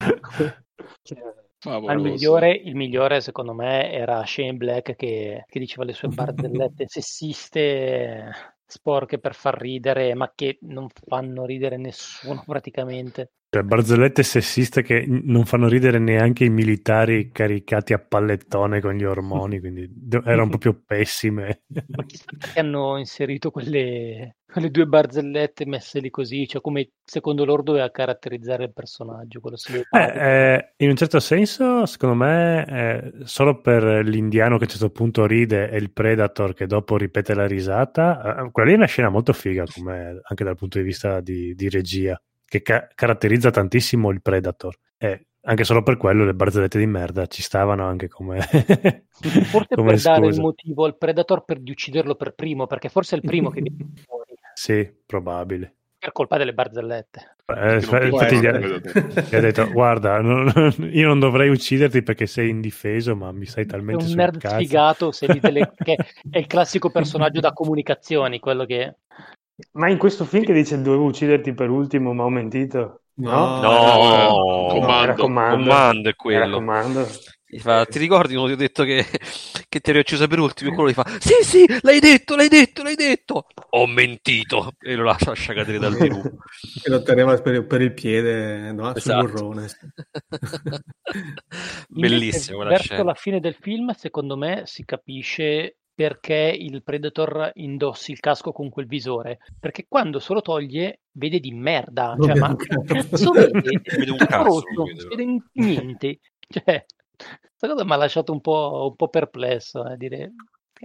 Cioè, 1.02 1.18
Ma 1.62 1.76
il 1.76 1.82
favoloso. 1.82 2.08
migliore, 2.08 2.52
il 2.52 2.74
migliore, 2.74 3.20
secondo 3.20 3.52
me, 3.52 3.92
era 3.92 4.24
Shane 4.24 4.54
Black 4.54 4.96
che, 4.96 5.44
che 5.46 5.58
diceva 5.58 5.84
le 5.84 5.92
sue 5.92 6.08
barzellette 6.08 6.86
sessiste, 6.88 8.30
sporche 8.64 9.18
per 9.18 9.34
far 9.34 9.60
ridere, 9.60 10.14
ma 10.14 10.32
che 10.34 10.58
non 10.62 10.88
fanno 10.88 11.44
ridere 11.44 11.76
nessuno 11.76 12.42
praticamente. 12.46 13.32
Cioè, 13.50 13.64
barzellette 13.64 14.22
sessiste 14.22 14.82
che 14.82 15.04
non 15.08 15.44
fanno 15.44 15.66
ridere 15.66 15.98
neanche 15.98 16.44
i 16.44 16.50
militari 16.50 17.32
caricati 17.32 17.92
a 17.92 17.98
pallettone 17.98 18.80
con 18.80 18.94
gli 18.94 19.02
ormoni, 19.02 19.58
quindi 19.58 19.90
erano 20.24 20.48
proprio 20.50 20.80
pessime. 20.86 21.64
Ma 21.88 22.04
chissà 22.06 22.32
perché 22.38 22.60
hanno 22.60 22.96
inserito 22.96 23.50
quelle, 23.50 24.36
quelle 24.50 24.70
due 24.70 24.86
barzellette 24.86 25.66
messe 25.66 26.00
lì 26.00 26.10
così, 26.10 26.46
cioè 26.46 26.60
come 26.60 26.90
secondo 27.04 27.44
loro 27.44 27.62
doveva 27.62 27.90
caratterizzare 27.90 28.64
il 28.64 28.72
personaggio. 28.72 29.40
Eh, 29.90 30.00
eh, 30.00 30.74
in 30.78 30.90
un 30.90 30.96
certo 30.96 31.20
senso, 31.20 31.86
secondo 31.86 32.14
me, 32.16 32.64
eh, 32.66 33.12
solo 33.24 33.60
per 33.60 34.04
l'indiano 34.04 34.56
che 34.56 34.64
a 34.64 34.66
un 34.66 34.72
certo 34.72 34.90
punto 34.90 35.26
ride 35.26 35.70
e 35.70 35.76
il 35.76 35.92
Predator 35.92 36.54
che 36.54 36.66
dopo 36.66 36.96
ripete 36.96 37.34
la 37.34 37.46
risata, 37.46 38.44
eh, 38.44 38.50
quella 38.50 38.68
lì 38.68 38.74
è 38.74 38.78
una 38.78 38.86
scena 38.86 39.08
molto 39.08 39.32
figa, 39.32 39.64
come 39.72 40.20
anche 40.22 40.44
dal 40.44 40.56
punto 40.56 40.78
di 40.78 40.84
vista 40.84 41.20
di, 41.20 41.54
di 41.54 41.68
regia, 41.68 42.20
che 42.44 42.62
ca- 42.62 42.88
caratterizza 42.94 43.50
tantissimo 43.50 44.10
il 44.10 44.20
Predator. 44.20 44.76
E 44.98 45.26
anche 45.42 45.64
solo 45.64 45.82
per 45.82 45.96
quello 45.96 46.24
le 46.24 46.34
barzellette 46.34 46.78
di 46.78 46.86
merda 46.86 47.26
ci 47.26 47.40
stavano 47.40 47.86
anche 47.86 48.08
come, 48.08 48.40
Forse 48.40 49.06
come 49.74 49.92
per 49.92 50.00
dare 50.00 50.26
il 50.26 50.32
scusa. 50.32 50.40
motivo 50.42 50.84
al 50.84 50.98
Predator 50.98 51.44
per 51.44 51.60
di 51.60 51.70
ucciderlo 51.70 52.14
per 52.14 52.34
primo, 52.34 52.66
perché 52.66 52.90
forse 52.90 53.14
è 53.14 53.18
il 53.18 53.24
primo 53.24 53.48
che 53.48 53.62
Sì, 54.62 54.92
probabile. 55.06 55.74
per 55.98 56.12
colpa 56.12 56.36
delle 56.38 56.52
barzellette. 56.54 57.36
Eh, 57.46 57.74
infatti 57.74 58.38
gli 58.38 58.46
ha, 58.46 58.58
gli 58.58 59.34
ha 59.34 59.40
detto 59.40 59.68
guarda 59.72 60.20
non- 60.20 60.52
io 60.92 61.06
non 61.08 61.18
dovrei 61.18 61.48
ucciderti 61.48 62.02
perché 62.02 62.26
sei 62.26 62.48
indifeso 62.50 63.16
ma 63.16 63.32
mi 63.32 63.44
stai 63.44 63.64
È 63.64 63.66
talmente 63.66 64.04
un 64.04 64.14
nerd 64.14 64.38
cazzo 64.38 64.54
sfigato, 64.54 65.10
delle- 65.40 65.72
che 65.82 65.96
è 66.30 66.38
il 66.38 66.46
classico 66.46 66.90
personaggio 66.90 67.40
da 67.40 67.52
comunicazioni, 67.52 68.38
quello 68.38 68.64
che... 68.66 68.96
ma 69.72 69.88
in 69.88 69.98
questo 69.98 70.24
film 70.24 70.44
che 70.44 70.52
dice 70.52 70.80
dovevo 70.80 71.04
ucciderti 71.06 71.52
per 71.54 71.70
ultimo, 71.70 72.12
ma 72.12 72.24
ho 72.24 72.30
mentito. 72.30 73.02
No, 73.14 73.60
No, 73.60 73.60
No, 73.60 74.66
Comando. 74.68 75.02
era 75.02 75.14
comando. 75.14 75.64
Comando 75.68 76.08
è 76.08 76.14
Era 76.24 76.48
quello. 76.48 76.56
comando. 76.56 77.06
Gli 77.52 77.58
fa, 77.58 77.84
ti 77.84 77.98
ricordi 77.98 78.34
quando 78.34 78.54
ti 78.54 78.62
ho 78.62 78.64
detto 78.64 78.84
che, 78.84 79.04
che 79.68 79.80
ti 79.80 79.90
eri 79.90 79.98
ucciso 79.98 80.28
per 80.28 80.38
ultimo? 80.38 80.70
E 80.70 80.74
quello 80.74 80.90
gli 80.90 80.94
fa: 80.94 81.04
Sì, 81.18 81.42
sì, 81.42 81.66
l'hai 81.80 81.98
detto, 81.98 82.36
l'hai 82.36 82.46
detto, 82.48 82.84
l'hai 82.84 82.94
detto. 82.94 83.46
Ho 83.70 83.88
mentito. 83.88 84.74
E 84.78 84.94
lo 84.94 85.02
lascia, 85.02 85.30
lascia 85.30 85.52
cadere 85.52 85.80
dal 85.80 85.96
TV. 85.96 86.22
che 86.80 86.88
lo 86.90 87.02
teneva 87.02 87.36
per, 87.40 87.66
per 87.66 87.80
il 87.80 87.92
piede 87.92 88.70
no? 88.70 88.94
Esatto. 88.94 89.26
sul 89.26 89.32
burrone. 89.32 89.66
Bellissimo 91.88 92.62
verso 92.62 92.84
scena. 92.84 93.02
la 93.02 93.14
fine 93.14 93.40
del 93.40 93.56
film, 93.60 93.90
secondo 93.94 94.36
me, 94.36 94.62
si 94.66 94.84
capisce 94.84 95.78
perché 95.92 96.54
il 96.56 96.84
Predator 96.84 97.50
indossi 97.54 98.12
il 98.12 98.20
casco 98.20 98.52
con 98.52 98.68
quel 98.68 98.86
visore. 98.86 99.38
Perché 99.58 99.86
quando 99.88 100.20
se 100.20 100.32
lo 100.32 100.40
toglie, 100.40 101.00
vede 101.10 101.40
di 101.40 101.50
merda. 101.50 102.16
Cioè, 102.16 102.36
ma 102.36 102.54
cazzo. 102.54 103.32
vede? 103.32 103.80
Vede 103.82 104.10
un 104.12 104.18
cazzo, 104.18 104.44
rosso, 104.44 104.66
non 104.72 105.08
vede 105.08 105.42
niente. 105.54 106.20
Cioè, 106.48 106.84
questa 107.40 107.68
cosa 107.68 107.84
mi 107.84 107.92
ha 107.92 107.96
lasciato 107.96 108.32
un 108.32 108.40
po', 108.40 108.88
un 108.90 108.96
po' 108.96 109.08
perplesso. 109.08 109.82
A 109.82 109.96
dire, 109.96 110.32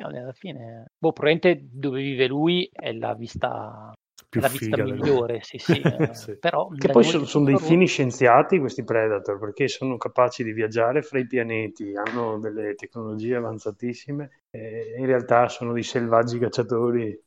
alla 0.01 0.33
fine, 0.33 0.91
boh, 0.97 1.13
probabilmente 1.13 1.67
dove 1.71 2.01
vive 2.01 2.27
lui 2.27 2.69
è 2.71 2.91
la 2.91 3.13
vista, 3.13 3.93
Più 4.29 4.41
la 4.41 4.47
vista 4.47 4.83
migliore, 4.83 5.39
sì, 5.41 5.57
sì. 5.57 5.79
eh, 5.79 6.13
Sì. 6.13 6.37
Però 6.37 6.67
Che 6.69 6.89
poi 6.89 7.03
sono, 7.03 7.25
sono 7.25 7.45
dei 7.45 7.57
fini 7.57 7.87
scienziati 7.87 8.59
questi 8.59 8.83
Predator 8.83 9.39
perché 9.39 9.67
sono 9.67 9.97
capaci 9.97 10.43
di 10.43 10.51
viaggiare 10.51 11.01
fra 11.01 11.19
i 11.19 11.27
pianeti, 11.27 11.93
hanno 11.95 12.39
delle 12.39 12.75
tecnologie 12.75 13.35
avanzatissime 13.35 14.29
eh, 14.55 14.95
in 14.97 15.05
realtà 15.05 15.47
sono 15.49 15.73
dei 15.73 15.83
selvaggi 15.83 16.39
cacciatori. 16.39 17.19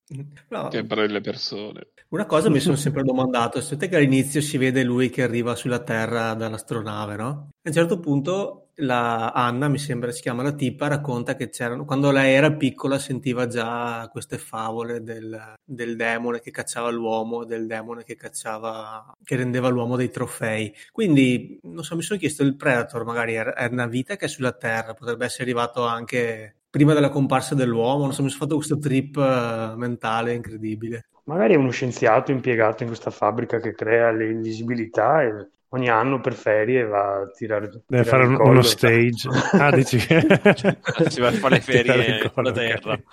No, 0.48 0.68
Che 0.68 0.84
per 0.84 1.10
le 1.10 1.20
persone. 1.20 1.88
Una 2.08 2.24
cosa 2.24 2.48
mi 2.48 2.60
sono 2.60 2.76
sempre 2.76 3.02
domandato, 3.02 3.60
sapete 3.60 3.88
che 3.88 3.96
all'inizio 3.96 4.40
si 4.40 4.56
vede 4.56 4.82
lui 4.82 5.10
che 5.10 5.22
arriva 5.22 5.54
sulla 5.54 5.80
Terra 5.80 6.32
dall'astronave, 6.32 7.16
no? 7.16 7.26
A 7.28 7.68
un 7.68 7.72
certo 7.72 8.00
punto 8.00 8.68
la 8.76 9.32
Anna, 9.32 9.68
mi 9.68 9.76
sembra 9.76 10.10
si 10.10 10.22
chiama 10.22 10.42
la 10.42 10.52
tipa, 10.52 10.88
racconta 10.88 11.34
che 11.34 11.50
c'erano, 11.50 11.84
quando 11.84 12.10
lei 12.10 12.32
era 12.32 12.52
piccola 12.52 12.98
sentiva 12.98 13.46
già 13.46 14.08
queste 14.10 14.38
favole 14.38 15.02
del, 15.02 15.54
del 15.62 15.96
demone 15.96 16.40
che 16.40 16.50
cacciava 16.50 16.88
l'uomo, 16.88 17.44
del 17.44 17.66
demone 17.66 18.04
che 18.04 18.16
cacciava, 18.16 19.14
che 19.22 19.36
rendeva 19.36 19.68
l'uomo 19.68 19.96
dei 19.96 20.10
trofei. 20.10 20.72
Quindi, 20.90 21.58
non 21.64 21.84
so, 21.84 21.94
mi 21.94 22.02
sono 22.02 22.18
chiesto, 22.18 22.42
il 22.42 22.56
Predator 22.56 23.04
magari 23.04 23.34
è 23.34 23.42
è 23.42 23.68
una 23.70 23.86
vita 23.86 24.16
che 24.16 24.24
è 24.26 24.28
sulla 24.28 24.52
Terra, 24.52 24.94
potrebbe 24.94 25.26
essere 25.26 25.42
arrivato 25.42 25.84
anche 25.84 26.58
prima 26.70 26.94
della 26.94 27.08
comparsa 27.10 27.54
dell'uomo, 27.54 28.04
non 28.04 28.12
so, 28.12 28.22
mi 28.22 28.28
sono 28.28 28.42
fatto 28.42 28.56
questo 28.56 28.78
trip 28.78 29.16
eh, 29.16 29.74
mentale 29.76 30.34
incredibile. 30.34 31.08
Magari 31.24 31.54
è 31.54 31.56
uno 31.56 31.70
scienziato 31.70 32.30
impiegato 32.32 32.82
in 32.82 32.88
questa 32.88 33.10
fabbrica 33.10 33.58
che 33.60 33.74
crea 33.74 34.10
l'invisibilità 34.10 35.22
e 35.22 35.48
ogni 35.68 35.88
anno 35.90 36.20
per 36.20 36.32
ferie 36.32 36.84
va 36.86 37.20
a 37.20 37.30
tirare, 37.30 37.68
Deve 37.68 37.82
tirare 37.86 38.04
fare 38.04 38.26
un- 38.26 38.36
collo. 38.36 38.50
uno 38.50 38.62
stage. 38.62 39.28
Ah, 39.52 39.70
dici 39.70 39.98
che... 39.98 40.26
Si 41.10 41.20
va 41.20 41.28
a 41.28 41.32
fare 41.32 41.56
le 41.56 41.60
ferie 41.60 42.30
sulla 42.32 42.52
terra. 42.52 42.98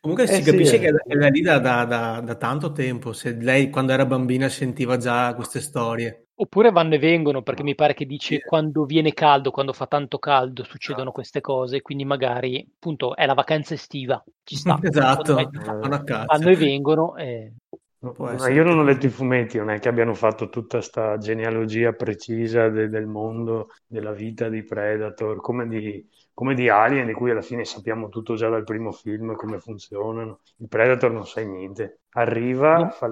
Comunque 0.00 0.26
si 0.26 0.34
Eh 0.34 0.42
sì, 0.42 0.50
capisce 0.50 0.76
eh. 0.76 0.78
che 0.80 0.88
è 0.88 1.16
da 1.16 1.28
lì 1.28 1.40
da, 1.40 1.58
da- 1.58 1.84
da- 1.84 2.20
da 2.20 2.34
tanto 2.36 2.72
tempo, 2.72 3.12
se 3.12 3.32
lei 3.34 3.70
quando 3.70 3.92
era 3.92 4.06
bambina 4.06 4.48
sentiva 4.48 4.96
già 4.96 5.34
queste 5.34 5.60
storie. 5.60 6.25
Oppure 6.38 6.70
vanno 6.70 6.94
e 6.94 6.98
vengono, 6.98 7.42
perché 7.42 7.62
mi 7.62 7.74
pare 7.74 7.94
che 7.94 8.04
dice 8.04 8.40
quando 8.40 8.84
viene 8.84 9.14
caldo, 9.14 9.50
quando 9.50 9.72
fa 9.72 9.86
tanto 9.86 10.18
caldo, 10.18 10.64
succedono 10.64 11.10
queste 11.10 11.40
cose, 11.40 11.80
quindi 11.80 12.04
magari 12.04 12.66
appunto 12.76 13.16
è 13.16 13.24
la 13.24 13.32
vacanza 13.34 13.72
estiva, 13.72 14.22
ci 14.44 14.56
sta. 14.56 14.78
Esatto, 14.82 15.34
vanno 15.34 16.50
e 16.50 16.56
vengono 16.56 17.16
e 17.16 17.52
Ma 17.98 18.48
io 18.48 18.62
non 18.62 18.78
ho 18.78 18.82
letto 18.84 19.06
i 19.06 19.08
fumetti, 19.08 19.58
non 19.58 19.70
è 19.70 19.78
che 19.80 19.88
abbiano 19.88 20.14
fatto 20.14 20.48
tutta 20.48 20.80
sta 20.80 21.16
genealogia 21.18 21.92
precisa 21.92 22.68
de- 22.68 22.88
del 22.88 23.06
mondo, 23.06 23.68
della 23.86 24.12
vita 24.12 24.48
di 24.48 24.62
Predator, 24.62 25.40
come 25.40 25.66
di, 25.66 26.06
come 26.32 26.54
di 26.54 26.68
Alien, 26.68 27.06
di 27.06 27.12
cui 27.14 27.30
alla 27.30 27.42
fine 27.42 27.64
sappiamo 27.64 28.08
tutto 28.08 28.34
già 28.34 28.48
dal 28.48 28.64
primo 28.64 28.92
film, 28.92 29.34
come 29.34 29.58
funzionano. 29.58 30.40
Il 30.58 30.68
Predator 30.68 31.10
non 31.10 31.26
sai 31.26 31.46
niente, 31.48 32.00
arriva, 32.10 32.76
No. 32.78 32.90
fa 32.90 33.08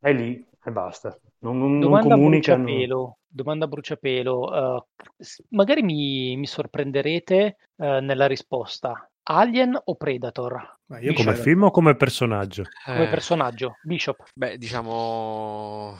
è 0.00 0.12
lì 0.12 0.44
e 0.64 0.70
basta. 0.70 1.16
Non, 1.40 1.58
non- 1.58 1.70
non 1.72 1.80
Domanda 1.80 2.14
a 2.14 2.16
comunicano. 2.16 2.62
bruciapelo, 2.64 3.18
domanda 3.26 3.64
a 3.64 3.68
bruciapelo, 3.68 4.84
s- 5.16 5.42
magari 5.50 5.82
mi, 5.82 6.36
mi 6.36 6.46
sorprenderete 6.46 7.56
eh, 7.76 8.00
nella 8.00 8.26
risposta. 8.26 9.08
Alien 9.30 9.78
o 9.84 9.94
Predator? 9.94 10.78
Ma 10.86 11.00
io 11.00 11.12
come 11.12 11.34
film 11.34 11.64
o 11.64 11.70
come 11.70 11.94
personaggio? 11.96 12.64
Come 12.84 13.04
Eh, 13.04 13.08
personaggio, 13.08 13.76
Bishop. 13.82 14.24
Beh, 14.34 14.56
diciamo 14.56 15.96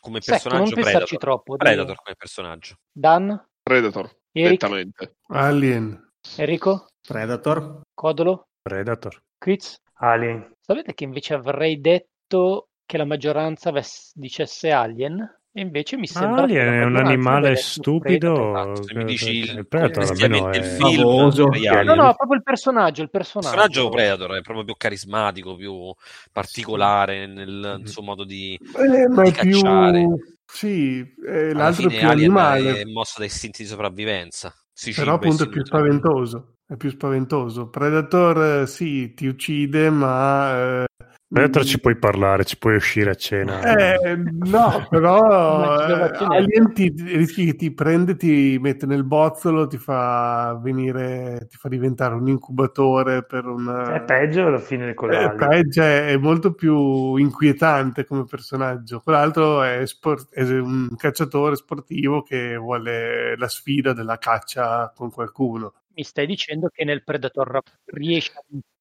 come 0.00 0.20
Secco, 0.20 0.38
personaggio 0.48 0.74
non 0.74 0.82
pensarci 0.82 1.16
Predator. 1.16 1.18
troppo. 1.18 1.56
dai. 1.56 1.74
Predator 1.74 1.96
come 2.02 2.16
personaggio. 2.16 2.76
Dan? 2.90 3.46
Predator, 3.62 4.10
Eric? 4.32 5.12
Alien. 5.28 6.10
Enrico? 6.36 6.86
Predator? 7.06 7.80
Codolo? 7.92 8.48
Predator. 8.62 9.22
Quiz? 9.36 9.78
Alien. 10.00 10.54
Sapete 10.60 10.94
che 10.94 11.04
invece 11.04 11.34
avrei 11.34 11.80
detto 11.80 12.67
che 12.88 12.96
la 12.96 13.04
maggioranza 13.04 13.70
ves- 13.70 14.12
dicesse 14.14 14.70
Alien? 14.70 15.20
E 15.52 15.60
invece 15.60 15.98
mi 15.98 16.06
sembra 16.06 16.44
Alien 16.44 16.72
è 16.72 16.84
un 16.84 16.96
animale 16.96 17.54
stupido. 17.56 18.32
Predator. 18.32 18.72
Esatto, 18.72 18.82
se 18.82 18.94
mi 18.94 19.04
dici 19.04 19.36
il, 19.40 19.58
il 19.58 19.68
Predator 19.68 20.04
almeno 20.04 20.48
effettivamente 20.48 20.58
il 20.58 20.64
è... 20.64 20.76
film 20.76 21.02
famoso. 21.02 21.46
No. 21.84 21.94
No, 21.94 22.14
proprio 22.14 22.36
il 22.36 22.42
personaggio, 22.42 23.00
il 23.02 23.04
Il 23.04 23.10
personaggio. 23.10 23.56
personaggio 23.56 23.88
Predator 23.90 24.30
è 24.36 24.40
proprio 24.40 24.64
più 24.64 24.74
carismatico, 24.78 25.54
più 25.56 25.92
particolare 26.32 27.26
nel, 27.26 27.82
suo 27.84 28.02
modo 28.02 28.24
di, 28.24 28.58
Eh, 28.58 29.08
ma 29.08 29.22
di 29.22 29.28
è 29.28 29.32
più... 29.32 29.60
cacciare. 29.60 30.06
Sì, 30.50 31.00
eh, 31.26 31.50
Alla 31.50 31.64
l'altro 31.64 31.88
è 31.88 31.90
fine 31.90 31.98
più 31.98 32.08
Alien 32.08 32.30
animale. 32.36 32.80
è 32.80 32.84
mossa 32.86 33.18
da 33.18 33.26
istinti 33.26 33.64
di 33.64 33.68
sopravvivenza. 33.68 34.54
Si 34.72 34.92
Però 34.92 35.14
appunto 35.14 35.44
è 35.44 35.48
più 35.48 35.62
spaventoso. 35.62 36.54
È 36.66 36.76
più 36.76 36.88
spaventoso. 36.88 37.68
Predator, 37.68 38.62
eh, 38.62 38.66
sì, 38.66 39.12
ti 39.12 39.26
uccide, 39.26 39.90
ma... 39.90 40.82
eh, 40.82 40.84
Mm, 41.30 41.52
ci 41.60 41.78
puoi 41.78 41.98
parlare, 41.98 42.44
ci 42.44 42.56
puoi 42.56 42.76
uscire 42.76 43.10
a 43.10 43.14
cena. 43.14 43.60
Eh, 43.60 44.16
no, 44.16 44.86
però 44.88 45.84
eh, 45.84 45.88
la 45.88 46.10
cenetta. 46.10 46.26
Alien 46.28 46.72
ti, 46.72 46.94
rischi 46.96 47.44
che 47.44 47.54
ti 47.54 47.70
prende, 47.74 48.16
ti 48.16 48.56
mette 48.58 48.86
nel 48.86 49.04
bozzolo, 49.04 49.66
ti 49.66 49.76
fa 49.76 50.58
venire, 50.62 51.46
ti 51.50 51.58
fa 51.58 51.68
diventare 51.68 52.14
un 52.14 52.28
incubatore 52.28 53.24
per 53.24 53.44
una... 53.44 53.92
È 53.92 54.00
peggio 54.04 54.46
alla 54.46 54.58
fine 54.58 54.94
con 54.94 55.10
Eh, 55.10 55.20
l'Alien. 55.20 55.36
peggio, 55.36 55.82
è, 55.82 56.06
è 56.12 56.16
molto 56.16 56.54
più 56.54 57.16
inquietante 57.16 58.06
come 58.06 58.24
personaggio. 58.24 59.00
Quell'altro 59.00 59.62
è, 59.62 59.84
sport- 59.84 60.32
è 60.32 60.42
un 60.42 60.96
cacciatore 60.96 61.56
sportivo 61.56 62.22
che 62.22 62.56
vuole 62.56 63.36
la 63.36 63.48
sfida 63.48 63.92
della 63.92 64.16
caccia 64.16 64.90
con 64.96 65.10
qualcuno. 65.10 65.74
Mi 65.94 66.04
stai 66.04 66.26
dicendo 66.26 66.68
che 66.72 66.84
nel 66.84 67.04
Predator 67.04 67.60
riesci 67.84 68.30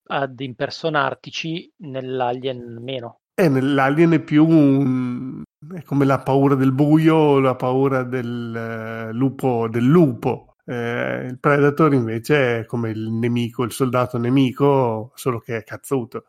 ad 0.08 0.40
impersonartici, 0.40 1.72
nell'Alien 1.78 2.78
meno. 2.82 3.20
E 3.40 3.50
nell'alien 3.50 4.12
è 4.14 4.20
più 4.20 4.48
un- 4.48 5.44
è 5.76 5.84
come 5.84 6.06
la 6.06 6.20
paura 6.20 6.56
del 6.56 6.72
buio, 6.72 7.40
la 7.40 7.56
paura 7.56 8.04
del 8.04 8.56
eh, 8.56 9.14
lupo. 9.14 9.68
Del 9.70 9.86
lupo. 9.86 10.56
Eh, 10.66 11.26
il 11.30 11.40
Predator 11.40 11.94
invece 11.94 12.60
è 12.60 12.66
come 12.66 12.90
il 12.90 13.12
nemico, 13.12 13.64
il 13.64 13.72
soldato 13.72 14.18
nemico, 14.18 15.12
solo 15.16 15.40
che 15.40 15.58
è 15.58 15.64
cazzuto. 15.64 16.26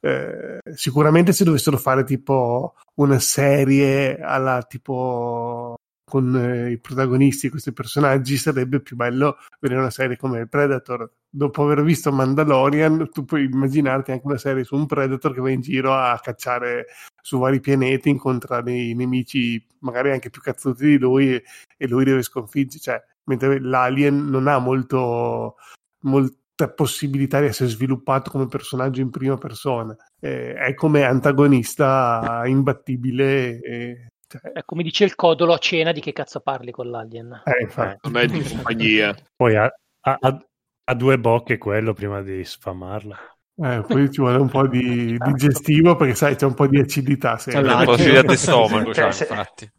Eh, 0.00 0.60
sicuramente 0.74 1.32
se 1.32 1.44
dovessero 1.44 1.76
fare 1.76 2.04
tipo 2.04 2.74
una 2.94 3.18
serie 3.18 4.18
alla 4.18 4.62
tipo 4.62 5.76
con 6.10 6.36
eh, 6.36 6.72
i 6.72 6.78
protagonisti, 6.78 7.48
questi 7.48 7.72
personaggi, 7.72 8.36
sarebbe 8.36 8.80
più 8.80 8.96
bello 8.96 9.38
vedere 9.60 9.80
una 9.80 9.90
serie 9.90 10.16
come 10.16 10.46
Predator. 10.48 11.08
Dopo 11.30 11.62
aver 11.62 11.84
visto 11.84 12.10
Mandalorian, 12.10 13.08
tu 13.10 13.24
puoi 13.24 13.44
immaginarti 13.44 14.10
anche 14.10 14.26
una 14.26 14.36
serie 14.36 14.64
su 14.64 14.74
un 14.74 14.86
Predator 14.86 15.32
che 15.32 15.40
va 15.40 15.50
in 15.50 15.60
giro 15.60 15.94
a 15.94 16.18
cacciare 16.20 16.86
su 17.22 17.38
vari 17.38 17.60
pianeti, 17.60 18.08
incontra 18.08 18.60
dei 18.60 18.94
nemici 18.94 19.64
magari 19.78 20.10
anche 20.10 20.30
più 20.30 20.42
cazzuti 20.42 20.84
di 20.84 20.98
lui 20.98 21.34
e, 21.34 21.44
e 21.76 21.86
lui 21.86 22.04
deve 22.04 22.22
sconfiggere. 22.22 22.80
Cioè, 22.80 23.02
mentre 23.24 23.60
l'Alien 23.60 24.28
non 24.28 24.48
ha 24.48 24.58
molto, 24.58 25.54
molta 26.00 26.68
possibilità 26.74 27.38
di 27.38 27.46
essere 27.46 27.70
sviluppato 27.70 28.30
come 28.30 28.48
personaggio 28.48 29.00
in 29.00 29.10
prima 29.10 29.38
persona. 29.38 29.96
Eh, 30.18 30.54
è 30.54 30.74
come 30.74 31.04
antagonista 31.04 32.42
imbattibile. 32.46 33.60
e- 33.60 34.09
È 34.38 34.62
come 34.64 34.82
dice 34.82 35.04
il 35.04 35.14
codolo 35.14 35.52
a 35.54 35.58
cena 35.58 35.92
di 35.92 36.00
che 36.00 36.12
cazzo 36.12 36.40
parli 36.40 36.70
con 36.70 36.88
l'Alien. 36.90 37.42
eh, 37.44 37.62
infatti. 37.62 38.10
Non 38.10 38.22
è 38.22 38.26
di 38.26 38.42
compagnia. 38.48 39.14
Poi 39.34 39.56
ha, 39.56 39.64
ha- 40.02 40.18
ha- 40.20 40.94
due 40.94 41.18
bocche 41.18 41.56
quello 41.58 41.92
prima 41.92 42.20
di 42.22 42.44
sfamarla. 42.44 43.16
Eh, 43.62 43.84
poi 43.86 44.10
ci 44.10 44.22
vuole 44.22 44.38
un 44.38 44.48
po' 44.48 44.66
di 44.66 45.16
digestivo 45.18 45.94
perché 45.94 46.14
sai 46.14 46.34
c'è 46.34 46.46
un 46.46 46.54
po' 46.54 46.66
di 46.66 46.78
acidità 46.80 47.36
sempre. 47.36 47.60
Esatto. 47.62 47.78
Un 47.78 47.84
po' 47.84 47.96
di 47.96 48.02
Cioè, 48.02 48.10
acidità 48.12 48.32
di 48.32 48.38
stomaco, 48.38 48.94
cioè, 48.94 49.12
se- 49.12 49.26
infatti. 49.28 49.70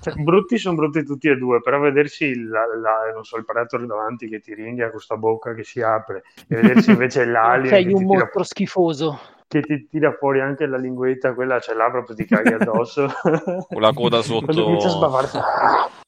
Cioè, 0.00 0.14
brutti 0.22 0.58
sono 0.58 0.76
brutti 0.76 1.02
tutti 1.04 1.28
e 1.28 1.36
due, 1.36 1.60
però 1.62 1.80
vedersi 1.80 2.24
il, 2.26 2.46
la, 2.48 2.60
la- 2.66 3.10
non 3.14 3.24
so, 3.24 3.38
il 3.38 3.44
Predator 3.46 3.86
davanti 3.86 4.28
che 4.28 4.40
ti 4.40 4.54
ringhia 4.54 4.84
con 4.84 4.92
questa 4.94 5.16
bocca 5.16 5.54
che 5.54 5.64
si 5.64 5.80
apre 5.80 6.22
e 6.46 6.56
vedersi 6.56 6.90
invece 6.90 7.24
l'Alien 7.26 7.68
Sei 7.68 7.92
un 7.92 8.04
mostro 8.04 8.42
schifoso. 8.42 9.18
Che 9.50 9.62
ti 9.62 9.88
tira 9.88 10.12
fuori 10.12 10.40
anche 10.40 10.64
la 10.66 10.76
linguetta, 10.78 11.34
quella 11.34 11.58
ce 11.58 11.74
l'ha 11.74 11.90
proprio 11.90 12.14
ti 12.14 12.24
caghi 12.24 12.52
addosso. 12.52 13.08
Con 13.66 13.80
la 13.82 13.92
coda 13.92 14.22
sotto. 14.22 14.62
Comincia 14.62 14.86
a 14.86 14.90
sbavarsi, 14.90 15.38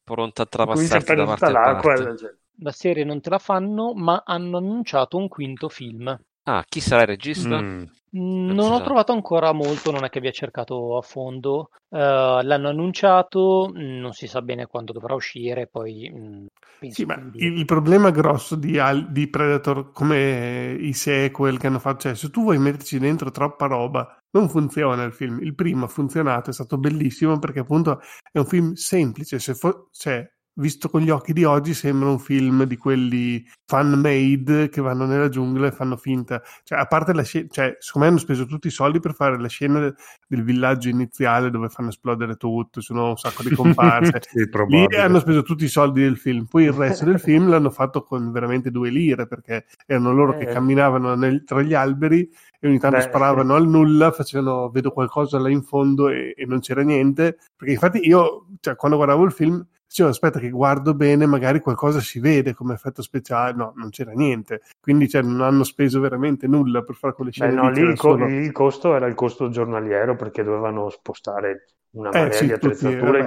Pronta 0.04 0.42
a 0.42 0.46
trapassarti 0.46 1.14
da 1.16 1.24
parte 1.24 1.44
a 1.46 1.50
l'acqua. 1.50 1.94
parte. 1.94 2.16
cioè, 2.18 2.34
La 2.60 2.70
serie 2.70 3.02
non 3.02 3.20
te 3.20 3.30
la 3.30 3.38
fanno, 3.38 3.94
ma 3.94 4.22
hanno 4.24 4.58
annunciato 4.58 5.16
un 5.16 5.26
quinto 5.26 5.68
film. 5.68 6.16
Ah, 6.44 6.64
chi 6.68 6.80
sarà 6.80 7.02
il 7.02 7.08
regista? 7.08 7.64
Mm. 7.64 7.84
Mm, 8.16 8.52
Non 8.54 8.72
ho 8.72 8.80
trovato 8.80 9.12
ancora 9.12 9.52
molto, 9.52 9.90
non 9.90 10.04
è 10.04 10.08
che 10.10 10.18
abbia 10.18 10.30
cercato 10.32 10.96
a 10.98 11.02
fondo. 11.02 11.70
Eh, 11.88 11.96
l'hanno 11.98 12.68
annunciato, 12.68 13.70
mm, 13.74 13.98
non 14.00 14.12
si 14.12 14.26
sa 14.26 14.42
bene 14.42 14.66
quando 14.66 14.92
dovrà 14.92 15.14
uscire, 15.14 15.66
poi 15.66 16.10
mm, 16.12 16.46
penso 16.78 16.96
Sì, 16.96 17.04
ma 17.06 17.14
quindi- 17.14 17.38
il, 17.38 17.58
il 17.58 17.64
problema 17.64 18.10
grosso 18.10 18.54
di, 18.56 18.78
Al- 18.78 19.10
di 19.12 19.28
Predator, 19.28 19.92
come 19.92 20.76
i 20.78 20.92
sequel 20.92 21.58
che 21.58 21.66
hanno 21.68 21.78
fatto, 21.78 22.00
cioè 22.00 22.14
se 22.14 22.28
tu 22.30 22.42
vuoi 22.42 22.58
metterci 22.58 22.98
dentro 22.98 23.30
troppa 23.30 23.66
roba, 23.66 24.18
non 24.32 24.48
funziona 24.48 25.02
il 25.04 25.12
film. 25.12 25.40
Il 25.40 25.54
primo 25.54 25.84
ha 25.86 25.88
funzionato, 25.88 26.50
è 26.50 26.52
stato 26.52 26.76
bellissimo 26.78 27.38
perché 27.38 27.60
appunto 27.60 28.00
è 28.30 28.38
un 28.38 28.46
film 28.46 28.72
semplice. 28.74 29.38
Se 29.38 29.54
fo- 29.54 29.88
cioè, 29.92 30.22
visto 30.54 30.88
con 30.88 31.00
gli 31.00 31.10
occhi 31.10 31.32
di 31.32 31.44
oggi 31.44 31.72
sembra 31.72 32.08
un 32.08 32.18
film 32.18 32.64
di 32.64 32.76
quelli 32.76 33.44
fan 33.64 33.92
made 33.98 34.68
che 34.68 34.80
vanno 34.80 35.06
nella 35.06 35.28
giungla 35.28 35.68
e 35.68 35.72
fanno 35.72 35.96
finta. 35.96 36.42
Cioè 36.62 36.78
a 36.78 36.86
parte 36.86 37.12
la 37.14 37.22
scena 37.22 37.46
cioè 37.50 37.76
secondo 37.78 38.06
me 38.06 38.12
hanno 38.12 38.22
speso 38.22 38.46
tutti 38.46 38.66
i 38.66 38.70
soldi 38.70 39.00
per 39.00 39.14
fare 39.14 39.38
la 39.38 39.48
scena 39.48 39.78
del, 39.80 40.42
villaggio 40.42 40.88
iniziale 40.88 41.50
dove 41.50 41.68
fanno 41.68 41.88
esplodere 41.88 42.36
tutto 42.36 42.80
sono 42.80 43.10
un 43.10 43.16
sacco 43.16 43.42
di 43.42 43.50
comparse. 43.54 44.20
Sì, 44.28 44.48
lì 44.68 44.86
hanno 44.96 45.20
speso 45.20 45.42
tutti 45.42 45.64
i 45.64 45.68
soldi 45.68 46.02
del 46.02 46.18
film. 46.18 46.44
Poi 46.44 46.64
il 46.64 46.72
resto 46.72 47.04
del 47.04 47.20
film 47.20 47.48
l'hanno 47.48 47.70
fatto 47.70 48.02
con 48.02 48.30
veramente 48.32 48.70
due 48.70 48.90
lire 48.90 49.26
perché 49.26 49.66
erano 49.86 50.12
loro 50.12 50.36
che 50.36 50.48
Eh. 50.48 50.52
camminavano 50.52 51.14
nel- 51.14 51.44
tra 51.44 51.62
gli 51.62 51.74
alberi 51.74 52.28
e 52.60 52.68
ogni 52.68 52.78
tanto 52.78 52.98
Beh, 52.98 53.02
sparavano 53.02 53.54
al 53.54 53.66
nulla, 53.66 54.12
facevano 54.12 54.68
vedo 54.70 54.90
qualcosa 54.92 55.38
là 55.38 55.48
in 55.48 55.62
fondo 55.62 56.08
e, 56.08 56.34
e 56.36 56.44
non 56.46 56.60
c'era 56.60 56.82
niente. 56.82 57.38
Perché 57.56 57.72
infatti 57.72 58.06
io, 58.06 58.46
cioè, 58.60 58.76
quando 58.76 58.96
guardavo 58.96 59.24
il 59.24 59.32
film, 59.32 59.66
dicevo 59.92 60.08
aspetta 60.08 60.38
che 60.40 60.48
guardo 60.48 60.94
bene, 60.94 61.26
magari 61.26 61.60
qualcosa 61.60 62.00
si 62.00 62.18
vede 62.18 62.54
come 62.54 62.72
effetto 62.74 63.02
speciale. 63.02 63.52
No, 63.54 63.72
non 63.76 63.90
c'era 63.90 64.12
niente. 64.12 64.62
Quindi 64.80 65.08
cioè, 65.08 65.22
non 65.22 65.42
hanno 65.42 65.64
speso 65.64 66.00
veramente 66.00 66.46
nulla 66.46 66.82
per 66.82 66.96
fare 66.96 67.12
quelle 67.12 67.30
Beh, 67.30 67.50
scene 67.50 67.52
no, 67.52 67.70
lì. 67.70 67.80
il, 67.80 67.96
co- 67.98 68.16
il 68.16 68.52
costo 68.52 68.94
era 68.94 69.06
il 69.06 69.14
costo 69.14 69.50
giornaliero 69.50 70.16
perché 70.16 70.42
dovevano 70.42 70.88
spostare 70.88 71.66
una 71.90 72.10
Eh, 72.10 72.12
marea 72.12 72.30
sì, 72.32 72.46
di 72.46 72.52
attrezzature 72.52 73.18
in, 73.18 73.24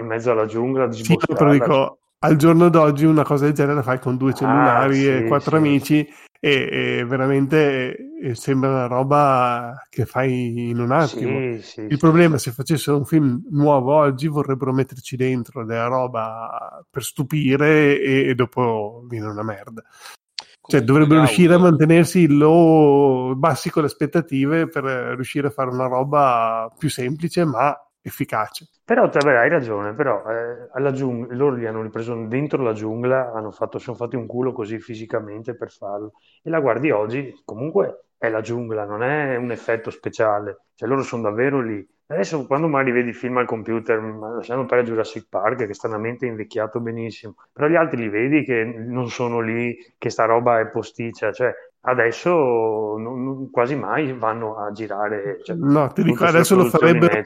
in 0.00 0.06
mezzo 0.06 0.30
alla 0.32 0.46
giungla, 0.46 0.90
Sì, 0.90 1.16
però 1.16 1.52
dico, 1.52 1.98
al 2.18 2.36
giorno 2.36 2.68
d'oggi 2.68 3.04
una 3.04 3.22
cosa 3.22 3.44
del 3.44 3.54
genere 3.54 3.76
la 3.76 3.82
fai 3.82 4.00
con 4.00 4.16
due 4.16 4.32
Ah, 4.32 4.36
cellulari 4.36 5.06
e 5.06 5.22
sì, 5.22 5.28
quattro 5.28 5.50
sì. 5.52 5.56
amici 5.56 6.08
e, 6.42 6.98
e 7.00 7.04
veramente 7.04 7.94
eh, 8.18 8.34
sembra 8.34 8.70
una 8.70 8.86
roba 8.86 9.86
che 9.90 10.06
fai 10.06 10.70
in 10.70 10.80
un 10.80 10.90
attimo. 10.90 11.38
Sì, 11.38 11.62
sì, 11.62 11.80
Il 11.82 11.92
sì. 11.92 11.96
problema 11.98 12.36
è 12.36 12.38
se 12.38 12.50
facessero 12.50 12.96
un 12.96 13.04
film 13.04 13.42
nuovo 13.50 13.94
oggi 13.94 14.26
vorrebbero 14.26 14.72
metterci 14.72 15.16
dentro 15.16 15.66
della 15.66 15.86
roba 15.86 16.82
per 16.88 17.04
stupire 17.04 18.00
e, 18.00 18.28
e 18.28 18.34
dopo 18.34 19.04
viene 19.06 19.26
una 19.26 19.42
merda. 19.42 19.82
Cioè 19.82 20.80
Comunque, 20.80 20.84
dovrebbero 20.84 21.20
Gaul, 21.20 21.26
riuscire 21.26 21.54
a 21.54 21.58
mantenersi 21.58 22.26
low, 22.26 23.34
bassi 23.34 23.70
con 23.70 23.82
le 23.82 23.88
aspettative 23.88 24.68
per 24.68 24.84
riuscire 24.84 25.48
a 25.48 25.50
fare 25.50 25.70
una 25.70 25.86
roba 25.86 26.72
più 26.78 26.88
semplice 26.88 27.44
ma 27.44 27.76
efficace. 28.02 28.68
Però 28.84 29.08
te 29.08 29.18
beh, 29.18 29.38
hai 29.38 29.48
ragione, 29.48 29.94
però 29.94 30.24
eh, 30.30 30.68
alla 30.72 30.92
giungla, 30.92 31.34
loro 31.34 31.56
li 31.56 31.66
hanno 31.66 31.82
ripreso 31.82 32.14
dentro 32.26 32.62
la 32.62 32.72
giungla, 32.72 33.32
hanno 33.32 33.50
fatto, 33.50 33.78
sono 33.78 33.96
fatti 33.96 34.16
un 34.16 34.26
culo 34.26 34.52
così 34.52 34.78
fisicamente 34.80 35.54
per 35.54 35.70
farlo. 35.70 36.12
E 36.42 36.50
la 36.50 36.60
guardi 36.60 36.90
oggi, 36.90 37.32
comunque 37.44 38.06
è 38.18 38.28
la 38.28 38.40
giungla, 38.40 38.84
non 38.84 39.02
è 39.02 39.36
un 39.36 39.50
effetto 39.50 39.90
speciale, 39.90 40.64
cioè 40.74 40.88
loro 40.88 41.02
sono 41.02 41.22
davvero 41.22 41.60
lì. 41.60 41.86
Adesso 42.06 42.44
quando 42.46 42.66
magari 42.66 42.90
vedi 42.90 43.12
film 43.12 43.36
al 43.36 43.46
computer, 43.46 44.00
lasciamo 44.02 44.66
per 44.66 44.82
Jurassic 44.82 45.28
Park, 45.28 45.66
che 45.66 45.74
stranamente 45.74 46.26
è 46.26 46.28
invecchiato 46.28 46.80
benissimo, 46.80 47.36
però 47.52 47.68
gli 47.68 47.76
altri 47.76 47.98
li 48.02 48.08
vedi 48.08 48.42
che 48.44 48.64
non 48.64 49.08
sono 49.08 49.40
lì, 49.40 49.76
che 49.96 50.10
sta 50.10 50.24
roba 50.24 50.58
è 50.58 50.66
posticcia, 50.68 51.30
cioè 51.32 51.54
adesso 51.82 52.30
non- 52.98 53.24
non- 53.24 53.50
quasi 53.50 53.74
mai 53.74 54.12
vanno 54.12 54.56
a 54.56 54.70
girare. 54.72 55.40
Cioè, 55.42 55.56
No, 55.56 55.88
ti 55.92 56.02
dico, 56.02 56.24
adesso 56.24 56.54
lo 56.56 56.64
farebbero 56.66 57.22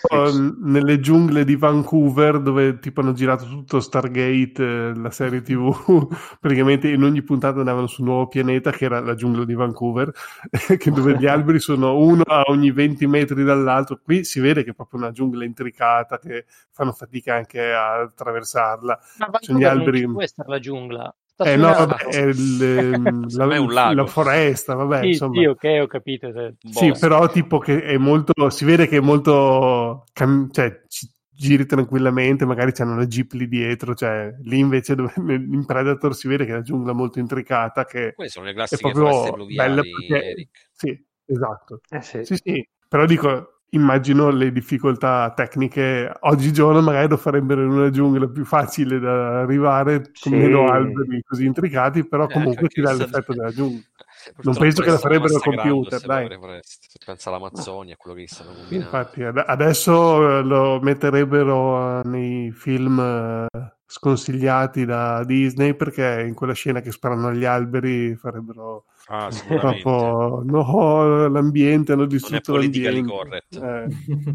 nelle 0.60 1.01
giungle 1.01 1.44
di 1.44 1.56
Vancouver, 1.56 2.40
dove 2.40 2.78
tipo 2.78 3.01
hanno 3.01 3.12
girato 3.12 3.44
tutto 3.47 3.81
Stargate, 3.81 4.62
eh, 4.90 4.93
la 4.97 5.10
serie 5.10 5.43
TV. 5.43 5.72
Praticamente 6.40 6.89
in 6.89 7.02
ogni 7.02 7.22
puntata 7.22 7.59
andavano 7.59 7.86
su 7.86 8.02
un 8.02 8.09
nuovo 8.09 8.28
pianeta, 8.28 8.70
che 8.70 8.85
era 8.85 9.01
la 9.01 9.14
giungla 9.14 9.44
di 9.44 9.55
Vancouver, 9.55 10.10
che 10.78 10.90
dove 10.90 11.16
gli 11.18 11.26
alberi 11.26 11.59
sono 11.59 11.97
uno 11.98 12.22
a 12.24 12.43
ogni 12.47 12.70
20 12.70 13.06
metri 13.06 13.43
dall'altro. 13.44 13.98
Qui 14.02 14.24
si 14.24 14.40
vede 14.40 14.62
che 14.64 14.70
è 14.70 14.74
proprio 14.74 15.01
una 15.01 15.10
giungla 15.10 15.44
intricata, 15.44 16.18
che 16.18 16.44
fanno 16.70 16.93
fatica 16.93 17.35
anche 17.35 17.72
a 17.72 18.01
attraversarla. 18.02 19.01
Ma 19.18 19.28
Sono 19.40 19.59
gli 19.59 19.62
Vancouver 19.62 19.72
non 19.72 19.78
alberi. 19.81 19.98
ci 19.98 20.06
può 20.09 20.22
essere 20.22 20.48
la 20.48 20.59
giungla. 20.59 21.14
Eh 21.36 21.56
no, 21.56 21.73
vabbè, 21.73 21.97
è 22.06 22.23
il, 22.23 22.62
ehm, 22.62 23.28
è 23.28 23.35
la, 23.36 23.59
lago. 23.59 23.94
la 23.94 24.06
foresta, 24.06 24.74
vabbè, 24.74 25.01
Sì, 25.02 25.06
insomma. 25.09 25.40
sì, 25.40 25.47
ok, 25.47 25.78
ho 25.82 25.86
capito. 25.86 26.32
cioè. 26.32 26.55
Sì, 26.70 26.90
Boh. 26.90 26.98
però 26.98 27.28
tipo 27.28 27.59
che 27.59 27.82
è 27.82 27.97
molto, 27.97 28.48
si 28.51 28.65
vede 28.65 28.86
che 28.86 28.98
è 28.98 29.01
molto, 29.01 30.05
cam- 30.12 30.51
cioè 30.52 30.82
ci 30.86 31.11
giri 31.36 31.66
tranquillamente, 31.66 32.44
magari 32.47 32.73
c'hanno 32.73 32.97
le 32.97 33.09
jeep 33.09 33.32
lì 33.32 33.48
dietro, 33.48 33.94
cioè 33.94 34.32
lì 34.43 34.59
invece 34.59 34.94
dove, 34.94 35.12
in 35.27 35.65
Predator 35.66 36.15
si 36.15 36.28
vede 36.28 36.44
che 36.44 36.52
è 36.52 36.55
una 36.55 36.62
giungla 36.62 36.93
molto 36.93 37.19
intricata 37.19 37.85
che 37.85 38.12
Quelle 38.15 38.31
sono 38.31 38.47
le 38.47 38.52
è 38.52 38.55
classiche 38.55 38.90
proprio 38.93 39.11
foreste 39.11 39.55
bella 39.55 39.82
perché, 39.82 40.24
Eric. 40.31 40.69
sì, 40.70 41.05
esatto. 41.27 41.81
Eh 41.90 42.02
sì. 42.02 42.24
Sì, 42.24 42.36
sì, 42.36 42.69
però 42.89 43.05
dico, 43.06 43.53
immagino 43.74 44.30
le 44.30 44.51
difficoltà 44.52 45.32
tecniche 45.34 46.10
oggigiorno 46.20 46.80
magari 46.80 47.09
lo 47.09 47.16
farebbero 47.16 47.62
in 47.62 47.70
una 47.70 47.90
giungla 47.90 48.28
più 48.28 48.44
facile 48.44 48.98
da 48.98 49.40
arrivare, 49.40 49.98
con 50.01 50.32
Sì. 50.32 50.36
meno 50.36 50.66
alberi 50.68 51.22
così 51.26 51.44
intricati, 51.46 52.06
però 52.06 52.24
Eh, 52.24 52.32
comunque 52.32 52.62
anche 52.62 52.74
ti 52.74 52.80
dà 52.80 52.92
l'effetto 52.92 53.32
della 53.32 53.51
giungla. 53.51 53.78
Eh, 54.26 54.32
Non 54.42 54.55
penso 54.56 54.82
che 54.82 54.90
la 54.90 54.98
farebbero 54.98 55.34
al 55.34 55.42
computer, 55.42 56.01
dai. 56.01 56.28
Se 56.62 56.98
pensa 57.05 57.28
all'Amazzonia, 57.28 57.94
quello 57.96 58.16
che 58.16 58.26
stanno 58.26 58.52
combinando. 58.52 58.84
Infatti, 58.84 59.22
ad- 59.22 59.44
adesso 59.46 60.38
eh, 60.38 60.42
lo 60.42 60.80
metterebbero 60.80 62.01
eh, 62.02 62.09
nei 62.09 62.51
film 62.52 62.98
eh, 63.01 63.46
sconsigliati 63.86 64.84
da 64.84 65.22
Disney 65.24 65.74
perché 65.74 66.24
in 66.26 66.34
quella 66.34 66.55
scena 66.55 66.80
che 66.80 66.90
sparano 66.90 67.28
agli 67.28 67.44
alberi 67.44 68.14
farebbero 68.16 68.86
Ah, 69.06 69.31
sicuramente. 69.31 69.82
proprio 69.82 70.43
no, 70.44 71.28
l'ambiente, 71.28 71.93
hanno 71.93 72.06
Non 72.06 72.10
è 72.10 72.12
distrutto 72.12 72.52
politically 72.52 73.02
l'ambiente. 73.02 73.12
correct. 73.12 73.56
Eh, 73.56 73.89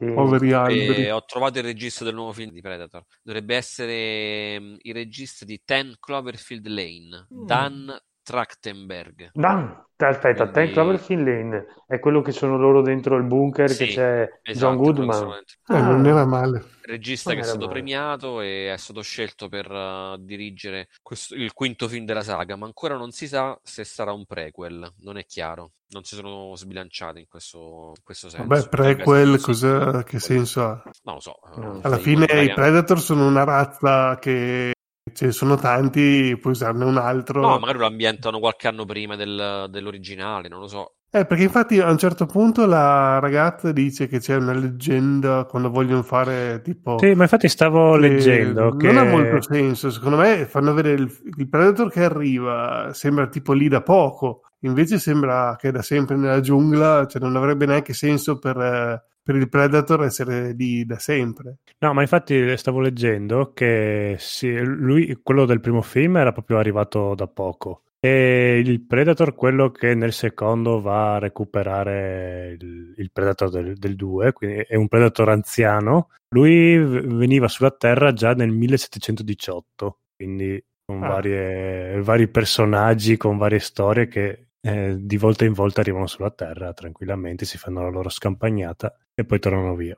Sì. 0.00 0.06
poveri 0.14 0.52
alberi. 0.52 1.04
E 1.04 1.10
ho 1.12 1.22
trovato 1.26 1.58
il 1.58 1.64
regista 1.64 2.04
del 2.04 2.14
nuovo 2.14 2.32
film 2.32 2.52
di 2.52 2.62
Predator. 2.62 3.04
Dovrebbe 3.22 3.54
essere 3.54 4.58
mm, 4.58 4.74
il 4.78 4.94
regista 4.94 5.44
di 5.44 5.60
10 5.62 5.96
Cloverfield 6.00 6.66
Lane, 6.68 7.26
Mm. 7.34 7.44
Dan 7.44 8.00
Trachtenberg. 8.30 9.30
Dan, 9.32 9.84
te- 9.96 10.06
aspetta, 10.06 10.48
Quindi- 10.48 10.52
Ten 10.52 10.72
Cloverfield 10.72 11.26
Lane 11.26 11.66
è 11.86 11.98
quello 11.98 12.22
che 12.22 12.32
sono 12.32 12.56
loro 12.56 12.82
dentro 12.82 13.16
il 13.16 13.24
bunker 13.24 13.68
Sì, 13.70 13.86
che 13.86 13.92
c'è 13.92 14.28
Esatto, 14.42 14.66
John 14.74 14.76
Goodman. 14.76 15.32
Eh, 15.68 15.74
Ah. 15.74 15.80
non 15.82 16.06
era 16.06 16.24
male. 16.24 16.64
regista 16.82 17.30
Non 17.30 17.38
che 17.38 17.44
è 17.44 17.48
stato 17.48 17.66
male. 17.66 17.72
premiato 17.78 18.40
e 18.40 18.72
è 18.72 18.76
stato 18.76 19.00
scelto 19.02 19.48
per 19.48 19.70
uh, 19.70 20.16
dirigere 20.18 20.88
questo- 21.02 21.34
il 21.36 21.52
quinto 21.52 21.86
film 21.86 22.04
della 22.04 22.22
saga, 22.22 22.56
ma 22.56 22.66
ancora 22.66 22.96
non 22.96 23.12
si 23.12 23.28
sa 23.28 23.56
se 23.62 23.84
sarà 23.84 24.12
un 24.12 24.24
prequel, 24.26 24.92
non 25.02 25.16
è 25.16 25.24
chiaro. 25.24 25.72
Non 25.92 26.02
si 26.04 26.14
sono 26.16 26.54
sbilanciati 26.56 27.18
in 27.20 27.26
questo, 27.28 27.92
in 27.96 28.02
questo 28.04 28.28
senso. 28.28 28.46
Vabbè, 28.46 28.68
prequel, 28.68 29.40
cosa, 29.40 30.02
che 30.04 30.18
senso 30.20 30.62
ha? 30.64 30.82
Non 31.02 31.14
lo 31.14 31.20
so. 31.20 31.36
No. 31.56 31.76
eh, 31.76 31.80
Alla 31.82 31.98
fine 31.98 32.24
i 32.42 32.52
Predator 32.52 33.00
sono 33.00 33.26
una 33.26 33.42
razza 33.44 34.16
che 34.20 34.72
ce 35.14 35.26
ne 35.26 35.32
sono 35.32 35.56
tanti, 35.56 36.36
puoi 36.40 36.52
usarne 36.52 36.84
un 36.84 36.96
altro. 36.96 37.40
No, 37.40 37.58
magari 37.58 37.78
lo 37.78 37.86
ambientano 37.86 38.38
qualche 38.38 38.68
anno 38.68 38.84
prima 38.84 39.16
del- 39.16 39.66
dell'originale, 39.70 40.48
non 40.48 40.60
lo 40.60 40.68
so. 40.68 40.94
Eh, 41.12 41.26
perché 41.26 41.42
infatti 41.42 41.80
a 41.80 41.90
un 41.90 41.98
certo 41.98 42.24
punto 42.24 42.66
la 42.66 43.18
ragazza 43.18 43.72
dice 43.72 44.06
che 44.06 44.20
c'è 44.20 44.36
una 44.36 44.52
leggenda 44.52 45.44
quando 45.44 45.68
vogliono 45.68 46.04
fare 46.04 46.60
tipo... 46.62 46.98
Sì, 47.00 47.14
ma 47.14 47.24
infatti 47.24 47.48
stavo 47.48 47.94
che 47.94 47.98
leggendo 47.98 48.76
che 48.76 48.86
Non 48.86 48.98
ha 48.98 49.10
molto 49.10 49.42
senso, 49.42 49.90
secondo 49.90 50.18
me 50.18 50.46
fanno 50.46 50.72
vedere 50.72 51.02
il, 51.02 51.12
il 51.36 51.48
Predator 51.48 51.90
che 51.90 52.04
arriva, 52.04 52.90
sembra 52.92 53.26
tipo 53.26 53.52
lì 53.52 53.66
da 53.66 53.82
poco, 53.82 54.42
invece 54.60 55.00
sembra 55.00 55.56
che 55.58 55.70
è 55.70 55.72
da 55.72 55.82
sempre 55.82 56.14
nella 56.14 56.38
giungla, 56.38 57.04
cioè 57.08 57.20
non 57.20 57.34
avrebbe 57.34 57.66
neanche 57.66 57.92
senso 57.92 58.38
per, 58.38 58.56
eh, 58.58 59.02
per 59.30 59.40
il 59.40 59.48
Predator 59.48 60.02
essere 60.04 60.52
lì 60.52 60.84
da 60.84 60.98
sempre. 60.98 61.58
No, 61.78 61.92
ma 61.92 62.00
infatti 62.00 62.56
stavo 62.56 62.80
leggendo 62.80 63.52
che 63.52 64.16
sì, 64.18 64.58
lui, 64.58 65.18
quello 65.22 65.44
del 65.44 65.60
primo 65.60 65.82
film, 65.82 66.16
era 66.16 66.32
proprio 66.32 66.58
arrivato 66.58 67.14
da 67.14 67.28
poco. 67.28 67.82
E 68.00 68.60
il 68.64 68.80
Predator, 68.80 69.34
quello 69.34 69.70
che 69.70 69.94
nel 69.94 70.12
secondo 70.12 70.80
va 70.80 71.14
a 71.14 71.18
recuperare 71.18 72.56
il, 72.58 72.94
il 72.96 73.10
Predator 73.12 73.50
del, 73.50 73.76
del 73.76 73.94
2, 73.94 74.32
quindi 74.32 74.64
è 74.66 74.74
un 74.74 74.88
Predator 74.88 75.28
anziano, 75.28 76.08
lui 76.34 76.76
veniva 76.78 77.46
sulla 77.46 77.70
Terra 77.70 78.12
già 78.12 78.32
nel 78.32 78.50
1718, 78.50 79.98
quindi 80.16 80.62
con 80.84 81.04
Ah. 81.04 81.08
varie- 81.08 82.00
vari 82.00 82.26
personaggi, 82.26 83.16
con 83.16 83.36
varie 83.36 83.60
storie 83.60 84.08
che 84.08 84.46
eh, 84.60 84.96
di 84.98 85.16
volta 85.16 85.44
in 85.44 85.52
volta 85.52 85.80
arrivano 85.80 86.06
sulla 86.06 86.30
Terra 86.30 86.72
tranquillamente, 86.72 87.44
si 87.44 87.58
fanno 87.58 87.82
la 87.82 87.88
loro 87.90 88.08
scampagnata 88.08 88.96
e 89.14 89.24
poi 89.24 89.38
tornano 89.38 89.74
via. 89.74 89.96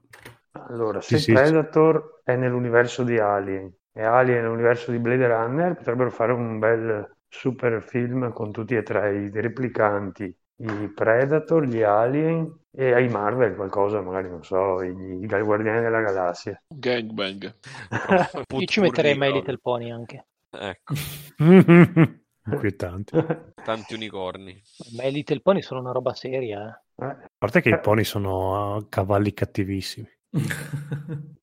Allora, 0.53 1.01
se 1.01 1.19
Sì, 1.19 1.19
sì. 1.19 1.33
Predator 1.33 2.21
è 2.25 2.37
nell'universo 2.37 3.05
di 3.05 3.19
Alien 3.19 3.73
e 3.93 4.03
Alien 4.03 4.39
è 4.39 4.43
nell'universo 4.43 4.91
di 4.91 4.99
Blade 4.99 5.27
Runner, 5.27 5.75
potrebbero 5.75 6.11
fare 6.11 6.33
un 6.33 6.59
bel 6.59 7.17
super 7.29 7.83
film 7.83 8.33
con 8.33 8.53
tutti 8.53 8.75
e 8.75 8.83
tre 8.83 9.17
i 9.25 9.31
replicanti, 9.31 10.25
i 10.57 10.93
Predator, 10.95 11.65
gli 11.67 11.83
Alien 11.83 12.51
e 12.71 12.93
ai 12.93 13.09
Marvel 13.09 13.55
qualcosa, 13.55 14.01
magari 14.03 14.29
non 14.29 14.43
so, 14.45 14.83
i, 14.83 14.91
i 15.23 15.27
Guardiani 15.27 15.81
della 15.83 16.01
Galassia. 16.01 16.63
Gangbang. 16.75 17.55
Io 18.57 18.67
ci 18.67 18.81
metterei 18.81 19.17
My 19.17 19.33
Little 19.33 19.59
Pony 19.59 19.91
anche. 19.91 20.27
Ecco, 20.51 20.95
Inquietanti. 22.47 23.13
tanti 23.63 23.95
unicorni. 23.95 24.61
My 24.93 25.11
Little 25.11 25.41
Pony 25.41 25.63
sono 25.63 25.81
una 25.81 25.93
roba 25.93 26.15
seria. 26.15 26.83
eh. 26.97 27.05
A 27.05 27.31
parte 27.39 27.61
che 27.61 27.71
i 27.71 27.81
pony 27.81 28.05
sono 28.05 28.77
uh, 28.77 28.89
cavalli 28.89 29.33
cattivissimi. 29.35 30.09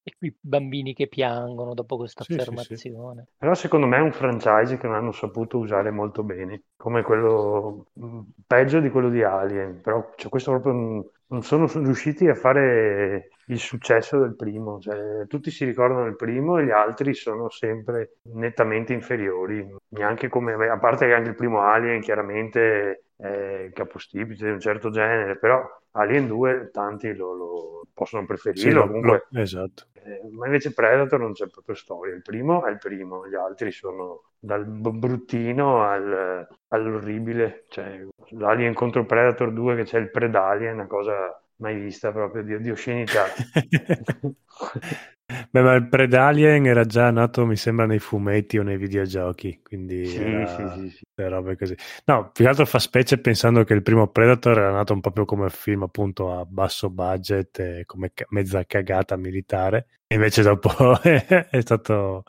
e 0.03 0.15
qui 0.17 0.35
bambini 0.39 0.93
che 0.93 1.07
piangono 1.07 1.73
dopo 1.73 1.95
questa 1.97 2.23
Sì, 2.23 2.37
sì, 2.39 2.55
sì. 2.57 2.75
affermazione. 2.75 3.27
Però 3.37 3.53
secondo 3.53 3.87
me 3.87 3.97
è 3.97 4.01
un 4.01 4.11
franchise 4.11 4.77
che 4.77 4.87
non 4.87 4.95
hanno 4.95 5.11
saputo 5.11 5.57
usare 5.59 5.91
molto 5.91 6.23
bene, 6.23 6.63
come 6.75 7.03
quello 7.03 7.87
mh, 7.93 8.19
peggio 8.45 8.79
di 8.79 8.89
quello 8.89 9.09
di 9.09 9.23
Alien, 9.23 9.81
però 9.81 10.11
cioè, 10.15 10.29
questo 10.29 10.51
proprio 10.51 11.11
non, 11.29 11.43
sono 11.43 11.67
riusciti 11.83 12.27
a 12.27 12.35
fare 12.35 13.29
il 13.45 13.59
successo 13.59 14.19
del 14.19 14.35
primo, 14.35 14.79
cioè, 14.79 15.25
tutti 15.27 15.51
si 15.51 15.65
ricordano 15.65 16.05
il 16.05 16.15
primo 16.15 16.57
e 16.57 16.65
gli 16.65 16.71
altri 16.71 17.13
sono 17.13 17.49
sempre 17.49 18.17
nettamente 18.33 18.93
inferiori, 18.93 19.67
neanche 19.89 20.27
come, 20.29 20.53
a 20.69 20.77
parte 20.79 21.05
che 21.07 21.13
anche 21.13 21.29
il 21.29 21.35
primo 21.35 21.61
Alien 21.61 22.01
chiaramente 22.01 23.05
è 23.15 23.69
capostipite 23.73 24.45
di 24.45 24.51
un 24.51 24.59
certo 24.59 24.89
genere, 24.89 25.37
però 25.37 25.61
Alien 25.91 26.27
2 26.27 26.69
tanti 26.71 27.13
lo, 27.13 27.33
lo 27.33 27.87
possono 27.93 28.25
Sì, 28.51 28.69
preferirlo, 28.69 28.85
lo- 28.85 28.87
comunque 28.87 29.27
esatto. 29.31 29.87
Eh, 30.17 30.29
ma 30.31 30.45
invece 30.45 30.73
Predator 30.73 31.19
non 31.19 31.33
c'è 31.33 31.47
proprio 31.47 31.75
storia. 31.75 32.13
Il 32.13 32.21
primo 32.21 32.65
è 32.65 32.71
il 32.71 32.77
primo, 32.77 33.27
gli 33.27 33.35
altri 33.35 33.71
sono 33.71 34.31
dal 34.39 34.65
bruttino 34.65 35.83
al- 35.83 36.47
all'orribile. 36.69 37.65
Cioè, 37.69 38.05
l'Alien 38.31 38.73
contro 38.73 39.05
Predator 39.05 39.51
2 39.53 39.75
che 39.75 39.83
c'è 39.83 39.99
il 39.99 40.09
Predalien, 40.11 40.73
una 40.75 40.87
cosa 40.87 41.41
mai 41.59 41.79
vista 41.79 42.11
proprio 42.11 42.43
di, 42.43 42.59
di 42.59 42.69
oscenità. 42.71 43.39
Beh, 45.51 45.61
ma 45.61 45.73
il 45.75 45.87
Predalien 45.87 46.65
era 46.65 46.85
già 46.85 47.11
nato, 47.11 47.45
mi 47.45 47.55
sembra, 47.55 47.85
nei 47.85 47.99
fumetti 47.99 48.57
o 48.57 48.63
nei 48.63 48.77
videogiochi, 48.77 49.61
quindi 49.63 50.15
Sì, 50.15 50.17
era 50.17 50.47
sì, 50.47 50.69
sì, 50.69 50.89
sì. 50.89 51.05
le 51.15 51.29
robe 51.29 51.55
così. 51.55 51.75
No, 52.05 52.31
più 52.31 52.43
che 52.43 52.49
altro 52.49 52.65
fa 52.65 52.79
specie 52.79 53.19
pensando 53.19 53.63
che 53.63 53.73
il 53.73 53.83
primo 53.83 54.07
Predator 54.07 54.57
era 54.57 54.71
nato 54.71 54.93
un 54.93 55.01
po' 55.01 55.11
proprio 55.11 55.37
come 55.37 55.49
film 55.51 55.83
appunto 55.83 56.31
a 56.33 56.45
basso 56.45 56.89
budget, 56.89 57.59
e 57.59 57.83
come 57.85 58.11
ca- 58.13 58.25
mezza 58.29 58.65
cagata 58.65 59.15
militare, 59.17 59.87
e 60.07 60.15
invece 60.15 60.41
dopo 60.41 60.99
è 61.01 61.59
stato 61.61 62.23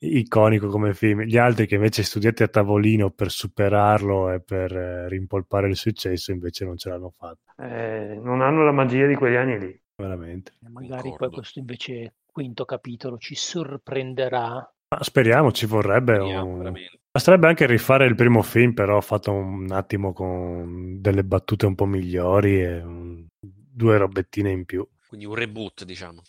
iconico 0.00 0.68
come 0.68 0.94
film. 0.94 1.22
Gli 1.22 1.36
altri 1.36 1.66
che 1.66 1.74
invece 1.76 2.02
studiati 2.02 2.42
a 2.42 2.48
tavolino 2.48 3.10
per 3.10 3.30
superarlo 3.30 4.30
e 4.30 4.40
per 4.40 4.74
eh, 4.76 5.08
rimpolpare 5.08 5.68
il 5.68 5.76
successo, 5.76 6.32
invece 6.32 6.64
non 6.64 6.76
ce 6.76 6.88
l'hanno 6.90 7.12
fatta, 7.16 7.54
Eh, 7.56 8.18
non 8.22 8.40
hanno 8.40 8.64
la 8.64 8.72
magia 8.72 9.06
di 9.06 9.14
quegli 9.14 9.36
anni 9.36 9.58
lì. 9.58 9.80
veramente. 9.96 10.52
E 10.64 10.68
Magari 10.68 11.14
poi 11.16 11.30
questo 11.30 11.58
invece 11.58 12.14
quinto 12.30 12.64
capitolo 12.64 13.18
ci 13.18 13.34
sorprenderà. 13.34 14.54
Ma 14.90 15.02
speriamo, 15.02 15.52
ci 15.52 15.66
vorrebbe 15.66 16.14
Speriamo, 16.14 16.54
un... 16.54 16.72
Basterebbe 17.10 17.48
anche 17.48 17.66
rifare 17.66 18.06
il 18.06 18.14
primo 18.14 18.42
film, 18.42 18.74
però 18.74 19.00
fatto 19.00 19.32
un 19.32 19.70
attimo 19.72 20.12
con 20.12 21.00
delle 21.00 21.24
battute 21.24 21.66
un 21.66 21.74
po' 21.74 21.84
migliori 21.86 22.60
e 22.62 22.80
un- 22.80 23.26
due 23.40 23.96
robettine 23.98 24.50
in 24.50 24.64
più. 24.64 24.86
Quindi 25.08 25.26
un 25.26 25.34
reboot, 25.34 25.84
diciamo. 25.84 26.22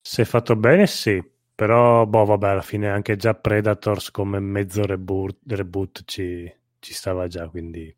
Se 0.00 0.24
fatto 0.24 0.56
bene, 0.56 0.86
sì, 0.86 1.22
però 1.58 2.06
boh, 2.06 2.24
vabbè, 2.24 2.48
alla 2.50 2.62
fine 2.62 2.88
anche 2.88 3.16
già 3.16 3.34
Predators 3.34 4.12
come 4.12 4.38
mezzo 4.38 4.86
reboot, 4.86 5.38
reboot 5.46 6.02
ci, 6.04 6.48
ci 6.78 6.94
stava 6.94 7.26
già, 7.26 7.48
quindi 7.48 7.92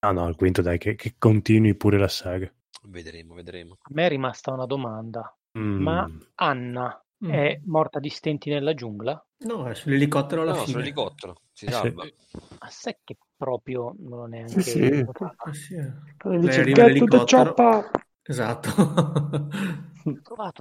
no, 0.00 0.12
no, 0.12 0.28
il 0.28 0.36
quinto 0.36 0.60
dai, 0.60 0.76
che, 0.76 0.96
che 0.96 1.14
continui 1.16 1.74
pure 1.74 1.96
la 1.96 2.08
saga. 2.08 2.52
Vedremo, 2.84 3.32
vedremo. 3.32 3.78
A 3.80 3.88
me 3.92 4.04
è 4.04 4.08
rimasta 4.08 4.52
una 4.52 4.66
domanda. 4.66 5.34
Mm. 5.58 5.82
Ma 5.82 6.06
Anna 6.34 7.00
Mm. 7.24 7.30
è 7.30 7.58
morta 7.64 7.98
di 7.98 8.10
stenti 8.10 8.50
nella 8.50 8.74
giungla? 8.74 9.26
No, 9.46 9.66
è 9.66 9.74
sull'elicottero 9.74 10.42
alla 10.42 10.52
No, 10.52 10.58
fine. 10.58 10.72
sull'elicottero, 10.72 11.36
si 11.54 11.64
Eh, 11.64 11.70
sì. 11.70 11.76
salva. 11.78 12.02
Ma 12.60 12.68
sai 12.68 12.96
che 13.02 13.16
proprio 13.34 13.94
non 13.98 14.18
l'ho 14.18 14.26
neanche 14.26 14.60
Sì, 14.60 14.70
sì. 14.70 15.06
sì. 15.54 15.74
Poi 16.18 16.42
Lei 16.42 16.64
dice. 16.64 17.54
Esatto. 18.28 18.68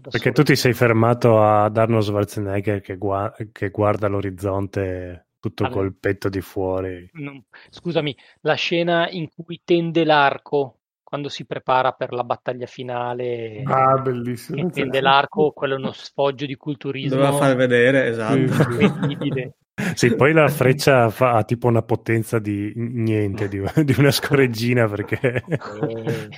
Perché 0.10 0.32
tu 0.32 0.44
ti 0.44 0.56
sei 0.56 0.74
fermato 0.74 1.42
ad 1.42 1.78
Arnold 1.78 2.04
Schwarzenegger 2.04 2.82
che, 2.82 2.98
gua- 2.98 3.34
che 3.52 3.70
guarda 3.70 4.08
l'orizzonte 4.08 5.28
tutto 5.40 5.66
Allora. 5.66 5.82
col 5.82 5.96
petto 5.96 6.30
di 6.30 6.42
fuori. 6.42 7.08
Non- 7.14 7.44
Scusami, 7.70 8.16
la 8.42 8.56
scena 8.56 9.08
in 9.10 9.30
cui 9.30 9.62
tende 9.64 10.04
l'arco 10.04 10.80
quando 11.04 11.30
si 11.30 11.46
prepara 11.46 11.92
per 11.92 12.12
la 12.14 12.24
battaglia 12.24 12.66
finale 12.66 13.62
Ah, 13.64 14.00
bellissimo. 14.00 14.70
tende 14.72 15.02
l'arco, 15.02 15.52
quello 15.52 15.76
è 15.76 15.78
uno 15.78 15.92
sfoggio 15.92 16.48
di 16.48 16.56
culturismo 16.56 17.18
Doveva 17.18 17.38
far 17.38 17.56
vedere, 17.56 18.08
esatto. 18.08 18.34
Sì, 19.94 20.16
poi 20.16 20.32
la 20.32 20.48
freccia 20.48 21.10
fa, 21.10 21.34
ha 21.34 21.44
tipo 21.44 21.68
una 21.68 21.82
potenza 21.84 22.40
di 22.40 22.72
niente, 22.76 23.50
di, 23.50 23.62
di 23.84 23.94
una 23.98 24.10
scoreggina 24.10 24.88
perché 24.88 25.44
Eh. 25.46 26.30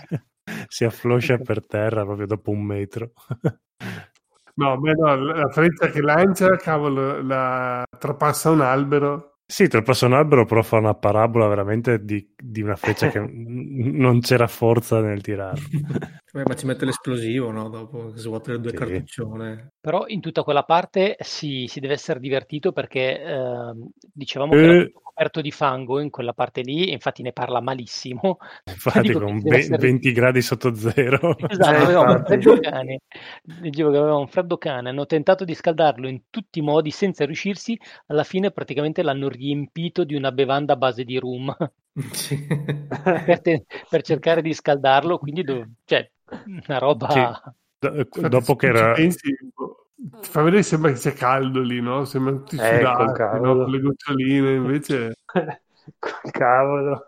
Si 0.68 0.86
affloscia 0.86 1.38
per 1.44 1.65
terra 1.65 2.03
proprio 2.06 2.28
dopo 2.28 2.52
un 2.52 2.64
metro. 2.64 3.11
No, 4.56 4.78
beh, 4.80 4.94
no, 4.94 5.15
la 5.15 5.49
freccia 5.49 5.90
che 5.90 6.02
lancia, 6.02 6.56
cavolo, 6.56 7.22
la 7.22 7.84
trapassa 7.99 8.49
un 8.49 8.61
albero. 8.61 9.34
Sì, 9.45 9.68
traspassa 9.68 10.07
un 10.07 10.14
albero, 10.14 10.45
però 10.45 10.61
fa 10.61 10.78
una 10.78 10.94
parabola 10.94 11.48
veramente 11.48 12.03
di, 12.03 12.34
di 12.36 12.61
una 12.61 12.76
freccia 12.76 13.07
che 13.07 13.19
non 13.32 14.19
c'era 14.19 14.48
forza 14.48 14.99
nel 14.99 15.22
tirare. 15.22 15.61
Beh, 16.34 16.44
ma 16.45 16.56
ci 16.56 16.65
mette 16.65 16.86
l'esplosivo, 16.86 17.52
no? 17.52 17.69
Dopo 17.69 18.11
che 18.11 18.19
svuota 18.19 18.52
le 18.52 18.60
due 18.60 18.72
Sì. 18.72 18.78
cartuccione. 18.78 19.74
Però 19.80 20.06
in 20.07 20.19
tutta 20.19 20.44
quella 20.44 20.64
parte 20.64 21.15
si, 21.19 21.65
si 21.68 21.80
deve 21.80 21.94
essere 21.94 22.19
divertito 22.19 22.74
perché 22.74 23.22
ehm, 23.22 23.90
dicevamo 24.11 24.52
che 24.52 24.78
Eh. 24.80 24.91
Coperto 25.18 25.41
di 25.41 25.52
fango 25.52 25.99
in 25.99 26.11
quella 26.11 26.34
parte 26.34 26.61
lì, 26.61 26.88
e 26.89 26.91
infatti 26.94 27.23
ne 27.23 27.34
parla 27.34 27.60
malissimo. 27.60 28.38
Infatti, 28.69 29.02
Dico 29.02 29.19
che 29.19 29.26
con 29.26 29.39
ve- 29.41 29.57
essere- 29.57 29.77
20 29.77 30.11
gradi 30.11 30.41
sotto 30.44 30.76
zero. 30.76 31.35
Esatto, 31.49 31.69
Eh, 31.72 31.81
aveva 31.81 32.02
un 32.02 32.10
infatti. 32.10 32.23
freddo 32.41 32.60
cane. 32.60 32.99
Leggevo 33.61 33.89
che 33.91 33.98
aveva 33.98 34.18
un 34.18 34.27
freddo 34.27 34.57
cane, 34.57 34.89
hanno 34.89 35.06
tentato 35.06 35.44
di 35.45 35.56
scaldarlo 35.56 36.07
in 36.07 36.23
tutti 36.30 36.60
i 36.60 36.61
modi 36.61 36.91
senza 36.91 37.26
riuscirsi, 37.26 37.77
alla 38.07 38.23
fine 38.23 38.52
praticamente 38.52 39.02
l'hanno 39.02 39.27
riempito 39.30 40.03
di 40.03 40.14
una 40.15 40.31
bevanda 40.31 40.73
a 40.73 40.76
base 40.77 41.03
di 41.03 41.18
rum 41.18 41.56
Sì. 42.14 42.45
per, 42.48 43.41
te- 43.41 43.65
per 43.89 44.02
cercare 44.03 44.41
di 44.41 44.53
scaldarlo, 44.53 45.18
quindi 45.18 45.44
dov- 45.44 45.68
cioè, 45.85 46.10
una 46.68 46.77
roba... 46.77 47.07
Sì. 47.10 47.52
Do- 47.80 48.07
Infatti, 48.14 48.30
dopo 48.30 48.56
che 48.56 48.68
era... 48.68 48.94
pensi, 48.94 49.35
boh, 49.53 49.86
ti 49.98 50.30
fa 50.30 50.44
vedere 50.44 50.64
sembra 50.64 50.91
che 50.91 50.98
sia 50.98 51.14
caldo 51.14 51.61
lì, 51.61 51.82
no? 51.82 52.06
Sembra 52.06 52.34
tutti 52.34 52.56
Ecco, 52.57 52.65
sudati, 52.65 53.40
no? 53.41 53.56
Con 53.57 53.72
le 53.72 53.80
goccioline, 53.80 54.53
invece... 54.53 55.15
Col 55.99 56.32
cavolo. 56.32 57.03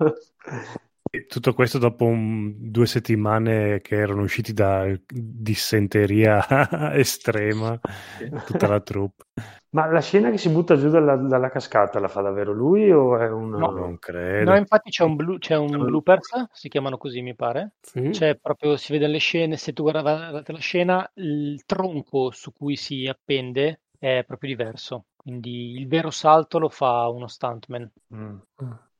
Tutto 1.27 1.53
questo 1.53 1.79
dopo 1.79 2.05
un- 2.05 2.71
due 2.71 2.85
settimane 2.85 3.81
che 3.81 3.95
erano 3.95 4.21
usciti 4.21 4.53
da 4.53 4.85
dissenteria 5.05 6.45
estrema, 6.93 7.79
tutta 8.45 8.67
la 8.67 8.79
troupe. 8.79 9.25
Ma 9.71 9.85
la 9.85 10.01
scena 10.01 10.31
che 10.31 10.37
si 10.37 10.49
butta 10.49 10.75
giù 10.75 10.89
dalla, 10.89 11.15
dalla 11.15 11.49
cascata 11.49 11.99
la 11.99 12.07
fa 12.07 12.21
davvero 12.21 12.53
lui 12.53 12.91
o 12.91 13.17
è 13.17 13.29
un... 13.29 13.49
No. 13.51 13.71
Non 13.71 13.89
No, 13.91 13.97
credo. 13.99 14.55
infatti 14.55 14.89
c'è 14.89 15.03
un, 15.03 15.15
blu- 15.15 15.37
c'è 15.39 15.57
un 15.57 15.77
bloopers, 15.85 16.47
si 16.53 16.69
chiamano 16.69 16.97
così 16.97 17.21
mi 17.21 17.35
pare, 17.35 17.73
Sì. 17.81 18.09
C'è 18.09 18.35
proprio, 18.37 18.77
si 18.77 18.93
vede 18.93 19.07
le 19.07 19.17
scene, 19.17 19.57
se 19.57 19.73
tu 19.73 19.83
guardate 19.83 20.51
la 20.53 20.59
scena, 20.59 21.11
il 21.15 21.61
tronco 21.65 22.31
su 22.31 22.53
cui 22.53 22.75
si 22.77 23.05
appende 23.07 23.81
è 23.99 24.23
proprio 24.25 24.49
diverso. 24.55 25.07
Quindi 25.15 25.71
il 25.73 25.87
vero 25.87 26.09
salto 26.09 26.57
lo 26.57 26.69
fa 26.69 27.07
uno 27.09 27.27
stuntman. 27.27 27.91
Mm. 28.13 28.37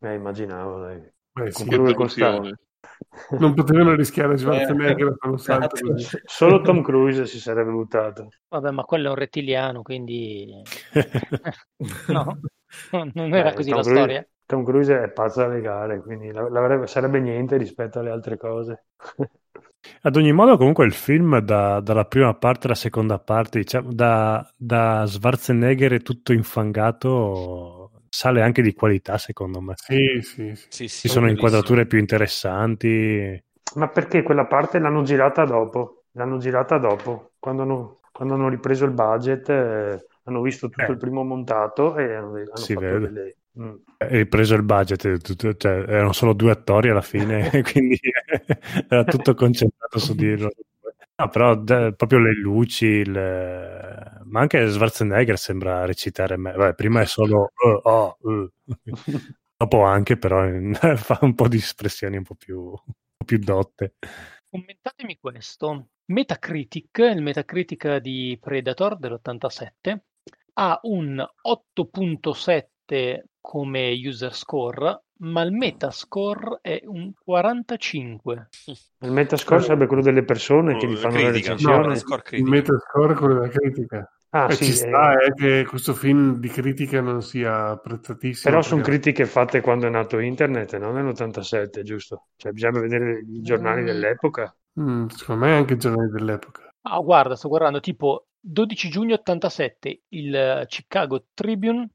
Eh, 0.01 0.13
immaginavo, 0.13 0.79
dai. 0.79 1.01
Beh, 1.31 1.51
sì, 1.51 1.57
Con 1.57 1.67
quello 1.67 1.85
che 1.85 1.93
costa... 1.95 2.29
Traduzione. 2.29 2.59
Non 3.37 3.53
potevano 3.53 3.95
rischiare 3.95 4.37
Schwarzenegger 4.37 5.07
a 5.07 5.15
fare 5.17 5.31
un 5.31 5.39
salto 5.39 5.75
così. 5.85 6.19
Solo 6.25 6.61
Tom 6.61 6.81
Cruise 6.81 7.25
si 7.25 7.39
sarebbe 7.39 7.71
buttato. 7.71 8.29
Vabbè, 8.49 8.71
ma 8.71 8.83
quello 8.83 9.07
è 9.07 9.09
un 9.09 9.15
rettiliano, 9.15 9.81
quindi 9.81 10.61
no, 12.07 12.39
non 13.13 13.33
era 13.33 13.49
Beh, 13.49 13.55
così 13.55 13.69
Tom 13.69 13.77
la 13.77 13.83
Cruise- 13.83 14.01
storia. 14.01 14.27
Tom 14.45 14.63
Cruise 14.63 15.03
è 15.03 15.09
pazzo 15.11 15.41
da 15.41 15.47
legare, 15.47 16.01
quindi 16.01 16.31
sarebbe 16.85 17.19
niente 17.19 17.55
rispetto 17.57 17.99
alle 17.99 18.09
altre 18.09 18.37
cose. 18.37 18.85
Ad 20.01 20.15
ogni 20.17 20.33
modo, 20.33 20.57
comunque, 20.57 20.85
il 20.85 20.91
film 20.91 21.39
da- 21.39 21.79
dalla 21.79 22.05
prima 22.05 22.33
parte 22.33 22.65
alla 22.65 22.75
seconda 22.75 23.17
parte, 23.19 23.59
diciamo, 23.59 23.93
da, 23.93 24.45
da 24.57 25.05
Schwarzenegger 25.07 26.01
tutto 26.01 26.33
infangato, 26.33 27.78
sale 28.09 28.41
anche 28.41 28.61
di 28.61 28.73
qualità, 28.73 29.17
secondo 29.17 29.61
me. 29.61 29.73
Sì, 29.75 30.19
sì, 30.21 30.55
sì. 30.55 30.67
Sì, 30.69 30.87
sì, 30.87 31.01
Ci 31.01 31.07
sono 31.07 31.25
bellissimo. 31.25 31.29
inquadrature 31.29 31.85
più 31.87 31.99
interessanti. 31.99 33.41
Ma 33.75 33.87
perché 33.89 34.23
quella 34.23 34.45
parte 34.47 34.79
l'hanno 34.79 35.03
girata 35.03 35.43
dopo? 35.45 36.05
L'hanno 36.13 36.37
girata 36.37 36.77
dopo, 36.77 37.33
quando 37.39 37.61
hanno, 37.63 37.99
quando 38.11 38.33
hanno 38.33 38.49
ripreso 38.49 38.85
il 38.85 38.91
budget, 38.91 39.47
eh, 39.49 40.05
hanno 40.23 40.41
visto 40.41 40.69
tutto 40.69 40.91
Eh. 40.91 40.93
il 40.93 40.97
primo 40.97 41.23
montato 41.23 41.95
e 41.97 42.13
hanno, 42.15 42.33
hanno 42.33 42.45
Si 42.53 42.73
fatto 42.73 42.85
vede. 42.85 42.99
delle... 42.99 43.37
Mm. 43.59 43.75
È 43.97 44.07
ripreso 44.07 44.55
il 44.55 44.63
budget, 44.63 45.19
tutto- 45.21 45.53
cioè, 45.55 45.71
erano 45.73 46.13
solo 46.13 46.33
due 46.33 46.51
attori 46.51 46.89
alla 46.89 47.01
fine, 47.01 47.49
quindi 47.63 47.99
era 48.87 49.03
tutto 49.05 49.33
concentrato 49.33 49.99
su 49.99 50.15
di 50.15 50.37
loro. 50.37 50.53
No, 51.19 51.27
però 51.27 51.55
de- 51.55 51.93
proprio 51.95 52.19
le 52.19 52.33
luci, 52.33 52.85
il- 52.85 53.11
ma 54.25 54.39
anche 54.39 54.69
Schwarzenegger 54.69 55.37
sembra 55.37 55.85
recitare 55.85 56.37
me. 56.37 56.53
Vabbè, 56.53 56.75
prima 56.75 57.01
è 57.01 57.05
solo 57.05 57.51
"Oh, 57.55 57.79
oh, 57.83 58.17
uh". 58.21 58.49
dopo 59.57 59.83
anche 59.83 60.17
però 60.17 60.45
fa 60.95 61.17
un 61.21 61.35
po' 61.35 61.47
di 61.49 61.57
espressioni 61.57 62.15
un 62.17 62.23
po' 62.23 62.35
più, 62.35 62.59
un 62.61 62.75
po' 63.17 63.25
più 63.25 63.37
dotte. 63.39 63.95
commentatemi 64.49 65.17
questo. 65.19 65.89
Metacritic, 66.05 66.97
il 66.99 67.21
Metacritic 67.21 67.97
di 67.97 68.37
Predator 68.39 68.97
dell'87, 68.97 70.05
ha 70.53 70.79
un 70.83 71.23
8.7 71.41 73.27
come 73.41 73.91
user 73.93 74.33
score, 74.33 75.03
ma 75.21 75.41
il 75.41 75.51
metascore 75.51 76.59
è 76.61 76.81
un 76.85 77.11
45. 77.23 78.49
Il 79.01 79.11
metascore 79.11 79.61
sarebbe 79.61 79.87
quello 79.87 80.01
delle 80.01 80.23
persone 80.23 80.77
che 80.77 80.87
gli 80.87 80.95
fanno 80.95 81.15
critica. 81.15 81.51
la 81.55 81.55
recensione. 81.55 81.87
No, 81.87 82.21
Il 82.31 82.43
metascore 82.43 83.13
è 83.13 83.15
quello 83.15 83.33
della 83.35 83.47
critica. 83.49 84.11
Ah, 84.31 84.51
sì, 84.51 84.65
ci 84.65 84.71
eh, 84.71 84.73
sta 84.75 85.17
eh, 85.19 85.33
che 85.33 85.65
questo 85.67 85.93
film 85.93 86.35
di 86.35 86.49
critica 86.49 87.01
non 87.01 87.21
sia 87.21 87.69
apprezzatissimo. 87.69 88.51
Però 88.53 88.61
sono 88.61 88.81
perché- 88.81 88.99
critiche 88.99 89.25
fatte 89.25 89.61
quando 89.61 89.87
è 89.87 89.89
nato 89.89 90.19
internet, 90.19 90.77
non 90.77 90.93
nell'87, 90.93 91.81
giusto? 91.83 92.27
Cioè, 92.35 92.51
bisogna 92.51 92.79
vedere 92.79 93.19
i 93.27 93.41
giornali 93.41 93.81
Mm. 93.81 93.85
dell'epoca. 93.85 94.55
Mm, 94.79 95.07
secondo 95.07 95.45
me 95.45 95.53
anche 95.53 95.73
i 95.73 95.77
giornali 95.77 96.11
dell'epoca. 96.11 96.71
Ah, 96.81 96.99
guarda, 96.99 97.35
sto 97.35 97.47
guardando 97.49 97.79
tipo 97.79 98.27
12 98.39 98.89
giugno 98.89 99.15
87, 99.15 100.01
il 100.09 100.63
Chicago 100.67 101.25
Tribune 101.33 101.89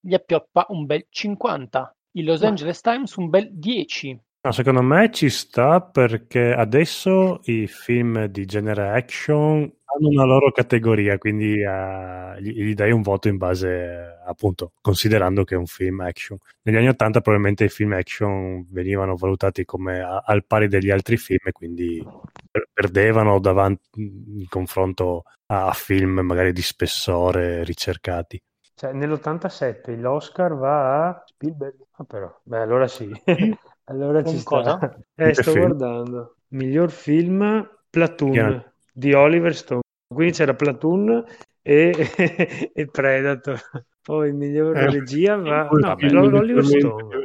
gli 0.00 0.14
appioppa 0.14 0.66
un 0.68 0.84
bel 0.86 1.06
50, 1.08 1.96
il 2.12 2.24
Los 2.24 2.42
Angeles 2.42 2.80
Times 2.80 3.14
un 3.16 3.28
bel 3.28 3.48
10. 3.52 4.20
No, 4.40 4.52
secondo 4.52 4.82
me 4.82 5.10
ci 5.12 5.28
sta 5.30 5.80
perché 5.80 6.52
adesso 6.52 7.40
i 7.44 7.66
film 7.66 8.26
di 8.26 8.44
genere 8.46 8.88
action 8.90 9.58
hanno 9.60 10.08
una 10.08 10.24
loro 10.24 10.52
categoria, 10.52 11.18
quindi 11.18 11.60
eh, 11.60 12.36
gli, 12.40 12.62
gli 12.62 12.74
dai 12.74 12.92
un 12.92 13.02
voto 13.02 13.28
in 13.28 13.36
base, 13.36 14.18
appunto, 14.24 14.72
considerando 14.80 15.44
che 15.44 15.54
è 15.54 15.58
un 15.58 15.66
film 15.66 16.00
action. 16.00 16.38
Negli 16.62 16.76
anni 16.76 16.88
80 16.88 17.20
probabilmente 17.20 17.64
i 17.64 17.68
film 17.68 17.92
action 17.94 18.64
venivano 18.70 19.16
valutati 19.16 19.64
come 19.64 20.00
a- 20.00 20.22
al 20.24 20.44
pari 20.46 20.68
degli 20.68 20.90
altri 20.90 21.16
film 21.16 21.40
e 21.44 21.52
quindi 21.52 22.04
per- 22.50 22.68
perdevano 22.72 23.40
davanti 23.40 23.82
in 24.00 24.46
confronto 24.48 25.24
a 25.46 25.72
film 25.72 26.20
magari 26.20 26.52
di 26.52 26.62
spessore 26.62 27.64
ricercati. 27.64 28.40
Cioè, 28.78 28.92
nell'87 28.92 29.96
l'Oscar 29.96 30.54
va 30.54 31.08
a 31.08 31.22
Spielberg. 31.26 31.74
Ah, 31.92 32.04
però, 32.04 32.40
beh, 32.44 32.60
allora 32.60 32.86
sì. 32.86 33.10
allora 33.84 34.22
ci 34.24 34.38
Con 34.44 34.62
sta. 34.62 34.78
cosa? 34.78 34.78
Eh, 35.16 35.32
Che 35.32 35.34
sto 35.34 35.52
film? 35.52 35.66
guardando. 35.66 36.36
Miglior 36.50 36.90
film 36.90 37.68
Platoon 37.90 38.32
Chiaro. 38.32 38.72
di 38.92 39.12
Oliver 39.12 39.54
Stone. 39.54 39.80
Quindi 40.06 40.32
c'era 40.32 40.54
Platoon 40.54 41.24
e, 41.62 41.92
e 42.72 42.86
Predator. 42.86 43.60
Poi 44.02 44.32
miglior 44.32 44.76
Eh, 44.76 44.90
regia 44.90 45.36
va 45.36 45.68
no, 45.70 45.94
Oliver 46.38 46.64
Stone. 46.64 47.18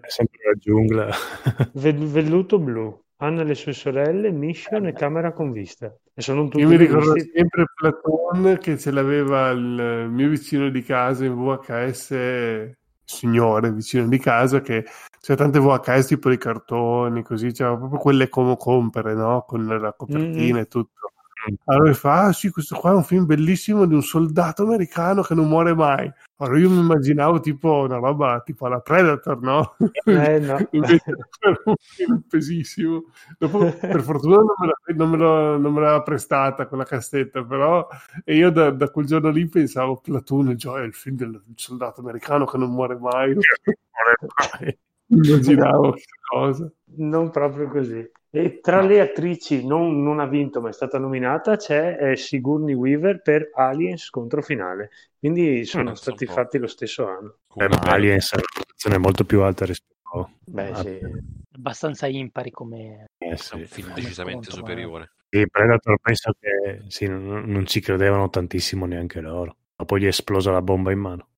È 0.00 0.08
sempre 0.08 0.38
la 0.44 0.54
giungla. 0.58 1.10
Vel- 1.74 2.06
Velluto 2.08 2.58
blu. 2.58 3.04
Anna 3.20 3.42
e 3.42 3.44
le 3.44 3.54
sue 3.56 3.72
sorelle, 3.72 4.30
Mission 4.30 4.86
e 4.86 4.92
Camera 4.92 5.32
con 5.32 5.50
vista. 5.50 5.92
E 6.14 6.22
sono 6.22 6.44
tutti 6.44 6.60
Io 6.60 6.68
mi 6.68 6.76
ricordo 6.76 7.14
visti. 7.14 7.32
sempre 7.34 7.64
Platon 7.74 8.58
che 8.60 8.78
ce 8.78 8.92
l'aveva 8.92 9.50
il 9.50 10.06
mio 10.10 10.28
vicino 10.28 10.68
di 10.68 10.82
casa 10.82 11.24
in 11.24 11.34
VHS, 11.34 12.70
signore 13.04 13.72
vicino 13.72 14.06
di 14.06 14.18
casa, 14.18 14.60
che 14.60 14.84
c'è 15.20 15.34
tante 15.34 15.58
VHS 15.58 16.06
tipo 16.06 16.28
di 16.30 16.38
cartoni, 16.38 17.22
così, 17.24 17.50
c'era 17.50 17.76
proprio 17.76 17.98
quelle 17.98 18.28
come 18.28 18.56
compere, 18.56 19.14
no? 19.14 19.44
Con 19.48 19.66
la 19.66 19.92
copertina 19.96 20.54
Mhm. 20.54 20.62
e 20.62 20.66
tutto. 20.66 21.12
Allora 21.64 21.88
mi 21.88 21.94
fa, 21.94 22.24
ah 22.26 22.32
sì, 22.32 22.50
questo 22.50 22.76
qua 22.76 22.90
è 22.90 22.94
un 22.94 23.04
film 23.04 23.24
bellissimo 23.26 23.86
di 23.86 23.94
un 23.94 24.02
soldato 24.02 24.62
americano 24.64 25.22
che 25.22 25.34
non 25.34 25.48
muore 25.48 25.74
mai. 25.74 26.10
Allora 26.36 26.58
io 26.58 26.70
mi 26.70 26.78
immaginavo 26.78 27.40
tipo 27.40 27.72
una 27.82 27.96
roba 27.96 28.40
tipo 28.44 28.66
alla 28.66 28.80
Predator, 28.80 29.40
no? 29.40 29.76
Eh, 30.04 30.38
no. 30.38 30.56
Un 31.64 31.74
film 31.78 32.22
pesissimo. 32.28 33.04
Dopo, 33.38 33.58
per 33.80 34.02
fortuna 34.02 34.36
non 34.36 34.54
me, 34.58 34.66
la- 34.66 34.94
non 34.94 35.10
me 35.10 35.16
lo- 35.16 35.58
non 35.58 35.72
me 35.72 35.80
l'aveva 35.80 36.02
prestata 36.02 36.66
quella 36.66 36.84
cassetta, 36.84 37.42
però 37.44 37.86
e 38.24 38.36
io 38.36 38.50
da, 38.50 38.70
da 38.70 38.88
quel 38.90 39.06
giorno 39.06 39.30
lì 39.30 39.48
pensavo 39.48 39.96
Platoon, 39.96 40.56
cioè 40.56 40.82
il 40.82 40.94
film 40.94 41.16
del 41.16 41.42
soldato 41.56 42.00
americano 42.00 42.44
che 42.44 42.56
non 42.58 42.70
muore 42.70 42.96
mai. 42.98 43.34
Immaginavo 45.10 45.90
questa 45.90 46.14
cosa. 46.30 46.70
Non 46.96 47.30
proprio 47.30 47.68
così. 47.68 48.08
E 48.30 48.60
tra 48.60 48.82
le 48.82 49.00
attrici 49.00 49.66
non, 49.66 50.02
non 50.02 50.20
ha 50.20 50.26
vinto, 50.26 50.60
ma 50.60 50.68
è 50.68 50.72
stata 50.72 50.98
nominata, 50.98 51.56
c'è 51.56 51.96
eh, 51.98 52.16
Sigourney 52.16 52.74
Weaver 52.74 53.22
per 53.22 53.50
Aliens 53.54 54.10
contro 54.10 54.42
finale. 54.42 54.90
Quindi 55.18 55.64
sono 55.64 55.94
stati 55.94 56.26
fatti 56.26 56.58
lo 56.58 56.66
stesso 56.66 57.06
anno. 57.08 57.38
Eh, 57.54 57.68
ma 57.68 57.78
Aliens 57.80 58.32
è 58.32 58.36
una 58.36 58.44
produzione 58.52 58.98
molto 58.98 59.24
più 59.24 59.40
alta 59.40 59.64
rispetto 59.64 59.96
Beh, 60.44 60.70
a 60.70 60.76
sì. 60.76 61.00
Abbastanza 61.52 62.06
impari 62.06 62.50
come... 62.50 63.06
Eh, 63.18 63.30
È 63.30 63.36
sì. 63.36 63.56
un 63.56 63.66
film 63.66 63.92
decisamente 63.92 64.50
sconto, 64.50 64.66
superiore. 64.66 65.12
Sì, 65.28 65.46
Predator 65.48 65.98
penso 66.00 66.32
che 66.38 66.82
sì, 66.88 67.06
non, 67.06 67.44
non 67.46 67.66
ci 67.66 67.80
credevano 67.80 68.30
tantissimo 68.30 68.86
neanche 68.86 69.20
loro. 69.20 69.56
Ma 69.76 69.84
poi 69.84 70.00
gli 70.00 70.04
è 70.04 70.08
esplosa 70.08 70.50
la 70.50 70.62
bomba 70.62 70.92
in 70.92 70.98
mano. 70.98 71.28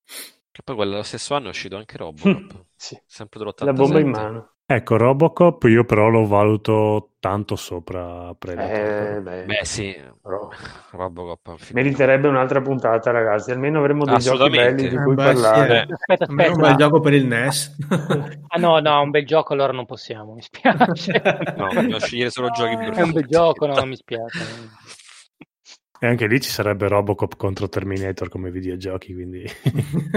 Che 0.53 0.63
poi 0.63 0.77
quello 0.77 1.03
stesso 1.03 1.35
anno 1.35 1.47
è 1.47 1.51
uscito 1.51 1.77
anche 1.77 1.97
Robocop, 1.97 2.65
Sì. 2.77 3.01
sempre 3.07 3.39
dell'87. 3.41 3.65
La 3.65 3.73
bomba 3.73 3.99
in 3.99 4.09
mano. 4.09 4.53
Ecco, 4.73 4.97
Robocop 4.97 5.65
io 5.65 5.85
però 5.85 6.09
lo 6.09 6.27
valuto 6.27 7.15
tanto 7.19 7.57
sopra 7.57 8.33
Predator. 8.39 9.17
Eh, 9.17 9.21
beh, 9.21 9.45
Beh 9.45 9.65
sì, 9.65 9.97
però 10.23 10.49
Robocop 10.93 11.57
meriterebbe 11.73 12.29
un'altra 12.29 12.61
puntata, 12.63 13.11
ragazzi. 13.11 13.51
Almeno 13.51 13.81
avremo 13.81 14.05
dei 14.05 14.19
giochi 14.21 14.49
belli 14.51 14.89
di 14.89 14.95
Eh, 14.95 15.03
cui 15.03 15.15
beh, 15.17 15.23
parlare. 15.25 15.85
sì, 15.87 15.93
Aspetta, 15.93 16.25
Almeno 16.27 16.53
un 16.53 16.61
bel 16.61 16.65
aspetta. 16.67 16.85
gioco 16.85 17.01
per 17.01 17.13
il 17.15 17.27
NES. 17.27 17.77
Ah 18.49 18.59
no, 18.59 18.79
no, 18.81 19.03
un 19.03 19.11
bel 19.11 19.27
gioco 19.27 19.53
allora 19.55 19.73
non 19.73 19.87
possiamo, 19.87 20.35
mi 20.35 20.43
spiace. 20.43 21.21
No, 21.57 21.73
dobbiamo 21.73 21.99
scegliere 21.99 22.31
solo 22.31 22.51
giochi 22.51 22.77
più 22.77 22.93
È 22.93 23.03
un 23.03 23.11
bel 23.13 23.27
gioco, 23.27 23.67
no, 23.67 23.85
mi 23.87 23.97
spiace. 23.97 24.45
E 26.03 26.07
anche 26.07 26.27
lì 26.27 26.41
ci 26.41 26.51
sarebbe 26.51 26.89
Robocop 26.89 27.37
contro 27.37 27.69
Terminator 27.69 28.29
come 28.29 28.51
videogiochi, 28.51 29.13
quindi... 29.15 29.45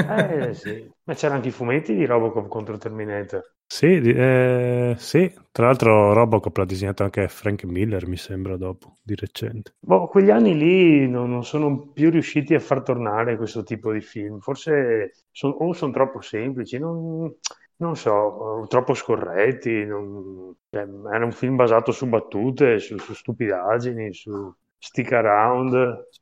Eh, 0.05 0.53
sì. 0.53 0.89
Ma 1.03 1.13
c'erano 1.13 1.35
anche 1.37 1.49
i 1.49 1.51
fumetti 1.51 1.93
di 1.95 2.05
Robocop 2.05 2.47
contro 2.47 2.77
Terminator. 2.77 3.53
sì, 3.67 3.85
eh, 3.99 4.95
sì, 4.97 5.33
tra 5.51 5.65
l'altro 5.65 6.13
Robocop 6.13 6.55
l'ha 6.57 6.65
disegnato 6.65 7.03
anche 7.03 7.27
Frank 7.27 7.63
Miller, 7.65 8.07
mi 8.07 8.15
sembra, 8.17 8.55
dopo, 8.57 8.95
di 9.03 9.15
recente. 9.15 9.73
Boh, 9.85 10.07
quegli 10.07 10.29
anni 10.29 10.57
lì 10.57 11.07
non, 11.09 11.29
non 11.29 11.43
sono 11.43 11.87
più 11.91 12.09
riusciti 12.09 12.53
a 12.53 12.59
far 12.59 12.83
tornare 12.83 13.35
questo 13.35 13.63
tipo 13.63 13.91
di 13.91 13.99
film. 14.01 14.39
Forse 14.39 15.11
son- 15.31 15.55
o 15.59 15.73
sono 15.73 15.91
troppo 15.91 16.21
semplici, 16.21 16.77
non, 16.79 17.33
non 17.77 17.95
so, 17.97 18.65
troppo 18.69 18.93
scorretti. 18.93 19.85
non- 19.85 20.55
cioè, 20.69 20.81
era 21.13 21.25
un 21.25 21.31
film 21.33 21.55
basato 21.57 21.91
su 21.91 22.07
battute, 22.07 22.79
su, 22.79 22.97
su 22.97 23.13
stupidaggini, 23.13 24.13
su 24.13 24.53
stick 24.83 25.11
around. 25.13 25.71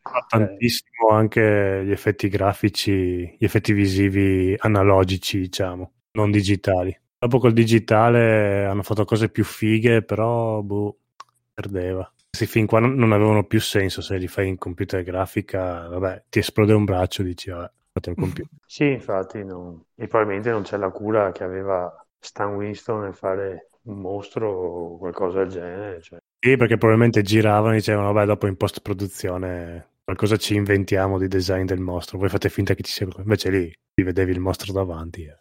Fa 0.01 0.25
tantissimo 0.27 1.09
anche 1.09 1.83
gli 1.85 1.91
effetti 1.91 2.27
grafici, 2.27 3.35
gli 3.37 3.43
effetti 3.43 3.73
visivi 3.73 4.55
analogici, 4.57 5.39
diciamo, 5.39 5.91
non 6.11 6.31
digitali. 6.31 6.97
Dopo 7.19 7.39
col 7.39 7.53
digitale 7.53 8.65
hanno 8.65 8.83
fatto 8.83 9.05
cose 9.05 9.29
più 9.29 9.43
fighe, 9.43 10.03
però 10.03 10.61
boh, 10.61 10.97
perdeva. 11.53 12.11
Questi 12.29 12.47
film 12.47 12.65
qua 12.65 12.79
non, 12.79 12.95
non 12.95 13.11
avevano 13.11 13.43
più 13.43 13.59
senso 13.59 14.01
se 14.01 14.17
li 14.17 14.27
fai 14.27 14.47
in 14.47 14.57
computer 14.57 15.03
grafica, 15.03 15.87
vabbè, 15.87 16.23
ti 16.29 16.39
esplode 16.39 16.73
un 16.73 16.85
braccio, 16.85 17.23
dici, 17.23 17.49
vabbè, 17.49 17.69
fate 17.91 18.09
un 18.09 18.15
computer. 18.15 18.49
Sì, 18.65 18.85
infatti, 18.85 19.43
non- 19.43 19.83
e 19.95 20.07
probabilmente 20.07 20.49
non 20.49 20.63
c'è 20.63 20.77
la 20.77 20.89
cura 20.91 21.31
che 21.33 21.43
aveva 21.43 21.93
Stan 22.19 22.55
Winston 22.55 23.01
nel 23.01 23.13
fare 23.13 23.71
un 23.83 23.99
mostro 23.99 24.49
o 24.49 24.97
qualcosa 24.97 25.39
del 25.39 25.49
genere. 25.49 26.01
cioè. 26.01 26.19
Sì, 26.43 26.57
perché 26.57 26.77
probabilmente 26.77 27.21
giravano 27.21 27.73
e 27.73 27.77
dicevano, 27.77 28.11
vabbè, 28.11 28.25
dopo 28.25 28.47
in 28.47 28.57
post-produzione 28.57 29.89
qualcosa 30.03 30.37
ci 30.37 30.55
inventiamo 30.55 31.17
di 31.19 31.27
design 31.27 31.65
del 31.65 31.79
mostro, 31.79 32.17
voi 32.17 32.29
fate 32.29 32.49
finta 32.49 32.73
che 32.73 32.81
ci 32.83 32.91
sia... 32.91 33.07
Invece 33.17 33.49
lì 33.51 33.71
ti 33.93 34.01
vedevi 34.03 34.31
il 34.31 34.39
mostro 34.39 34.73
davanti. 34.73 35.23
eh. 35.23 35.37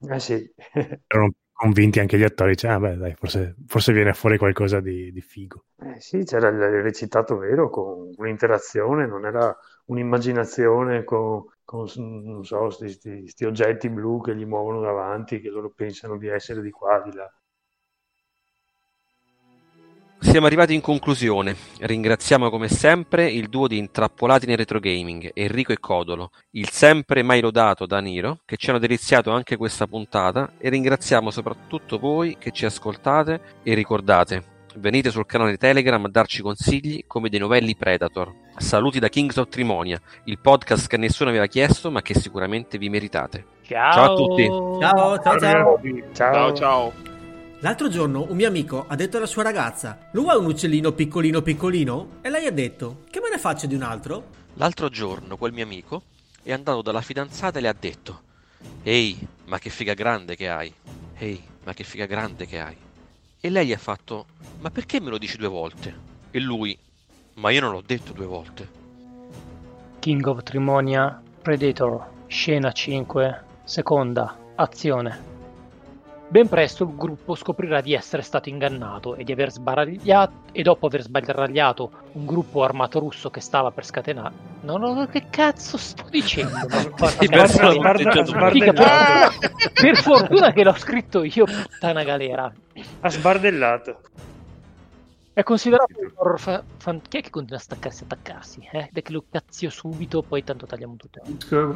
Eh 0.00 0.18
sì, 0.20 0.54
erano 1.06 1.32
convinti 1.52 1.98
anche 2.00 2.16
gli 2.18 2.22
attori, 2.22 2.56
cioè, 2.56 2.70
ah, 2.72 2.78
beh, 2.78 2.96
dai, 2.96 3.14
forse, 3.14 3.56
forse 3.66 3.92
viene 3.92 4.12
fuori 4.14 4.38
qualcosa 4.38 4.80
di, 4.80 5.10
di 5.12 5.20
figo. 5.20 5.64
Eh 5.80 6.00
sì, 6.00 6.24
c'era 6.24 6.48
il 6.48 6.82
recitato 6.82 7.36
vero 7.36 7.68
con 7.68 8.12
un'interazione, 8.16 9.06
non 9.06 9.26
era 9.26 9.56
un'immaginazione 9.86 11.04
con, 11.04 11.44
con, 11.64 11.86
non 11.96 12.44
so, 12.44 12.68
questi 12.76 13.44
oggetti 13.44 13.88
blu 13.90 14.20
che 14.20 14.36
gli 14.36 14.44
muovono 14.44 14.80
davanti, 14.80 15.40
che 15.40 15.48
loro 15.50 15.70
pensano 15.70 16.16
di 16.16 16.28
essere 16.28 16.60
di 16.62 16.70
qua, 16.70 17.00
di 17.04 17.12
là. 17.14 17.28
Siamo 20.20 20.46
arrivati 20.46 20.74
in 20.74 20.80
conclusione. 20.80 21.56
Ringraziamo 21.78 22.50
come 22.50 22.68
sempre 22.68 23.30
il 23.30 23.48
duo 23.48 23.68
di 23.68 23.78
intrappolati 23.78 24.46
nel 24.46 24.56
retro 24.56 24.80
gaming, 24.80 25.30
Enrico 25.32 25.72
e 25.72 25.78
Codolo, 25.78 26.30
il 26.52 26.68
sempre 26.70 27.22
mai 27.22 27.40
lodato 27.40 27.86
Daniro, 27.86 28.40
che 28.44 28.56
ci 28.56 28.68
hanno 28.68 28.80
deliziato 28.80 29.30
anche 29.30 29.56
questa 29.56 29.86
puntata, 29.86 30.52
e 30.58 30.68
ringraziamo 30.70 31.30
soprattutto 31.30 31.98
voi 31.98 32.36
che 32.38 32.50
ci 32.50 32.66
ascoltate 32.66 33.40
e 33.62 33.74
ricordate, 33.74 34.44
venite 34.76 35.10
sul 35.10 35.24
canale 35.24 35.56
Telegram 35.56 36.04
a 36.04 36.08
darci 36.08 36.42
consigli 36.42 37.04
come 37.06 37.28
dei 37.28 37.38
novelli 37.38 37.76
Predator. 37.76 38.32
Saluti 38.56 38.98
da 38.98 39.08
Kings 39.08 39.36
of 39.36 39.48
Trimonia, 39.48 40.00
il 40.24 40.40
podcast 40.40 40.88
che 40.88 40.96
nessuno 40.96 41.30
aveva 41.30 41.46
chiesto 41.46 41.90
ma 41.92 42.02
che 42.02 42.14
sicuramente 42.14 42.76
vi 42.76 42.88
meritate. 42.88 43.44
Ciao, 43.62 43.92
Ciao 43.92 44.12
a 44.12 44.16
tutti. 44.16 44.44
Ciao, 44.44 45.18
ciao, 45.18 45.38
ciao. 45.38 45.80
Ciao. 46.12 46.32
Ciao 46.32 46.52
ciao. 46.54 47.17
L'altro 47.60 47.88
giorno 47.88 48.24
un 48.28 48.36
mio 48.36 48.46
amico 48.46 48.84
ha 48.86 48.94
detto 48.94 49.16
alla 49.16 49.26
sua 49.26 49.42
ragazza: 49.42 49.98
Lo 50.12 50.22
vuoi 50.22 50.36
un 50.36 50.44
uccellino 50.44 50.92
piccolino 50.92 51.42
piccolino? 51.42 52.18
E 52.20 52.30
lei 52.30 52.46
ha 52.46 52.52
detto: 52.52 53.02
Che 53.10 53.18
me 53.20 53.30
ne 53.30 53.38
faccio 53.38 53.66
di 53.66 53.74
un 53.74 53.82
altro? 53.82 54.26
L'altro 54.54 54.88
giorno 54.88 55.36
quel 55.36 55.52
mio 55.52 55.64
amico 55.64 56.02
è 56.44 56.52
andato 56.52 56.82
dalla 56.82 57.00
fidanzata 57.00 57.58
e 57.58 57.62
le 57.62 57.68
ha 57.68 57.74
detto: 57.76 58.20
Ehi, 58.84 59.18
ma 59.46 59.58
che 59.58 59.70
figa 59.70 59.94
grande 59.94 60.36
che 60.36 60.48
hai! 60.48 60.72
Ehi, 61.16 61.42
ma 61.64 61.74
che 61.74 61.82
figa 61.82 62.06
grande 62.06 62.46
che 62.46 62.60
hai! 62.60 62.76
E 63.40 63.50
lei 63.50 63.66
gli 63.66 63.72
ha 63.72 63.78
fatto: 63.78 64.26
Ma 64.60 64.70
perché 64.70 65.00
me 65.00 65.10
lo 65.10 65.18
dici 65.18 65.36
due 65.36 65.48
volte? 65.48 65.96
E 66.30 66.38
lui: 66.38 66.78
Ma 67.34 67.50
io 67.50 67.60
non 67.60 67.72
l'ho 67.72 67.82
detto 67.84 68.12
due 68.12 68.26
volte. 68.26 68.68
King 69.98 70.24
of 70.26 70.44
Trimonia, 70.44 71.20
Predator, 71.42 72.08
scena 72.28 72.70
5, 72.70 73.42
seconda, 73.64 74.36
azione. 74.54 75.37
Ben 76.30 76.46
presto 76.46 76.84
il 76.84 76.94
gruppo 76.94 77.34
scoprirà 77.34 77.80
di 77.80 77.94
essere 77.94 78.20
stato 78.20 78.50
ingannato 78.50 79.14
e 79.14 79.24
di 79.24 79.32
aver 79.32 79.50
sbaragliato 79.50 80.32
e 80.52 80.62
dopo 80.62 80.86
aver 80.86 81.00
sbaragliato 81.00 81.90
un 82.12 82.26
gruppo 82.26 82.62
armato 82.62 82.98
russo 82.98 83.30
che 83.30 83.40
stava 83.40 83.70
per 83.70 83.86
scatenare. 83.86 84.34
Non 84.60 84.82
ho 84.82 85.06
che 85.06 85.30
cazzo 85.30 85.78
sto 85.78 86.04
dicendo? 86.10 86.66
Per- 89.72 89.96
fortuna 89.96 90.52
che 90.52 90.64
l'ho 90.64 90.74
scritto 90.74 91.22
io, 91.22 91.46
puttana 91.46 92.04
galera. 92.04 92.52
Ha 93.00 93.08
sbardellato. 93.10 94.00
È 95.32 95.42
considerato 95.44 95.94
un 95.98 96.10
horror 96.14 96.40
fa- 96.40 96.62
fan- 96.76 97.00
Chi 97.08 97.18
è 97.18 97.22
che 97.22 97.30
continua 97.30 97.58
a 97.58 97.62
staccarsi 97.62 98.02
e 98.02 98.06
attaccarsi? 98.06 98.68
Eh? 98.70 98.90
Che 98.92 99.12
lo 99.12 99.24
cazzio 99.30 99.70
subito, 99.70 100.20
poi 100.22 100.44
tanto 100.44 100.66
tagliamo 100.66 100.96
tutto. 100.96 101.22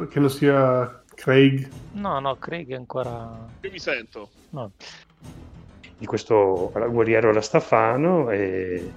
Che 0.09 0.19
non 0.19 0.29
sia 0.29 1.02
Craig. 1.15 1.67
No, 1.93 2.19
no, 2.19 2.35
Craig 2.37 2.69
è 2.71 2.75
ancora... 2.75 3.29
Io 3.61 3.71
mi 3.71 3.79
sento. 3.79 4.29
No. 4.51 4.71
Di 5.97 6.05
questo 6.05 6.71
guerriero 6.89 7.31
rastafano 7.31 8.29
e 8.29 8.91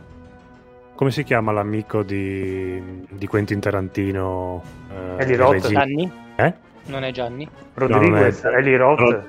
Come 0.94 1.10
si 1.10 1.22
chiama 1.24 1.52
l'amico 1.52 2.02
di, 2.02 3.06
di 3.10 3.26
Quentin 3.26 3.60
Tarantino? 3.60 4.62
eh, 4.90 5.22
Eli 5.22 5.36
Roth. 5.36 5.52
regi- 5.52 5.72
Gianni? 5.74 6.12
Eh? 6.36 6.54
Non 6.86 7.04
è 7.04 7.12
Gianni? 7.12 7.48
Rodriguez, 7.74 8.42
No, 8.42 8.50
è- 8.50 8.54
Eli 8.56 8.76
Roth. 8.76 8.98
Rod- 8.98 9.28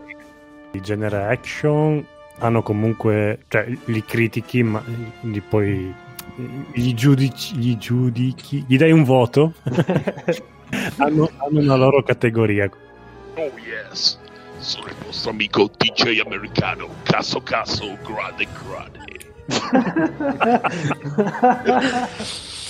Di 0.71 0.81
genere 0.81 1.23
action 1.25 2.05
hanno 2.39 2.61
comunque, 2.61 3.39
cioè 3.47 3.67
li 3.85 4.03
critichi, 4.05 4.63
ma 4.63 4.81
li 5.21 5.39
poi 5.41 5.93
gli 6.71 6.93
giudici, 6.93 7.55
gli 7.57 7.77
giudichi, 7.77 8.63
gli 8.67 8.77
dai 8.77 8.91
un 8.91 9.03
voto. 9.03 9.53
hanno, 10.97 11.29
hanno 11.37 11.59
una 11.59 11.75
loro 11.75 12.03
categoria. 12.03 12.69
Oh 13.35 13.51
yes, 13.57 14.19
sono 14.57 14.87
il 14.87 14.95
vostro 15.03 15.31
amico 15.31 15.69
DJ 15.75 16.21
americano, 16.25 16.89
Caso 17.03 17.41
Caso, 17.41 17.97
grande 18.03 18.47
grande. 18.53 19.05